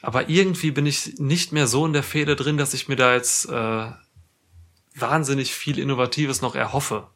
aber 0.00 0.28
irgendwie 0.28 0.70
bin 0.70 0.86
ich 0.86 1.18
nicht 1.18 1.52
mehr 1.52 1.66
so 1.66 1.84
in 1.84 1.92
der 1.92 2.02
Fehde 2.02 2.36
drin, 2.36 2.56
dass 2.56 2.74
ich 2.74 2.88
mir 2.88 2.96
da 2.96 3.14
jetzt 3.14 3.46
äh, 3.48 3.92
wahnsinnig 4.94 5.52
viel 5.52 5.78
Innovatives 5.78 6.40
noch 6.40 6.54
erhoffe. 6.54 7.08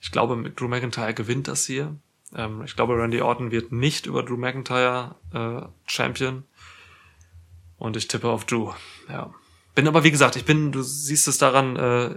Ich 0.00 0.10
glaube, 0.10 0.50
Drew 0.50 0.68
McIntyre 0.68 1.14
gewinnt 1.14 1.48
das 1.48 1.66
hier. 1.66 1.96
Ähm, 2.34 2.62
ich 2.64 2.76
glaube, 2.76 2.96
Randy 2.96 3.20
Orton 3.20 3.50
wird 3.50 3.72
nicht 3.72 4.06
über 4.06 4.22
Drew 4.22 4.36
McIntyre 4.36 5.16
äh, 5.32 5.68
Champion. 5.86 6.44
Und 7.78 7.96
ich 7.96 8.08
tippe 8.08 8.28
auf 8.28 8.44
Drew. 8.44 8.72
Ja. 9.08 9.32
Bin 9.74 9.86
aber, 9.86 10.04
wie 10.04 10.10
gesagt, 10.10 10.36
ich 10.36 10.44
bin, 10.44 10.72
du 10.72 10.82
siehst 10.82 11.28
es 11.28 11.38
daran, 11.38 11.76
äh, 11.76 12.14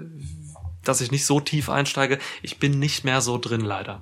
dass 0.83 1.01
ich 1.01 1.11
nicht 1.11 1.25
so 1.25 1.39
tief 1.39 1.69
einsteige. 1.69 2.19
Ich 2.41 2.59
bin 2.59 2.79
nicht 2.79 3.03
mehr 3.03 3.21
so 3.21 3.37
drin, 3.37 3.61
leider. 3.61 4.01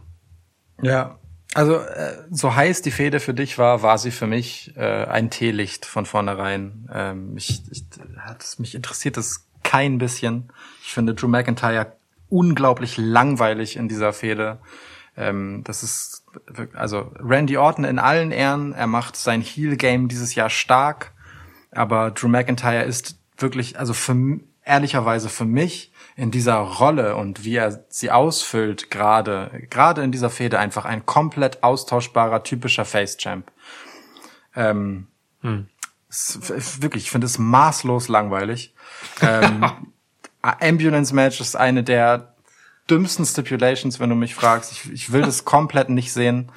Ja. 0.82 1.20
Also 1.54 1.78
äh, 1.78 2.24
so 2.30 2.56
heiß 2.56 2.82
die 2.82 2.92
Fehde 2.92 3.20
für 3.20 3.34
dich 3.34 3.58
war, 3.58 3.82
war 3.82 3.98
sie 3.98 4.12
für 4.12 4.28
mich 4.28 4.74
äh, 4.76 5.06
ein 5.06 5.32
Teelicht 5.32 5.86
von 5.86 6.06
vornherein. 6.06 6.88
Ähm, 6.94 7.38
ich, 7.38 7.64
ich, 7.72 7.86
hat 8.20 8.46
mich 8.60 8.76
interessiert 8.76 9.18
es 9.18 9.48
kein 9.64 9.98
bisschen. 9.98 10.52
Ich 10.84 10.94
finde 10.94 11.16
Drew 11.16 11.28
McIntyre 11.28 11.94
unglaublich 12.30 12.98
langweilig 12.98 13.76
in 13.76 13.88
dieser 13.88 14.14
Fehde. 14.14 14.60
Ähm, 15.18 15.64
das 15.64 15.84
ist 15.84 16.24
also 16.74 17.12
Randy 17.20 17.58
Orton 17.58 17.84
in 17.84 18.00
allen 18.00 18.32
Ehren. 18.32 18.74
Er 18.74 18.88
macht 18.88 19.16
sein 19.16 19.42
Heel 19.42 19.76
Game 19.76 20.08
dieses 20.08 20.36
Jahr 20.36 20.50
stark, 20.50 21.12
aber 21.72 22.12
Drew 22.12 22.28
McIntyre 22.28 22.84
ist 22.84 23.18
wirklich, 23.38 23.80
also 23.80 23.94
für 23.94 24.40
ehrlicherweise 24.64 25.30
für 25.30 25.46
mich 25.46 25.92
in 26.16 26.30
dieser 26.30 26.56
Rolle 26.56 27.16
und 27.16 27.44
wie 27.44 27.56
er 27.56 27.86
sie 27.90 28.12
ausfüllt, 28.12 28.92
gerade 28.92 29.66
gerade 29.70 30.04
in 30.04 30.12
dieser 30.12 30.30
Fehde 30.30 30.60
einfach 30.60 30.86
ein 30.86 31.06
komplett 31.06 31.64
austauschbarer 31.64 32.44
typischer 32.44 32.86
Face 32.86 33.18
Champ. 33.18 33.50
Ähm, 34.56 35.08
ist 36.10 36.82
wirklich, 36.82 37.04
ich 37.06 37.12
finde 37.12 37.26
es 37.26 37.38
maßlos 37.38 38.08
langweilig. 38.08 38.74
ähm, 39.22 39.66
Ambulance 40.42 41.14
Match 41.14 41.42
ist 41.42 41.56
eine 41.56 41.84
der 41.84 42.34
dümmsten 42.90 43.26
Stipulations, 43.26 44.00
wenn 44.00 44.10
du 44.10 44.16
mich 44.16 44.36
fragst. 44.36 44.72
Ich, 44.72 44.92
ich 44.92 45.12
will 45.12 45.22
das 45.22 45.46
komplett 45.46 45.90
nicht 45.90 46.14
sehen. 46.14 46.52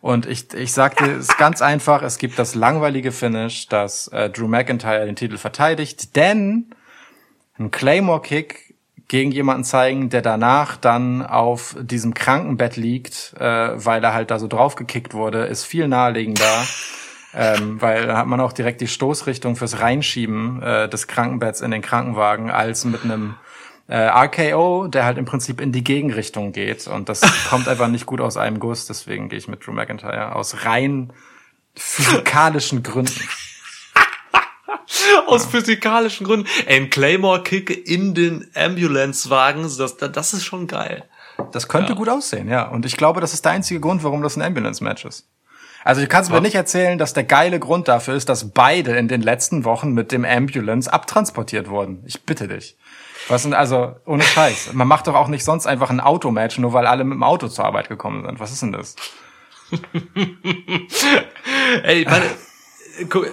Und 0.00 0.26
ich, 0.26 0.52
ich 0.52 0.72
sagte, 0.72 1.06
es 1.12 1.28
ist 1.28 1.38
ganz 1.38 1.62
einfach, 1.62 2.02
es 2.02 2.18
gibt 2.18 2.38
das 2.38 2.54
langweilige 2.54 3.10
Finish, 3.10 3.68
dass 3.68 4.08
äh, 4.08 4.28
Drew 4.28 4.48
McIntyre 4.48 5.06
den 5.06 5.16
Titel 5.16 5.38
verteidigt, 5.38 6.14
denn 6.16 6.66
ein 7.58 7.70
Claymore-Kick 7.70 8.74
gegen 9.08 9.32
jemanden 9.32 9.64
zeigen, 9.64 10.10
der 10.10 10.22
danach 10.22 10.76
dann 10.76 11.24
auf 11.24 11.76
diesem 11.80 12.14
Krankenbett 12.14 12.76
liegt, 12.76 13.34
äh, 13.38 13.84
weil 13.84 14.02
er 14.04 14.12
halt 14.12 14.30
da 14.30 14.38
so 14.38 14.46
draufgekickt 14.46 15.14
wurde, 15.14 15.44
ist 15.46 15.64
viel 15.64 15.88
naheliegender. 15.88 16.66
ähm, 17.34 17.80
weil 17.80 18.06
da 18.06 18.16
hat 18.18 18.26
man 18.26 18.40
auch 18.40 18.52
direkt 18.52 18.80
die 18.80 18.88
Stoßrichtung 18.88 19.56
fürs 19.56 19.80
Reinschieben 19.80 20.62
äh, 20.62 20.88
des 20.88 21.06
Krankenbetts 21.06 21.60
in 21.60 21.70
den 21.70 21.82
Krankenwagen 21.82 22.50
als 22.50 22.84
mit 22.84 23.04
einem 23.04 23.34
äh, 23.86 23.96
RKO, 23.96 24.88
der 24.88 25.04
halt 25.04 25.18
im 25.18 25.24
Prinzip 25.24 25.60
in 25.60 25.72
die 25.72 25.84
Gegenrichtung 25.84 26.52
geht. 26.52 26.86
Und 26.86 27.08
das 27.08 27.20
kommt 27.50 27.68
einfach 27.68 27.88
nicht 27.88 28.06
gut 28.06 28.20
aus 28.20 28.36
einem 28.36 28.60
Guss. 28.60 28.86
Deswegen 28.86 29.28
gehe 29.28 29.38
ich 29.38 29.48
mit 29.48 29.66
Drew 29.66 29.72
McIntyre 29.72 30.34
aus 30.34 30.64
rein 30.64 31.12
physikalischen 31.74 32.82
Gründen. 32.82 33.20
Aus 35.26 35.46
physikalischen 35.46 36.26
Gründen. 36.26 36.46
Ein 36.68 36.90
Claymore-Kick 36.90 37.88
in 37.88 38.14
den 38.14 38.48
Ambulance-Wagen, 38.54 39.62
das, 39.62 39.96
das 39.96 40.34
ist 40.34 40.44
schon 40.44 40.66
geil. 40.66 41.04
Das 41.52 41.68
könnte 41.68 41.92
ja. 41.92 41.98
gut 41.98 42.08
aussehen, 42.08 42.48
ja. 42.48 42.68
Und 42.68 42.86
ich 42.86 42.96
glaube, 42.96 43.20
das 43.20 43.32
ist 43.32 43.44
der 43.44 43.52
einzige 43.52 43.80
Grund, 43.80 44.04
warum 44.04 44.22
das 44.22 44.36
ein 44.36 44.42
Ambulance-Match 44.42 45.04
ist. 45.04 45.26
Also 45.84 46.00
du 46.00 46.06
kannst 46.06 46.30
mir 46.30 46.40
nicht 46.40 46.54
erzählen, 46.54 46.96
dass 46.96 47.12
der 47.12 47.24
geile 47.24 47.60
Grund 47.60 47.88
dafür 47.88 48.14
ist, 48.14 48.28
dass 48.30 48.50
beide 48.52 48.96
in 48.96 49.06
den 49.06 49.20
letzten 49.20 49.64
Wochen 49.64 49.92
mit 49.92 50.12
dem 50.12 50.24
Ambulance 50.24 50.90
abtransportiert 50.90 51.68
wurden. 51.68 52.02
Ich 52.06 52.22
bitte 52.22 52.48
dich. 52.48 52.76
Was 53.28 53.42
sind 53.42 53.54
also 53.54 53.96
ohne 54.04 54.22
Scheiß? 54.22 54.72
Man 54.74 54.88
macht 54.88 55.06
doch 55.06 55.14
auch 55.14 55.28
nicht 55.28 55.44
sonst 55.44 55.66
einfach 55.66 55.90
ein 55.90 56.00
Automatch, 56.00 56.58
nur 56.58 56.72
weil 56.72 56.86
alle 56.86 57.04
mit 57.04 57.14
dem 57.14 57.22
Auto 57.22 57.48
zur 57.48 57.64
Arbeit 57.64 57.88
gekommen 57.88 58.24
sind. 58.24 58.40
Was 58.40 58.52
ist 58.52 58.62
denn 58.62 58.72
das? 58.72 58.96
Ey, 61.82 62.04
meine, 62.04 62.26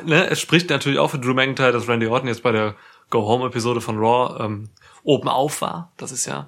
ne, 0.05 0.29
es 0.29 0.39
spricht 0.39 0.69
natürlich 0.69 0.99
auch 0.99 1.09
für 1.09 1.19
Drew 1.19 1.33
McIntyre, 1.33 1.71
dass 1.71 1.87
Randy 1.87 2.07
Orton 2.07 2.27
jetzt 2.27 2.43
bei 2.43 2.51
der 2.51 2.75
Go 3.09 3.27
Home 3.27 3.45
Episode 3.47 3.81
von 3.81 3.97
Raw 3.97 4.43
ähm, 4.43 4.69
oben 5.03 5.27
auf 5.27 5.61
war. 5.61 5.91
Das 5.97 6.11
ist 6.11 6.25
ja 6.25 6.47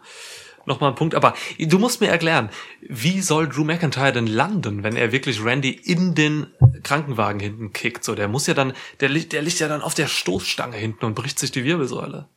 nochmal 0.65 0.91
ein 0.91 0.95
Punkt. 0.95 1.15
Aber 1.15 1.33
du 1.59 1.79
musst 1.79 2.01
mir 2.01 2.07
erklären, 2.07 2.49
wie 2.81 3.21
soll 3.21 3.47
Drew 3.47 3.63
McIntyre 3.63 4.13
denn 4.13 4.27
landen, 4.27 4.83
wenn 4.83 4.95
er 4.95 5.11
wirklich 5.11 5.43
Randy 5.43 5.71
in 5.71 6.15
den 6.15 6.47
Krankenwagen 6.83 7.39
hinten 7.39 7.73
kickt? 7.73 8.03
So, 8.03 8.15
der 8.15 8.27
muss 8.27 8.47
ja 8.47 8.53
dann, 8.53 8.73
der, 8.99 9.09
der 9.09 9.41
liegt 9.41 9.59
ja 9.59 9.67
dann 9.67 9.81
auf 9.81 9.93
der 9.93 10.07
Stoßstange 10.07 10.77
hinten 10.77 11.05
und 11.05 11.15
bricht 11.15 11.39
sich 11.39 11.51
die 11.51 11.63
Wirbelsäule. 11.63 12.27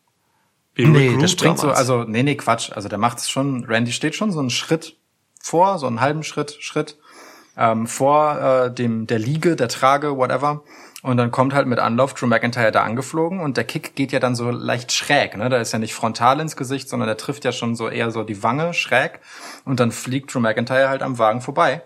Wie 0.77 0.85
nee, 0.85 1.17
der 1.17 1.27
springt 1.27 1.59
so, 1.59 1.71
also, 1.71 2.05
nee, 2.05 2.23
nee, 2.23 2.37
Quatsch. 2.37 2.71
Also 2.71 2.89
der 2.89 2.99
macht 2.99 3.19
es 3.19 3.31
schon, 3.31 3.65
Randy 3.65 3.93
steht 3.93 4.15
schon 4.15 4.31
so 4.31 4.41
einen 4.41 4.51
Schritt 4.51 4.97
vor, 5.41 5.79
so 5.79 5.87
einen 5.87 6.03
halben 6.03 6.23
Schritt, 6.23 6.59
Schritt, 6.61 6.99
ähm, 7.57 7.87
vor 7.87 8.39
äh, 8.39 8.75
dem, 8.75 9.07
der 9.07 9.19
Liege, 9.19 9.57
der 9.57 9.69
Trage, 9.69 10.19
whatever. 10.19 10.63
Und 11.03 11.17
dann 11.17 11.31
kommt 11.31 11.55
halt 11.55 11.67
mit 11.67 11.79
Anlauf 11.79 12.13
Drew 12.13 12.27
McIntyre 12.27 12.73
da 12.73 12.83
angeflogen 12.83 13.41
und 13.41 13.57
der 13.57 13.65
Kick 13.65 13.95
geht 13.95 14.13
ja 14.13 14.19
dann 14.19 14.35
so 14.35 14.51
leicht 14.51 14.93
schräg, 14.93 15.37
ne? 15.37 15.49
Da 15.49 15.59
ist 15.59 15.73
ja 15.73 15.79
nicht 15.79 15.95
frontal 15.95 16.41
ins 16.41 16.57
Gesicht, 16.57 16.89
sondern 16.89 17.07
der 17.07 17.17
trifft 17.17 17.45
ja 17.45 17.53
schon 17.53 17.75
so 17.75 17.89
eher 17.89 18.11
so 18.11 18.23
die 18.23 18.43
Wange 18.43 18.75
schräg 18.75 19.21
und 19.65 19.81
dann 19.81 19.93
fliegt 19.93 20.35
Drew 20.35 20.41
McIntyre 20.41 20.89
halt 20.89 21.03
am 21.03 21.19
Wagen 21.19 21.41
vorbei. 21.41 21.83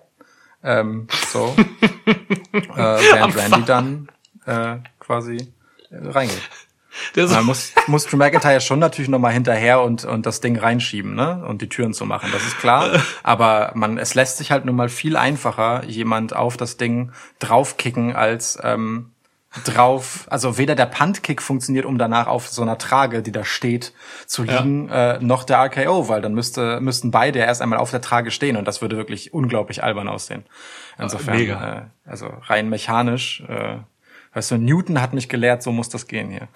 Ähm, 0.65 1.07
so. 1.29 1.55
äh, 2.07 2.57
während 2.77 3.37
Randy 3.37 3.65
dann 3.65 4.09
äh, 4.47 4.79
quasi 4.99 5.37
äh, 5.91 5.97
reingeht. 7.15 7.37
Man 7.37 7.47
muss, 7.47 7.73
muss 7.87 8.07
Drew 8.07 8.17
McIntyre 8.17 8.61
schon 8.61 8.79
natürlich 8.79 9.09
nochmal 9.09 9.33
hinterher 9.33 9.81
und, 9.83 10.05
und 10.05 10.27
das 10.27 10.41
Ding 10.41 10.59
reinschieben, 10.59 11.15
ne? 11.15 11.45
Und 11.47 11.63
die 11.63 11.69
Türen 11.69 11.95
zu 11.95 12.05
machen, 12.05 12.31
das 12.33 12.47
ist 12.47 12.59
klar. 12.59 13.03
Aber 13.23 13.73
man, 13.75 13.99
es 13.99 14.15
lässt 14.15 14.39
sich 14.39 14.51
halt 14.51 14.65
nun 14.65 14.77
mal 14.77 14.89
viel 14.89 15.17
einfacher 15.17 15.85
jemand 15.85 16.35
auf 16.35 16.57
das 16.57 16.77
Ding 16.77 17.13
draufkicken 17.39 18.15
als 18.15 18.59
ähm, 18.63 19.13
drauf, 19.65 20.27
also 20.31 20.59
weder 20.59 20.77
der 20.77 20.87
Puntkick 20.87 21.43
funktioniert, 21.43 21.85
um 21.85 21.99
danach 21.99 22.29
auf 22.29 22.49
so 22.49 22.63
einer 22.63 22.79
Trage, 22.79 23.21
die 23.21 23.33
da 23.33 23.45
steht, 23.45 23.93
zu 24.27 24.45
liegen, 24.45 24.89
ja. 24.89 25.15
äh, 25.15 25.19
noch 25.21 25.43
der 25.43 25.59
RKO, 25.65 26.09
weil 26.09 26.23
dann 26.23 26.35
müsste, 26.35 26.81
müssten 26.81 27.11
beide 27.11 27.41
erst 27.41 27.61
einmal 27.61 27.81
auf 27.81 27.91
der 27.91 28.01
Trage 28.01 28.31
stehen 28.31 28.57
und 28.57 28.67
das 28.67 28.81
würde 28.81 28.97
wirklich 28.97 29.35
unglaublich 29.35 29.83
albern 29.83 30.09
aussehen. 30.09 30.45
Insofern, 30.99 31.37
Mega. 31.37 31.79
Äh, 31.79 32.09
also 32.09 32.29
rein 32.43 32.69
mechanisch, 32.69 33.43
äh, 33.49 33.79
weißt 34.35 34.53
du, 34.53 34.57
Newton 34.59 35.01
hat 35.01 35.13
mich 35.13 35.29
gelehrt, 35.29 35.63
so 35.63 35.73
muss 35.73 35.89
das 35.89 36.07
gehen 36.07 36.31
hier. 36.31 36.49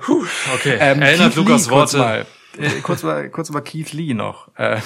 Puh, 0.00 0.24
okay, 0.54 0.76
ähm, 0.80 1.02
erinnert 1.02 1.34
Keith 1.34 1.36
Lukas 1.36 1.66
Lee, 1.66 1.70
Worte. 1.72 1.96
Kurz 1.96 1.98
mal, 1.98 2.26
äh, 2.58 2.80
kurz 2.80 3.02
mal, 3.02 3.30
kurz 3.30 3.50
mal 3.50 3.60
Keith 3.60 3.92
Lee 3.92 4.14
noch. 4.14 4.48
Äh, 4.56 4.80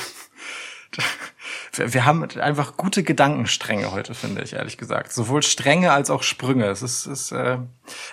wir 1.76 2.04
haben 2.04 2.28
einfach 2.38 2.76
gute 2.76 3.02
Gedankenstränge 3.02 3.92
heute, 3.92 4.14
finde 4.14 4.42
ich, 4.42 4.52
ehrlich 4.52 4.76
gesagt. 4.76 5.12
Sowohl 5.12 5.42
Stränge 5.42 5.92
als 5.92 6.10
auch 6.10 6.22
Sprünge. 6.22 6.66
Es 6.66 6.82
ist, 6.82 7.06
ist 7.06 7.32
äh, 7.32 7.58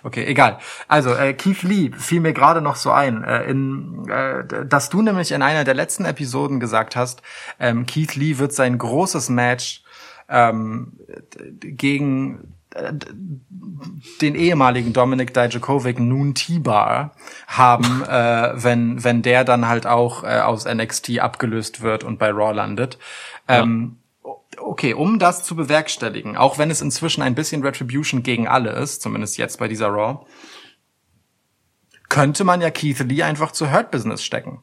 okay, 0.03 0.25
egal. 0.25 0.59
Also, 0.87 1.13
äh, 1.13 1.33
Keith 1.33 1.63
Lee 1.63 1.91
fiel 1.97 2.21
mir 2.21 2.33
gerade 2.33 2.61
noch 2.61 2.75
so 2.77 2.91
ein, 2.91 3.23
äh, 3.23 3.43
in, 3.43 4.07
äh, 4.09 4.65
dass 4.65 4.89
du 4.89 5.01
nämlich 5.01 5.31
in 5.31 5.41
einer 5.41 5.63
der 5.63 5.73
letzten 5.73 6.05
Episoden 6.05 6.59
gesagt 6.59 6.95
hast, 6.95 7.21
ähm, 7.59 7.85
Keith 7.85 8.15
Lee 8.15 8.37
wird 8.37 8.53
sein 8.53 8.77
großes 8.77 9.29
Match 9.29 9.83
ähm, 10.29 10.93
gegen 11.59 12.58
den 14.21 14.35
ehemaligen 14.35 14.93
Dominik 14.93 15.33
Dijakovic 15.33 15.99
nun 15.99 16.35
T-Bar 16.35 17.15
haben, 17.47 18.03
äh, 18.07 18.51
wenn, 18.55 19.03
wenn 19.03 19.21
der 19.21 19.43
dann 19.43 19.67
halt 19.67 19.87
auch 19.87 20.23
äh, 20.23 20.39
aus 20.39 20.65
NXT 20.65 21.19
abgelöst 21.19 21.81
wird 21.81 22.03
und 22.03 22.19
bei 22.19 22.29
Raw 22.29 22.53
landet. 22.53 22.99
Ähm, 23.47 23.97
okay, 24.57 24.93
um 24.93 25.19
das 25.19 25.43
zu 25.43 25.55
bewerkstelligen, 25.55 26.37
auch 26.37 26.57
wenn 26.57 26.69
es 26.69 26.81
inzwischen 26.81 27.23
ein 27.23 27.35
bisschen 27.35 27.63
Retribution 27.63 28.23
gegen 28.23 28.47
alle 28.47 28.71
ist, 28.71 29.01
zumindest 29.01 29.37
jetzt 29.37 29.57
bei 29.57 29.67
dieser 29.67 29.87
Raw, 29.87 30.25
könnte 32.07 32.43
man 32.43 32.61
ja 32.61 32.69
Keith 32.69 32.99
Lee 32.99 33.23
einfach 33.23 33.51
zu 33.51 33.71
Hurt 33.71 33.91
Business 33.91 34.23
stecken. 34.23 34.61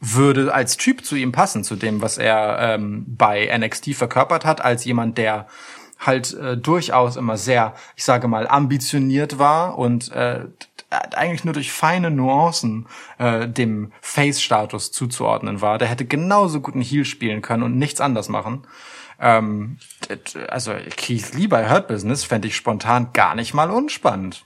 Würde 0.00 0.52
als 0.52 0.76
Typ 0.76 1.04
zu 1.04 1.16
ihm 1.16 1.32
passen, 1.32 1.64
zu 1.64 1.76
dem, 1.76 2.02
was 2.02 2.18
er 2.18 2.58
ähm, 2.60 3.04
bei 3.06 3.50
NXT 3.56 3.94
verkörpert 3.94 4.44
hat, 4.44 4.60
als 4.60 4.84
jemand, 4.84 5.18
der 5.18 5.46
halt 6.04 6.34
äh, 6.34 6.56
durchaus 6.56 7.16
immer 7.16 7.36
sehr, 7.36 7.74
ich 7.96 8.04
sage 8.04 8.28
mal, 8.28 8.46
ambitioniert 8.46 9.38
war 9.38 9.78
und 9.78 10.12
äh, 10.12 10.46
eigentlich 10.90 11.44
nur 11.44 11.54
durch 11.54 11.72
feine 11.72 12.10
Nuancen 12.10 12.86
äh, 13.18 13.48
dem 13.48 13.92
Face-Status 14.00 14.92
zuzuordnen 14.92 15.60
war. 15.60 15.78
Der 15.78 15.88
hätte 15.88 16.04
genauso 16.04 16.60
gut 16.60 16.74
einen 16.74 16.82
Heal 16.82 17.04
spielen 17.04 17.40
können 17.40 17.62
und 17.62 17.78
nichts 17.78 18.00
anders 18.00 18.28
machen. 18.28 18.66
Ähm, 19.20 19.78
also 20.48 20.74
Keith 20.96 21.32
Lee 21.34 21.46
bei 21.46 21.70
Hurt 21.70 21.88
Business 21.88 22.24
fände 22.24 22.48
ich 22.48 22.56
spontan 22.56 23.12
gar 23.12 23.34
nicht 23.34 23.54
mal 23.54 23.70
unspannend. 23.70 24.44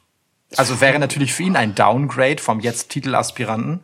Also 0.56 0.80
wäre 0.80 0.98
natürlich 0.98 1.32
für 1.32 1.42
ihn 1.42 1.56
ein 1.56 1.74
Downgrade 1.74 2.38
vom 2.38 2.60
jetzt 2.60 2.90
Titelaspiranten, 2.90 3.80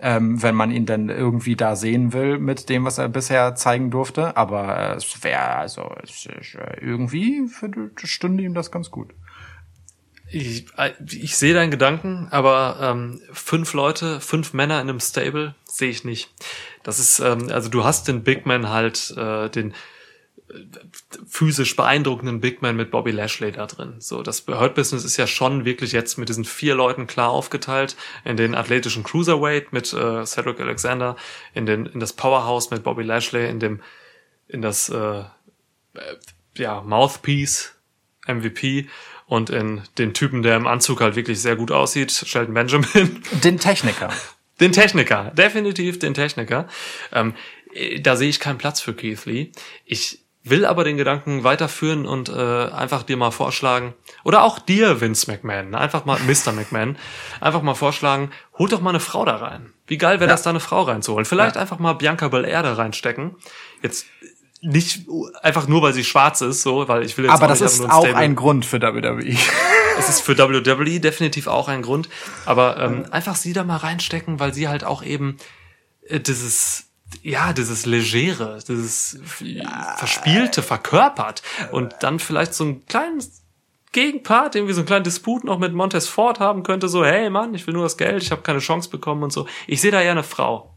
ähm, 0.00 0.42
wenn 0.42 0.54
man 0.54 0.70
ihn 0.70 0.86
dann 0.86 1.08
irgendwie 1.08 1.56
da 1.56 1.76
sehen 1.76 2.12
will 2.12 2.38
mit 2.38 2.68
dem, 2.68 2.84
was 2.84 2.98
er 2.98 3.08
bisher 3.08 3.54
zeigen 3.54 3.90
durfte. 3.90 4.36
Aber 4.36 4.96
es 4.96 5.22
wäre 5.22 5.56
also 5.56 5.94
es, 6.02 6.26
äh, 6.26 6.80
irgendwie 6.80 7.48
Stunde 7.96 8.42
ihm 8.42 8.54
das 8.54 8.70
ganz 8.70 8.90
gut. 8.90 9.12
Ich, 10.32 10.66
äh, 10.78 10.92
ich 11.06 11.36
sehe 11.36 11.54
deinen 11.54 11.70
Gedanken, 11.70 12.28
aber 12.30 12.78
ähm, 12.80 13.20
fünf 13.32 13.72
Leute, 13.72 14.20
fünf 14.20 14.52
Männer 14.52 14.80
in 14.80 14.88
einem 14.88 15.00
Stable 15.00 15.54
sehe 15.64 15.90
ich 15.90 16.04
nicht. 16.04 16.32
Das 16.82 16.98
ist, 16.98 17.18
ähm, 17.18 17.48
also 17.50 17.68
du 17.68 17.84
hast 17.84 18.08
den 18.08 18.22
Big 18.22 18.46
Man 18.46 18.68
halt, 18.68 19.12
äh, 19.16 19.48
den 19.48 19.74
physisch 21.26 21.76
beeindruckenden 21.76 22.40
Big 22.40 22.62
Man 22.62 22.76
mit 22.76 22.90
Bobby 22.90 23.10
Lashley 23.10 23.52
da 23.52 23.66
drin. 23.66 23.94
So, 23.98 24.22
das 24.22 24.46
Hurt 24.46 24.74
Business 24.74 25.04
ist 25.04 25.16
ja 25.16 25.26
schon 25.26 25.64
wirklich 25.64 25.92
jetzt 25.92 26.18
mit 26.18 26.28
diesen 26.28 26.44
vier 26.44 26.74
Leuten 26.74 27.06
klar 27.06 27.30
aufgeteilt 27.30 27.96
in 28.24 28.36
den 28.36 28.54
athletischen 28.54 29.04
Cruiserweight 29.04 29.72
mit 29.72 29.92
äh, 29.92 30.24
Cedric 30.24 30.60
Alexander, 30.60 31.16
in 31.54 31.66
den 31.66 31.86
in 31.86 32.00
das 32.00 32.12
Powerhouse 32.12 32.70
mit 32.70 32.82
Bobby 32.82 33.02
Lashley, 33.02 33.48
in 33.48 33.60
dem 33.60 33.80
in 34.48 34.62
das 34.62 34.88
äh, 34.88 35.24
ja 36.56 36.80
Mouthpiece 36.82 37.74
MVP 38.26 38.88
und 39.26 39.50
in 39.50 39.82
den 39.98 40.12
Typen, 40.12 40.42
der 40.42 40.56
im 40.56 40.66
Anzug 40.66 41.00
halt 41.00 41.14
wirklich 41.14 41.40
sehr 41.40 41.56
gut 41.56 41.70
aussieht, 41.70 42.10
Sheldon 42.10 42.54
Benjamin. 42.54 43.22
Den 43.44 43.58
Techniker. 43.58 44.10
Den 44.58 44.72
Techniker, 44.72 45.30
definitiv 45.34 45.98
den 45.98 46.12
Techniker. 46.12 46.68
Ähm, 47.12 47.34
da 48.00 48.16
sehe 48.16 48.28
ich 48.28 48.40
keinen 48.40 48.58
Platz 48.58 48.80
für 48.80 48.92
Keith 48.92 49.24
Lee. 49.24 49.52
Ich 49.86 50.19
will 50.42 50.64
aber 50.64 50.84
den 50.84 50.96
Gedanken 50.96 51.44
weiterführen 51.44 52.06
und 52.06 52.28
äh, 52.28 52.32
einfach 52.32 53.02
dir 53.02 53.16
mal 53.16 53.30
vorschlagen, 53.30 53.94
oder 54.24 54.42
auch 54.42 54.58
dir, 54.58 55.00
Vince 55.00 55.30
McMahon, 55.30 55.74
einfach 55.74 56.04
mal 56.04 56.18
Mr. 56.20 56.52
McMahon, 56.54 56.96
einfach 57.40 57.62
mal 57.62 57.74
vorschlagen, 57.74 58.30
hol 58.58 58.68
doch 58.68 58.80
mal 58.80 58.90
eine 58.90 59.00
Frau 59.00 59.24
da 59.24 59.36
rein. 59.36 59.72
Wie 59.86 59.98
geil 59.98 60.20
wäre 60.20 60.30
ja. 60.30 60.34
das, 60.34 60.42
da 60.42 60.50
eine 60.50 60.60
Frau 60.60 60.82
reinzuholen? 60.82 61.26
Vielleicht 61.26 61.56
ja. 61.56 61.62
einfach 61.62 61.78
mal 61.78 61.94
Bianca 61.94 62.28
Belair 62.28 62.62
da 62.62 62.74
reinstecken. 62.74 63.36
Jetzt 63.82 64.06
nicht 64.62 65.06
einfach 65.42 65.66
nur, 65.68 65.82
weil 65.82 65.92
sie 65.92 66.04
schwarz 66.04 66.40
ist, 66.42 66.62
so, 66.62 66.86
weil 66.88 67.04
ich 67.04 67.16
will 67.16 67.24
jetzt 67.24 67.34
Aber 67.34 67.46
das 67.46 67.60
ist 67.60 67.80
auch 67.80 68.02
Stable. 68.04 68.16
ein 68.16 68.36
Grund 68.36 68.66
für 68.66 68.80
WWE. 68.80 69.36
es 69.98 70.08
ist 70.08 70.20
für 70.20 70.36
WWE 70.36 71.00
definitiv 71.00 71.46
auch 71.46 71.68
ein 71.68 71.82
Grund. 71.82 72.08
Aber 72.44 72.78
ähm, 72.78 73.06
einfach 73.10 73.36
sie 73.36 73.52
da 73.52 73.64
mal 73.64 73.76
reinstecken, 73.76 74.38
weil 74.38 74.52
sie 74.52 74.68
halt 74.68 74.84
auch 74.84 75.02
eben 75.02 75.38
äh, 76.02 76.20
dieses 76.20 76.89
ja, 77.22 77.52
dieses 77.52 77.86
Legere, 77.86 78.58
dieses 78.66 79.20
Verspielte 79.96 80.62
verkörpert 80.62 81.42
und 81.72 81.94
dann 82.00 82.18
vielleicht 82.18 82.54
so 82.54 82.64
ein 82.64 82.86
kleines 82.86 83.42
Gegenpart, 83.92 84.54
irgendwie 84.54 84.72
so 84.72 84.80
einen 84.80 84.86
kleinen 84.86 85.04
Disput 85.04 85.44
noch 85.44 85.58
mit 85.58 85.72
Montez 85.72 86.06
Ford 86.06 86.38
haben 86.38 86.62
könnte, 86.62 86.88
so, 86.88 87.04
hey 87.04 87.28
Mann, 87.28 87.54
ich 87.54 87.66
will 87.66 87.74
nur 87.74 87.82
das 87.82 87.96
Geld, 87.96 88.22
ich 88.22 88.30
habe 88.30 88.42
keine 88.42 88.60
Chance 88.60 88.88
bekommen 88.88 89.24
und 89.24 89.32
so. 89.32 89.46
Ich 89.66 89.80
sehe 89.80 89.90
da 89.90 90.00
eher 90.00 90.12
eine 90.12 90.22
Frau. 90.22 90.74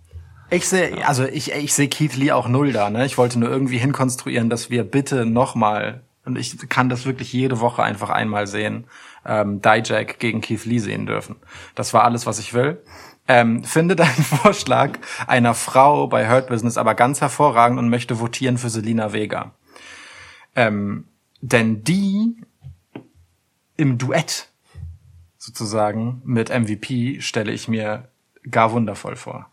Ich 0.49 0.67
sehe, 0.67 1.07
also 1.07 1.23
ich, 1.23 1.51
ich 1.51 1.73
sehe 1.73 1.87
Keith 1.87 2.15
Lee 2.15 2.31
auch 2.31 2.47
null 2.47 2.73
da, 2.73 2.89
ne? 2.89 3.05
Ich 3.05 3.17
wollte 3.17 3.39
nur 3.39 3.49
irgendwie 3.49 3.77
hinkonstruieren, 3.77 4.49
dass 4.49 4.69
wir 4.69 4.83
bitte 4.83 5.25
nochmal, 5.25 6.03
und 6.25 6.37
ich 6.37 6.57
kann 6.69 6.89
das 6.89 7.05
wirklich 7.05 7.33
jede 7.33 7.59
Woche 7.59 7.83
einfach 7.83 8.09
einmal 8.09 8.47
sehen, 8.47 8.85
ähm, 9.25 9.61
Dijak 9.61 10.19
gegen 10.19 10.41
Keith 10.41 10.65
Lee 10.65 10.79
sehen 10.79 11.05
dürfen. 11.05 11.37
Das 11.75 11.93
war 11.93 12.03
alles, 12.03 12.25
was 12.25 12.39
ich 12.39 12.53
will. 12.53 12.81
Ähm, 13.27 13.63
finde 13.63 13.95
deinen 13.95 14.23
Vorschlag 14.23 14.99
einer 15.27 15.53
Frau 15.53 16.07
bei 16.07 16.29
Hurt 16.29 16.47
Business 16.47 16.77
aber 16.77 16.95
ganz 16.95 17.21
hervorragend 17.21 17.79
und 17.79 17.89
möchte 17.89 18.19
votieren 18.19 18.57
für 18.57 18.69
Selina 18.69 19.13
Vega. 19.13 19.53
Ähm, 20.55 21.07
denn 21.41 21.83
die 21.83 22.35
im 23.75 23.97
Duett 23.97 24.49
sozusagen 25.37 26.21
mit 26.23 26.49
MVP 26.49 27.21
stelle 27.21 27.51
ich 27.51 27.67
mir 27.67 28.09
gar 28.49 28.71
wundervoll 28.71 29.15
vor. 29.15 29.49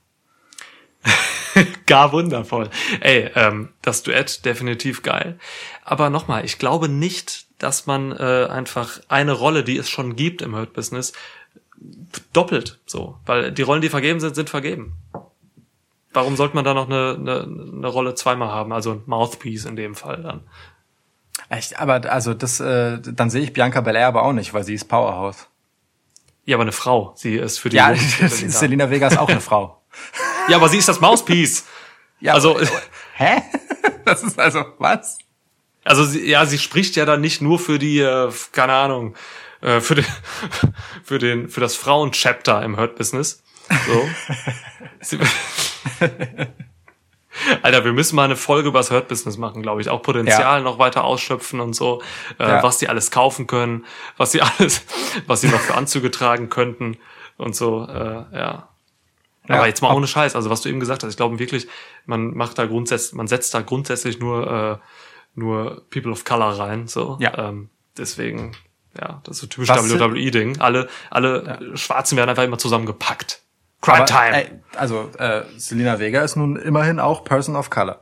Gar 1.86 2.12
wundervoll. 2.12 2.70
Ey, 3.00 3.30
ähm, 3.34 3.70
das 3.82 4.04
Duett 4.04 4.44
definitiv 4.44 5.02
geil. 5.02 5.38
Aber 5.84 6.10
nochmal, 6.10 6.44
ich 6.44 6.58
glaube 6.58 6.88
nicht, 6.88 7.46
dass 7.58 7.86
man 7.86 8.12
äh, 8.12 8.46
einfach 8.48 9.00
eine 9.08 9.32
Rolle, 9.32 9.64
die 9.64 9.76
es 9.76 9.90
schon 9.90 10.14
gibt 10.14 10.42
im 10.42 10.54
Hurt 10.54 10.72
Business, 10.72 11.12
doppelt 12.32 12.78
so, 12.86 13.18
weil 13.26 13.52
die 13.52 13.62
Rollen, 13.62 13.80
die 13.82 13.88
vergeben 13.88 14.20
sind, 14.20 14.34
sind 14.34 14.50
vergeben. 14.50 14.94
Warum 16.12 16.36
sollte 16.36 16.54
man 16.56 16.64
da 16.64 16.74
noch 16.74 16.86
eine, 16.88 17.16
eine, 17.18 17.42
eine 17.76 17.86
Rolle 17.86 18.14
zweimal 18.14 18.48
haben? 18.48 18.72
Also 18.72 18.92
ein 18.92 19.02
Mouthpiece 19.06 19.64
in 19.64 19.76
dem 19.76 19.94
Fall 19.94 20.22
dann. 20.22 20.40
Echt, 21.48 21.78
aber 21.78 22.10
also 22.10 22.34
das, 22.34 22.60
äh, 22.60 22.98
dann 23.00 23.30
sehe 23.30 23.42
ich 23.42 23.52
Bianca 23.52 23.80
Belair 23.80 24.08
aber 24.08 24.22
auch 24.24 24.32
nicht, 24.32 24.52
weil 24.52 24.64
sie 24.64 24.74
ist 24.74 24.84
Powerhouse. 24.88 25.46
Ja, 26.44 26.56
aber 26.56 26.62
eine 26.62 26.72
Frau. 26.72 27.12
Sie 27.16 27.36
ist 27.36 27.58
für 27.58 27.68
die. 27.68 27.76
Ja, 27.76 27.94
Selina 28.28 28.90
Vega 28.90 29.06
ist 29.06 29.18
auch 29.18 29.28
eine 29.28 29.40
Frau. 29.40 29.82
ja, 30.48 30.56
aber 30.56 30.68
sie 30.68 30.78
ist 30.78 30.88
das 30.88 31.00
Mouthpiece. 31.00 31.66
Ja, 32.22 32.34
Also, 32.34 32.60
hä? 33.14 33.42
Das 34.04 34.22
ist 34.22 34.38
also 34.38 34.62
was? 34.76 35.16
also 35.84 36.04
sie, 36.04 36.28
ja, 36.28 36.44
sie 36.44 36.58
spricht 36.58 36.94
ja 36.96 37.06
dann 37.06 37.22
nicht 37.22 37.40
nur 37.40 37.58
für 37.58 37.78
die, 37.78 37.98
äh, 38.00 38.30
keine 38.52 38.74
Ahnung, 38.74 39.14
äh, 39.62 39.80
für 39.80 39.94
den, 39.96 40.06
für 41.04 41.18
den, 41.18 41.48
für 41.48 41.60
das 41.60 41.76
Frauen-Chapter 41.76 42.62
im 42.62 42.76
Hurt 42.76 42.96
Business. 42.96 43.42
So. 43.86 44.08
Alter, 47.62 47.84
wir 47.84 47.92
müssen 47.92 48.16
mal 48.16 48.24
eine 48.24 48.36
Folge 48.36 48.68
über 48.68 48.80
das 48.80 48.90
Hurt 48.90 49.08
Business 49.08 49.36
machen, 49.38 49.62
glaube 49.62 49.80
ich. 49.80 49.88
Auch 49.88 50.02
Potenzial 50.02 50.58
Ja. 50.58 50.64
noch 50.64 50.78
weiter 50.78 51.04
ausschöpfen 51.04 51.60
und 51.60 51.74
so, 51.74 52.02
äh, 52.38 52.48
Ja. 52.48 52.62
was 52.62 52.78
die 52.78 52.88
alles 52.88 53.10
kaufen 53.10 53.46
können, 53.46 53.86
was 54.16 54.32
sie 54.32 54.40
alles, 54.58 54.82
was 55.26 55.40
sie 55.40 55.48
noch 55.48 55.60
für 55.60 55.74
Anzüge 55.74 56.10
tragen 56.10 56.50
könnten 56.50 56.98
und 57.36 57.54
so, 57.54 57.86
äh, 57.86 57.94
ja. 58.36 58.68
Ja. 59.48 59.56
Aber 59.56 59.66
jetzt 59.66 59.80
mal 59.80 59.94
ohne 59.94 60.06
Scheiß, 60.06 60.36
also 60.36 60.50
was 60.50 60.60
du 60.60 60.68
eben 60.68 60.80
gesagt 60.80 61.02
hast, 61.02 61.10
ich 61.10 61.16
glaube 61.16 61.38
wirklich, 61.38 61.66
man 62.04 62.36
macht 62.36 62.58
da 62.58 62.66
grundsätzlich, 62.66 63.14
man 63.14 63.26
setzt 63.26 63.54
da 63.54 63.62
grundsätzlich 63.62 64.20
nur, 64.20 64.50
äh, 64.50 64.86
nur 65.34 65.82
People 65.90 66.12
of 66.12 66.24
Color 66.24 66.58
rein, 66.58 66.86
so. 66.88 67.16
Ja. 67.20 67.36
Ähm, 67.48 67.70
deswegen, 67.96 68.52
ja, 68.98 69.20
das 69.24 69.36
ist 69.36 69.40
so 69.42 69.46
typisch 69.46 69.68
WWE-Ding. 69.68 70.60
Alle, 70.60 70.88
alle 71.10 71.58
äh, 71.72 71.76
Schwarzen 71.76 72.16
werden 72.16 72.30
einfach 72.30 72.42
immer 72.42 72.58
zusammengepackt. 72.58 73.40
Crime 73.80 73.98
Aber, 73.98 74.06
Time. 74.06 74.34
Ey, 74.34 74.50
also 74.76 75.10
äh, 75.18 75.42
Selina 75.56 75.98
Vega 75.98 76.22
ist 76.22 76.36
nun 76.36 76.56
immerhin 76.56 76.98
auch 76.98 77.24
Person 77.24 77.56
of 77.56 77.70
Color. 77.70 78.00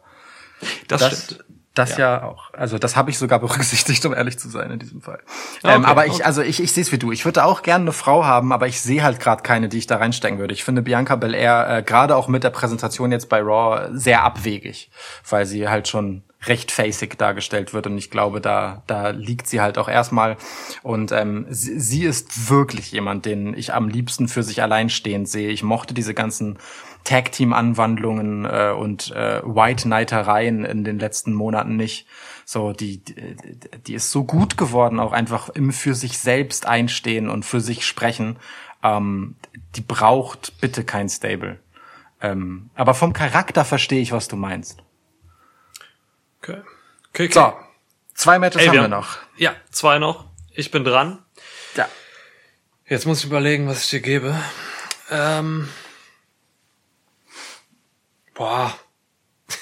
das, 0.88 1.00
Das, 1.00 1.24
stimmt. 1.24 1.44
das 1.74 1.96
ja. 1.98 2.22
auch. 2.24 2.52
Also 2.54 2.78
das 2.78 2.96
habe 2.96 3.10
ich 3.10 3.18
sogar 3.18 3.38
berücksichtigt, 3.40 4.04
um 4.06 4.14
ehrlich 4.14 4.38
zu 4.38 4.48
sein 4.48 4.70
in 4.70 4.78
diesem 4.78 5.02
Fall. 5.02 5.20
Ah, 5.62 5.74
ähm, 5.74 5.82
okay, 5.82 5.90
aber 5.90 6.06
ich, 6.06 6.14
okay. 6.14 6.22
also 6.24 6.42
ich, 6.42 6.60
ich 6.60 6.72
sehe 6.72 6.82
es 6.82 6.90
wie 6.90 6.98
du. 6.98 7.12
Ich 7.12 7.24
würde 7.24 7.44
auch 7.44 7.62
gerne 7.62 7.82
eine 7.82 7.92
Frau 7.92 8.24
haben, 8.24 8.52
aber 8.52 8.66
ich 8.66 8.80
sehe 8.80 9.02
halt 9.02 9.20
gerade 9.20 9.42
keine, 9.42 9.68
die 9.68 9.78
ich 9.78 9.86
da 9.86 9.98
reinstecken 9.98 10.38
würde. 10.38 10.54
Ich 10.54 10.64
finde 10.64 10.82
Bianca 10.82 11.16
Belair 11.16 11.68
äh, 11.68 11.82
gerade 11.82 12.16
auch 12.16 12.28
mit 12.28 12.42
der 12.44 12.50
Präsentation 12.50 13.12
jetzt 13.12 13.28
bei 13.28 13.40
Raw 13.40 13.88
sehr 13.92 14.24
abwegig, 14.24 14.90
weil 15.28 15.46
sie 15.46 15.68
halt 15.68 15.86
schon 15.86 16.24
recht 16.46 16.70
facig 16.70 17.18
dargestellt 17.18 17.74
wird 17.74 17.86
und 17.86 17.98
ich 17.98 18.10
glaube, 18.10 18.40
da 18.40 18.82
da 18.86 19.10
liegt 19.10 19.48
sie 19.48 19.60
halt 19.60 19.76
auch 19.76 19.88
erstmal 19.88 20.36
und 20.82 21.10
ähm, 21.10 21.46
sie, 21.50 21.80
sie 21.80 22.04
ist 22.04 22.48
wirklich 22.48 22.92
jemand, 22.92 23.26
den 23.26 23.54
ich 23.54 23.74
am 23.74 23.88
liebsten 23.88 24.28
für 24.28 24.44
sich 24.44 24.62
allein 24.62 24.88
stehend 24.88 25.28
sehe. 25.28 25.50
Ich 25.50 25.62
mochte 25.64 25.94
diese 25.94 26.14
ganzen 26.14 26.58
Tag 27.02 27.32
Team 27.32 27.52
Anwandlungen 27.52 28.44
äh, 28.44 28.72
und 28.76 29.10
äh, 29.12 29.42
White 29.44 29.84
Knighterei 29.84 30.46
in 30.46 30.84
den 30.84 30.98
letzten 30.98 31.32
Monaten 31.32 31.76
nicht. 31.76 32.06
So 32.44 32.72
die 32.72 32.98
die, 32.98 33.24
die 33.86 33.94
ist 33.94 34.10
so 34.12 34.24
gut 34.24 34.56
geworden, 34.56 35.00
auch 35.00 35.12
einfach 35.12 35.48
im 35.48 35.72
für 35.72 35.94
sich 35.94 36.18
selbst 36.18 36.66
einstehen 36.66 37.28
und 37.28 37.44
für 37.44 37.60
sich 37.60 37.84
sprechen. 37.84 38.36
Ähm, 38.84 39.34
die 39.74 39.80
braucht 39.80 40.60
bitte 40.60 40.84
kein 40.84 41.08
Stable. 41.08 41.58
Ähm, 42.20 42.70
aber 42.74 42.94
vom 42.94 43.12
Charakter 43.12 43.64
verstehe 43.64 44.00
ich, 44.00 44.12
was 44.12 44.28
du 44.28 44.36
meinst. 44.36 44.82
Okay. 46.42 46.60
Okay, 47.10 47.24
okay. 47.26 47.32
So, 47.32 47.52
zwei 48.14 48.38
Matches 48.38 48.60
Ey, 48.62 48.66
haben 48.68 48.74
wir 48.74 48.82
haben- 48.82 48.90
noch. 48.90 49.18
Ja, 49.36 49.54
zwei 49.70 49.98
noch. 49.98 50.26
Ich 50.52 50.70
bin 50.70 50.84
dran. 50.84 51.18
Ja. 51.76 51.88
Jetzt 52.86 53.06
muss 53.06 53.18
ich 53.20 53.26
überlegen, 53.26 53.68
was 53.68 53.84
ich 53.84 53.90
dir 53.90 54.00
gebe. 54.00 54.34
Ähm. 55.10 55.68
Boah. 58.34 58.72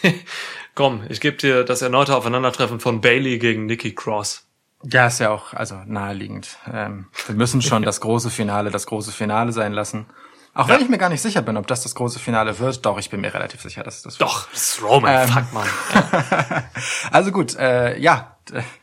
Komm, 0.75 1.05
ich 1.09 1.21
gebe 1.21 1.37
dir 1.37 1.65
das 1.65 1.81
erneute 1.83 2.15
Aufeinandertreffen 2.15 2.81
von 2.81 3.01
Bailey 3.01 3.39
gegen 3.39 3.67
Nikki 3.67 3.95
Cross. 3.95 4.47
Ja, 4.83 5.07
ist 5.07 5.21
ja 5.21 5.31
auch 5.31 5.55
also 5.55 5.77
naheliegend. 5.87 6.59
Ähm, 6.71 7.07
wir 7.27 7.35
müssen 7.35 7.63
schon 7.63 7.83
das 7.85 8.01
große 8.01 8.31
Finale 8.31 8.71
das 8.71 8.87
große 8.87 9.13
Finale 9.13 9.53
sein 9.53 9.73
lassen. 9.73 10.07
Auch 10.57 10.69
wenn 10.69 10.81
ich 10.81 10.89
mir 10.89 10.97
gar 10.97 11.11
nicht 11.11 11.21
sicher 11.21 11.43
bin, 11.43 11.59
ob 11.59 11.67
das 11.67 11.83
das 11.83 11.95
große 11.95 12.19
Finale 12.19 12.59
wird. 12.59 12.87
Doch, 12.87 12.97
ich 12.99 13.11
bin 13.11 13.21
mir 13.21 13.35
relativ 13.35 13.61
sicher, 13.61 13.83
dass 13.83 13.97
es 13.97 14.03
das 14.03 14.19
wird. 14.19 14.29
Doch, 14.31 14.51
das 14.51 14.63
ist 14.63 14.83
Roman, 14.83 15.23
Ähm. 15.23 15.29
fuck 15.29 15.53
man. 15.53 15.67
Ja. 15.95 16.65
Also 17.11 17.31
gut, 17.31 17.57
äh, 17.57 17.99
ja, 17.99 18.37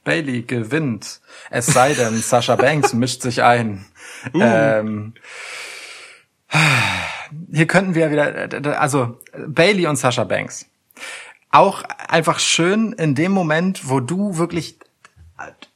Bailey 0.04 0.44
gewinnt. 0.44 1.20
Es 1.50 1.66
sei 1.66 1.96
denn, 1.96 2.18
Sasha 2.22 2.56
Banks 2.56 2.94
mischt 2.94 3.24
sich 3.24 3.42
ein. 3.42 3.86
Ähm, 4.36 5.14
hier 7.52 7.66
könnten 7.68 7.96
wir 7.96 8.12
wieder, 8.12 8.54
äh, 8.54 8.76
also 8.76 9.18
Bailey 9.48 9.88
und 9.88 9.96
Sasha 9.96 10.26
Banks. 10.26 10.68
Auch 11.50 11.82
einfach 12.08 12.40
schön 12.40 12.94
in 12.94 13.16
dem 13.16 13.32
Moment, 13.32 13.90
wo 13.90 14.00
du 14.00 14.38
wirklich 14.38 14.78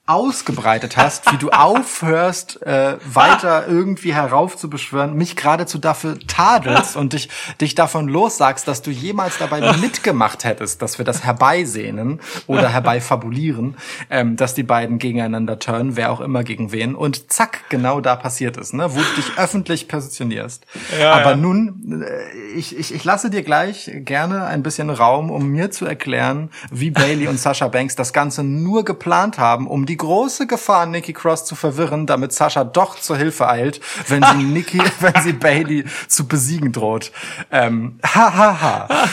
ausgebreitet 0.07 0.95
hast, 0.95 1.29
wie 1.33 1.37
du 1.37 1.49
aufhörst, 1.49 2.65
äh, 2.65 2.95
weiter 3.05 3.67
irgendwie 3.67 4.13
heraufzubeschwören, 4.13 5.13
mich 5.15 5.35
geradezu 5.35 5.79
dafür 5.79 6.17
tadelst 6.25 6.95
und 6.95 7.11
dich, 7.11 7.27
dich 7.59 7.75
davon 7.75 8.07
lossagst, 8.07 8.69
dass 8.69 8.81
du 8.81 8.89
jemals 8.89 9.37
dabei 9.37 9.73
mitgemacht 9.77 10.45
hättest, 10.45 10.81
dass 10.81 10.97
wir 10.97 11.03
das 11.03 11.25
herbeisehnen 11.25 12.21
oder 12.47 12.69
herbeifabulieren, 12.69 13.75
ähm, 14.09 14.37
dass 14.37 14.53
die 14.53 14.63
beiden 14.63 14.97
gegeneinander 14.97 15.59
turnen, 15.59 15.97
wer 15.97 16.13
auch 16.13 16.21
immer 16.21 16.45
gegen 16.45 16.71
wen. 16.71 16.95
Und 16.95 17.29
zack, 17.29 17.65
genau 17.67 17.99
da 17.99 18.15
passiert 18.15 18.55
es, 18.55 18.71
ne? 18.71 18.95
wo 18.95 18.99
du 18.99 19.15
dich 19.17 19.37
öffentlich 19.37 19.89
positionierst. 19.89 20.65
Aber 21.03 21.35
nun, 21.35 22.01
äh, 22.01 22.55
ich, 22.55 22.77
ich, 22.79 22.93
ich 22.93 23.03
lasse 23.03 23.29
dir 23.29 23.43
gleich 23.43 23.91
gerne 23.93 24.45
ein 24.45 24.63
bisschen 24.63 24.89
Raum, 24.89 25.31
um 25.31 25.49
mir 25.49 25.69
zu 25.69 25.85
erklären, 25.85 26.49
wie 26.71 26.91
Bailey 26.91 27.27
und 27.27 27.41
Sasha 27.41 27.67
Banks 27.67 27.97
das 27.97 28.13
Ganze 28.13 28.45
nur 28.45 28.85
geplant 28.85 29.37
haben, 29.37 29.67
um 29.67 29.85
die 29.85 29.96
große 29.97 30.47
Gefahr, 30.47 30.85
Nikki 30.85 31.13
Cross 31.13 31.45
zu 31.45 31.55
verwirren, 31.55 32.05
damit 32.05 32.31
Sasha 32.31 32.63
doch 32.63 32.99
zur 32.99 33.17
Hilfe 33.17 33.49
eilt, 33.49 33.81
wenn 34.07 34.23
sie 34.23 34.43
Nikki, 34.43 34.81
wenn 34.99 35.21
sie 35.21 35.33
Bailey 35.33 35.85
zu 36.07 36.27
besiegen 36.27 36.71
droht. 36.71 37.11
Ähm, 37.51 37.99
ha, 38.03 38.33
ha, 38.33 38.61
ha. 38.61 39.07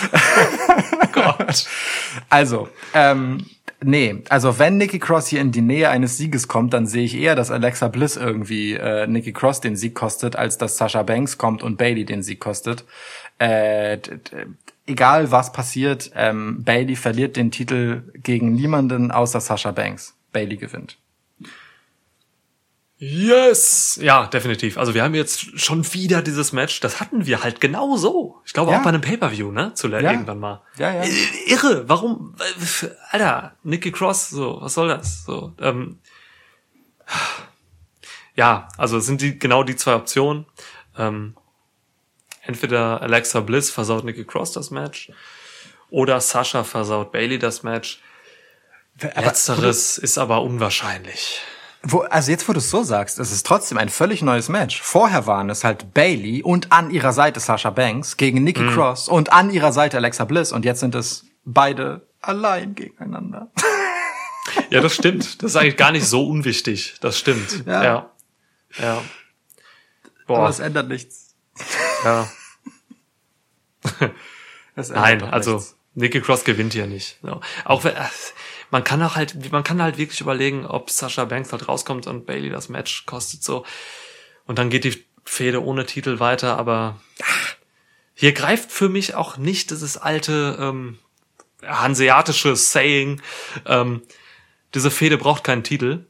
Gott. 1.13 1.67
Also, 2.29 2.69
ähm, 2.93 3.47
nee, 3.83 4.23
also 4.29 4.59
wenn 4.59 4.77
Nikki 4.77 4.99
Cross 4.99 5.29
hier 5.29 5.41
in 5.41 5.53
die 5.53 5.63
Nähe 5.63 5.89
eines 5.91 6.17
Sieges 6.17 6.49
kommt, 6.49 6.73
dann 6.75 6.87
sehe 6.87 7.05
ich 7.05 7.17
eher, 7.17 7.35
dass 7.35 7.51
Alexa 7.51 7.89
Bliss 7.89 8.17
irgendwie 8.17 8.75
äh, 8.75 9.07
Nikki 9.07 9.33
Cross 9.33 9.61
den 9.61 9.77
Sieg 9.77 9.95
kostet, 9.95 10.37
als 10.37 10.59
dass 10.59 10.77
Sasha 10.77 11.03
Banks 11.03 11.39
kommt 11.39 11.63
und 11.63 11.77
Bailey 11.77 12.05
den 12.05 12.23
Sieg 12.23 12.41
kostet. 12.41 12.85
Äh, 13.39 13.99
egal 14.87 15.31
was 15.31 15.53
passiert, 15.53 16.11
ähm, 16.15 16.63
Bailey 16.65 16.97
verliert 16.97 17.37
den 17.37 17.51
Titel 17.51 18.03
gegen 18.15 18.53
niemanden 18.53 19.11
außer 19.11 19.41
Sasha 19.41 19.71
Banks. 19.73 20.15
Bailey 20.35 20.59
gewinnt. 20.59 20.99
Yes! 22.99 23.99
Ja, 24.01 24.27
definitiv. 24.29 24.79
Also 24.79 24.95
wir 24.95 25.03
haben 25.03 25.15
jetzt 25.15 25.59
schon 25.61 25.85
wieder 25.95 26.23
dieses 26.23 26.53
Match. 26.53 26.81
Das 26.81 27.01
hatten 27.01 27.27
wir 27.27 27.43
halt 27.43 27.61
genau 27.61 27.97
so. 27.97 28.41
Ich 28.47 28.53
glaube 28.53 28.71
Ja. 28.71 28.79
auch 28.79 28.83
bei 28.83 28.91
einem 28.91 29.01
Pay-Per-View, 29.01 29.51
ne? 29.51 29.73
Zuletzt 29.75 30.05
Ja. 30.05 30.13
irgendwann 30.13 30.39
mal. 30.39 30.63
Ja, 30.79 30.93
ja. 30.95 31.05
I- 31.05 31.51
Irre. 31.51 31.89
Warum? 31.89 32.37
äh, 32.39 32.89
Alter, 33.11 33.57
Nikki 33.65 33.91
Cross, 33.91 34.31
so, 34.31 34.59
was 34.61 34.75
soll 34.75 34.89
das? 34.89 35.25
So, 35.25 35.53
ähm, 35.59 35.99
ja, 38.37 38.69
also 38.79 38.99
es 38.99 39.07
sind 39.07 39.21
die 39.21 39.39
genau 39.39 39.65
die 39.65 39.77
zwei 39.77 39.95
Optionen. 39.97 40.47
Ähm, 40.97 41.37
entweder 42.43 43.03
Alexa 43.03 43.41
Bliss 43.41 43.71
versaut 43.71 44.05
Nikki 44.05 44.25
Cross 44.25 44.53
das 44.53 44.71
Match 44.71 45.11
oder 45.91 46.21
Sascha 46.21 46.63
versaut 46.65 47.11
Bailey 47.13 47.39
das 47.39 47.63
Match. 47.65 48.01
Aber- 49.03 49.23
Letzteres 49.23 49.99
ist 49.99 50.19
aber 50.19 50.43
unwahrscheinlich. 50.43 51.41
Wo, 51.87 52.01
also 52.01 52.31
jetzt, 52.31 52.49
wo 52.49 52.55
du 52.55 52.61
es 52.61 52.71
so 52.71 52.83
sagst, 52.83 53.19
es 53.19 53.31
ist 53.31 53.45
trotzdem 53.47 53.77
ein 53.77 53.91
völlig 53.91 54.23
neues 54.23 54.49
Match. 54.49 54.81
Vorher 54.81 55.27
waren 55.27 55.51
es 55.51 55.65
halt 55.65 55.93
Bailey 55.93 56.43
und 56.43 56.73
an 56.73 56.91
ihrer 56.91 57.13
Seite 57.13 57.41
Sasha 57.41 57.69
Banks 57.71 58.17
gegen 58.17 58.43
Nikki 58.43 58.63
Mhm. 58.63 58.71
Cross 58.75 59.09
und 59.09 59.33
an 59.35 59.51
ihrer 59.51 59.71
Seite 59.73 59.99
Alexa 59.99 60.25
Bliss 60.25 60.51
und 60.53 60.65
jetzt 60.65 60.81
sind 60.81 60.95
es 60.95 61.27
beide 61.45 62.07
allein 62.21 62.75
gegeneinander. 62.75 63.51
Ja, 64.71 64.83
das 64.83 64.95
stimmt. 64.95 65.43
Das 65.43 65.53
ist 65.53 65.57
eigentlich 65.57 65.79
gar 65.79 65.91
nicht 65.91 66.07
so 66.07 66.27
unwichtig. 66.29 66.97
Das 67.01 67.19
stimmt. 67.19 67.65
Ja. 67.67 67.83
Ja. 67.83 68.11
Ja. 68.79 68.93
Aber 70.27 70.37
Boah, 70.39 70.49
es 70.51 70.59
ändert 70.59 70.89
nichts. 70.89 71.35
ja. 72.05 72.29
Es 74.77 74.91
ändert 74.91 75.03
Nein, 75.05 75.25
also 75.25 75.55
nichts. 75.57 75.77
Nikki 75.95 76.21
Cross 76.21 76.45
gewinnt 76.45 76.73
hier 76.75 76.87
nicht. 76.87 77.19
Auch 77.65 77.85
wenn, 77.85 77.95
äh, 77.97 78.05
man 78.71 78.85
kann 78.85 79.03
auch 79.03 79.17
halt, 79.17 79.53
man 79.53 79.65
kann 79.65 79.83
halt 79.83 79.99
wirklich 79.99 80.21
überlegen, 80.21 80.67
ob 80.67 80.91
Sasha 80.91 81.25
Banks 81.25 81.53
halt 81.53 81.69
rauskommt 81.69 82.07
und 82.07 82.27
Bailey 82.27 82.51
das 82.51 82.69
Match 82.69 83.07
kostet 83.07 83.43
so. 83.43 83.65
Und 84.47 84.59
dann 84.59 84.71
geht 84.71 84.85
die 84.85 85.05
Fehde 85.25 85.63
ohne 85.63 85.87
Titel 85.87 86.19
weiter, 86.21 86.59
aber 86.59 87.01
hier 88.15 88.33
greift 88.33 88.71
für 88.71 88.89
mich 88.89 89.15
auch 89.15 89.37
nicht 89.37 89.71
dieses 89.71 89.97
alte 89.97 90.57
ähm, 90.61 90.99
hanseatische 91.63 92.57
Saying, 92.57 93.21
ähm, 93.67 94.03
diese 94.75 94.91
Fehde 94.91 95.19
braucht 95.19 95.45
keinen 95.45 95.65
Titel. 95.65 96.07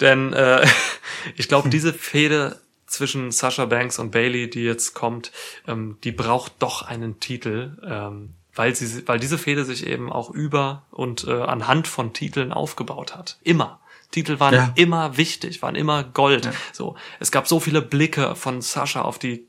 Denn 0.00 0.32
äh, 0.32 0.66
ich 1.36 1.48
glaube, 1.48 1.68
diese 1.68 1.92
Fehde 1.92 2.60
zwischen 2.86 3.30
Sasha 3.30 3.66
Banks 3.66 3.98
und 3.98 4.10
Bailey, 4.10 4.48
die 4.48 4.62
jetzt 4.62 4.94
kommt, 4.94 5.30
ähm, 5.66 5.98
die 6.04 6.12
braucht 6.12 6.54
doch 6.60 6.82
einen 6.82 7.20
Titel, 7.20 7.76
ähm, 7.84 8.34
weil 8.58 8.74
sie, 8.74 9.06
weil 9.06 9.18
diese 9.20 9.38
Fehde 9.38 9.64
sich 9.64 9.86
eben 9.86 10.12
auch 10.12 10.30
über 10.30 10.84
und 10.90 11.26
äh, 11.26 11.32
anhand 11.42 11.88
von 11.88 12.12
Titeln 12.12 12.52
aufgebaut 12.52 13.14
hat. 13.16 13.38
Immer. 13.42 13.80
Titel 14.10 14.40
waren 14.40 14.54
Ja. 14.54 14.72
immer 14.74 15.16
wichtig, 15.16 15.62
waren 15.62 15.74
immer 15.76 16.02
Gold. 16.02 16.48
So, 16.72 16.96
es 17.20 17.30
gab 17.30 17.46
so 17.46 17.60
viele 17.60 17.82
Blicke 17.82 18.34
von 18.34 18.60
Sasha 18.62 19.02
auf 19.02 19.18
die 19.18 19.46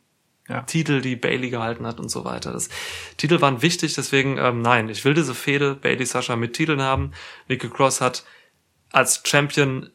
Ja. 0.48 0.62
Titel, 0.64 1.02
die 1.02 1.16
Bailey 1.16 1.50
gehalten 1.50 1.86
hat 1.88 2.00
und 2.00 2.10
so 2.10 2.26
weiter. 2.26 2.52
Das 2.52 2.70
Titel 3.18 3.40
waren 3.42 3.62
wichtig, 3.62 3.94
deswegen 3.96 4.38
ähm, 4.38 4.62
nein, 4.62 4.90
ich 4.90 5.06
will 5.06 5.14
diese 5.14 5.34
Fehde 5.36 5.76
Bailey 5.76 6.06
Sasha 6.06 6.36
mit 6.36 6.54
Titeln 6.54 6.82
haben. 6.82 7.12
Nikki 7.48 7.70
Cross 7.70 8.02
hat 8.02 8.24
als 8.92 9.22
Champion 9.26 9.90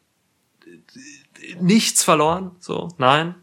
nichts 1.59 2.03
verloren, 2.03 2.51
so 2.59 2.89
nein. 2.97 3.35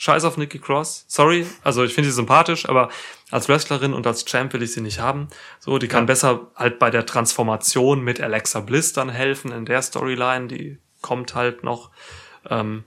Scheiß 0.00 0.22
auf 0.24 0.36
Nikki 0.36 0.60
Cross. 0.60 1.06
Sorry, 1.08 1.44
also 1.64 1.82
ich 1.82 1.92
finde 1.92 2.08
sie 2.10 2.14
sympathisch, 2.14 2.68
aber 2.68 2.88
als 3.30 3.48
Wrestlerin 3.48 3.92
und 3.92 4.06
als 4.06 4.24
Champ 4.24 4.52
will 4.52 4.62
ich 4.62 4.72
sie 4.72 4.80
nicht 4.80 5.00
haben. 5.00 5.28
So, 5.58 5.78
die 5.78 5.88
kann 5.88 6.06
besser 6.06 6.50
halt 6.54 6.78
bei 6.78 6.90
der 6.90 7.06
Transformation 7.06 8.02
mit 8.02 8.20
Alexa 8.20 8.60
Bliss 8.60 8.92
dann 8.92 9.10
helfen 9.10 9.52
in 9.52 9.66
der 9.66 9.82
Storyline, 9.82 10.48
die 10.48 10.78
kommt 11.02 11.34
halt 11.34 11.62
noch. 11.62 11.90
Ähm, 12.48 12.84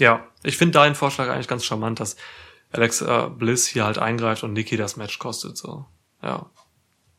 ja, 0.00 0.26
ich 0.42 0.56
finde 0.56 0.78
deinen 0.78 0.94
Vorschlag 0.94 1.28
eigentlich 1.28 1.48
ganz 1.48 1.64
charmant, 1.64 2.00
dass 2.00 2.16
Alexa 2.70 3.28
Bliss 3.28 3.66
hier 3.66 3.84
halt 3.84 3.98
eingreift 3.98 4.42
und 4.44 4.52
Nikki 4.52 4.76
das 4.76 4.96
Match 4.96 5.18
kostet. 5.18 5.56
So, 5.56 5.86
ja. 6.22 6.48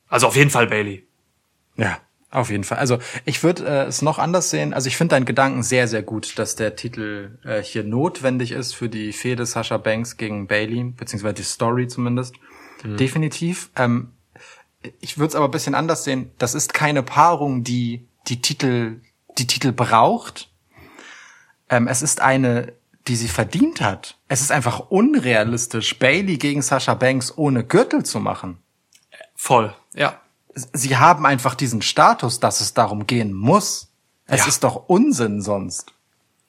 Also 0.07 0.27
auf 0.27 0.36
jeden 0.36 0.49
Fall 0.49 0.68
Bailey. 0.68 1.07
Ja, 1.76 1.99
auf 2.31 2.49
jeden 2.49 2.64
Fall. 2.64 2.77
Also 2.77 2.99
ich 3.26 3.43
würde 3.43 3.65
äh, 3.65 3.85
es 3.85 4.01
noch 4.01 4.19
anders 4.19 4.49
sehen. 4.49 4.73
Also 4.73 4.88
ich 4.88 4.97
finde 4.97 5.15
deinen 5.15 5.26
Gedanken 5.26 5.64
sehr, 5.64 5.88
sehr 5.88 6.03
gut, 6.03 6.38
dass 6.38 6.56
der 6.56 6.76
Titel 6.76 7.39
äh, 7.43 7.61
hier 7.61 7.84
notwendig 7.84 8.51
ist 8.51 8.76
für 8.76 8.89
die 8.89 9.14
Fehde 9.14 9.45
Sasha 9.45 9.77
Banks 9.77 10.18
gegen 10.18 10.47
Bailey, 10.47 10.84
beziehungsweise 10.95 11.35
die 11.35 11.43
Story 11.43 11.88
zumindest. 11.88 12.35
Definitiv. 12.84 13.72
Ähm, 13.76 14.11
ich 15.01 15.18
würde 15.18 15.30
es 15.30 15.35
aber 15.35 15.45
ein 15.45 15.51
bisschen 15.51 15.76
anders 15.76 16.03
sehen. 16.03 16.31
Das 16.38 16.56
ist 16.56 16.73
keine 16.73 17.03
Paarung, 17.03 17.64
die 17.64 18.07
die 18.27 18.41
Titel, 18.41 19.01
die 19.38 19.47
Titel 19.47 19.72
braucht. 19.72 20.49
Ähm, 21.69 21.88
es 21.88 22.01
ist 22.01 22.22
eine, 22.22 22.73
die 23.07 23.15
sie 23.15 23.27
verdient 23.27 23.81
hat. 23.81 24.18
Es 24.27 24.41
ist 24.41 24.51
einfach 24.51 24.80
unrealistisch, 24.91 25.97
Bailey 25.97 26.38
gegen 26.38 26.61
Sasha 26.61 26.93
Banks 26.93 27.38
ohne 27.38 27.64
Gürtel 27.64 28.03
zu 28.03 28.19
machen 28.19 28.60
Voll, 29.41 29.73
ja. 29.95 30.19
Sie 30.53 30.97
haben 30.97 31.26
einfach 31.26 31.55
diesen 31.55 31.81
Status, 31.81 32.39
dass 32.39 32.61
es 32.61 32.73
darum 32.73 33.07
gehen 33.07 33.34
muss. 33.34 33.88
Es 34.26 34.41
Ja. 34.41 34.47
ist 34.47 34.63
doch 34.63 34.84
Unsinn 34.88 35.41
sonst. 35.41 35.93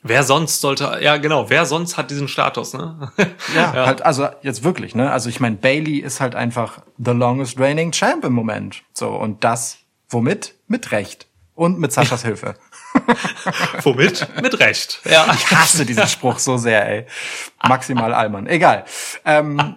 Wer 0.03 0.23
sonst 0.23 0.63
sollte, 0.63 0.99
ja 1.03 1.19
genau, 1.19 1.51
wer 1.51 1.67
sonst 1.67 1.99
hat 1.99 2.11
diesen 2.11 2.27
Status, 2.29 2.73
ne? 2.73 3.13
Ja, 3.55 3.73
halt, 3.73 4.03
also 4.03 4.29
jetzt 4.43 4.65
wirklich, 4.65 4.95
ne? 4.95 5.11
Also 5.13 5.29
ich 5.29 5.41
meine, 5.41 5.57
Bailey 5.57 5.99
ist 5.99 6.21
halt 6.21 6.35
einfach 6.35 6.79
the 6.99 7.11
longest 7.13 7.59
reigning 7.61 7.93
champ 7.93 8.25
im 8.25 8.33
Moment. 8.33 8.83
So, 8.95 9.11
und 9.11 9.45
das 9.45 9.79
womit? 10.09 10.55
Mit 10.69 10.91
Recht. 10.93 11.27
Und 11.55 11.79
mit 11.79 11.93
Saschas 11.93 12.23
Hilfe. 12.25 12.55
Womit? 13.83 14.27
Mit 14.41 14.59
Recht. 14.61 15.01
Ja. 15.05 15.27
Ich 15.35 15.51
hasse 15.51 15.85
diesen 15.85 16.07
Spruch 16.07 16.39
so 16.39 16.57
sehr, 16.57 16.89
ey. 16.89 17.07
Maximal 17.69 18.15
Allmann. 18.15 18.47
Egal. 18.47 18.85
Ähm, 19.27 19.77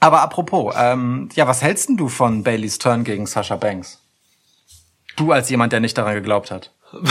aber 0.00 0.22
apropos, 0.22 0.74
ähm, 0.76 1.28
ja, 1.34 1.46
was 1.46 1.62
hältst 1.62 1.88
denn 1.88 1.96
du 1.96 2.08
von 2.08 2.42
Baileys 2.42 2.78
Turn 2.78 3.04
gegen 3.04 3.26
Sasha 3.26 3.56
Banks? 3.56 4.00
Du 5.16 5.32
als 5.32 5.50
jemand, 5.50 5.72
der 5.72 5.80
nicht 5.80 5.98
daran 5.98 6.14
geglaubt 6.14 6.50
hat. 6.50 6.72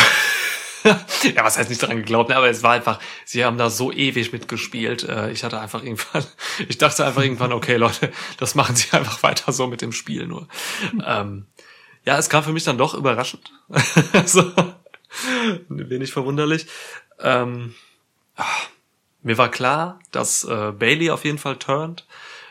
ja, 0.84 1.44
was 1.44 1.58
heißt 1.58 1.70
nicht 1.70 1.84
daran 1.84 1.98
geglaubt, 1.98 2.30
ne? 2.30 2.36
aber 2.36 2.50
es 2.50 2.64
war 2.64 2.72
einfach, 2.72 3.00
sie 3.26 3.46
haben 3.46 3.58
da 3.58 3.70
so 3.70 3.92
ewig 3.92 4.32
mitgespielt. 4.32 5.04
Äh, 5.04 5.32
Ich 5.32 5.44
hatte 5.44 5.60
einfach 5.60 5.84
irgendwann, 5.84 6.26
ich 6.68 6.78
dachte 6.78 7.06
einfach 7.06 7.22
irgendwann, 7.22 7.54
okay, 7.54 7.76
Leute, 7.76 8.12
das 8.38 8.56
machen 8.56 8.76
sie 8.76 8.92
einfach 8.92 9.22
weiter 9.24 9.52
so 9.52 9.68
mit 9.68 9.82
dem 9.82 9.92
Spiel 9.92 10.26
nur. 10.26 10.48
Ähm, 11.06 11.46
ja, 12.06 12.18
es 12.18 12.30
kam 12.30 12.44
für 12.44 12.54
mich 12.54 12.64
dann 12.64 12.78
doch 12.78 12.94
überraschend. 12.94 13.52
so, 14.26 14.52
wenig 15.68 16.12
verwunderlich. 16.12 16.66
Ähm, 17.20 17.76
ah, 18.36 18.46
mir 19.22 19.38
war 19.38 19.52
klar, 19.52 20.00
dass 20.12 20.44
äh, 20.46 20.72
Bailey 20.72 21.12
auf 21.12 21.26
jeden 21.26 21.38
Fall 21.38 21.58
turnt. 21.58 22.06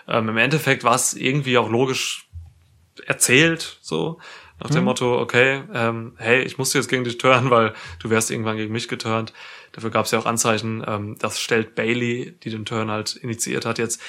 Ähm, 0.09 0.29
Im 0.31 0.37
Endeffekt 0.37 0.85
war 0.85 0.95
es 0.95 1.15
irgendwie 1.15 1.59
auch 1.59 1.69
logisch 1.69 2.29
erzählt, 3.07 3.79
so 3.81 4.19
nach 4.61 4.71
dem 4.71 4.85
Motto, 4.85 5.21
okay, 5.21 5.63
ähm, 5.73 6.15
hey, 6.17 6.43
ich 6.43 6.59
musste 6.59 6.79
jetzt 6.79 6.89
gegen 6.89 7.05
dich 7.05 7.19
turnen, 7.19 7.49
weil 7.51 7.75
du 8.01 8.11
wärst 8.11 8.31
irgendwann 8.31 8.57
gegen 8.57 8.73
mich 8.73 8.89
geturnt. 8.89 9.33
Dafür 9.71 9.91
gab 9.91 10.07
es 10.07 10.11
ja 10.11 10.19
auch 10.19 10.27
Anzeichen, 10.27 10.83
ähm, 10.87 11.17
das 11.21 11.41
stellt 11.41 11.77
Bailey, 11.77 12.37
die 12.43 12.51
den 12.51 12.65
Turn 12.65 12.91
halt 12.91 13.15
initiiert 13.15 13.65
hat, 13.65 13.79
jetzt 13.79 14.01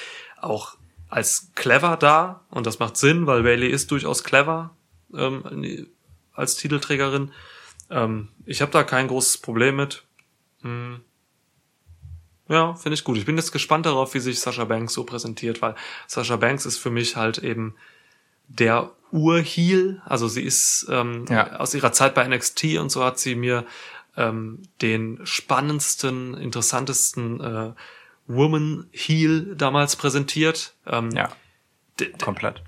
auch 0.41 0.75
als 1.07 1.51
clever 1.53 1.97
dar 1.97 2.45
und 2.49 2.65
das 2.65 2.79
macht 2.79 2.97
Sinn, 2.97 3.27
weil 3.27 3.43
Bailey 3.43 3.67
ist 3.67 3.91
durchaus 3.91 4.23
clever 4.23 4.75
ähm, 5.13 5.87
als 6.33 6.55
Titelträgerin. 6.55 7.31
Ähm, 7.91 8.29
ich 8.45 8.61
habe 8.61 8.71
da 8.71 8.83
kein 8.83 9.07
großes 9.07 9.39
Problem 9.39 9.75
mit. 9.75 10.03
Hm. 10.61 11.01
Ja, 12.49 12.73
finde 12.73 12.95
ich 12.95 13.03
gut. 13.03 13.17
Ich 13.17 13.25
bin 13.25 13.37
jetzt 13.37 13.51
gespannt 13.51 13.85
darauf, 13.85 14.13
wie 14.15 14.19
sich 14.19 14.39
Sasha 14.39 14.65
Banks 14.65 14.93
so 14.93 15.03
präsentiert, 15.05 15.61
weil 15.61 15.75
Sasha 16.07 16.35
Banks 16.35 16.65
ist 16.65 16.77
für 16.77 16.89
mich 16.89 17.15
halt 17.15 17.37
eben 17.37 17.75
der 18.47 18.91
Urheal. 19.11 20.01
Also 20.05 20.27
sie 20.27 20.43
ist 20.43 20.87
ähm, 20.89 21.25
Ja. 21.29 21.57
aus 21.57 21.73
ihrer 21.75 21.91
Zeit 21.91 22.15
bei 22.15 22.27
NXT 22.27 22.77
und 22.79 22.89
so 22.91 23.03
hat 23.03 23.19
sie 23.19 23.35
mir 23.35 23.65
ähm, 24.17 24.63
den 24.81 25.19
spannendsten, 25.25 26.33
interessantesten 26.35 27.39
äh, 27.39 27.71
Woman 28.27 28.87
Heel 28.91 29.55
damals 29.55 29.95
präsentiert. 29.95 30.73
Ähm, 30.87 31.11
Ja, 31.11 31.29
komplett. 32.21 32.61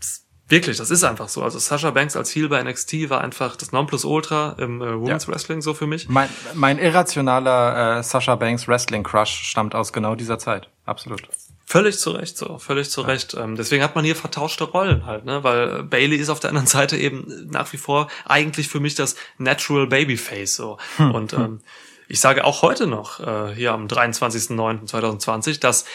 Wirklich, 0.51 0.77
das 0.77 0.91
ist 0.91 1.03
einfach 1.03 1.29
so. 1.29 1.41
Also 1.43 1.59
Sasha 1.59 1.91
Banks 1.91 2.15
als 2.17 2.35
Heel 2.35 2.49
bei 2.49 2.61
NXT 2.61 3.09
war 3.09 3.21
einfach 3.21 3.55
das 3.55 3.71
Nonplusultra 3.71 4.55
im 4.59 4.81
äh, 4.81 4.99
Women's 4.99 5.25
Ja. 5.25 5.33
Wrestling 5.33 5.61
so 5.61 5.73
für 5.73 5.87
mich. 5.87 6.09
Mein, 6.09 6.29
mein 6.53 6.77
irrationaler 6.77 7.99
äh, 7.99 8.03
Sasha 8.03 8.35
Banks 8.35 8.67
Wrestling 8.67 9.03
Crush 9.03 9.31
stammt 9.31 9.73
aus 9.75 9.93
genau 9.93 10.15
dieser 10.15 10.37
Zeit. 10.39 10.69
Absolut. 10.85 11.21
Völlig 11.65 11.97
zu 11.99 12.11
Recht 12.11 12.37
so, 12.37 12.57
völlig 12.57 12.89
zu 12.89 12.99
Recht. 12.99 13.33
Ähm, 13.33 13.55
deswegen 13.55 13.81
hat 13.81 13.95
man 13.95 14.03
hier 14.03 14.17
vertauschte 14.17 14.65
Rollen 14.65 15.05
halt, 15.05 15.23
ne? 15.23 15.41
Weil 15.41 15.79
äh, 15.79 15.83
Bailey 15.83 16.17
ist 16.17 16.27
auf 16.27 16.41
der 16.41 16.49
anderen 16.49 16.67
Seite 16.67 16.97
eben 16.97 17.47
nach 17.49 17.71
wie 17.71 17.77
vor 17.77 18.09
eigentlich 18.25 18.67
für 18.67 18.81
mich 18.81 18.95
das 18.95 19.15
Natural 19.37 19.87
Babyface 19.87 20.53
so. 20.53 20.77
Und 20.97 21.31
ähm, 21.31 21.61
ich 22.09 22.19
sage 22.19 22.43
auch 22.43 22.61
heute 22.61 22.87
noch, 22.87 23.21
äh, 23.21 23.55
hier 23.55 23.71
am 23.71 23.87
23.09.2020, 23.87 25.61
dass 25.61 25.85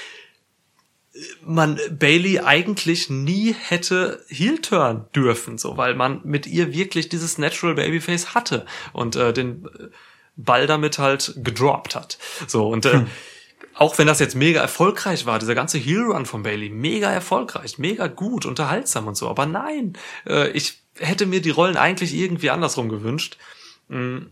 man 1.44 1.78
Bailey 1.90 2.40
eigentlich 2.40 3.10
nie 3.10 3.54
hätte 3.54 4.24
heel 4.28 4.60
turn 4.60 5.06
dürfen, 5.14 5.58
so, 5.58 5.76
weil 5.76 5.94
man 5.94 6.20
mit 6.24 6.46
ihr 6.46 6.72
wirklich 6.72 7.08
dieses 7.08 7.38
Natural 7.38 7.74
Babyface 7.74 8.34
hatte 8.34 8.66
und 8.92 9.16
äh, 9.16 9.32
den 9.32 9.64
äh, 9.66 9.88
Ball 10.36 10.66
damit 10.66 10.98
halt 10.98 11.34
gedroppt 11.36 11.94
hat. 11.94 12.18
So 12.46 12.68
und 12.68 12.86
äh, 12.86 13.04
auch 13.74 13.98
wenn 13.98 14.06
das 14.06 14.20
jetzt 14.20 14.34
mega 14.34 14.60
erfolgreich 14.60 15.26
war, 15.26 15.38
dieser 15.38 15.54
ganze 15.54 15.78
Heel 15.78 16.02
Run 16.02 16.26
von 16.26 16.42
Bailey, 16.42 16.70
mega 16.70 17.10
erfolgreich, 17.10 17.78
mega 17.78 18.06
gut, 18.06 18.46
unterhaltsam 18.46 19.06
und 19.06 19.16
so. 19.16 19.28
Aber 19.28 19.46
nein, 19.46 19.98
äh, 20.26 20.50
ich 20.50 20.80
hätte 20.98 21.26
mir 21.26 21.42
die 21.42 21.50
Rollen 21.50 21.76
eigentlich 21.76 22.14
irgendwie 22.14 22.50
andersrum 22.50 22.88
gewünscht. 22.88 23.36
Mm. 23.88 24.26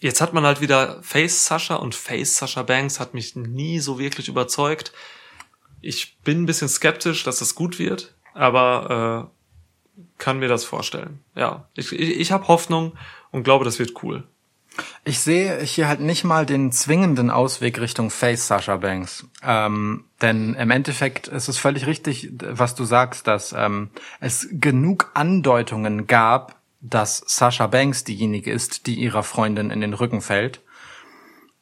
jetzt 0.00 0.20
hat 0.20 0.32
man 0.32 0.44
halt 0.44 0.60
wieder 0.60 1.00
Face 1.02 1.46
Sasha 1.46 1.76
und 1.76 1.94
Face 1.94 2.36
Sasha 2.36 2.64
Banks 2.64 2.98
hat 2.98 3.14
mich 3.14 3.36
nie 3.36 3.78
so 3.78 4.00
wirklich 4.00 4.28
überzeugt. 4.28 4.92
Ich 5.80 6.18
bin 6.18 6.42
ein 6.42 6.46
bisschen 6.46 6.68
skeptisch, 6.68 7.24
dass 7.24 7.38
das 7.38 7.54
gut 7.54 7.78
wird, 7.78 8.14
aber 8.34 9.30
äh, 9.98 10.02
kann 10.18 10.38
mir 10.38 10.48
das 10.48 10.64
vorstellen. 10.64 11.20
Ja, 11.34 11.68
ich, 11.74 11.92
ich, 11.92 12.20
ich 12.20 12.32
habe 12.32 12.48
Hoffnung 12.48 12.92
und 13.30 13.44
glaube, 13.44 13.64
das 13.64 13.78
wird 13.78 14.02
cool. 14.02 14.24
Ich 15.04 15.20
sehe 15.20 15.62
hier 15.62 15.88
halt 15.88 16.00
nicht 16.00 16.24
mal 16.24 16.44
den 16.44 16.70
zwingenden 16.70 17.30
Ausweg 17.30 17.80
Richtung 17.80 18.10
Face 18.10 18.46
Sasha 18.46 18.76
Banks. 18.76 19.26
Ähm, 19.42 20.04
denn 20.20 20.54
im 20.54 20.70
Endeffekt 20.70 21.28
ist 21.28 21.48
es 21.48 21.58
völlig 21.58 21.86
richtig, 21.86 22.30
was 22.40 22.74
du 22.74 22.84
sagst, 22.84 23.26
dass 23.26 23.54
ähm, 23.56 23.90
es 24.20 24.48
genug 24.50 25.10
Andeutungen 25.14 26.06
gab, 26.06 26.60
dass 26.80 27.22
Sasha 27.26 27.66
Banks 27.68 28.04
diejenige 28.04 28.50
ist, 28.50 28.86
die 28.86 28.96
ihrer 28.96 29.22
Freundin 29.22 29.70
in 29.70 29.80
den 29.80 29.94
Rücken 29.94 30.20
fällt. 30.20 30.60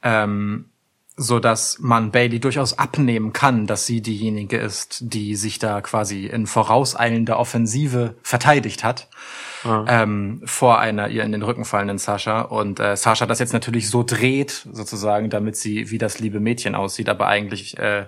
Ähm, 0.02 0.70
so 1.16 1.38
dass 1.38 1.78
man 1.78 2.10
Bailey 2.10 2.40
durchaus 2.40 2.78
abnehmen 2.78 3.32
kann, 3.32 3.66
dass 3.66 3.86
sie 3.86 4.00
diejenige 4.00 4.56
ist, 4.56 4.98
die 5.00 5.36
sich 5.36 5.58
da 5.58 5.80
quasi 5.80 6.26
in 6.26 6.46
vorauseilender 6.46 7.38
Offensive 7.38 8.16
verteidigt 8.22 8.82
hat 8.82 9.08
ja. 9.64 9.84
ähm, 9.88 10.42
vor 10.44 10.78
einer 10.78 11.08
ihr 11.08 11.22
in 11.22 11.32
den 11.32 11.42
Rücken 11.42 11.64
fallenden 11.64 11.98
Sascha 11.98 12.42
und 12.42 12.80
äh, 12.80 12.96
Sascha 12.96 13.26
das 13.26 13.38
jetzt 13.38 13.52
natürlich 13.52 13.90
so 13.90 14.02
dreht 14.02 14.66
sozusagen, 14.72 15.30
damit 15.30 15.56
sie 15.56 15.90
wie 15.90 15.98
das 15.98 16.18
liebe 16.18 16.40
Mädchen 16.40 16.74
aussieht, 16.74 17.08
aber 17.08 17.26
eigentlich 17.26 17.78
äh, 17.78 18.06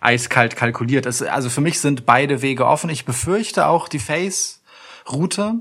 eiskalt 0.00 0.56
kalkuliert 0.56 1.06
ist. 1.06 1.22
Also 1.22 1.50
für 1.50 1.60
mich 1.60 1.80
sind 1.80 2.06
beide 2.06 2.42
Wege 2.42 2.66
offen. 2.66 2.90
Ich 2.90 3.04
befürchte 3.04 3.66
auch 3.66 3.88
die 3.88 3.98
Face-Route, 3.98 5.54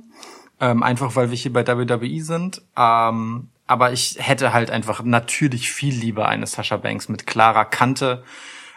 ähm, 0.60 0.84
einfach 0.84 1.16
weil 1.16 1.30
wir 1.30 1.38
hier 1.38 1.54
bei 1.54 1.66
WWE 1.66 2.22
sind. 2.22 2.62
Ähm, 2.78 3.50
aber 3.68 3.94
ich 3.94 4.18
hätte 4.20 4.54
halt 4.54 4.70
einfach 4.72 5.04
natürlich 5.04 5.72
viel 5.72 5.94
lieber 5.94 6.28
eine 6.28 6.48
Sasha 6.48 6.78
Banks 6.78 7.10
mit 7.10 7.26
klarer 7.26 7.66
Kante. 7.66 8.24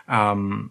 Ähm, 0.08 0.70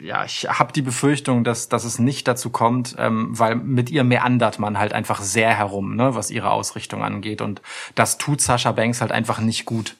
ja, 0.00 0.24
ich 0.24 0.48
habe 0.48 0.72
die 0.72 0.82
Befürchtung, 0.82 1.44
dass, 1.44 1.68
dass 1.68 1.84
es 1.84 1.98
nicht 1.98 2.28
dazu 2.28 2.50
kommt, 2.50 2.94
ähm, 2.98 3.36
weil 3.36 3.56
mit 3.56 3.90
ihr 3.90 4.04
meandert 4.04 4.58
man 4.58 4.78
halt 4.78 4.92
einfach 4.92 5.20
sehr 5.20 5.50
herum, 5.50 5.96
ne, 5.96 6.14
was 6.14 6.30
ihre 6.30 6.50
Ausrichtung 6.50 7.02
angeht. 7.02 7.40
Und 7.40 7.62
das 7.94 8.18
tut 8.18 8.40
Sasha 8.40 8.72
Banks 8.72 9.00
halt 9.00 9.12
einfach 9.12 9.40
nicht 9.40 9.64
gut. 9.64 9.96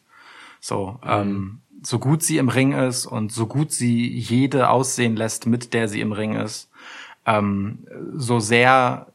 So, 0.61 1.01
mhm. 1.03 1.11
ähm, 1.11 1.61
so 1.83 1.99
gut 1.99 2.23
sie 2.23 2.39
im 2.39 2.49
Ring 2.49 2.73
ist 2.73 3.07
und 3.07 3.33
so 3.33 3.47
gut 3.47 3.73
sie 3.73 4.09
jede 4.09 4.69
aussehen 4.69 5.17
lässt, 5.17 5.47
mit 5.47 5.75
der 5.75 5.89
sie 5.89 6.01
im 6.01 6.13
Ring 6.13 6.35
ist, 6.35 6.71
ähm, 7.27 7.87
so 8.15 8.39
sehr 8.39 9.07
äh, 9.09 9.12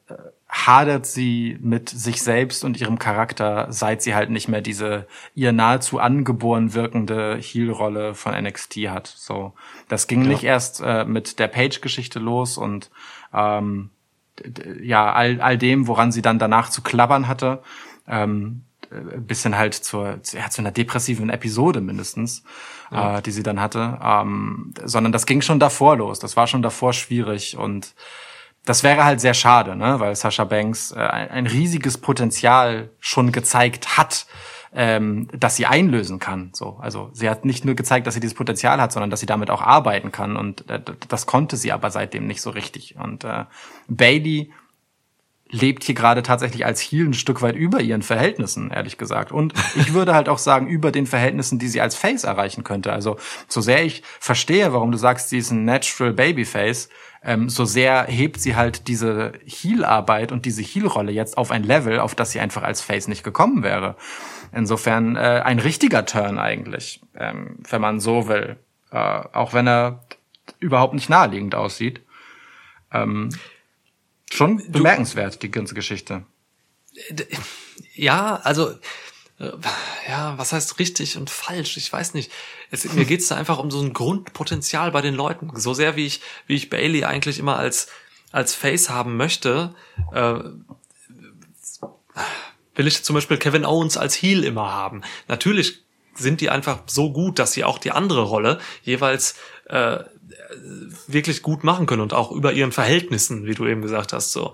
hadert 0.66 1.06
sie 1.06 1.58
mit 1.62 1.90
sich 1.90 2.22
selbst 2.22 2.64
und 2.64 2.80
ihrem 2.80 2.98
Charakter, 2.98 3.68
seit 3.70 4.02
sie 4.02 4.16
halt 4.16 4.30
nicht 4.30 4.48
mehr 4.48 4.62
diese 4.62 5.08
ihr 5.36 5.52
nahezu 5.52 6.00
angeboren 6.00 6.74
wirkende 6.74 7.38
Heel-Rolle 7.40 8.16
von 8.16 8.34
NXT 8.34 8.76
hat. 8.88 9.08
So, 9.08 9.54
das 9.88 10.08
ging 10.08 10.24
ja. 10.24 10.30
nicht 10.30 10.44
erst 10.44 10.82
äh, 10.84 11.06
mit 11.06 11.40
der 11.40 11.48
Page-Geschichte 11.48 12.20
los 12.20 12.58
und 12.58 12.90
ähm, 13.34 13.92
ja 14.82 15.12
all, 15.14 15.42
all 15.42 15.58
dem, 15.58 15.88
woran 15.88 16.12
sie 16.12 16.22
dann 16.22 16.40
danach 16.40 16.70
zu 16.70 16.82
klappern 16.82 17.28
hatte. 17.28 17.62
Ähm, 18.08 18.64
bis 19.18 19.44
hin 19.44 19.58
halt 19.58 19.74
zur, 19.74 20.20
ja, 20.32 20.50
zu 20.50 20.62
einer 20.62 20.72
depressiven 20.72 21.30
Episode 21.30 21.82
mindestens, 21.82 22.44
ja. 22.90 23.18
äh, 23.18 23.22
die 23.22 23.32
sie 23.32 23.44
dann 23.44 23.60
hatte. 23.60 24.00
Ähm, 24.02 24.74
sondern 24.84 25.12
das 25.12 25.26
ging 25.26 25.42
schon 25.42 25.60
davor 25.60 25.98
los. 25.98 26.20
Das 26.20 26.38
war 26.38 26.48
schon 26.48 26.62
davor 26.62 26.94
schwierig 26.94 27.58
und 27.58 27.94
das 28.68 28.84
wäre 28.84 29.06
halt 29.06 29.22
sehr 29.22 29.34
schade, 29.34 29.78
ne? 29.78 30.02
weil 30.02 30.14
Sasha 30.16 30.44
Banks 30.44 30.92
äh, 30.92 31.00
ein, 31.00 31.30
ein 31.30 31.48
riesiges 31.48 31.98
Potenzial 31.98 32.90
schon 33.00 33.32
gezeigt 33.32 33.98
hat, 33.98 34.28
ähm, 34.74 35.30
dass 35.32 35.56
sie 35.56 35.66
einlösen 35.66 36.20
kann. 36.20 36.50
So, 36.54 36.78
also 36.82 37.10
sie 37.14 37.30
hat 37.30 37.46
nicht 37.46 37.64
nur 37.64 37.76
gezeigt, 37.76 38.06
dass 38.06 38.14
sie 38.14 38.20
dieses 38.20 38.36
Potenzial 38.36 38.82
hat, 38.82 38.92
sondern 38.92 39.10
dass 39.10 39.22
sie 39.22 39.26
damit 39.26 39.50
auch 39.50 39.62
arbeiten 39.62 40.12
kann 40.12 40.36
und 40.36 40.70
äh, 40.70 40.82
das 41.08 41.26
konnte 41.26 41.56
sie 41.56 41.72
aber 41.72 41.92
seitdem 41.92 42.28
nicht 42.28 42.42
so 42.42 42.50
richtig. 42.50 42.98
Und 42.98 43.24
äh, 43.24 43.46
Bailey 43.88 44.52
lebt 45.50 45.86
hier 45.86 45.96
gerade 45.96 46.22
tatsächlich 46.22 46.66
als 46.66 46.82
Heel 46.82 47.06
ein 47.06 47.14
Stück 47.14 47.42
weit 47.42 47.56
über 47.56 47.80
ihren 47.80 48.02
Verhältnissen, 48.02 48.70
ehrlich 48.70 48.98
gesagt. 48.98 49.32
Und 49.32 49.54
ich 49.76 49.94
würde 49.94 50.14
halt 50.14 50.28
auch 50.28 50.40
sagen, 50.40 50.68
über 50.68 50.92
den 50.92 51.08
Verhältnissen, 51.08 51.58
die 51.58 51.70
sie 51.70 51.80
als 51.80 51.96
Face 51.96 52.26
erreichen 52.26 52.66
könnte. 52.66 52.92
Also, 52.92 53.16
so 53.48 53.62
sehr 53.62 53.86
ich 53.86 54.04
verstehe, 54.20 54.74
warum 54.74 54.92
du 54.92 54.98
sagst, 54.98 55.30
sie 55.30 55.38
ist 55.38 55.52
ein 55.52 55.64
Natural 55.64 56.12
Babyface, 56.12 56.90
ähm, 57.28 57.50
so 57.50 57.66
sehr 57.66 58.06
hebt 58.06 58.40
sie 58.40 58.56
halt 58.56 58.88
diese 58.88 59.34
Heel-Arbeit 59.46 60.32
und 60.32 60.46
diese 60.46 60.62
Heel-Rolle 60.62 61.12
jetzt 61.12 61.38
auf 61.38 61.52
ein 61.52 61.64
Level, 61.64 62.00
auf 62.00 62.16
das 62.16 62.32
sie 62.32 62.40
einfach 62.40 62.64
als 62.64 62.80
Face 62.80 63.10
nicht 63.10 63.26
gekommen 63.26 63.64
wäre. 63.64 63.98
Insofern 64.54 65.18
äh, 65.18 65.42
ein 65.44 65.60
richtiger 65.60 66.06
Turn 66.06 66.40
eigentlich, 66.40 67.02
ähm, 67.16 67.60
wenn 67.70 67.82
man 67.82 68.00
so 68.00 68.30
will. 68.30 68.56
Äh, 68.92 68.98
auch 68.98 69.54
wenn 69.54 69.68
er 69.68 70.06
überhaupt 70.60 70.94
nicht 70.94 71.10
naheliegend 71.10 71.54
aussieht. 71.54 72.02
Ähm, 72.94 73.30
schon 74.32 74.64
bemerkenswert, 74.72 75.44
die 75.44 75.52
ganze 75.52 75.76
Geschichte. 75.76 76.24
Ja, 77.94 78.38
also 78.38 78.72
äh, 79.40 79.52
ja, 80.08 80.38
was 80.38 80.54
heißt 80.54 80.80
richtig 80.80 81.18
und 81.18 81.30
falsch? 81.30 81.78
Ich 81.78 81.92
weiß 81.92 82.14
nicht. 82.14 82.32
Es, 82.72 82.92
mir 82.94 83.06
geht's 83.06 83.28
da 83.28 83.36
einfach 83.36 83.60
um 83.60 83.72
so 83.72 83.82
ein 83.82 83.94
Grundpotenzial 83.94 84.92
bei 84.92 85.02
den 85.02 85.14
Leuten. 85.14 85.52
So 85.56 85.74
sehr 85.74 85.96
wie 85.96 86.06
ich, 86.06 86.22
wie 86.48 86.56
ich 86.56 86.70
Bailey 86.70 87.06
eigentlich 87.06 87.40
immer 87.40 87.58
als 87.58 87.88
als 88.32 88.54
Face 88.54 88.90
haben 88.90 89.18
möchte, 89.18 89.74
äh, 90.14 90.34
will 92.76 92.88
ich 92.88 93.04
zum 93.04 93.14
Beispiel 93.14 93.38
Kevin 93.38 93.66
Owens 93.66 93.98
als 93.98 94.16
Heel 94.16 94.44
immer 94.44 94.72
haben. 94.72 95.02
Natürlich 95.28 95.84
sind 96.14 96.42
die 96.42 96.50
einfach 96.50 96.82
so 96.88 97.12
gut, 97.12 97.40
dass 97.40 97.54
sie 97.54 97.64
auch 97.64 97.78
die 97.78 97.92
andere 97.92 98.24
Rolle 98.24 98.60
jeweils 98.84 99.36
äh, 99.66 100.00
wirklich 101.08 101.42
gut 101.42 101.64
machen 101.64 101.86
können 101.86 102.02
und 102.02 102.14
auch 102.14 102.32
über 102.32 102.54
ihren 102.54 102.72
Verhältnissen, 102.72 103.46
wie 103.46 103.56
du 103.56 103.66
eben 103.66 103.82
gesagt 103.82 104.14
hast, 104.14 104.32
so. 104.32 104.54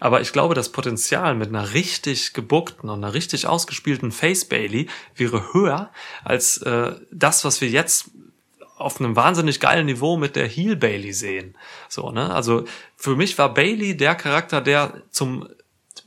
Aber 0.00 0.20
ich 0.20 0.32
glaube, 0.32 0.54
das 0.54 0.70
Potenzial 0.70 1.34
mit 1.34 1.48
einer 1.48 1.74
richtig 1.74 2.32
gebuckten 2.32 2.88
und 2.88 3.02
einer 3.02 3.14
richtig 3.14 3.46
ausgespielten 3.46 4.12
Face 4.12 4.44
Bailey 4.44 4.88
wäre 5.16 5.52
höher 5.52 5.90
als 6.24 6.58
äh, 6.58 6.92
das, 7.10 7.44
was 7.44 7.60
wir 7.60 7.68
jetzt 7.68 8.10
auf 8.76 9.00
einem 9.00 9.16
wahnsinnig 9.16 9.58
geilen 9.60 9.86
Niveau 9.86 10.16
mit 10.16 10.36
der 10.36 10.46
Heel 10.46 10.76
Bailey 10.76 11.12
sehen. 11.12 11.56
So, 11.88 12.10
ne? 12.10 12.32
Also 12.32 12.64
für 12.96 13.16
mich 13.16 13.36
war 13.36 13.52
Bailey 13.52 13.96
der 13.96 14.14
Charakter, 14.14 14.60
der 14.60 15.02
zum 15.10 15.48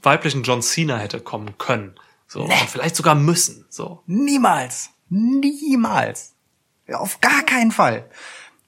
weiblichen 0.01 0.43
John 0.43 0.61
Cena 0.61 0.97
hätte 0.97 1.19
kommen 1.19 1.57
können. 1.57 1.95
So, 2.27 2.45
nee. 2.45 2.53
und 2.61 2.69
vielleicht 2.69 2.95
sogar 2.95 3.15
müssen. 3.15 3.65
So. 3.69 4.03
Niemals. 4.07 4.91
Niemals. 5.09 6.34
Auf 6.93 7.19
gar 7.19 7.43
keinen 7.43 7.72
Fall. 7.72 8.09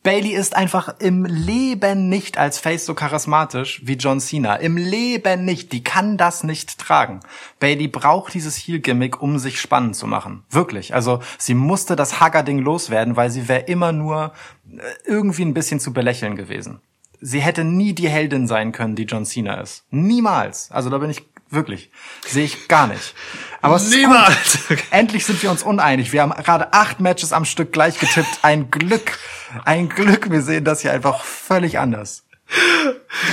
Bailey 0.04 0.32
ist 0.32 0.56
einfach 0.56 0.96
im 1.00 1.24
Leben 1.24 2.10
nicht 2.10 2.38
als 2.38 2.60
Face 2.60 2.86
so 2.86 2.94
charismatisch 2.94 3.82
wie 3.86 3.94
John 3.94 4.20
Cena. 4.20 4.58
Im 4.58 4.76
Leben 4.76 5.46
nicht. 5.46 5.72
Die 5.72 5.82
kann 5.82 6.18
das 6.18 6.44
nicht 6.44 6.78
tragen. 6.78 7.22
Bailey 7.62 7.88
braucht 7.88 8.34
dieses 8.34 8.58
Heel-Gimmick, 8.58 9.22
um 9.22 9.40
sich 9.40 9.62
spannend 9.62 9.96
zu 9.96 10.06
machen. 10.06 10.44
Wirklich. 10.50 10.94
Also 10.94 11.22
sie 11.38 11.54
musste 11.54 11.96
das 11.96 12.20
Hagger-Ding 12.20 12.60
loswerden, 12.60 13.16
weil 13.16 13.30
sie 13.30 13.48
wäre 13.48 13.62
immer 13.62 13.94
nur 13.94 14.34
äh, 14.70 14.82
irgendwie 15.06 15.46
ein 15.46 15.54
bisschen 15.54 15.80
zu 15.80 15.94
belächeln 15.94 16.36
gewesen. 16.36 16.82
Sie 17.22 17.40
hätte 17.40 17.64
nie 17.64 17.94
die 17.94 18.10
Heldin 18.10 18.48
sein 18.48 18.74
können, 18.74 18.98
die 18.98 19.06
John 19.06 19.26
Cena 19.26 19.62
ist. 19.62 19.86
Niemals. 19.90 20.70
Also 20.72 20.90
da 20.90 20.98
bin 20.98 21.10
ich 21.10 21.26
Wirklich. 21.54 21.92
Sehe 22.26 22.46
ich 22.46 22.68
gar 22.68 22.88
nicht. 22.88 23.14
Aber 23.64 23.78
es 23.78 23.90
Niemals. 23.90 24.60
Endlich 24.92 25.26
sind 25.26 25.42
wir 25.42 25.50
uns 25.50 25.64
uneinig. 25.64 26.12
Wir 26.12 26.22
haben 26.22 26.32
gerade 26.44 26.74
acht 26.74 27.00
Matches 27.00 27.32
am 27.32 27.46
Stück 27.46 27.72
gleich 27.72 27.98
getippt. 27.98 28.40
Ein 28.42 28.70
Glück. 28.70 29.18
Ein 29.64 29.88
Glück. 29.88 30.30
Wir 30.30 30.42
sehen 30.42 30.66
das 30.66 30.82
hier 30.82 30.92
einfach 30.92 31.24
völlig 31.24 31.80
anders. 31.80 32.26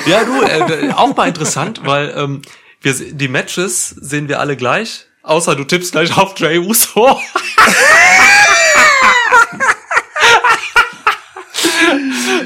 Ja, 0.06 0.22
du, 0.22 0.40
äh, 0.42 0.92
auch 0.92 1.16
mal 1.16 1.26
interessant, 1.26 1.80
weil 1.84 2.14
ähm, 2.16 2.42
wir, 2.80 2.94
die 2.94 3.26
Matches 3.26 3.88
sehen 3.88 4.28
wir 4.28 4.38
alle 4.38 4.56
gleich. 4.56 5.06
Außer 5.24 5.56
du 5.56 5.64
tippst 5.64 5.90
gleich 5.90 6.16
auf 6.16 6.38
Jay 6.38 6.58
Uso. 6.58 7.18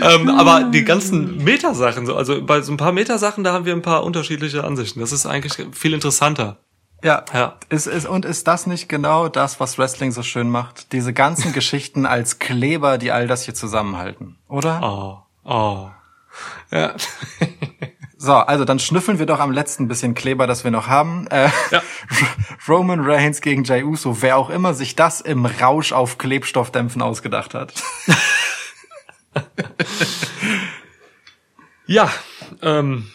ähm, 0.01 0.31
aber 0.31 0.71
die 0.71 0.85
ganzen 0.85 1.45
Metasachen, 1.45 2.07
so, 2.07 2.17
also 2.17 2.41
bei 2.43 2.63
so 2.63 2.73
ein 2.73 2.79
paar 2.79 2.93
Metasachen, 2.93 3.45
da 3.45 3.53
haben 3.53 3.67
wir 3.67 3.75
ein 3.75 3.83
paar 3.83 4.05
unterschiedliche 4.05 4.65
Ansichten. 4.65 5.01
Das 5.01 5.13
ist 5.13 5.27
eigentlich 5.27 5.53
viel 5.73 5.93
interessanter. 5.93 6.64
Ja, 7.05 7.23
ja. 7.35 7.59
Ist, 7.69 7.87
ist, 7.87 8.07
und 8.07 8.25
ist 8.25 8.49
das 8.49 8.67
nicht 8.67 8.89
genau 8.89 9.29
das, 9.29 9.61
was 9.61 9.77
Wrestling 9.77 10.11
so 10.11 10.23
schön 10.23 10.49
macht? 10.49 10.93
Diese 10.93 11.13
ganzen 11.13 11.53
Geschichten 11.53 12.07
als 12.07 12.39
Kleber, 12.39 12.97
die 12.97 13.13
all 13.13 13.29
das 13.29 13.45
hier 13.45 13.55
zusammenhalten, 13.55 14.39
oder? 14.49 15.27
Oh, 15.45 15.49
oh. 15.49 15.91
Ja. 16.71 16.95
So, 18.17 18.33
also 18.33 18.65
dann 18.65 18.79
schnüffeln 18.79 19.19
wir 19.19 19.27
doch 19.27 19.39
am 19.39 19.51
letzten 19.51 19.87
bisschen 19.87 20.15
Kleber, 20.15 20.47
das 20.47 20.65
wir 20.65 20.71
noch 20.71 20.87
haben. 20.87 21.27
Äh, 21.27 21.51
ja. 21.71 21.83
Roman 22.69 23.01
Reigns 23.01 23.43
gegen 23.43 23.65
Jay 23.65 23.83
Uso, 23.83 24.23
wer 24.23 24.39
auch 24.39 24.49
immer 24.49 24.73
sich 24.73 24.97
das 24.97 25.21
im 25.21 25.45
Rausch 25.45 25.93
auf 25.93 26.17
Klebstoffdämpfen 26.17 27.03
ausgedacht 27.03 27.53
hat. 27.53 27.75
ja, 31.87 32.11
ähm, 32.63 33.11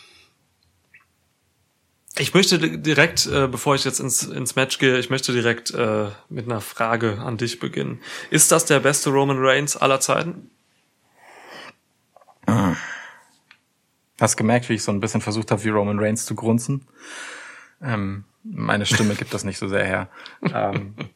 Ich 2.20 2.34
möchte 2.34 2.60
direkt, 2.60 3.26
äh, 3.28 3.48
bevor 3.48 3.76
ich 3.76 3.86
jetzt 3.86 4.00
ins, 4.00 4.24
ins 4.24 4.56
Match 4.56 4.78
gehe, 4.78 5.00
ich 5.00 5.10
möchte 5.10 5.32
direkt 5.32 5.72
äh, 5.72 6.10
mit 6.28 6.46
einer 6.46 6.62
Frage 6.62 7.20
an 7.20 7.38
dich 7.38 7.60
beginnen. 7.60 8.02
Ist 8.30 8.52
das 8.52 8.66
der 8.66 8.82
beste 8.82 9.10
Roman 9.10 9.38
Reigns 9.40 9.78
aller 9.78 10.00
Zeiten? 10.00 10.52
Hast 14.20 14.36
gemerkt, 14.36 14.68
wie 14.68 14.74
ich 14.74 14.84
so 14.84 14.91
ein 14.91 15.00
bisschen 15.00 15.22
versucht 15.22 15.52
habe, 15.52 15.64
wie 15.64 15.70
Roman 15.70 16.00
Reigns 16.00 16.26
zu 16.26 16.36
grunzen? 16.36 16.86
Ähm, 17.82 18.26
meine 18.44 18.86
Stimme 18.86 19.16
gibt 19.16 19.34
das 19.34 19.46
nicht 19.46 19.58
so 19.58 19.70
sehr 19.70 19.86
her. 19.86 20.10
Ähm, 20.54 20.96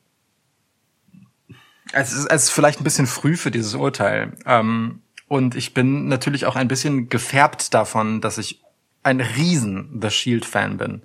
es, 1.92 2.14
ist, 2.14 2.28
es 2.28 2.44
ist 2.44 2.50
vielleicht 2.52 2.80
ein 2.80 2.86
bisschen 2.86 3.08
früh 3.08 3.36
für 3.36 3.52
dieses 3.52 3.76
Urteil. 3.76 4.32
Ähm, 4.46 5.02
und 5.28 5.56
ich 5.56 5.74
bin 5.74 6.08
natürlich 6.08 6.46
auch 6.46 6.56
ein 6.56 6.70
bisschen 6.70 7.10
gefärbt 7.10 7.74
davon, 7.74 8.22
dass 8.22 8.38
ich 8.38 8.62
ein 9.04 9.22
riesen 9.22 10.00
The 10.02 10.10
Shield-Fan 10.10 10.78
bin. 10.78 11.04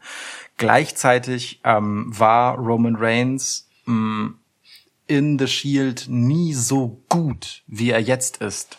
Gleichzeitig 0.56 1.60
ähm, 1.64 2.06
war 2.08 2.56
Roman 2.56 2.96
Reigns 2.96 3.68
mh, 3.86 3.94
mm, 3.94 4.38
in 5.06 5.38
The 5.38 5.46
Shield 5.46 6.06
nie 6.08 6.52
so 6.54 7.02
gut, 7.08 7.62
wie 7.66 7.90
er 7.90 8.00
jetzt 8.00 8.38
ist. 8.38 8.78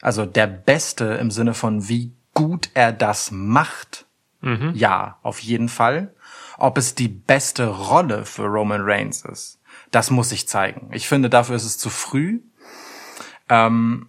Also 0.00 0.24
der 0.24 0.46
Beste 0.46 1.04
im 1.04 1.30
Sinne 1.30 1.54
von, 1.54 1.88
wie 1.88 2.12
gut 2.34 2.70
er 2.74 2.92
das 2.92 3.30
macht. 3.30 4.06
Mhm. 4.40 4.72
Ja, 4.74 5.18
auf 5.22 5.40
jeden 5.40 5.68
Fall. 5.68 6.14
Ob 6.56 6.78
es 6.78 6.94
die 6.94 7.08
beste 7.08 7.66
Rolle 7.66 8.24
für 8.24 8.44
Roman 8.44 8.82
Reigns 8.82 9.24
ist, 9.24 9.58
das 9.90 10.10
muss 10.10 10.32
ich 10.32 10.48
zeigen. 10.48 10.90
Ich 10.92 11.08
finde, 11.08 11.28
dafür 11.28 11.56
ist 11.56 11.64
es 11.64 11.78
zu 11.78 11.90
früh. 11.90 12.40
Ähm, 13.48 14.08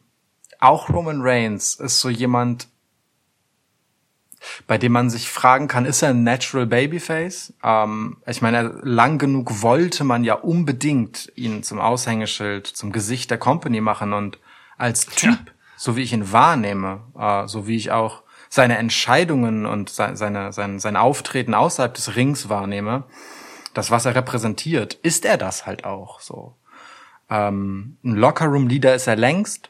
auch 0.59 0.89
Roman 0.89 1.21
Reigns 1.21 1.75
ist 1.75 1.99
so 1.99 2.09
jemand, 2.09 2.67
bei 4.67 4.77
dem 4.77 4.91
man 4.91 5.09
sich 5.09 5.29
fragen 5.29 5.67
kann, 5.67 5.85
ist 5.85 6.01
er 6.01 6.09
ein 6.09 6.23
Natural 6.23 6.65
Babyface? 6.65 7.53
Ähm, 7.63 8.17
ich 8.25 8.41
meine, 8.41 8.79
lang 8.83 9.17
genug 9.17 9.61
wollte 9.61 10.03
man 10.03 10.23
ja 10.23 10.35
unbedingt 10.35 11.31
ihn 11.35 11.63
zum 11.63 11.79
Aushängeschild, 11.79 12.67
zum 12.67 12.91
Gesicht 12.91 13.31
der 13.31 13.37
Company 13.37 13.81
machen 13.81 14.13
und 14.13 14.39
als 14.77 15.05
Typ, 15.05 15.31
ja. 15.31 15.53
so 15.77 15.95
wie 15.95 16.01
ich 16.01 16.13
ihn 16.13 16.31
wahrnehme, 16.31 17.01
äh, 17.17 17.47
so 17.47 17.67
wie 17.67 17.75
ich 17.75 17.91
auch 17.91 18.23
seine 18.49 18.77
Entscheidungen 18.77 19.65
und 19.65 19.89
seine, 19.89 20.17
seine, 20.17 20.53
sein, 20.53 20.79
sein 20.79 20.97
Auftreten 20.97 21.53
außerhalb 21.53 21.93
des 21.93 22.15
Rings 22.15 22.49
wahrnehme, 22.49 23.03
das, 23.73 23.91
was 23.91 24.05
er 24.05 24.15
repräsentiert, 24.15 24.95
ist 24.95 25.23
er 25.23 25.37
das 25.37 25.65
halt 25.65 25.85
auch 25.85 26.19
so. 26.19 26.55
Ähm, 27.29 27.97
ein 28.03 28.15
Lockerroom-Leader 28.15 28.93
ist 28.93 29.07
er 29.07 29.15
längst, 29.15 29.69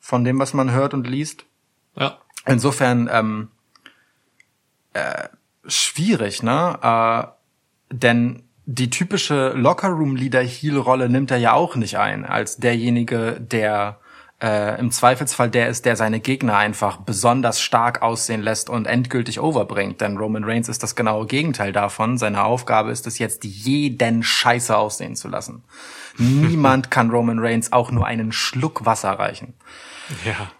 von 0.00 0.24
dem, 0.24 0.40
was 0.40 0.54
man 0.54 0.72
hört 0.72 0.94
und 0.94 1.06
liest. 1.06 1.44
Ja. 1.94 2.18
Insofern 2.46 3.08
ähm, 3.12 3.48
äh, 4.92 5.28
schwierig, 5.66 6.42
ne? 6.42 6.78
Äh, 6.82 7.94
denn 7.94 8.42
die 8.66 8.90
typische 8.90 9.50
Lockerroom-Leader-Heel-Rolle 9.50 11.08
nimmt 11.08 11.30
er 11.30 11.38
ja 11.38 11.52
auch 11.54 11.74
nicht 11.74 11.98
ein, 11.98 12.24
als 12.24 12.58
derjenige, 12.58 13.40
der 13.40 13.98
äh, 14.40 14.78
im 14.78 14.90
Zweifelsfall 14.90 15.50
der 15.50 15.68
ist, 15.68 15.84
der 15.84 15.96
seine 15.96 16.20
Gegner 16.20 16.56
einfach 16.56 16.98
besonders 16.98 17.60
stark 17.60 18.00
aussehen 18.02 18.42
lässt 18.42 18.70
und 18.70 18.86
endgültig 18.86 19.40
overbringt. 19.40 20.00
Denn 20.00 20.16
Roman 20.16 20.44
Reigns 20.44 20.68
ist 20.68 20.82
das 20.82 20.96
genaue 20.96 21.26
Gegenteil 21.26 21.72
davon. 21.72 22.16
Seine 22.16 22.44
Aufgabe 22.44 22.90
ist 22.90 23.06
es 23.06 23.18
jetzt, 23.18 23.44
jeden 23.44 24.22
Scheiße 24.22 24.76
aussehen 24.76 25.16
zu 25.16 25.28
lassen. 25.28 25.64
Niemand 26.16 26.90
kann 26.90 27.10
Roman 27.10 27.38
Reigns 27.38 27.72
auch 27.72 27.90
nur 27.90 28.06
einen 28.06 28.32
Schluck 28.32 28.86
Wasser 28.86 29.12
reichen. 29.12 29.54
Ja. 30.24 30.50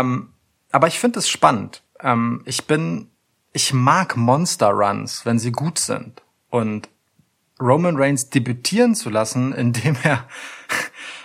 Ähm, 0.00 0.30
aber 0.72 0.88
ich 0.88 0.98
finde 0.98 1.20
es 1.20 1.28
spannend. 1.28 1.82
Ähm, 2.02 2.42
ich 2.46 2.66
bin 2.66 3.09
ich 3.52 3.72
mag 3.72 4.16
Monster 4.16 4.70
Runs, 4.70 5.26
wenn 5.26 5.38
sie 5.38 5.52
gut 5.52 5.78
sind. 5.78 6.22
Und 6.50 6.88
Roman 7.60 7.96
Reigns 7.96 8.30
debütieren 8.30 8.94
zu 8.94 9.10
lassen, 9.10 9.52
indem 9.54 9.96
er 10.02 10.24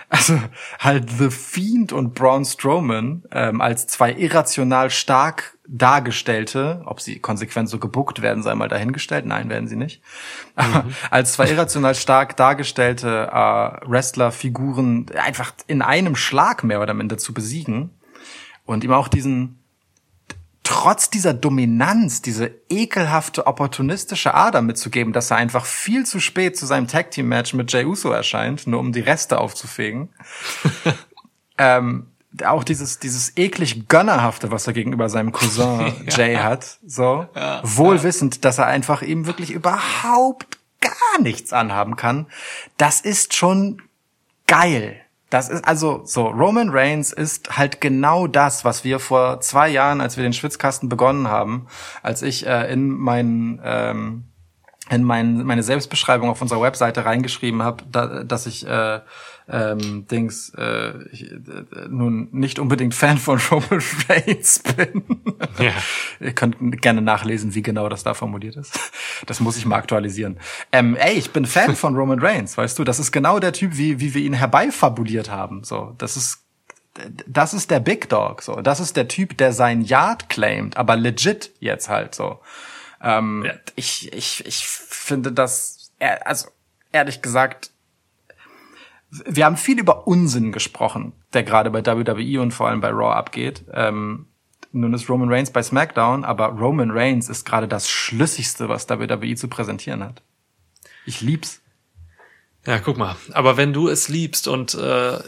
also 0.10 0.40
halt 0.80 1.10
The 1.10 1.30
Fiend 1.32 1.92
und 1.92 2.14
Braun 2.14 2.46
Strowman 2.46 3.24
ähm, 3.32 3.60
als 3.60 3.88
zwei 3.88 4.14
irrational 4.14 4.90
stark 4.90 5.58
dargestellte, 5.68 6.84
ob 6.86 7.02
sie 7.02 7.20
konsequent 7.20 7.70
so 7.70 7.80
gebuckt 7.80 8.22
werden, 8.22 8.44
sei 8.44 8.54
mal 8.54 8.68
dahingestellt, 8.68 9.26
nein, 9.26 9.50
werden 9.50 9.68
sie 9.68 9.76
nicht, 9.76 10.02
mhm. 10.56 10.94
als 11.10 11.34
zwei 11.34 11.50
irrational 11.50 11.96
stark 11.96 12.38
dargestellte 12.38 13.30
äh, 13.32 13.90
Wrestler-Figuren 13.90 15.08
einfach 15.18 15.54
in 15.66 15.82
einem 15.82 16.16
Schlag 16.16 16.64
mehr 16.64 16.82
oder 16.82 16.94
minder 16.94 17.18
zu 17.18 17.34
besiegen 17.34 17.90
und 18.66 18.84
ihm 18.84 18.92
auch 18.92 19.08
diesen 19.08 19.60
trotz 20.66 21.10
dieser 21.10 21.34
Dominanz, 21.34 22.22
diese 22.22 22.52
ekelhafte 22.70 23.48
opportunistische 23.48 24.34
Ader 24.34 24.62
mitzugeben, 24.62 25.14
dass 25.14 25.32
er 25.32 25.38
einfach 25.38 25.66
viel 25.66 26.06
zu 26.06 26.20
spät 26.20 26.58
zu 26.58 26.66
seinem 26.66 26.88
Tag 26.88 27.12
Team 27.12 27.28
Match 27.28 27.54
mit 27.54 27.72
Jay 27.72 27.86
Uso 27.86 28.10
erscheint, 28.12 28.68
nur 28.68 28.80
um 28.80 28.92
die 28.92 29.00
Reste 29.00 29.40
aufzufegen. 29.40 30.10
ähm, 31.58 32.08
auch 32.44 32.66
dieses 32.66 33.00
dieses 33.00 33.38
eklig 33.38 33.88
gönnerhafte, 33.88 34.52
was 34.52 34.68
er 34.68 34.74
gegenüber 34.74 35.08
seinem 35.08 35.32
Cousin 35.32 35.94
Jay 36.10 36.34
ja. 36.34 36.44
hat, 36.44 36.80
so 36.86 37.28
ja, 37.34 37.62
wohl 37.64 38.04
wissend, 38.04 38.44
dass 38.44 38.58
er 38.58 38.66
einfach 38.66 39.02
ihm 39.02 39.28
wirklich 39.28 39.52
überhaupt 39.52 40.58
gar 40.82 41.22
nichts 41.22 41.54
anhaben 41.54 41.96
kann. 41.96 42.26
Das 42.78 43.00
ist 43.02 43.36
schon 43.36 43.82
geil. 44.48 45.05
Das 45.36 45.50
ist 45.50 45.68
also 45.68 46.00
so, 46.06 46.28
Roman 46.28 46.70
Reigns 46.70 47.12
ist 47.12 47.58
halt 47.58 47.82
genau 47.82 48.26
das, 48.26 48.64
was 48.64 48.86
wir 48.86 49.00
vor 49.00 49.42
zwei 49.42 49.68
Jahren, 49.68 50.00
als 50.00 50.16
wir 50.16 50.24
den 50.24 50.32
Schwitzkasten 50.32 50.88
begonnen 50.88 51.28
haben, 51.28 51.68
als 52.02 52.22
ich 52.22 52.48
äh, 52.48 52.72
in 52.72 52.88
meinen 52.88 53.60
ähm, 53.62 54.24
in 54.90 55.04
mein, 55.04 55.44
meine 55.44 55.62
Selbstbeschreibung 55.62 56.30
auf 56.30 56.42
unserer 56.42 56.62
Webseite 56.62 57.04
reingeschrieben 57.04 57.64
habe, 57.64 57.84
da, 57.92 58.24
dass 58.24 58.46
ich 58.46 58.66
äh, 58.66 59.02
ähm, 59.48 60.08
Dings 60.08 60.52
äh, 60.58 60.94
ich, 61.12 61.32
äh, 61.32 61.38
nun 61.88 62.30
nicht 62.32 62.58
unbedingt 62.58 62.96
Fan 62.96 63.18
von 63.18 63.40
Roman 63.52 63.84
Reigns 64.10 64.60
bin. 64.60 65.04
Ja. 65.60 65.74
Ihr 66.20 66.34
könnt 66.34 66.82
gerne 66.82 67.02
nachlesen, 67.02 67.54
wie 67.54 67.62
genau 67.62 67.88
das 67.90 68.04
da 68.04 68.14
formuliert 68.14 68.56
ist. 68.56 68.80
Das 69.28 69.40
muss 69.40 69.58
ich 69.58 69.66
mal 69.66 69.78
aktualisieren. 69.78 70.40
Ähm, 70.72 70.96
ey, 70.96 71.14
ich 71.14 71.32
bin 71.32 71.46
Fan 71.46 71.76
von 71.76 71.96
Roman 71.96 72.20
Reigns, 72.20 72.58
weißt 72.58 72.78
du, 72.80 72.84
das 72.84 73.00
ist 73.00 73.12
genau 73.12 73.40
der 73.40 73.54
Typ, 73.54 73.78
wie, 73.78 74.00
wie 74.00 74.14
wir 74.14 74.22
ihn 74.22 74.34
herbeifabuliert 74.34 75.30
haben. 75.30 75.64
So, 75.64 75.94
das 75.98 76.18
ist 76.18 76.42
das 77.28 77.54
ist 77.54 77.72
der 77.72 77.82
Big 77.82 78.08
Dog, 78.10 78.42
so. 78.42 78.62
Das 78.62 78.80
ist 78.80 78.96
der 78.96 79.08
Typ, 79.08 79.38
der 79.38 79.52
sein 79.52 79.82
Yard 79.82 80.30
claimt, 80.30 80.78
aber 80.78 80.96
legit 80.96 81.52
jetzt 81.60 81.90
halt 81.90 82.16
so. 82.16 82.40
Ähm, 83.02 83.44
ja. 83.46 83.54
ich, 83.76 84.14
ich, 84.14 84.46
ich 84.46 84.66
finde 84.66 85.34
das, 85.34 85.92
also 86.00 86.48
ehrlich 86.94 87.22
gesagt, 87.22 87.72
wir 89.26 89.46
haben 89.46 89.58
viel 89.58 89.80
über 89.80 90.08
Unsinn 90.08 90.52
gesprochen, 90.52 91.14
der 91.34 91.44
gerade 91.44 91.70
bei 91.70 91.86
WWE 91.86 92.42
und 92.42 92.52
vor 92.52 92.68
allem 92.68 92.82
bei 92.82 92.90
Raw 92.90 93.14
abgeht. 93.14 93.64
Ähm, 93.72 94.28
nun 94.72 94.94
ist 94.94 95.10
Roman 95.10 95.30
Reigns 95.30 95.52
bei 95.52 95.64
SmackDown, 95.64 96.26
aber 96.26 96.48
Roman 96.48 96.92
Reigns 96.92 97.30
ist 97.30 97.46
gerade 97.46 97.68
das 97.68 97.90
Schlüssigste, 97.90 98.68
was 98.68 98.90
WWE 98.90 99.36
zu 99.36 99.48
präsentieren 99.48 100.04
hat. 100.04 100.22
Ich 101.06 101.22
lieb's. 101.22 101.62
Ja, 102.66 102.80
guck 102.80 102.98
mal. 102.98 103.16
Aber 103.32 103.58
wenn 103.58 103.74
du 103.74 103.88
es 103.88 104.10
liebst 104.10 104.48
und 104.48 104.74
äh, 104.74 105.20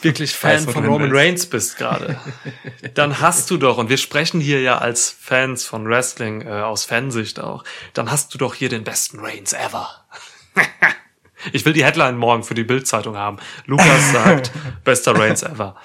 wirklich 0.00 0.32
Fan 0.36 0.66
weiß, 0.66 0.72
von 0.72 0.86
Roman 0.86 1.10
Reigns 1.12 1.46
bist 1.46 1.76
gerade, 1.76 2.18
dann 2.94 3.20
hast 3.20 3.50
du 3.50 3.56
doch, 3.56 3.78
und 3.78 3.88
wir 3.88 3.98
sprechen 3.98 4.40
hier 4.40 4.60
ja 4.60 4.78
als 4.78 5.10
Fans 5.10 5.64
von 5.64 5.86
Wrestling, 5.86 6.42
äh, 6.42 6.62
aus 6.62 6.84
Fansicht 6.84 7.40
auch, 7.40 7.64
dann 7.92 8.10
hast 8.10 8.32
du 8.32 8.38
doch 8.38 8.54
hier 8.54 8.68
den 8.68 8.84
besten 8.84 9.18
Reigns 9.18 9.52
ever. 9.52 10.06
ich 11.52 11.64
will 11.64 11.72
die 11.72 11.84
Headline 11.84 12.16
morgen 12.16 12.42
für 12.42 12.54
die 12.54 12.64
Bildzeitung 12.64 13.16
haben. 13.16 13.38
Lukas 13.66 14.12
sagt, 14.12 14.52
bester 14.84 15.18
Reigns 15.18 15.42
ever. 15.42 15.76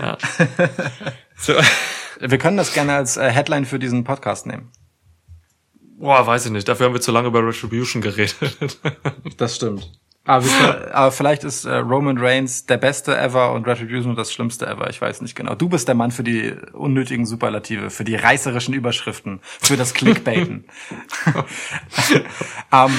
Ja. 0.00 0.18
So. 1.42 1.54
Wir 2.20 2.36
können 2.36 2.58
das 2.58 2.74
gerne 2.74 2.92
als 2.92 3.16
äh, 3.16 3.30
Headline 3.30 3.64
für 3.64 3.78
diesen 3.78 4.04
Podcast 4.04 4.46
nehmen. 4.46 4.70
Boah, 6.00 6.26
weiß 6.26 6.46
ich 6.46 6.52
nicht. 6.52 6.68
Dafür 6.68 6.86
haben 6.86 6.94
wir 6.94 7.00
zu 7.00 7.12
lange 7.12 7.28
über 7.28 7.46
Retribution 7.46 8.02
geredet. 8.02 8.78
Das 9.36 9.56
stimmt. 9.56 9.90
Aber, 10.24 10.46
können, 10.46 10.92
aber 10.92 11.12
vielleicht 11.12 11.44
ist 11.44 11.64
äh, 11.64 11.76
Roman 11.76 12.18
Reigns 12.18 12.66
der 12.66 12.76
beste 12.76 13.16
ever 13.16 13.52
und 13.52 13.66
Retribution 13.66 14.14
das 14.16 14.32
schlimmste 14.32 14.66
ever. 14.66 14.90
Ich 14.90 15.00
weiß 15.00 15.22
nicht 15.22 15.34
genau. 15.34 15.54
Du 15.54 15.68
bist 15.68 15.88
der 15.88 15.94
Mann 15.94 16.10
für 16.10 16.22
die 16.22 16.54
unnötigen 16.72 17.24
Superlative, 17.24 17.88
für 17.88 18.04
die 18.04 18.16
reißerischen 18.16 18.74
Überschriften, 18.74 19.40
für 19.42 19.78
das 19.78 19.94
Clickbaiten. 19.94 20.66
ähm, 22.72 22.92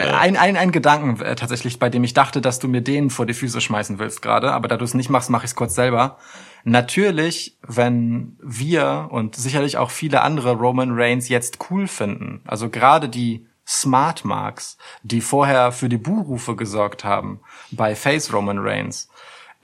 ein, 0.00 0.36
ein, 0.36 0.56
ein 0.56 0.72
Gedanken 0.72 1.20
äh, 1.22 1.36
tatsächlich, 1.36 1.78
bei 1.78 1.88
dem 1.88 2.04
ich 2.04 2.14
dachte, 2.14 2.40
dass 2.40 2.58
du 2.58 2.68
mir 2.68 2.82
den 2.82 3.10
vor 3.10 3.26
die 3.26 3.34
Füße 3.34 3.60
schmeißen 3.60 3.98
willst 3.98 4.22
gerade, 4.22 4.52
aber 4.52 4.68
da 4.68 4.76
du 4.76 4.84
es 4.84 4.94
nicht 4.94 5.10
machst, 5.10 5.30
mache 5.30 5.44
ich 5.44 5.50
es 5.50 5.56
kurz 5.56 5.74
selber. 5.74 6.18
Natürlich, 6.64 7.58
wenn 7.66 8.36
wir 8.42 9.08
und 9.10 9.36
sicherlich 9.36 9.76
auch 9.76 9.90
viele 9.90 10.22
andere 10.22 10.52
Roman 10.52 10.90
Reigns 10.92 11.28
jetzt 11.28 11.58
cool 11.70 11.86
finden, 11.86 12.42
also 12.44 12.68
gerade 12.68 13.08
die 13.08 13.46
Smart 13.66 14.24
Marks, 14.24 14.78
die 15.02 15.20
vorher 15.20 15.72
für 15.72 15.88
die 15.88 15.98
Buhrufe 15.98 16.54
gesorgt 16.54 17.04
haben 17.04 17.40
bei 17.70 17.96
Face 17.96 18.32
Roman 18.32 18.58
Reigns. 18.58 19.08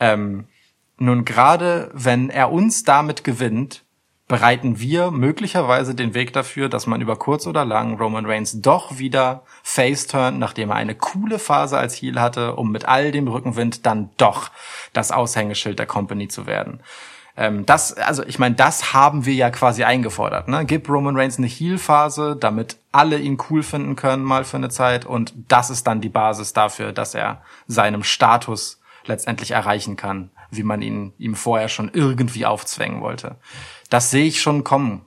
Ähm, 0.01 0.49
nun 0.99 1.25
gerade, 1.25 1.91
wenn 1.95 2.31
er 2.31 2.53
uns 2.53 2.85
damit 2.85 3.25
gewinnt, 3.25 3.85
bereiten 4.29 4.79
wir 4.79 5.11
möglicherweise 5.11 5.95
den 5.95 6.15
Weg 6.15 6.33
dafür, 6.33 6.69
dass 6.69 6.87
man 6.87 7.01
über 7.01 7.17
kurz 7.17 7.47
oder 7.47 7.65
lang 7.65 7.99
Roman 7.99 8.27
Reigns 8.27 8.61
doch 8.61 8.99
wieder 8.99 9.43
face 9.63 10.07
turnt, 10.07 10.39
nachdem 10.39 10.71
er 10.71 10.77
eine 10.77 10.95
coole 10.95 11.39
Phase 11.39 11.77
als 11.77 11.95
Heel 11.95 12.21
hatte, 12.21 12.57
um 12.57 12.71
mit 12.71 12.87
all 12.87 13.13
dem 13.13 13.29
Rückenwind 13.29 13.85
dann 13.85 14.11
doch 14.17 14.51
das 14.93 15.13
Aushängeschild 15.13 15.79
der 15.79 15.87
Company 15.87 16.29
zu 16.29 16.47
werden. 16.47 16.81
Ähm, 17.37 17.65
das, 17.67 17.95
also 17.95 18.25
ich 18.25 18.39
meine, 18.39 18.55
das 18.55 18.93
haben 18.93 19.25
wir 19.25 19.35
ja 19.35 19.51
quasi 19.51 19.85
eingefordert. 19.85 20.49
Ne? 20.49 20.65
Gib 20.67 20.89
Roman 20.89 21.17
Reigns 21.17 21.39
eine 21.39 21.47
Heel-Phase, 21.47 22.37
damit 22.37 22.79
alle 22.93 23.19
ihn 23.19 23.39
cool 23.51 23.63
finden 23.63 23.97
können 23.97 24.23
mal 24.23 24.45
für 24.45 24.59
eine 24.59 24.69
Zeit 24.69 25.07
und 25.07 25.33
das 25.49 25.71
ist 25.71 25.87
dann 25.87 26.01
die 26.01 26.11
Basis 26.11 26.53
dafür, 26.53 26.93
dass 26.93 27.15
er 27.15 27.43
seinem 27.67 28.03
Status 28.03 28.81
letztendlich 29.05 29.53
erreichen 29.53 29.97
kann, 29.97 30.31
wie 30.51 30.63
man 30.63 30.83
ihn 30.83 31.15
ihm 31.19 31.35
vorher 31.35 31.69
schon 31.69 31.91
irgendwie 31.93 32.47
aufzwängen 32.47 33.01
wollte. 33.01 33.37
Das 33.93 34.11
sehe 34.11 34.25
ich 34.25 34.41
schon 34.41 34.65
kommen. 34.65 35.05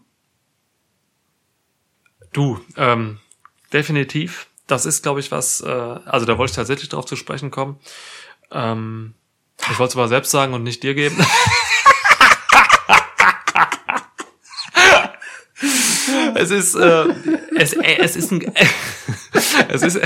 Du, 2.34 2.64
ähm, 2.78 3.20
definitiv. 3.74 4.46
Das 4.68 4.86
ist, 4.86 5.02
glaube 5.02 5.20
ich, 5.22 5.32
was, 5.32 5.62
äh, 5.62 5.68
also 5.68 6.28
da 6.28 6.38
wollte 6.38 6.52
ich 6.52 6.56
tatsächlich 6.56 6.90
drauf 6.90 7.08
zu 7.08 7.16
sprechen 7.16 7.50
kommen. 7.50 7.80
Ähm, 8.52 9.16
ich 9.72 9.80
wollte 9.80 9.94
es 9.94 9.96
aber 9.96 10.08
selbst 10.08 10.30
sagen 10.30 10.54
und 10.54 10.62
nicht 10.62 10.84
dir 10.84 10.94
geben. 10.94 11.18
es 16.36 16.52
ist, 16.52 16.76
äh, 16.76 17.08
es, 17.56 17.74
äh, 17.74 17.98
es 18.02 18.16
ist 18.16 18.32
ein, 18.32 18.42
es 19.70 19.82
ist, 19.82 19.96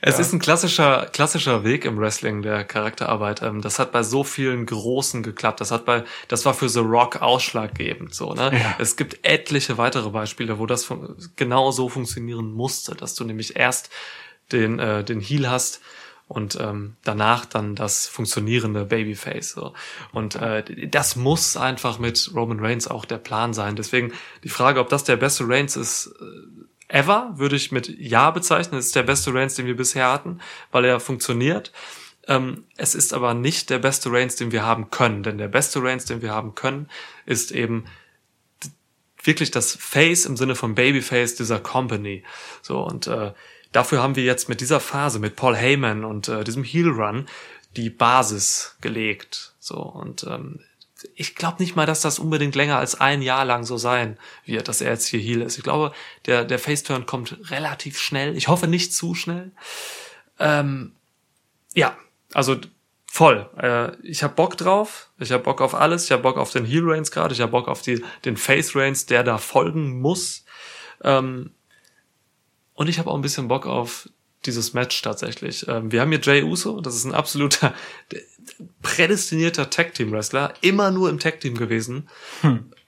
es 0.00 0.18
ist 0.18 0.32
ein 0.32 0.38
klassischer, 0.38 1.06
klassischer 1.12 1.64
Weg 1.64 1.84
im 1.84 1.98
Wrestling 1.98 2.42
der 2.42 2.64
Charakterarbeit. 2.64 3.42
Ähm, 3.42 3.60
das 3.60 3.78
hat 3.78 3.92
bei 3.92 4.02
so 4.02 4.24
vielen 4.24 4.66
Großen 4.66 5.22
geklappt. 5.22 5.60
Das 5.60 5.70
hat 5.70 5.84
bei, 5.84 6.04
das 6.28 6.44
war 6.44 6.54
für 6.54 6.68
The 6.68 6.80
Rock 6.80 7.22
ausschlaggebend, 7.22 8.14
so, 8.14 8.34
ne? 8.34 8.50
Ja. 8.52 8.76
Es 8.78 8.96
gibt 8.96 9.20
etliche 9.22 9.78
weitere 9.78 10.10
Beispiele, 10.10 10.58
wo 10.58 10.66
das 10.66 10.88
genau 11.36 11.70
so 11.70 11.88
funktionieren 11.88 12.52
musste, 12.52 12.94
dass 12.94 13.14
du 13.14 13.24
nämlich 13.24 13.56
erst 13.56 13.90
den, 14.52 14.78
äh, 14.78 15.04
den 15.04 15.20
Heel 15.20 15.48
hast, 15.48 15.80
und 16.28 16.58
ähm, 16.60 16.96
danach 17.04 17.46
dann 17.46 17.74
das 17.74 18.06
funktionierende 18.06 18.84
Babyface. 18.84 19.52
So. 19.52 19.72
Und 20.12 20.36
äh, 20.36 20.62
das 20.86 21.16
muss 21.16 21.56
einfach 21.56 21.98
mit 21.98 22.30
Roman 22.34 22.60
Reigns 22.60 22.86
auch 22.86 23.06
der 23.06 23.16
Plan 23.16 23.54
sein. 23.54 23.76
Deswegen 23.76 24.12
die 24.44 24.50
Frage, 24.50 24.80
ob 24.80 24.90
das 24.90 25.04
der 25.04 25.16
beste 25.16 25.48
Reigns 25.48 25.74
ist, 25.76 26.14
äh, 26.20 26.57
ever, 26.88 27.32
würde 27.36 27.56
ich 27.56 27.70
mit 27.70 27.88
Ja 27.88 28.30
bezeichnen. 28.30 28.78
Es 28.78 28.86
ist 28.86 28.96
der 28.96 29.02
beste 29.02 29.32
Reigns, 29.32 29.54
den 29.54 29.66
wir 29.66 29.76
bisher 29.76 30.10
hatten, 30.10 30.40
weil 30.72 30.84
er 30.84 31.00
funktioniert. 31.00 31.72
Ähm, 32.26 32.64
es 32.76 32.94
ist 32.94 33.14
aber 33.14 33.34
nicht 33.34 33.70
der 33.70 33.78
beste 33.78 34.10
Reigns, 34.12 34.36
den 34.36 34.52
wir 34.52 34.64
haben 34.64 34.90
können. 34.90 35.22
Denn 35.22 35.38
der 35.38 35.48
beste 35.48 35.82
Reigns, 35.82 36.04
den 36.04 36.22
wir 36.22 36.32
haben 36.32 36.54
können, 36.54 36.88
ist 37.26 37.52
eben 37.52 37.84
wirklich 39.22 39.50
das 39.50 39.72
Face 39.74 40.26
im 40.26 40.36
Sinne 40.36 40.54
von 40.54 40.74
Babyface 40.74 41.34
dieser 41.34 41.60
Company. 41.60 42.24
So 42.62 42.80
und 42.80 43.06
äh, 43.06 43.32
dafür 43.72 44.02
haben 44.02 44.16
wir 44.16 44.24
jetzt 44.24 44.48
mit 44.48 44.60
dieser 44.60 44.80
Phase 44.80 45.18
mit 45.18 45.36
Paul 45.36 45.56
Heyman 45.56 46.04
und 46.04 46.28
äh, 46.28 46.44
diesem 46.44 46.64
Heel 46.64 46.88
Run 46.88 47.26
die 47.76 47.90
Basis 47.90 48.76
gelegt. 48.80 49.54
So 49.58 49.76
und 49.76 50.24
ähm, 50.24 50.60
ich 51.14 51.34
glaube 51.34 51.62
nicht 51.62 51.76
mal, 51.76 51.86
dass 51.86 52.00
das 52.00 52.18
unbedingt 52.18 52.54
länger 52.54 52.78
als 52.78 53.00
ein 53.00 53.22
Jahr 53.22 53.44
lang 53.44 53.64
so 53.64 53.76
sein 53.76 54.18
wird, 54.44 54.68
dass 54.68 54.80
er 54.80 54.92
jetzt 54.92 55.06
hier 55.06 55.20
Heel 55.20 55.42
ist. 55.42 55.56
Ich 55.58 55.64
glaube, 55.64 55.92
der 56.26 56.44
der 56.44 56.58
Faceturn 56.58 57.06
kommt 57.06 57.36
relativ 57.50 57.98
schnell. 57.98 58.36
Ich 58.36 58.48
hoffe 58.48 58.66
nicht 58.66 58.92
zu 58.92 59.14
schnell. 59.14 59.52
Ähm, 60.38 60.92
ja, 61.74 61.96
also 62.32 62.56
voll. 63.10 63.48
Äh, 63.56 63.96
ich 64.06 64.22
habe 64.22 64.34
Bock 64.34 64.56
drauf. 64.56 65.10
Ich 65.18 65.32
habe 65.32 65.42
Bock 65.42 65.60
auf 65.60 65.74
alles. 65.74 66.04
Ich 66.04 66.12
habe 66.12 66.22
Bock 66.22 66.36
auf 66.36 66.50
den 66.50 66.64
Heel 66.64 66.82
Reigns 66.84 67.10
gerade. 67.10 67.34
Ich 67.34 67.40
habe 67.40 67.52
Bock 67.52 67.68
auf 67.68 67.82
die, 67.82 68.04
den 68.24 68.36
Face 68.36 68.74
Reigns, 68.74 69.06
der 69.06 69.24
da 69.24 69.38
folgen 69.38 70.00
muss. 70.00 70.44
Ähm, 71.02 71.50
und 72.74 72.88
ich 72.88 72.98
habe 72.98 73.10
auch 73.10 73.14
ein 73.14 73.22
bisschen 73.22 73.48
Bock 73.48 73.66
auf 73.66 74.08
dieses 74.46 74.72
Match 74.72 75.02
tatsächlich. 75.02 75.66
Ähm, 75.68 75.90
wir 75.90 76.00
haben 76.00 76.10
hier 76.10 76.20
Jay 76.20 76.42
Uso. 76.42 76.80
Das 76.80 76.94
ist 76.94 77.04
ein 77.04 77.14
absoluter 77.14 77.74
prädestinierter 78.82 79.70
Tag 79.70 79.94
Team 79.94 80.12
Wrestler. 80.12 80.54
Immer 80.60 80.90
nur 80.90 81.10
im 81.10 81.18
Tag 81.18 81.40
Team 81.40 81.56
gewesen. 81.56 82.08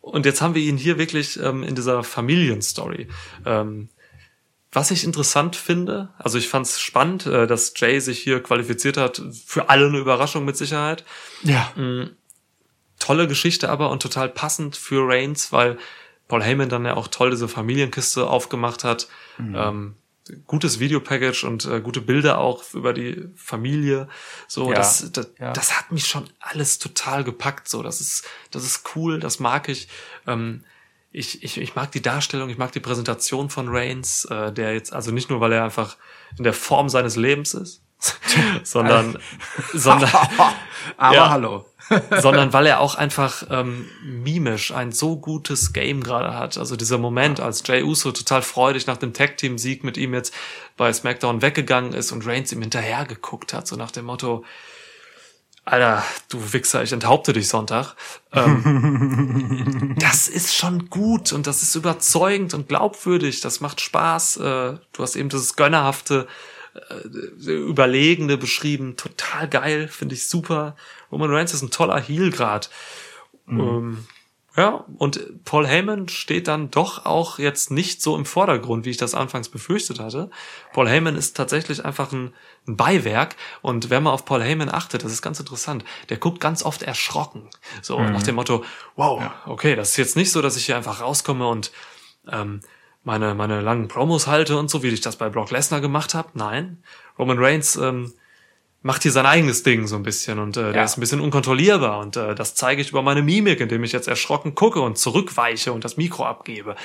Und 0.01 0.27
jetzt 0.27 0.41
haben 0.41 0.55
wir 0.55 0.63
ihn 0.63 0.77
hier 0.77 0.99
wirklich 0.99 1.39
ähm, 1.41 1.63
in 1.63 1.75
dieser 1.75 2.03
Familienstory. 2.03 3.09
Ähm, 3.45 3.89
was 4.73 4.91
ich 4.91 5.05
interessant 5.05 5.57
finde, 5.57 6.11
also 6.19 6.39
ich 6.39 6.49
fand 6.49 6.67
es 6.67 6.81
spannend, 6.81 7.27
äh, 7.27 7.47
dass 7.47 7.75
Jay 7.77 8.01
sich 8.01 8.21
hier 8.21 8.43
qualifiziert 8.43 8.97
hat. 8.97 9.21
Für 9.45 9.69
alle 9.69 9.87
eine 9.87 9.99
Überraschung 9.99 10.45
mit 10.45 10.57
Sicherheit. 10.57 11.05
Ja. 11.43 11.73
Tolle 12.99 13.27
Geschichte 13.27 13.69
aber 13.69 13.91
und 13.91 14.03
total 14.03 14.29
passend 14.29 14.77
für 14.77 15.07
Reigns, 15.07 15.53
weil 15.53 15.79
Paul 16.29 16.43
Heyman 16.43 16.69
dann 16.69 16.85
ja 16.85 16.95
auch 16.95 17.09
toll 17.09 17.31
diese 17.31 17.49
Familienkiste 17.49 18.29
aufgemacht 18.29 18.85
hat. 18.85 19.09
Ähm, 19.39 19.97
gutes 20.47 20.81
Videopackage 20.81 21.45
und 21.45 21.65
äh, 21.65 21.81
gute 21.81 22.01
Bilder 22.01 22.39
auch 22.39 22.63
über 22.75 22.93
die 22.93 23.29
Familie. 23.35 24.09
So, 24.49 24.71
Ja, 24.71 24.77
das, 24.77 25.11
das, 25.13 25.31
ja. 25.39 25.53
das 25.53 25.79
hat 25.79 25.93
mich 25.93 26.07
schon 26.07 26.29
alles 26.41 26.79
total 26.79 27.25
gepackt. 27.25 27.69
So, 27.69 27.83
das 27.83 28.01
ist, 28.01 28.25
das 28.51 28.65
ist 28.65 28.95
cool, 28.95 29.21
das 29.21 29.41
mag 29.41 29.69
ich. 29.69 29.89
Ähm, 30.27 30.65
ich, 31.13 31.43
ich, 31.43 31.59
ich 31.59 31.75
mag 31.75 31.91
die 31.91 32.03
Darstellung, 32.03 32.51
ich 32.51 32.59
mag 32.59 32.73
die 32.73 32.81
Präsentation 32.81 33.51
von 33.51 33.69
Reigns, 33.69 34.25
äh, 34.27 34.53
der 34.53 34.75
jetzt, 34.75 34.93
also 34.93 35.11
nicht 35.11 35.29
nur, 35.29 35.41
weil 35.41 35.53
er 35.53 35.65
einfach 35.65 35.97
in 36.39 36.45
der 36.45 36.53
Form 36.53 36.89
seines 36.89 37.17
Lebens 37.17 37.55
ist, 37.55 37.83
sondern, 38.63 39.19
sondern, 39.73 40.11
Aber 40.97 41.15
Ja. 41.15 41.31
hallo. 41.31 41.67
sondern 42.21 42.53
weil 42.53 42.67
er 42.67 42.79
auch 42.81 42.95
einfach 42.95 43.43
ähm, 43.51 43.89
mimisch 44.05 44.73
ein 44.73 44.93
so 44.93 45.17
gutes 45.17 45.73
Game 45.73 46.05
gerade 46.05 46.35
hat. 46.35 46.57
Also 46.57 46.77
dieser 46.77 46.99
Moment, 46.99 47.41
als 47.41 47.65
Jay 47.67 47.83
Uso 47.83 48.13
total 48.13 48.43
freudig 48.43 48.87
nach 48.87 48.97
dem 48.97 49.13
Tag-Team-Sieg 49.13 49.83
mit 49.83 49.97
ihm 49.97 50.15
jetzt 50.15 50.33
bei 50.77 50.93
SmackDown 50.93 51.43
weggegangen 51.43 51.93
ist 51.93 52.13
und 52.13 52.25
Reigns 52.27 52.53
ihm 52.53 52.61
hinterher 52.61 53.07
geguckt 53.07 53.53
hat, 53.53 53.67
so 53.67 53.75
nach 53.75 53.91
dem 53.91 54.05
Motto, 54.05 54.45
Alter, 55.65 56.03
du 56.29 56.53
Wichser, 56.53 56.83
ich 56.83 56.93
enthaupte 56.93 57.33
dich 57.33 57.49
Sonntag. 57.49 57.95
Ähm, 58.33 59.95
das 59.99 60.27
ist 60.29 60.55
schon 60.55 60.89
gut 60.91 61.33
und 61.33 61.47
das 61.47 61.63
ist 61.63 61.75
überzeugend 61.75 62.55
und 62.55 62.69
glaubwürdig. 62.69 63.41
Das 63.41 63.61
macht 63.61 63.81
Spaß. 63.81 64.39
Äh, 64.39 64.41
du 64.93 65.03
hast 65.03 65.17
eben 65.17 65.29
dieses 65.29 65.57
gönnerhafte, 65.57 66.27
äh, 66.75 67.51
überlegene 67.51 68.37
beschrieben. 68.37 68.97
Total 68.97 69.49
geil, 69.49 69.89
finde 69.89 70.15
ich 70.15 70.29
super. 70.29 70.77
Roman 71.11 71.31
Reigns 71.31 71.55
ist 71.55 71.63
ein 71.63 71.71
toller 71.71 72.01
Heel 72.01 72.31
grad. 72.31 72.71
Ähm, 73.49 74.07
ja, 74.57 74.85
und 74.99 75.45
Paul 75.45 75.67
Heyman 75.67 76.09
steht 76.09 76.49
dann 76.49 76.71
doch 76.71 77.07
auch 77.07 77.39
jetzt 77.39 77.71
nicht 77.71 78.03
so 78.03 78.17
im 78.17 78.27
Vordergrund, 78.27 78.85
wie 78.85 78.91
ich 78.91 78.97
das 78.97 79.15
anfangs 79.15 79.49
befürchtet 79.49 80.01
hatte. 80.01 80.29
Paul 80.73 80.89
Heyman 80.89 81.15
ist 81.15 81.37
tatsächlich 81.37 81.85
einfach 81.85 82.13
ein, 82.13 82.35
ein 82.67 82.77
Beiwerk 82.77 83.37
und 83.63 83.91
wer 83.91 84.01
mal 84.01 84.11
auf 84.11 84.25
Paul 84.25 84.43
Heyman 84.43 84.69
achtet, 84.69 85.05
das 85.05 85.13
ist 85.13 85.23
ganz 85.23 85.39
interessant, 85.39 85.85
der 86.09 86.17
guckt 86.17 86.41
ganz 86.41 86.65
oft 86.65 86.83
erschrocken. 86.83 87.49
So 87.81 88.01
nach 88.01 88.25
dem 88.25 88.35
Motto, 88.35 88.65
wow, 88.97 89.23
okay, 89.47 89.77
das 89.77 89.91
ist 89.91 89.97
jetzt 89.99 90.17
nicht 90.17 90.33
so, 90.33 90.43
dass 90.43 90.57
ich 90.57 90.67
hier 90.67 90.77
einfach 90.77 91.01
rauskomme 91.01 91.47
und 91.47 91.71
ähm, 92.31 92.61
meine, 93.05 93.35
meine 93.35 93.61
langen 93.61 93.89
Promos 93.89 94.27
halte 94.27 94.59
und 94.59 94.71
so, 94.71 94.83
wie 94.83 94.89
ich 94.89 95.01
das 95.01 95.17
bei 95.17 95.29
Brock 95.29 95.51
Lesnar 95.51 95.81
gemacht 95.81 96.15
habe. 96.15 96.31
Nein, 96.35 96.83
Roman 97.19 97.39
Reigns 97.39 97.77
ähm, 97.77 98.13
macht 98.83 99.03
hier 99.03 99.13
sein 99.13 99.27
eigenes 99.27 99.63
Ding 99.63 99.87
so 99.87 99.97
ein 99.97 100.03
bisschen 100.03 100.39
und 100.39 100.57
äh, 100.57 100.73
der 100.73 100.75
Ja. 100.77 100.85
ist 100.85 100.97
ein 100.97 101.01
bisschen 101.01 101.21
unkontrollierbar 101.21 101.99
und 101.99 102.17
äh, 102.17 102.35
das 102.35 102.55
zeige 102.55 102.81
ich 102.83 102.91
über 102.91 103.03
meine 103.03 103.23
Mimik, 103.23 103.61
indem 103.61 103.85
ich 103.85 103.93
jetzt 103.93 104.09
erschrocken 104.09 104.55
gucke 104.55 104.81
und 104.81 104.99
zurückweiche 104.99 105.73
und 105.73 105.85
das 105.85 105.97
Mikro 105.97 106.25
abgebe. 106.25 106.77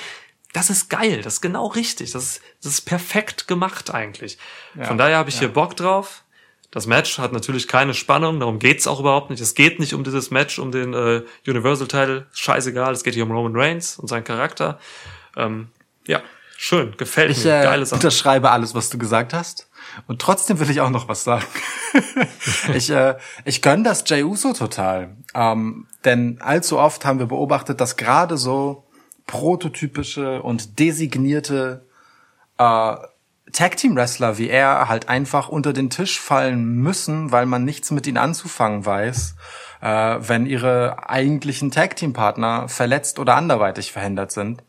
Das 0.52 0.70
ist 0.70 0.88
geil, 0.88 1.20
das 1.22 1.34
ist 1.34 1.40
genau 1.42 1.66
richtig, 1.66 2.12
das 2.12 2.24
ist, 2.24 2.42
das 2.62 2.72
ist 2.72 2.80
perfekt 2.82 3.46
gemacht 3.46 3.92
eigentlich. 3.92 4.38
Von 4.80 4.96
daher 4.96 5.18
habe 5.18 5.28
ich 5.28 5.38
hier 5.38 5.48
Bock 5.48 5.76
drauf. 5.76 6.22
Das 6.70 6.86
Match 6.86 7.18
hat 7.18 7.32
natürlich 7.32 7.68
keine 7.68 7.94
Spannung, 7.94 8.40
darum 8.40 8.58
geht's 8.58 8.86
auch 8.86 9.00
überhaupt 9.00 9.30
nicht. 9.30 9.40
Es 9.40 9.54
geht 9.54 9.78
nicht 9.78 9.92
um 9.94 10.02
dieses 10.02 10.30
Match, 10.30 10.58
um 10.58 10.72
den 10.72 10.94
äh, 10.94 11.22
Universal-Title, 11.46 12.26
scheißegal, 12.32 12.92
es 12.92 13.04
geht 13.04 13.14
hier 13.14 13.24
um 13.24 13.30
Roman 13.32 13.54
Reigns 13.54 13.98
und 13.98 14.08
seinen 14.08 14.24
Charakter. 14.24 14.78
Ähm, 15.36 15.68
ja, 16.06 16.22
schön, 16.56 16.96
gefällt 16.96 17.30
Ich 17.30 17.44
mir, 17.44 17.60
äh, 17.60 17.64
geile 17.64 17.86
Sache. 17.86 17.96
unterschreibe 17.96 18.50
alles, 18.50 18.74
was 18.74 18.90
du 18.90 18.98
gesagt 18.98 19.34
hast. 19.34 19.68
Und 20.06 20.20
trotzdem 20.20 20.58
will 20.60 20.70
ich 20.70 20.80
auch 20.80 20.90
noch 20.90 21.08
was 21.08 21.24
sagen. 21.24 21.46
ich 22.74 22.90
äh, 22.90 23.16
ich 23.44 23.62
gönn 23.62 23.84
das 23.84 24.04
Jay 24.06 24.22
Uso 24.22 24.52
total. 24.52 25.16
Ähm, 25.34 25.86
denn 26.04 26.40
allzu 26.40 26.78
oft 26.78 27.04
haben 27.04 27.18
wir 27.18 27.26
beobachtet, 27.26 27.80
dass 27.80 27.96
gerade 27.96 28.36
so 28.36 28.84
prototypische 29.26 30.42
und 30.42 30.78
designierte 30.78 31.86
äh, 32.58 32.96
Tag-Team-Wrestler 33.52 34.38
wie 34.38 34.48
er 34.48 34.88
halt 34.88 35.08
einfach 35.08 35.48
unter 35.48 35.72
den 35.72 35.90
Tisch 35.90 36.20
fallen 36.20 36.64
müssen, 36.64 37.32
weil 37.32 37.46
man 37.46 37.64
nichts 37.64 37.90
mit 37.90 38.06
ihnen 38.06 38.16
anzufangen 38.16 38.84
weiß, 38.84 39.36
äh, 39.80 40.16
wenn 40.20 40.46
ihre 40.46 41.08
eigentlichen 41.08 41.70
Tag-Team-Partner 41.70 42.68
verletzt 42.68 43.18
oder 43.18 43.36
anderweitig 43.36 43.92
verhindert 43.92 44.32
sind. 44.32 44.62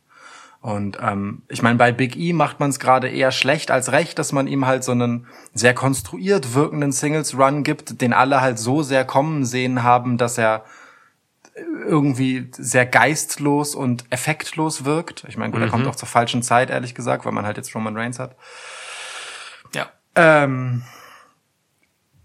Und 0.62 0.98
ähm, 1.02 1.44
ich 1.48 1.62
meine, 1.62 1.78
bei 1.78 1.92
Big 1.92 2.18
E 2.18 2.34
macht 2.34 2.60
man 2.60 2.72
es 2.72 2.80
gerade 2.80 3.08
eher 3.08 3.32
schlecht 3.32 3.72
als 3.72 3.92
recht, 3.92 4.20
dass 4.20 4.32
man 4.32 4.48
ihm 4.48 4.66
halt 4.66 4.84
so 4.84 4.92
einen 4.92 5.28
sehr 5.54 5.74
konstruiert 5.74 6.54
wirkenden 6.56 6.92
Singles-Run 6.92 7.64
gibt, 7.64 8.02
den 8.02 8.12
alle 8.12 8.42
halt 8.42 8.60
so 8.60 8.84
sehr 8.84 9.06
kommen 9.06 9.46
sehen 9.46 9.84
haben, 9.84 10.18
dass 10.18 10.38
er 10.38 10.66
irgendwie 11.56 12.50
sehr 12.52 12.86
geistlos 12.86 13.76
und 13.76 14.06
effektlos 14.10 14.86
wirkt. 14.86 15.26
Ich 15.28 15.38
meine, 15.38 15.52
gut, 15.52 15.62
er 15.62 15.70
kommt 15.70 15.88
auch 15.88 15.96
zur 15.96 16.08
falschen 16.08 16.44
Zeit, 16.44 16.70
ehrlich 16.70 16.94
gesagt, 16.94 17.26
weil 17.26 17.32
man 17.32 17.46
halt 17.46 17.58
jetzt 17.58 17.74
Roman 17.74 17.98
Reigns 17.98 18.20
hat. 18.20 18.36
Ja. 19.74 19.88
Ähm, 20.16 20.84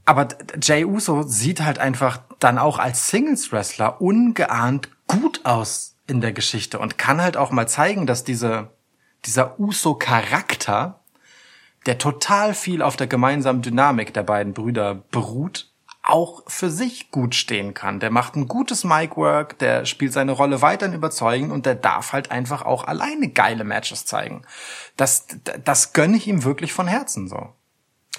aber 0.04 0.28
Jay 0.60 0.84
Uso 0.84 1.22
sieht 1.22 1.62
halt 1.62 1.78
einfach 1.78 2.20
dann 2.40 2.58
auch 2.58 2.78
als 2.78 3.08
Singles-Wrestler 3.08 4.00
ungeahnt 4.00 4.90
gut 5.06 5.40
aus 5.44 5.91
in 6.06 6.20
der 6.20 6.32
Geschichte 6.32 6.78
und 6.78 6.98
kann 6.98 7.20
halt 7.22 7.36
auch 7.36 7.50
mal 7.50 7.68
zeigen, 7.68 8.06
dass 8.06 8.24
diese, 8.24 8.70
dieser 9.24 9.58
Uso-Charakter, 9.58 11.00
der 11.86 11.98
total 11.98 12.54
viel 12.54 12.82
auf 12.82 12.96
der 12.96 13.06
gemeinsamen 13.06 13.62
Dynamik 13.62 14.12
der 14.14 14.22
beiden 14.22 14.52
Brüder 14.52 14.94
beruht, 15.10 15.68
auch 16.04 16.42
für 16.48 16.68
sich 16.70 17.12
gut 17.12 17.34
stehen 17.36 17.74
kann. 17.74 18.00
Der 18.00 18.10
macht 18.10 18.34
ein 18.34 18.48
gutes 18.48 18.82
Mic-Work, 18.82 19.58
der 19.60 19.84
spielt 19.84 20.12
seine 20.12 20.32
Rolle 20.32 20.60
weiterhin 20.60 20.94
überzeugend 20.96 21.52
und 21.52 21.64
der 21.64 21.76
darf 21.76 22.12
halt 22.12 22.32
einfach 22.32 22.62
auch 22.62 22.84
alleine 22.84 23.28
geile 23.28 23.62
Matches 23.62 24.04
zeigen. 24.04 24.42
Das, 24.96 25.26
das 25.64 25.92
gönne 25.92 26.16
ich 26.16 26.26
ihm 26.26 26.42
wirklich 26.42 26.72
von 26.72 26.88
Herzen 26.88 27.28
so. 27.28 27.50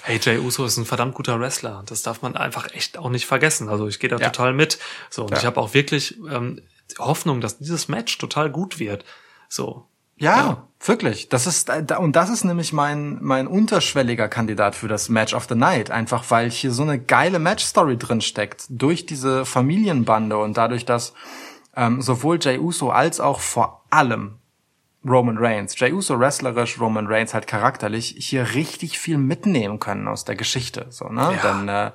Hey, 0.02 0.18
Jay 0.22 0.38
Uso 0.38 0.64
ist 0.64 0.76
ein 0.78 0.86
verdammt 0.86 1.14
guter 1.14 1.38
Wrestler. 1.40 1.82
Das 1.86 2.02
darf 2.02 2.20
man 2.22 2.36
einfach 2.36 2.70
echt 2.74 2.98
auch 2.98 3.10
nicht 3.10 3.26
vergessen. 3.26 3.68
Also 3.68 3.86
ich 3.86 4.00
gehe 4.00 4.10
da 4.10 4.16
Ja. 4.16 4.30
total 4.30 4.52
mit. 4.54 4.78
So, 5.10 5.22
und 5.24 5.30
Ja. 5.32 5.38
ich 5.38 5.44
habe 5.46 5.60
auch 5.60 5.72
wirklich 5.74 6.18
ähm, 6.30 6.60
Hoffnung, 6.98 7.40
dass 7.40 7.58
dieses 7.58 7.88
Match 7.88 8.18
total 8.18 8.50
gut 8.50 8.78
wird. 8.78 9.04
So. 9.48 9.86
Ja, 10.16 10.36
Ja. 10.36 10.68
wirklich. 10.84 11.28
Das 11.28 11.46
ist 11.46 11.68
äh, 11.68 11.84
und 11.98 12.14
das 12.14 12.30
ist 12.30 12.44
nämlich 12.44 12.72
mein 12.72 13.18
mein 13.20 13.46
unterschwelliger 13.48 14.28
Kandidat 14.28 14.74
für 14.76 14.86
das 14.88 15.08
Match 15.08 15.34
of 15.34 15.46
the 15.48 15.56
Night, 15.56 15.90
einfach 15.90 16.24
weil 16.30 16.50
hier 16.50 16.70
so 16.70 16.82
eine 16.82 16.98
geile 17.00 17.38
Match-Story 17.40 17.96
drin 17.96 18.20
steckt 18.20 18.66
durch 18.68 19.06
diese 19.06 19.44
Familienbande 19.44 20.38
und 20.38 20.56
dadurch, 20.56 20.84
dass 20.84 21.14
ähm, 21.76 22.00
sowohl 22.00 22.38
Jay 22.40 22.58
Uso 22.58 22.90
als 22.90 23.18
auch 23.18 23.40
vor 23.40 23.84
allem 23.90 24.38
Roman 25.06 25.36
Reigns, 25.38 25.78
Jay 25.78 25.92
Uso 25.92 26.18
wrestlerisch, 26.18 26.80
Roman 26.80 27.06
Reigns 27.06 27.34
halt 27.34 27.46
charakterlich 27.46 28.14
hier 28.18 28.54
richtig 28.54 28.98
viel 28.98 29.18
mitnehmen 29.18 29.78
können 29.78 30.08
aus 30.08 30.24
der 30.24 30.34
Geschichte, 30.34 30.86
so 30.90 31.08
ne? 31.08 31.38
Ja. 31.42 31.52
Denn 31.52 31.68
äh, 31.68 31.90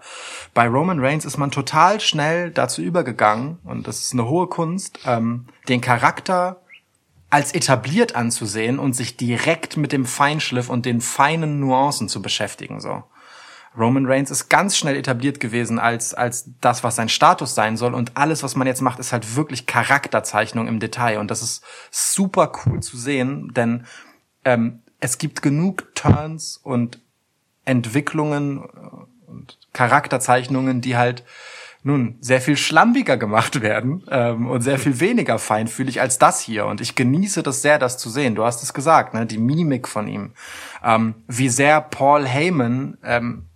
bei 0.53 0.67
Roman 0.67 0.99
Reigns 0.99 1.25
ist 1.25 1.37
man 1.37 1.49
total 1.51 1.99
schnell 1.99 2.51
dazu 2.51 2.81
übergegangen 2.81 3.57
und 3.63 3.87
das 3.87 3.99
ist 4.01 4.13
eine 4.13 4.27
hohe 4.27 4.47
Kunst, 4.47 4.99
ähm, 5.05 5.47
den 5.67 5.81
Charakter 5.81 6.61
als 7.31 7.53
etabliert 7.53 8.15
anzusehen 8.15 8.79
und 8.79 8.93
sich 8.93 9.17
direkt 9.17 9.77
mit 9.77 9.91
dem 9.91 10.05
Feinschliff 10.05 10.69
und 10.69 10.85
den 10.85 11.01
feinen 11.01 11.59
Nuancen 11.59 12.09
zu 12.09 12.21
beschäftigen, 12.21 12.79
so. 12.79 13.03
Roman 13.79 14.05
Reigns 14.05 14.29
ist 14.29 14.49
ganz 14.49 14.77
schnell 14.77 14.95
etabliert 14.95 15.39
gewesen 15.39 15.79
als, 15.79 16.13
als 16.13 16.51
das, 16.59 16.83
was 16.83 16.97
sein 16.97 17.09
Status 17.09 17.55
sein 17.55 17.77
soll. 17.77 17.93
Und 17.93 18.11
alles, 18.15 18.43
was 18.43 18.55
man 18.55 18.67
jetzt 18.67 18.81
macht, 18.81 18.99
ist 18.99 19.13
halt 19.13 19.35
wirklich 19.35 19.65
Charakterzeichnung 19.65 20.67
im 20.67 20.79
Detail. 20.79 21.19
Und 21.19 21.31
das 21.31 21.41
ist 21.41 21.63
super 21.89 22.51
cool 22.65 22.81
zu 22.81 22.97
sehen, 22.97 23.53
denn 23.55 23.85
ähm, 24.43 24.81
es 24.99 25.17
gibt 25.17 25.41
genug 25.41 25.95
Turns 25.95 26.57
und 26.57 26.99
Entwicklungen 27.65 28.63
äh, 28.63 29.29
und 29.29 29.57
Charakterzeichnungen, 29.73 30.81
die 30.81 30.97
halt 30.97 31.23
nun 31.81 32.17
sehr 32.19 32.41
viel 32.41 32.57
schlampiger 32.57 33.15
gemacht 33.15 33.61
werden 33.61 34.03
ähm, 34.09 34.47
und 34.47 34.61
sehr 34.61 34.77
viel 34.77 34.99
weniger 34.99 35.39
feinfühlig 35.39 36.01
als 36.01 36.17
das 36.17 36.41
hier. 36.41 36.65
Und 36.65 36.81
ich 36.81 36.95
genieße 36.95 37.41
das 37.41 37.61
sehr, 37.61 37.79
das 37.79 37.97
zu 37.97 38.09
sehen. 38.09 38.35
Du 38.35 38.43
hast 38.43 38.61
es 38.63 38.73
gesagt, 38.73 39.13
ne? 39.13 39.25
die 39.25 39.37
Mimik 39.37 39.87
von 39.87 40.07
ihm, 40.07 40.33
ähm, 40.83 41.15
wie 41.27 41.47
sehr 41.47 41.79
Paul 41.79 42.27
Heyman 42.27 42.97
ähm, 43.03 43.48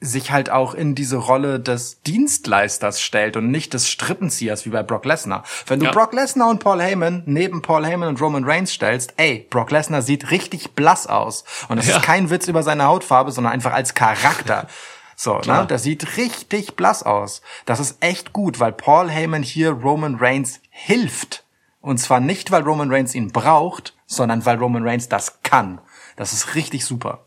sich 0.00 0.30
halt 0.30 0.50
auch 0.50 0.74
in 0.74 0.94
diese 0.94 1.16
Rolle 1.16 1.58
des 1.58 2.02
Dienstleisters 2.02 3.00
stellt 3.00 3.36
und 3.36 3.50
nicht 3.50 3.72
des 3.72 3.88
Strippenziehers 3.88 4.66
wie 4.66 4.70
bei 4.70 4.82
Brock 4.82 5.04
Lesnar. 5.06 5.44
Wenn 5.66 5.80
du 5.80 5.86
Ja. 5.86 5.92
Brock 5.92 6.12
Lesnar 6.12 6.50
und 6.50 6.60
Paul 6.60 6.82
Heyman 6.82 7.22
neben 7.26 7.62
Paul 7.62 7.86
Heyman 7.86 8.08
und 8.10 8.20
Roman 8.20 8.44
Reigns 8.44 8.72
stellst, 8.72 9.14
ey, 9.16 9.46
Brock 9.48 9.70
Lesnar 9.70 10.02
sieht 10.02 10.30
richtig 10.30 10.72
blass 10.74 11.06
aus. 11.06 11.44
Und 11.68 11.76
das 11.78 11.86
Ja. 11.88 11.96
ist 11.96 12.02
kein 12.04 12.28
Witz 12.30 12.46
über 12.46 12.62
seine 12.62 12.84
Hautfarbe, 12.84 13.32
sondern 13.32 13.52
einfach 13.52 13.72
als 13.72 13.94
Charakter. 13.94 14.66
So, 15.18 15.38
Klar. 15.38 15.62
ne? 15.62 15.66
Der 15.68 15.78
sieht 15.78 16.18
richtig 16.18 16.76
blass 16.76 17.02
aus. 17.02 17.40
Das 17.64 17.80
ist 17.80 17.96
echt 18.04 18.34
gut, 18.34 18.60
weil 18.60 18.72
Paul 18.72 19.08
Heyman 19.10 19.42
hier 19.42 19.70
Roman 19.70 20.16
Reigns 20.16 20.60
hilft. 20.68 21.42
Und 21.80 21.96
zwar 21.96 22.20
nicht, 22.20 22.50
weil 22.50 22.60
Roman 22.64 22.90
Reigns 22.92 23.14
ihn 23.14 23.32
braucht, 23.32 23.94
sondern 24.06 24.44
weil 24.44 24.58
Roman 24.58 24.86
Reigns 24.86 25.08
das 25.08 25.38
kann. 25.42 25.80
Das 26.16 26.34
ist 26.34 26.54
richtig 26.54 26.84
super. 26.84 27.24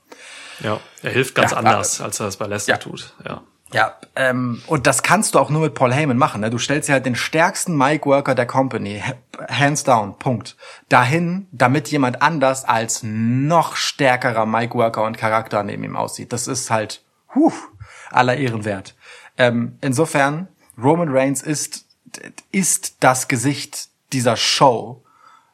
Ja. 0.62 0.80
Er 1.04 1.12
hilft 1.12 1.36
ganz 1.36 1.52
Ja, 1.52 1.58
anders, 1.58 2.02
als 2.02 2.20
er 2.20 2.28
es 2.28 2.38
bei 2.38 2.48
Lesnar 2.48 2.78
ja. 2.78 2.82
tut. 2.84 3.14
Ja. 3.28 3.42
Ja, 3.72 3.94
ähm, 4.16 4.64
und 4.66 4.88
das 4.88 5.04
kannst 5.04 5.36
du 5.36 5.40
auch 5.40 5.52
nur 5.52 5.62
mit 5.62 5.76
Paul 5.76 5.94
Heyman 5.94 6.18
machen. 6.18 6.42
Ne? 6.42 6.50
Du 6.50 6.58
stellst 6.58 6.90
dir 6.90 6.94
halt 6.94 7.06
den 7.06 7.14
stärksten 7.16 7.78
Mic-Worker 7.78 8.34
der 8.34 8.48
Company, 8.48 9.00
ha- 9.06 9.14
hands 9.48 9.84
down, 9.84 10.18
Punkt, 10.18 10.58
dahin, 10.90 11.48
damit 11.52 11.90
jemand 11.90 12.24
anders 12.24 12.66
als 12.66 13.02
noch 13.04 13.76
stärkerer 13.76 14.48
Mic-Worker 14.48 15.04
und 15.04 15.18
Charakter 15.20 15.62
neben 15.62 15.84
ihm 15.84 15.96
aussieht. 15.96 16.34
Das 16.34 16.48
ist 16.48 16.72
halt, 16.72 17.04
huh, 17.36 17.54
aller 18.10 18.38
Ehren 18.38 18.66
wert. 18.66 18.96
Ähm, 19.38 19.78
insofern, 19.82 20.48
Roman 20.82 21.10
Reigns 21.16 21.44
ist, 21.44 21.86
ist 22.52 22.96
das 23.04 23.28
Gesicht 23.28 23.90
dieser 24.14 24.36
Show. 24.36 25.04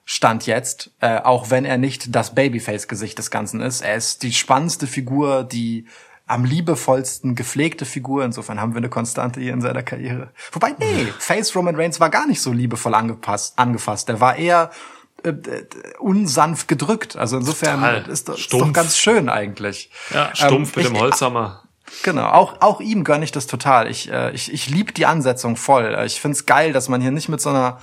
Stand 0.06 0.46
jetzt, 0.46 0.92
äh, 1.02 1.18
auch 1.18 1.50
wenn 1.50 1.66
er 1.66 1.78
nicht 1.78 2.16
das 2.16 2.36
Babyface-Gesicht 2.36 3.18
des 3.18 3.32
Ganzen 3.32 3.60
ist. 3.60 3.82
Er 3.82 3.96
ist 3.96 4.22
die 4.22 4.34
spannendste 4.34 4.86
Figur, 4.86 5.44
die 5.44 5.88
am 6.28 6.46
liebevollsten 6.46 7.36
gepflegte 7.36 7.86
Figur. 7.86 8.24
Insofern 8.24 8.62
haben 8.62 8.74
wir 8.74 8.78
eine 8.78 8.90
Konstante 8.90 9.40
hier 9.40 9.54
in 9.54 9.62
seiner 9.62 9.84
Karriere. 9.84 10.30
Wobei, 10.52 10.76
nee, 10.78 11.08
Face 11.20 11.56
Roman 11.56 11.76
Reigns 11.76 12.00
war 12.00 12.10
gar 12.10 12.28
nicht 12.28 12.42
so 12.42 12.52
liebevoll 12.52 12.94
angepasst. 12.94 13.58
angefasst. 13.58 14.08
Der 14.08 14.20
war 14.20 14.36
eher 14.36 14.70
äh, 15.24 15.30
äh, 15.30 15.66
unsanft 16.00 16.68
gedrückt. 16.68 17.16
Also 17.16 17.38
insofern 17.38 17.80
Total. 17.80 18.10
ist 18.10 18.30
das 18.30 18.48
doch 18.48 18.74
ganz 18.74 18.98
schön 18.98 19.28
eigentlich. 19.28 19.90
Ja, 20.14 20.36
stumpf 20.36 20.78
Ähm, 20.78 20.84
mit 20.84 20.92
dem 20.94 21.00
Holzhammer. 21.00 21.64
Genau, 22.04 22.28
auch, 22.28 22.62
auch 22.62 22.82
ihm 22.82 23.04
gönne 23.04 23.24
ich 23.24 23.32
das 23.32 23.48
total. 23.48 23.90
Ich, 23.90 24.12
äh, 24.12 24.32
ich, 24.32 24.52
ich 24.52 24.70
liebe 24.70 24.92
die 24.92 25.06
Ansetzung 25.06 25.56
voll. 25.56 25.98
Ich 26.06 26.20
find's 26.20 26.46
geil, 26.46 26.74
dass 26.74 26.90
man 26.90 27.02
hier 27.02 27.12
nicht 27.12 27.30
mit 27.30 27.42
so 27.42 27.50
einer 27.50 27.80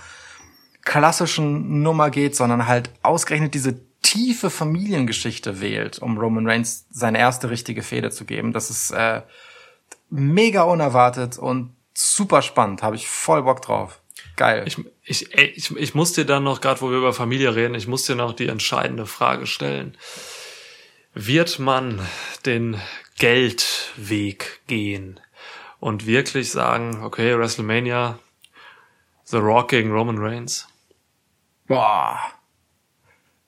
klassischen 0.82 1.82
Nummer 1.82 2.10
geht, 2.10 2.36
sondern 2.36 2.66
halt 2.66 2.90
ausgerechnet 3.02 3.54
diese 3.54 3.80
tiefe 4.02 4.50
Familiengeschichte 4.50 5.60
wählt, 5.60 6.00
um 6.00 6.18
Roman 6.18 6.46
Reigns 6.46 6.86
seine 6.90 7.18
erste 7.18 7.50
richtige 7.50 7.82
Fehde 7.82 8.10
zu 8.10 8.24
geben. 8.24 8.52
Das 8.52 8.68
ist 8.68 8.90
äh, 8.90 9.22
mega 10.10 10.62
unerwartet 10.62 11.38
und 11.38 11.74
super 11.94 12.42
spannend. 12.42 12.82
Habe 12.82 12.96
ich 12.96 13.08
voll 13.08 13.42
Bock 13.42 13.62
drauf. 13.62 14.00
Geil. 14.36 14.64
Ich, 14.66 14.78
ich, 15.04 15.32
ich, 15.34 15.76
ich 15.76 15.94
muss 15.94 16.12
dir 16.12 16.24
dann 16.24 16.44
noch, 16.44 16.60
gerade 16.60 16.80
wo 16.80 16.90
wir 16.90 16.98
über 16.98 17.12
Familie 17.12 17.54
reden, 17.54 17.74
ich 17.74 17.86
muss 17.86 18.04
dir 18.04 18.16
noch 18.16 18.32
die 18.32 18.48
entscheidende 18.48 19.06
Frage 19.06 19.46
stellen. 19.46 19.96
Wird 21.14 21.58
man 21.58 22.00
den 22.46 22.80
Geldweg 23.18 24.60
gehen 24.66 25.20
und 25.80 26.06
wirklich 26.06 26.50
sagen, 26.50 27.02
okay, 27.02 27.38
WrestleMania, 27.38 28.18
The 29.24 29.36
Rock 29.36 29.68
gegen 29.68 29.92
Roman 29.92 30.18
Reigns? 30.18 30.66
Boah. 31.72 32.20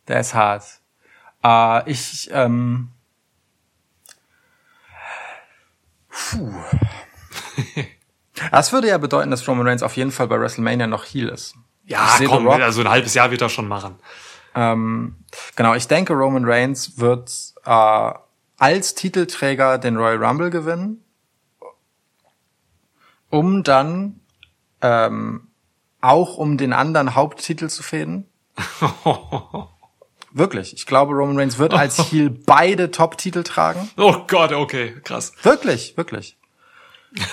Der 0.08 0.20
ist 0.20 0.32
hart. 0.32 0.64
Äh, 1.44 1.90
ich, 1.90 2.30
ähm. 2.32 2.88
Puh. 6.08 6.54
Das 8.50 8.72
würde 8.72 8.88
ja 8.88 8.96
bedeuten, 8.96 9.30
dass 9.30 9.46
Roman 9.46 9.66
Reigns 9.66 9.82
auf 9.82 9.96
jeden 9.96 10.10
Fall 10.10 10.26
bei 10.28 10.40
WrestleMania 10.40 10.86
noch 10.86 11.04
Heel 11.04 11.28
ist. 11.28 11.54
Ja, 11.84 12.16
komm, 12.26 12.48
also 12.48 12.80
ein 12.80 12.88
halbes 12.88 13.12
Jahr 13.12 13.30
wird 13.30 13.42
er 13.42 13.50
schon 13.50 13.68
machen. 13.68 13.98
Ähm, 14.54 15.16
genau, 15.54 15.74
ich 15.74 15.86
denke, 15.86 16.14
Roman 16.14 16.46
Reigns 16.46 16.98
wird 16.98 17.30
äh, 17.66 18.12
als 18.56 18.94
Titelträger 18.94 19.76
den 19.76 19.98
Royal 19.98 20.24
Rumble 20.24 20.48
gewinnen, 20.48 21.04
um 23.28 23.62
dann 23.62 24.20
ähm, 24.80 25.48
auch 26.04 26.36
um 26.36 26.56
den 26.56 26.72
anderen 26.72 27.14
Haupttitel 27.14 27.68
zu 27.68 27.82
fäden. 27.82 28.26
Wirklich. 30.32 30.74
Ich 30.74 30.86
glaube, 30.86 31.14
Roman 31.14 31.38
Reigns 31.38 31.58
wird 31.58 31.74
als 31.74 31.98
Heel 32.10 32.28
beide 32.30 32.90
Top-Titel 32.90 33.42
tragen. 33.44 33.88
Oh 33.96 34.16
Gott, 34.26 34.52
okay, 34.52 34.94
krass. 35.04 35.32
Wirklich, 35.42 35.96
wirklich. 35.96 36.36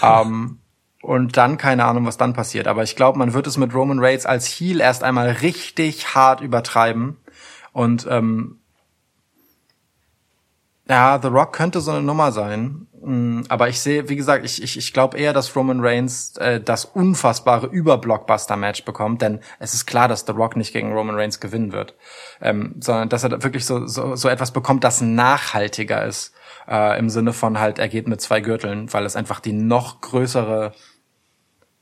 ähm, 0.03 0.60
und 1.02 1.35
dann 1.35 1.57
keine 1.57 1.85
Ahnung, 1.85 2.06
was 2.06 2.18
dann 2.18 2.34
passiert. 2.34 2.68
Aber 2.68 2.84
ich 2.84 2.95
glaube, 2.95 3.18
man 3.18 3.34
wird 3.34 3.48
es 3.48 3.57
mit 3.57 3.73
Roman 3.73 3.99
Reigns 3.99 4.27
als 4.27 4.48
Heel 4.48 4.80
erst 4.80 5.03
einmal 5.03 5.30
richtig 5.30 6.14
hart 6.14 6.41
übertreiben. 6.41 7.18
Und 7.73 8.07
ähm, 8.10 8.60
ja, 10.88 11.20
The 11.22 11.28
Rock 11.28 11.53
könnte 11.53 11.82
so 11.82 11.91
eine 11.91 12.02
Nummer 12.02 12.32
sein. 12.32 12.88
Mm, 13.02 13.41
Aber 13.49 13.70
ich 13.70 13.80
sehe, 13.80 14.10
wie 14.10 14.16
gesagt, 14.16 14.45
ich, 14.45 14.62
ich, 14.62 14.78
ich 14.78 14.94
glaube 14.94 15.18
eher, 15.18 15.34
dass 15.34 15.56
Roman 15.56 15.80
Reigns 15.80 16.38
äh, 16.38 16.60
das 16.62 16.86
unfassbare 16.86 17.68
Über-Blockbuster-Match 17.68 18.86
bekommt, 18.86 19.22
denn 19.22 19.40
es 19.60 19.74
ist 19.74 19.86
klar, 19.86 20.08
dass 20.08 20.26
The 20.26 20.34
Rock 20.34 20.56
nicht 20.56 20.74
gegen 20.74 20.94
Roman 20.94 21.16
Reigns 21.16 21.40
gewinnen 21.40 21.72
wird, 21.72 21.95
ähm, 22.41 22.76
sondern 22.80 23.10
dass 23.10 23.24
er 23.24 23.44
wirklich 23.44 23.66
so, 23.66 23.88
so, 23.88 24.16
so 24.16 24.30
etwas 24.30 24.52
bekommt, 24.52 24.84
das 24.84 25.02
nachhaltiger 25.02 26.06
ist, 26.06 26.34
äh, 26.68 26.98
im 26.99 27.10
Sinne 27.10 27.34
von 27.34 27.60
halt, 27.60 27.80
er 27.80 27.90
geht 27.90 28.08
mit 28.08 28.22
zwei 28.22 28.41
Gürteln, 28.41 28.91
weil 28.94 29.06
es 29.06 29.16
einfach 29.16 29.40
die 29.40 29.53
noch 29.53 30.02
größere, 30.02 30.74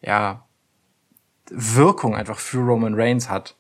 ja, 0.02 0.46
Wirkung 1.52 2.16
einfach 2.16 2.38
für 2.38 2.60
Roman 2.60 2.94
Reigns 2.94 3.30
hat. 3.30 3.56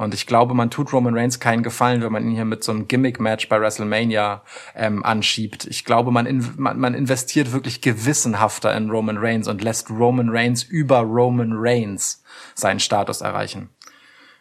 Und 0.00 0.14
ich 0.14 0.26
glaube, 0.26 0.54
man 0.54 0.70
tut 0.70 0.94
Roman 0.94 1.12
Reigns 1.14 1.40
keinen 1.40 1.62
Gefallen, 1.62 2.00
wenn 2.00 2.10
man 2.10 2.24
ihn 2.24 2.34
hier 2.34 2.46
mit 2.46 2.64
so 2.64 2.72
einem 2.72 2.88
Gimmick-Match 2.88 3.50
bei 3.50 3.60
WrestleMania 3.60 4.42
ähm, 4.74 5.04
anschiebt. 5.04 5.66
Ich 5.66 5.84
glaube, 5.84 6.10
man, 6.10 6.24
in, 6.24 6.54
man, 6.56 6.80
man 6.80 6.94
investiert 6.94 7.52
wirklich 7.52 7.82
gewissenhafter 7.82 8.74
in 8.74 8.88
Roman 8.88 9.18
Reigns 9.18 9.46
und 9.46 9.62
lässt 9.62 9.90
Roman 9.90 10.30
Reigns 10.30 10.62
über 10.62 11.00
Roman 11.00 11.52
Reigns 11.52 12.24
seinen 12.54 12.80
Status 12.80 13.20
erreichen. 13.20 13.68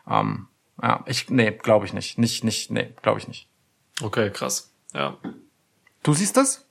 Ähm, 0.10 0.48
ja, 0.81 1.03
ich, 1.07 1.30
nee, 1.30 1.52
glaube 1.52 1.86
ich 1.86 1.91
nicht. 1.91 2.18
Nicht, 2.18 2.45
nicht, 2.45 2.72
nee, 2.72 2.94
glaube 3.02 3.19
ich 3.19 3.27
nicht. 3.27 3.49
Okay, 4.02 4.30
krass. 4.30 4.72
Ja. 4.94 5.18
Du 6.03 6.14
siehst 6.14 6.38
das? 6.38 6.65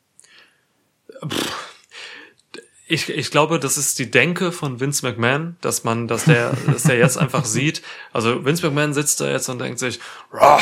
Ich, 2.90 3.10
ich 3.10 3.30
glaube, 3.30 3.60
das 3.60 3.76
ist 3.76 3.98
die 3.98 4.10
Denke 4.10 4.50
von 4.50 4.80
Vince 4.80 5.06
McMahon, 5.06 5.56
dass 5.60 5.84
man, 5.84 6.08
dass 6.08 6.24
der, 6.24 6.54
dass 6.66 6.84
der 6.84 6.96
jetzt 6.96 7.18
einfach 7.18 7.44
sieht. 7.44 7.82
Also 8.14 8.46
Vince 8.46 8.66
McMahon 8.66 8.94
sitzt 8.94 9.20
da 9.20 9.28
jetzt 9.28 9.48
und 9.50 9.58
denkt 9.58 9.78
sich, 9.78 10.00
raw, 10.32 10.58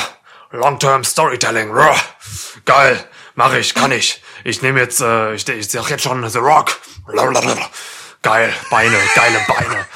Long-Term 0.50 1.04
Storytelling, 1.04 1.70
raw, 1.70 1.96
geil, 2.64 2.98
mache 3.36 3.60
ich, 3.60 3.74
kann 3.74 3.92
ich. 3.92 4.22
Ich 4.42 4.60
nehme 4.60 4.80
jetzt, 4.80 5.00
äh, 5.00 5.34
ich, 5.34 5.48
ich 5.48 5.68
sag 5.68 5.88
jetzt 5.88 6.02
schon 6.02 6.28
The 6.28 6.38
Rock, 6.38 6.76
blablabla. 7.06 7.70
geil, 8.22 8.52
Beine, 8.70 8.96
geile 9.14 9.38
Beine. 9.46 9.86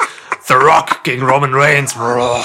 The 0.46 0.54
Rock 0.54 1.02
gegen 1.02 1.24
Roman 1.24 1.52
Reigns, 1.52 1.96
raw. 1.98 2.40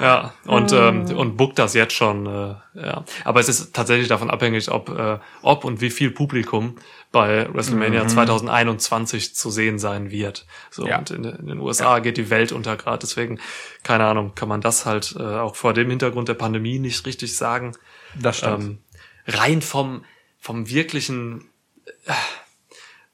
Ja, 0.00 0.34
und, 0.44 0.72
ähm, 0.72 1.06
und 1.16 1.36
bookt 1.38 1.58
das 1.58 1.72
jetzt 1.72 1.94
schon, 1.94 2.26
äh, 2.26 2.54
ja. 2.74 3.04
Aber 3.24 3.40
es 3.40 3.48
ist 3.48 3.74
tatsächlich 3.74 4.08
davon 4.08 4.30
abhängig, 4.30 4.70
ob, 4.70 4.90
äh, 4.90 5.18
ob 5.40 5.64
und 5.64 5.80
wie 5.80 5.90
viel 5.90 6.10
Publikum 6.10 6.76
bei 7.12 7.52
WrestleMania 7.52 8.04
Mhm. 8.04 8.08
2021 8.08 9.34
zu 9.34 9.50
sehen 9.50 9.78
sein 9.78 10.10
wird. 10.10 10.46
So, 10.70 10.86
Ja. 10.86 10.98
und 10.98 11.10
in, 11.10 11.24
in 11.24 11.46
den 11.46 11.60
USA 11.60 11.98
geht 12.00 12.16
die 12.16 12.30
Welt 12.30 12.52
unter 12.52 12.76
gerade, 12.76 12.98
deswegen, 12.98 13.38
keine 13.82 14.04
Ahnung, 14.04 14.34
kann 14.34 14.48
man 14.48 14.60
das 14.60 14.84
halt 14.86 15.14
äh, 15.18 15.22
auch 15.22 15.56
vor 15.56 15.72
dem 15.72 15.88
Hintergrund 15.90 16.28
der 16.28 16.34
Pandemie 16.34 16.78
nicht 16.78 17.06
richtig 17.06 17.36
sagen. 17.36 17.72
Das 18.14 18.42
Ähm, 18.42 18.78
rein 19.26 19.62
vom, 19.62 20.04
vom 20.38 20.68
wirklichen 20.68 21.48
äh, 22.04 22.12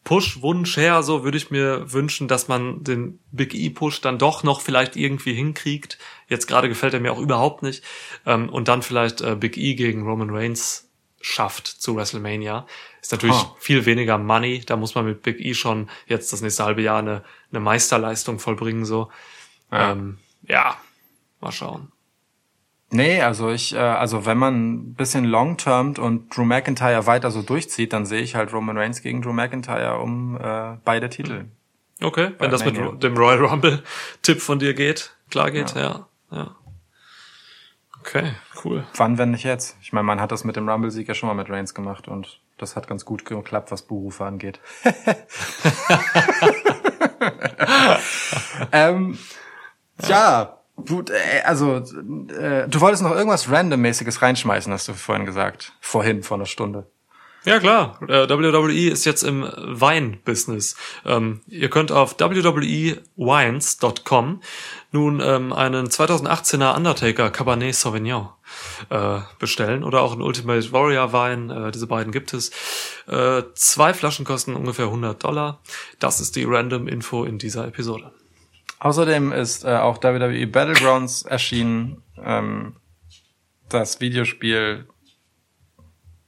Push-Wunsch 0.05 0.77
her, 0.79 1.03
so 1.05 1.23
würde 1.23 1.39
ich 1.39 1.51
mir 1.53 1.93
wünschen, 1.93 2.27
dass 2.27 2.49
man 2.49 2.83
den 2.83 3.21
Big 3.31 3.55
E-Push 3.55 4.01
dann 4.01 4.19
doch 4.19 4.43
noch 4.43 4.61
vielleicht 4.61 4.97
irgendwie 4.97 5.33
hinkriegt. 5.33 5.97
Jetzt 6.29 6.49
gerade 6.49 6.69
gefällt 6.69 6.93
er 6.95 6.99
mir 7.01 7.13
auch 7.13 7.21
überhaupt 7.21 7.63
nicht. 7.63 7.85
Ähm, 8.27 8.49
und 8.49 8.67
dann 8.67 8.83
vielleicht 8.83 9.21
äh, 9.21 9.37
Big 9.37 9.57
E 9.57 9.75
gegen 9.75 10.03
Roman 10.03 10.31
Reigns 10.31 10.89
schafft 11.21 11.69
zu 11.69 11.95
WrestleMania. 11.95 12.67
Ist 13.03 13.13
natürlich 13.13 13.37
Ha. 13.37 13.57
viel 13.59 13.85
weniger 13.85 14.17
Money. 14.17 14.61
Da 14.65 14.77
muss 14.77 14.95
man 14.95 15.05
mit 15.05 15.23
Big 15.23 15.41
E 15.41 15.55
schon 15.55 15.91
jetzt 16.07 16.33
das 16.33 16.41
nächste 16.41 16.65
halbe 16.65 16.83
Jahr 16.83 17.01
eine, 17.01 17.25
eine 17.51 17.61
Meisterleistung 17.61 18.39
vollbringen, 18.39 18.85
so. 18.85 19.11
Ja. 19.73 19.93
Ähm, 19.93 20.19
ja, 20.45 20.77
mal 21.41 21.53
schauen. 21.53 21.91
Nee, 22.91 23.23
also 23.23 23.51
ich, 23.51 23.75
äh, 23.75 23.79
also 23.79 24.27
wenn 24.27 24.39
man 24.39 24.73
ein 24.73 24.95
bisschen 24.95 25.25
long-termt 25.25 25.99
und 25.99 26.37
Drew 26.37 26.45
McIntyre 26.45 27.07
weiter 27.07 27.31
so 27.31 27.43
durchzieht, 27.43 27.93
dann 27.93 28.07
sehe 28.07 28.21
ich 28.21 28.35
halt 28.35 28.53
Roman 28.53 28.77
Reigns 28.77 29.03
gegen 29.03 29.23
Drew 29.23 29.33
McIntyre 29.33 29.99
um 29.99 30.37
äh, 30.37 30.77
beide 30.85 31.09
Titel. 31.09 31.47
Okay, 32.03 32.33
wenn 32.39 32.51
das 32.51 32.65
mit 32.65 32.77
Mania. 32.77 32.93
dem 32.93 33.17
Royal 33.17 33.45
Rumble 33.45 33.83
Tipp 34.23 34.41
von 34.41 34.59
dir 34.59 34.75
geht, 34.75 35.17
klar 35.31 35.51
geht, 35.51 35.75
ja. 35.75 36.07
ja. 36.31 36.55
Okay, 37.99 38.33
cool. 38.65 38.85
Wann, 38.95 39.17
wenn 39.17 39.31
nicht 39.31 39.45
jetzt? 39.45 39.77
Ich 39.81 39.93
meine, 39.93 40.05
man 40.05 40.21
hat 40.21 40.31
das 40.31 40.45
mit 40.45 40.57
dem 40.57 40.69
Rumble-Sieg 40.69 41.09
ja 41.09 41.15
schon 41.15 41.29
mal 41.29 41.35
mit 41.35 41.49
Reigns 41.49 41.73
gemacht 41.75 42.09
und 42.09 42.41
das 42.63 42.77
hat 42.77 42.87
ganz 42.87 43.05
gut 43.05 43.25
geklappt, 43.25 43.71
was 43.71 43.83
Berufe 43.83 44.25
angeht. 44.25 44.61
ähm, 48.73 49.19
ja, 50.07 50.59
gut, 50.77 51.11
äh, 51.11 51.43
also 51.45 51.77
äh, 51.77 52.69
du 52.69 52.81
wolltest 52.81 53.03
noch 53.03 53.13
irgendwas 53.13 53.51
Randommäßiges 53.51 54.23
reinschmeißen, 54.23 54.73
hast 54.73 54.89
du 54.89 54.95
vorhin 54.95 55.27
gesagt. 55.27 55.73
Vorhin, 55.81 56.23
vor 56.23 56.39
einer 56.39 56.47
Stunde. 56.47 56.87
Ja 57.45 57.59
klar, 57.59 57.99
äh, 58.03 58.29
WWE 58.29 58.91
ist 58.91 59.05
jetzt 59.05 59.25
im 59.25 59.43
Wein-Business. 59.43 60.77
Ähm, 61.05 61.41
ihr 61.49 61.71
könnt 61.71 61.91
auf 61.91 62.17
www.wines.com 62.17 64.43
nun 64.93 65.21
ähm, 65.21 65.53
einen 65.53 65.89
2018er 65.89 66.77
Undertaker 66.77 67.31
Cabernet 67.31 67.75
Sauvignon 67.75 68.29
äh, 68.91 69.21
bestellen 69.39 69.85
oder 69.85 70.01
auch 70.03 70.13
einen 70.13 70.23
Ultimate 70.23 70.73
Warrior 70.73 71.13
Wein. 71.13 71.51
Äh, 71.51 71.71
diese 71.73 71.87
beiden 71.87 72.13
gibt 72.13 72.33
es. 72.35 72.51
Äh, 73.07 73.43
zwei 73.55 73.95
Flaschen 73.95 74.25
kosten 74.25 74.55
ungefähr 74.55 74.87
100 74.87 75.23
Dollar. 75.23 75.61
Das 75.99 76.21
ist 76.21 76.37
die 76.37 76.45
Random 76.45 76.89
Info 76.89 77.25
in 77.25 77.39
dieser 77.39 77.67
Episode. 77.67 78.13
Außerdem 78.79 79.33
ist 79.33 79.65
äh, 79.65 79.77
auch 79.77 80.03
WWE 80.03 80.47
Battlegrounds 80.47 81.23
erschienen. 81.23 82.03
Ähm, 82.23 82.77
das 83.69 84.01
Videospiel, 84.01 84.87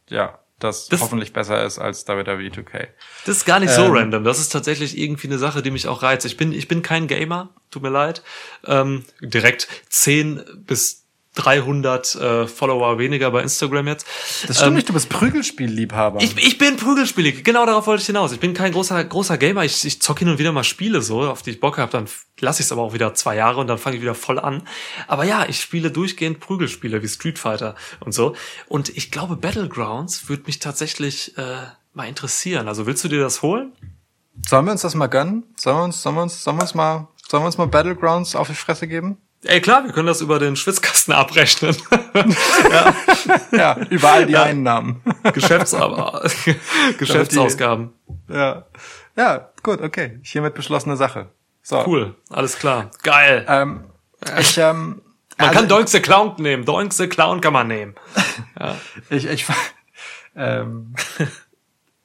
ja, 0.08 0.38
das, 0.60 0.88
Das- 0.88 1.00
hoffentlich 1.00 1.32
besser 1.32 1.64
ist 1.64 1.78
als 1.78 2.06
WWE 2.06 2.48
2K. 2.50 2.88
Das 3.26 3.38
ist 3.38 3.44
gar 3.44 3.60
nicht 3.60 3.72
so 3.72 3.82
Ähm. 3.86 3.92
random. 3.92 4.24
Das 4.24 4.38
ist 4.38 4.50
tatsächlich 4.50 4.96
irgendwie 4.96 5.26
eine 5.26 5.38
Sache, 5.38 5.62
die 5.62 5.70
mich 5.70 5.88
auch 5.88 6.02
reizt. 6.02 6.24
Ich 6.26 6.36
bin, 6.36 6.52
ich 6.52 6.68
bin 6.68 6.80
kein 6.82 7.06
Gamer, 7.06 7.50
tut 7.70 7.82
mir 7.82 7.90
leid. 7.90 8.22
Ähm, 8.64 9.04
direkt 9.20 9.68
10 9.90 10.42
bis 10.64 11.03
300 11.34 12.14
äh, 12.14 12.46
Follower 12.46 12.98
weniger 12.98 13.30
bei 13.30 13.42
Instagram 13.42 13.88
jetzt. 13.88 14.06
Das 14.46 14.56
stimmt 14.56 14.68
Ähm, 14.68 14.74
nicht, 14.74 14.88
du 14.88 14.92
bist 14.92 15.08
Prügelspielliebhaber. 15.08 16.22
Ich, 16.22 16.36
ich 16.36 16.58
bin 16.58 16.76
Prügelspielig, 16.76 17.44
genau 17.44 17.66
darauf 17.66 17.86
wollte 17.86 18.00
ich 18.00 18.06
hinaus. 18.06 18.32
Ich 18.32 18.40
bin 18.40 18.54
kein 18.54 18.72
großer 18.72 19.02
großer 19.04 19.36
Gamer. 19.36 19.64
Ich, 19.64 19.84
ich 19.84 20.00
zock 20.00 20.20
hin 20.20 20.28
und 20.28 20.38
wieder 20.38 20.52
mal 20.52 20.64
Spiele 20.64 21.02
so, 21.02 21.22
auf 21.22 21.42
die 21.42 21.50
ich 21.50 21.60
Bock 21.60 21.78
habe. 21.78 21.90
Dann 21.90 22.06
lasse 22.40 22.60
ich 22.62 22.66
es 22.66 22.72
aber 22.72 22.82
auch 22.82 22.92
wieder 22.94 23.14
zwei 23.14 23.36
Jahre 23.36 23.60
und 23.60 23.66
dann 23.66 23.78
fange 23.78 23.96
ich 23.96 24.02
wieder 24.02 24.14
voll 24.14 24.38
an. 24.38 24.62
Aber 25.08 25.24
ja, 25.24 25.46
ich 25.48 25.60
spiele 25.60 25.90
durchgehend 25.90 26.40
Prügelspiele 26.40 27.02
wie 27.02 27.08
Street 27.08 27.38
Fighter 27.38 27.74
und 28.00 28.12
so. 28.12 28.34
Und 28.68 28.90
ich 28.90 29.10
glaube, 29.10 29.36
Battlegrounds 29.36 30.28
würde 30.28 30.44
mich 30.46 30.60
tatsächlich 30.60 31.36
äh, 31.36 31.56
mal 31.94 32.08
interessieren. 32.08 32.68
Also 32.68 32.86
willst 32.86 33.02
du 33.04 33.08
dir 33.08 33.20
das 33.20 33.42
holen? 33.42 33.72
Sollen 34.46 34.64
wir 34.66 34.72
uns 34.72 34.82
das 34.82 34.94
mal 34.94 35.06
gönnen? 35.06 35.44
Sollen 35.56 35.76
wir 35.78 35.84
uns, 35.84 36.02
sollen 36.02 36.16
wir 36.16 36.22
uns, 36.22 36.42
sollen 36.42 36.56
wir 36.56 36.62
uns 36.62 36.74
mal, 36.74 37.08
sollen 37.28 37.42
wir 37.42 37.46
uns 37.46 37.58
mal 37.58 37.66
Battlegrounds 37.66 38.36
auf 38.36 38.48
die 38.48 38.54
Fresse 38.54 38.88
geben? 38.88 39.18
Ey, 39.44 39.60
klar, 39.60 39.84
wir 39.84 39.92
können 39.92 40.06
das 40.06 40.20
über 40.20 40.38
den 40.38 40.56
Schwitzkasten 40.56 41.12
abrechnen. 41.14 41.76
Ja, 43.52 43.76
überall 43.90 44.26
die 44.26 44.36
Einnahmen. 44.36 45.02
Geschäfts 45.32 45.74
Geschäftsausgaben. 46.98 47.92
ja. 48.28 48.64
Ja, 49.16 49.50
gut, 49.62 49.80
okay. 49.80 50.18
Hiermit 50.24 50.54
beschlossene 50.54 50.96
Sache. 50.96 51.28
So. 51.62 51.84
Cool, 51.86 52.16
alles 52.30 52.58
klar. 52.58 52.90
Geil. 53.04 53.46
Ähm, 53.48 53.84
ich, 54.40 54.58
ähm, 54.58 55.02
Man 55.38 55.48
also- 55.48 55.60
kann 55.60 55.68
Doink 55.68 55.88
the 55.88 56.00
Clown 56.00 56.34
nehmen. 56.38 56.64
Doink 56.64 56.92
the 56.92 57.06
Clown 57.06 57.40
kann 57.40 57.52
man 57.52 57.68
nehmen. 57.68 57.94
Ich, 59.10 59.26
ich, 59.26 59.46
ähm, 60.36 60.94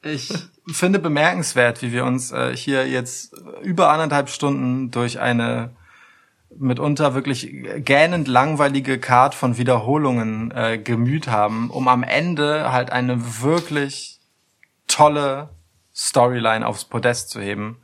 ich 0.01 0.31
finde 0.71 0.99
bemerkenswert, 0.99 1.81
wie 1.81 1.91
wir 1.91 2.03
uns 2.05 2.31
äh, 2.31 2.55
hier 2.55 2.87
jetzt 2.87 3.33
über 3.61 3.89
anderthalb 3.89 4.29
Stunden 4.29 4.91
durch 4.91 5.19
eine 5.19 5.75
mitunter 6.59 7.13
wirklich 7.15 7.49
gähnend 7.77 8.27
langweilige 8.27 8.99
Card 8.99 9.33
von 9.33 9.57
Wiederholungen 9.57 10.51
äh, 10.51 10.77
gemüht 10.77 11.27
haben, 11.27 11.69
um 11.69 11.87
am 11.87 12.03
Ende 12.03 12.71
halt 12.71 12.91
eine 12.91 13.41
wirklich 13.41 14.19
tolle 14.87 15.49
Storyline 15.95 16.65
aufs 16.65 16.85
Podest 16.85 17.29
zu 17.29 17.41
heben, 17.41 17.77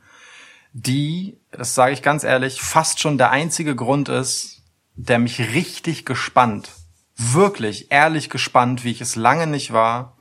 die, 0.72 1.38
das 1.50 1.74
sage 1.74 1.94
ich 1.94 2.02
ganz 2.02 2.22
ehrlich, 2.22 2.60
fast 2.60 3.00
schon 3.00 3.18
der 3.18 3.30
einzige 3.30 3.74
Grund 3.74 4.08
ist, 4.08 4.62
der 4.94 5.18
mich 5.18 5.40
richtig 5.54 6.04
gespannt, 6.04 6.70
wirklich 7.16 7.90
ehrlich 7.90 8.28
gespannt, 8.28 8.84
wie 8.84 8.90
ich 8.90 9.00
es 9.00 9.16
lange 9.16 9.46
nicht 9.46 9.72
war, 9.72 10.16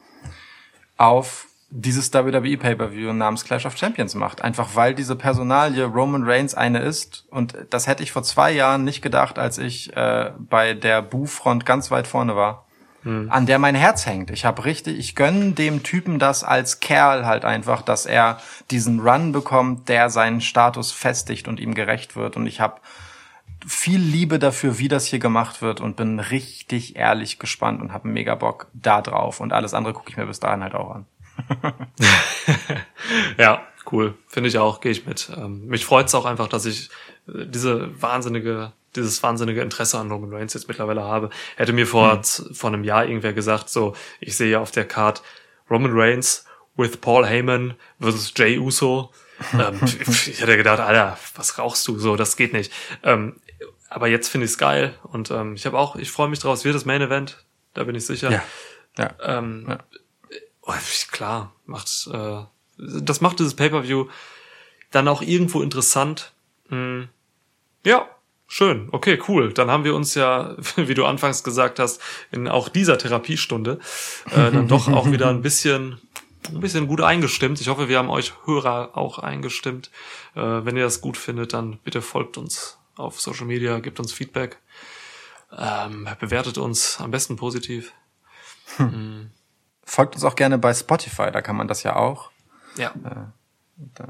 auf 0.97 1.47
dieses 1.69 2.13
WWE 2.13 2.57
Pay-per-View 2.57 3.11
namens 3.13 3.43
Clash 3.43 3.65
of 3.65 3.77
Champions 3.77 4.15
macht. 4.15 4.41
Einfach 4.41 4.75
weil 4.75 4.93
diese 4.95 5.15
Personalie 5.15 5.85
Roman 5.85 6.23
Reigns 6.23 6.55
eine 6.55 6.79
ist. 6.79 7.25
Und 7.29 7.57
das 7.69 7.87
hätte 7.87 8.03
ich 8.03 8.11
vor 8.11 8.23
zwei 8.23 8.51
Jahren 8.51 8.83
nicht 8.83 9.01
gedacht, 9.01 9.39
als 9.39 9.57
ich 9.57 9.95
äh, 9.95 10.31
bei 10.37 10.73
der 10.73 11.01
Boo-Front 11.01 11.65
ganz 11.65 11.91
weit 11.91 12.07
vorne 12.07 12.35
war. 12.35 12.65
An 13.29 13.45
der 13.45 13.59
mein 13.59 13.75
Herz 13.75 14.07
hängt. 14.07 14.31
Ich 14.31 14.45
habe 14.45 14.65
richtig, 14.65 14.97
ich 14.97 15.15
gönn 15.15 15.53
dem 15.53 15.83
Typen 15.83 16.17
das 16.17 16.43
als 16.43 16.79
Kerl 16.79 17.27
halt 17.27 17.45
einfach, 17.45 17.83
dass 17.83 18.07
er 18.07 18.39
diesen 18.71 18.99
Run 18.99 19.31
bekommt, 19.31 19.89
der 19.89 20.09
seinen 20.09 20.41
Status 20.41 20.91
festigt 20.91 21.47
und 21.47 21.59
ihm 21.59 21.75
gerecht 21.75 22.15
wird. 22.15 22.35
Und 22.35 22.47
ich 22.47 22.61
habe 22.61 22.81
viel 23.67 23.99
Liebe 23.99 24.39
dafür, 24.39 24.79
wie 24.79 24.87
das 24.87 25.05
hier 25.05 25.19
gemacht 25.19 25.61
wird 25.61 25.81
und 25.81 25.95
bin 25.95 26.19
richtig 26.19 26.95
ehrlich 26.95 27.37
gespannt 27.37 27.79
und 27.79 27.93
habe 27.93 28.07
mega 28.07 28.33
Bock 28.33 28.67
da 28.73 29.01
drauf. 29.03 29.39
Und 29.39 29.53
alles 29.53 29.75
andere 29.75 29.93
gucke 29.93 30.09
ich 30.09 30.17
mir 30.17 30.25
bis 30.25 30.39
dahin 30.39 30.63
halt 30.63 30.73
auch 30.73 30.89
an. 30.89 31.05
Ja, 33.37 33.65
cool. 33.91 34.15
Finde 34.27 34.49
ich 34.49 34.57
auch, 34.57 34.81
gehe 34.81 34.91
ich 34.91 35.05
mit. 35.05 35.29
Ähm, 35.35 35.65
mich 35.67 35.85
freut 35.85 36.07
es 36.07 36.15
auch 36.15 36.25
einfach, 36.25 36.47
dass 36.47 36.65
ich 36.65 36.89
äh, 37.27 37.45
diese 37.45 38.01
wahnsinnige, 38.01 38.71
dieses 38.95 39.21
wahnsinnige 39.23 39.61
Interesse 39.61 39.99
an 39.99 40.11
Roman 40.11 40.33
Reigns 40.33 40.53
jetzt 40.53 40.67
mittlerweile 40.67 41.03
habe. 41.03 41.29
Hätte 41.55 41.73
mir 41.73 41.85
vor, 41.87 42.21
z- 42.23 42.55
vor 42.55 42.69
einem 42.71 42.83
Jahr 42.83 43.05
irgendwer 43.05 43.33
gesagt, 43.33 43.69
so, 43.69 43.95
ich 44.19 44.35
sehe 44.37 44.59
auf 44.59 44.71
der 44.71 44.85
Card 44.85 45.21
Roman 45.69 45.91
Reigns 45.93 46.45
with 46.75 46.97
Paul 46.97 47.25
Heyman 47.25 47.75
versus 47.99 48.33
Jay 48.35 48.57
Uso. 48.57 49.11
ähm, 49.53 49.79
ich 49.83 50.39
hätte 50.41 50.57
gedacht, 50.57 50.79
Alter, 50.79 51.17
was 51.35 51.57
rauchst 51.59 51.87
du 51.87 51.99
so? 51.99 52.15
Das 52.15 52.37
geht 52.37 52.53
nicht. 52.53 52.71
Ähm, 53.03 53.35
aber 53.89 54.07
jetzt 54.07 54.29
finde 54.29 54.45
ich 54.45 54.51
es 54.51 54.57
geil 54.57 54.95
und 55.03 55.29
ähm, 55.31 55.55
ich 55.55 55.65
habe 55.65 55.77
auch, 55.77 55.95
ich 55.95 56.09
freue 56.11 56.27
mich 56.29 56.39
draus. 56.39 56.65
Wird 56.65 56.75
das 56.75 56.85
Main 56.85 57.01
Event? 57.01 57.45
Da 57.73 57.83
bin 57.83 57.95
ich 57.95 58.05
sicher. 58.05 58.31
Ja. 58.31 58.43
Ja. 58.97 59.11
Ähm, 59.39 59.65
Ja. 59.69 59.79
Oh, 60.65 60.73
klar, 61.11 61.53
macht 61.65 62.09
äh, 62.11 62.43
das 62.77 63.21
macht 63.21 63.39
dieses 63.39 63.55
Pay-per-View 63.55 64.07
dann 64.91 65.07
auch 65.07 65.21
irgendwo 65.21 65.61
interessant. 65.61 66.33
Hm. 66.69 67.09
Ja, 67.85 68.09
schön. 68.47 68.89
Okay, 68.91 69.21
cool. 69.27 69.53
Dann 69.53 69.69
haben 69.69 69.83
wir 69.83 69.95
uns 69.95 70.15
ja, 70.15 70.55
wie 70.75 70.93
du 70.93 71.05
anfangs 71.05 71.43
gesagt 71.43 71.79
hast, 71.79 72.01
in 72.31 72.47
auch 72.47 72.69
dieser 72.69 72.97
Therapiestunde 72.97 73.79
äh, 74.31 74.51
dann 74.51 74.67
doch 74.67 74.87
auch 74.87 75.11
wieder 75.11 75.29
ein 75.29 75.41
bisschen 75.41 75.99
ein 76.49 76.59
bisschen 76.59 76.85
gut 76.85 77.01
eingestimmt. 77.01 77.59
Ich 77.59 77.69
hoffe, 77.69 77.89
wir 77.89 77.97
haben 77.97 78.11
euch 78.11 78.33
Hörer 78.45 78.95
auch 78.95 79.17
eingestimmt. 79.17 79.89
Äh, 80.35 80.41
wenn 80.41 80.77
ihr 80.77 80.83
das 80.83 81.01
gut 81.01 81.17
findet, 81.17 81.53
dann 81.53 81.79
bitte 81.83 82.03
folgt 82.03 82.37
uns 82.37 82.77
auf 82.95 83.19
Social 83.19 83.47
Media, 83.47 83.79
gebt 83.79 83.99
uns 83.99 84.13
Feedback, 84.13 84.59
ähm, 85.57 86.07
bewertet 86.19 86.59
uns 86.59 87.01
am 87.01 87.09
besten 87.09 87.35
positiv. 87.35 87.93
Folgt 89.85 90.15
uns 90.15 90.23
auch 90.23 90.35
gerne 90.35 90.57
bei 90.57 90.73
Spotify, 90.73 91.31
da 91.31 91.41
kann 91.41 91.55
man 91.55 91.67
das 91.67 91.83
ja 91.83 91.95
auch. 91.95 92.31
Ja. 92.77 92.91
Da. 93.93 94.07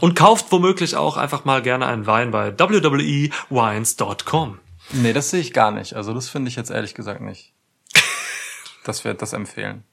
Und 0.00 0.14
kauft 0.14 0.52
womöglich 0.52 0.96
auch 0.96 1.16
einfach 1.16 1.44
mal 1.44 1.60
gerne 1.60 1.86
einen 1.86 2.06
Wein 2.06 2.30
bei 2.30 2.56
www.wines.com. 2.56 4.58
Nee, 4.90 5.12
das 5.12 5.30
sehe 5.30 5.40
ich 5.40 5.52
gar 5.52 5.70
nicht. 5.70 5.94
Also 5.94 6.14
das 6.14 6.28
finde 6.28 6.48
ich 6.48 6.56
jetzt 6.56 6.70
ehrlich 6.70 6.94
gesagt 6.94 7.20
nicht. 7.20 7.52
Dass 8.84 9.04
wir 9.04 9.14
das 9.14 9.32
empfehlen. 9.32 9.84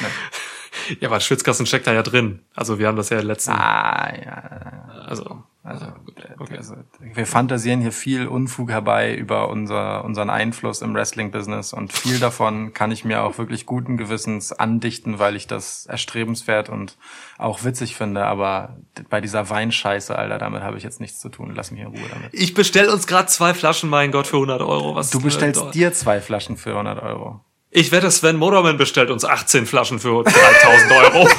Nee. 0.00 0.96
Ja, 1.00 1.08
aber 1.08 1.20
Schwitzkasten 1.20 1.66
steckt 1.66 1.86
da 1.86 1.92
ja 1.92 2.02
drin. 2.02 2.44
Also 2.54 2.78
wir 2.78 2.88
haben 2.88 2.96
das 2.96 3.10
ja 3.10 3.20
letzten. 3.20 3.52
Ah, 3.52 4.12
ja. 4.14 5.04
Also, 5.06 5.44
Also, 5.66 5.86
äh, 5.86 6.34
okay. 6.38 6.58
also 6.58 6.74
wir 7.00 7.26
fantasieren 7.26 7.80
hier 7.80 7.90
viel 7.90 8.26
Unfug 8.26 8.70
herbei 8.70 9.14
über 9.14 9.48
unser, 9.48 10.04
unseren 10.04 10.28
Einfluss 10.28 10.82
im 10.82 10.94
Wrestling-Business 10.94 11.72
und 11.72 11.90
viel 11.90 12.20
davon 12.20 12.74
kann 12.74 12.92
ich 12.92 13.06
mir 13.06 13.22
auch 13.22 13.38
wirklich 13.38 13.64
guten 13.64 13.96
Gewissens 13.96 14.52
andichten, 14.52 15.18
weil 15.18 15.36
ich 15.36 15.46
das 15.46 15.86
erstrebenswert 15.86 16.68
und 16.68 16.98
auch 17.38 17.64
witzig 17.64 17.96
finde. 17.96 18.26
Aber 18.26 18.76
bei 19.08 19.22
dieser 19.22 19.48
Weinscheiße, 19.48 20.14
Alter, 20.14 20.36
damit 20.36 20.62
habe 20.62 20.76
ich 20.76 20.82
jetzt 20.82 21.00
nichts 21.00 21.18
zu 21.18 21.30
tun. 21.30 21.54
Lass 21.56 21.70
mich 21.70 21.80
in 21.80 21.86
Ruhe 21.86 22.08
damit. 22.12 22.28
Ich 22.32 22.52
bestell 22.52 22.90
uns 22.90 23.06
gerade 23.06 23.28
zwei 23.28 23.54
Flaschen, 23.54 23.88
mein 23.88 24.12
Gott, 24.12 24.26
für 24.26 24.36
100 24.36 24.60
Euro. 24.60 24.94
Was 24.96 25.08
Du 25.08 25.20
bestellst 25.22 25.62
äh, 25.62 25.70
dir 25.70 25.94
zwei 25.94 26.20
Flaschen 26.20 26.58
für 26.58 26.72
100 26.72 27.02
Euro. 27.02 27.40
Ich 27.70 27.90
wette, 27.90 28.10
Sven 28.10 28.36
Moderman 28.36 28.76
bestellt 28.76 29.10
uns 29.10 29.24
18 29.24 29.64
Flaschen 29.64 29.98
für 29.98 30.24
3000 30.24 30.92
Euro. 30.92 31.28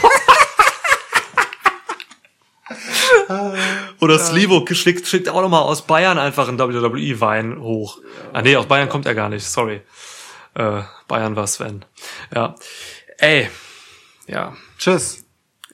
Oder 4.06 4.20
Slivo 4.20 4.66
schickt, 4.72 5.08
schickt 5.08 5.30
auch 5.30 5.42
nochmal 5.42 5.64
aus 5.64 5.82
Bayern 5.84 6.18
einfach 6.18 6.48
einen 6.48 6.60
WWE-Wein 6.60 7.60
hoch. 7.60 8.00
Ah 8.34 8.42
nee, 8.42 8.56
aus 8.56 8.68
Bayern 8.68 8.88
kommt 8.90 9.06
er 9.06 9.16
gar 9.16 9.30
nicht, 9.30 9.46
sorry. 9.46 9.82
Äh, 10.54 10.82
Bayern 11.08 11.36
war 11.36 11.48
Sven. 11.48 11.84
Ja. 12.34 12.56
Ey. 13.18 13.50
Ja. 14.28 14.54
Tschüss. 14.78 15.26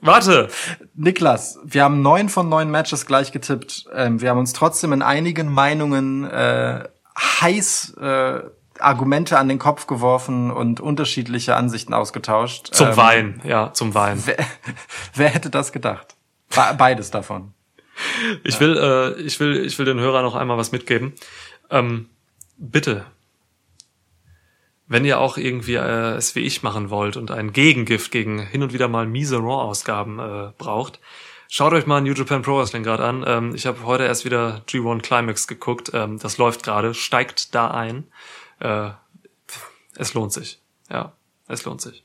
Warte. 0.02 0.50
Niklas, 0.96 1.60
wir 1.64 1.84
haben 1.84 2.02
neun 2.02 2.30
von 2.30 2.50
neun 2.50 2.72
Matches 2.72 3.06
gleich 3.06 3.32
getippt. 3.32 3.86
Ähm, 3.94 4.22
wir 4.22 4.30
haben 4.32 4.40
uns 4.40 4.54
trotzdem 4.54 4.94
in 4.94 5.02
einigen 5.02 5.48
Meinungen 5.54 6.24
äh, 6.24 6.88
heiß 7.42 7.96
äh, 8.02 8.40
Argumente 8.80 9.38
an 9.38 9.48
den 9.48 9.60
Kopf 9.60 9.86
geworfen 9.86 10.50
und 10.50 10.80
unterschiedliche 10.80 11.56
Ansichten 11.56 11.94
ausgetauscht. 11.94 12.74
Zum 12.74 12.88
Ähm, 12.90 12.98
Wein, 12.98 13.42
ja, 13.44 13.74
zum 13.74 13.94
Wein. 13.94 14.22
Wer, 14.26 14.38
wer 15.14 15.30
hätte 15.30 15.50
das 15.52 15.72
gedacht? 15.72 16.16
Be- 16.50 16.76
Beides 16.78 17.12
davon. 17.12 17.54
Ich 18.44 18.60
will, 18.60 18.78
äh, 18.78 19.22
ich 19.22 19.40
will, 19.40 19.66
ich 19.66 19.78
will 19.78 19.86
den 19.86 20.00
Hörern 20.00 20.24
noch 20.24 20.36
einmal 20.36 20.58
was 20.58 20.72
mitgeben. 20.72 21.14
Ähm, 21.70 22.10
bitte, 22.58 23.06
wenn 24.88 25.06
ihr 25.06 25.20
auch 25.20 25.38
irgendwie 25.38 25.76
äh, 25.76 26.16
es 26.16 26.36
wie 26.36 26.42
ich 26.42 26.64
machen 26.64 26.90
wollt 26.90 27.16
und 27.16 27.32
ein 27.32 27.54
Gegengift 27.54 28.12
gegen 28.12 28.46
hin 28.46 28.62
und 28.62 28.74
wieder 28.74 28.88
mal 28.88 29.08
miese 29.08 29.38
Raw-Ausgaben 29.38 30.20
äh, 30.20 30.52
braucht, 30.58 31.00
schaut 31.48 31.74
euch 31.74 31.86
mal 31.86 32.02
New 32.02 32.14
Japan 32.14 32.42
Pro 32.42 32.58
Wrestling 32.58 32.84
gerade 32.84 33.06
an. 33.06 33.24
Ähm, 33.26 33.56
ich 33.56 33.66
habe 33.66 33.84
heute 33.84 34.04
erst 34.04 34.26
wieder 34.26 34.64
G1 34.68 35.02
Climax 35.02 35.48
geguckt. 35.48 35.92
Ähm, 35.94 36.20
das 36.20 36.38
läuft 36.38 36.64
gerade, 36.64 36.94
steigt 36.94 37.56
da 37.56 37.72
ein. 37.72 38.08
Äh, 38.60 38.90
es 39.96 40.14
lohnt 40.14 40.34
sich. 40.34 40.60
Ja, 40.90 41.14
es 41.48 41.64
lohnt 41.64 41.82
sich. 41.82 42.04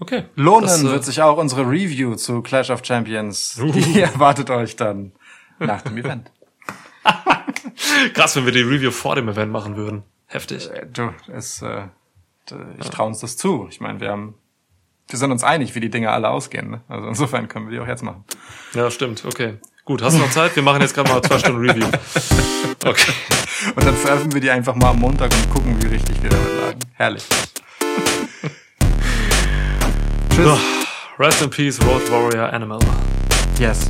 Okay. 0.00 0.24
Lohnen 0.34 0.62
Das, 0.66 0.82
äh, 0.82 0.86
wird 0.88 1.04
sich 1.04 1.22
auch 1.22 1.36
unsere 1.38 1.62
Review 1.62 2.16
zu 2.16 2.42
Clash 2.42 2.70
of 2.70 2.84
Champions. 2.84 3.58
Uh. 3.60 3.70
Die 3.72 4.00
erwartet 4.00 4.50
euch 4.50 4.76
dann 4.76 5.12
nach 5.58 5.82
dem 5.82 5.96
Event. 5.96 6.30
Krass, 8.14 8.36
wenn 8.36 8.44
wir 8.44 8.52
die 8.52 8.62
Review 8.62 8.90
vor 8.90 9.16
dem 9.16 9.28
Event 9.28 9.52
machen 9.52 9.76
würden. 9.76 10.02
Heftig. 10.26 10.70
Äh, 10.70 10.86
Du, 10.92 11.12
es, 11.32 11.62
äh, 11.62 11.86
ich 12.80 12.90
traue 12.90 13.08
uns 13.08 13.20
das 13.20 13.36
zu. 13.36 13.66
Ich 13.70 13.80
meine, 13.80 14.00
wir 14.00 14.10
haben, 14.10 14.34
wir 15.08 15.18
sind 15.18 15.30
uns 15.30 15.44
einig, 15.44 15.74
wie 15.74 15.80
die 15.80 15.90
Dinge 15.90 16.10
alle 16.10 16.28
ausgehen. 16.30 16.70
Ne? 16.70 16.80
Also 16.88 17.08
insofern 17.08 17.48
können 17.48 17.68
wir 17.68 17.76
die 17.76 17.80
auch 17.80 17.88
jetzt 17.88 18.02
machen. 18.02 18.24
Ja, 18.74 18.90
stimmt. 18.90 19.24
Okay. 19.24 19.58
Gut, 19.84 20.00
hast 20.02 20.16
du 20.16 20.20
noch 20.20 20.30
Zeit? 20.30 20.54
Wir 20.54 20.62
machen 20.62 20.80
jetzt 20.80 20.94
gerade 20.94 21.10
mal 21.10 21.22
zwei 21.22 21.38
Stunden 21.38 21.68
Review. 21.68 21.86
Okay. 22.84 23.12
Und 23.76 23.84
dann 23.84 23.94
veröffentlichen 23.94 24.34
wir 24.34 24.40
die 24.40 24.50
einfach 24.50 24.74
mal 24.74 24.90
am 24.90 24.98
Montag 24.98 25.30
und 25.32 25.50
gucken, 25.50 25.80
wie 25.80 25.86
richtig 25.86 26.20
wir 26.20 26.30
damit 26.30 26.56
lagen. 26.60 26.78
Herrlich. 26.94 27.24
Tschüss. 30.42 30.58
Rest 31.18 31.42
in 31.42 31.50
Peace, 31.50 31.78
Road 31.84 32.10
Warrior 32.10 32.52
Animal. 32.52 32.80
Yes. 33.60 33.88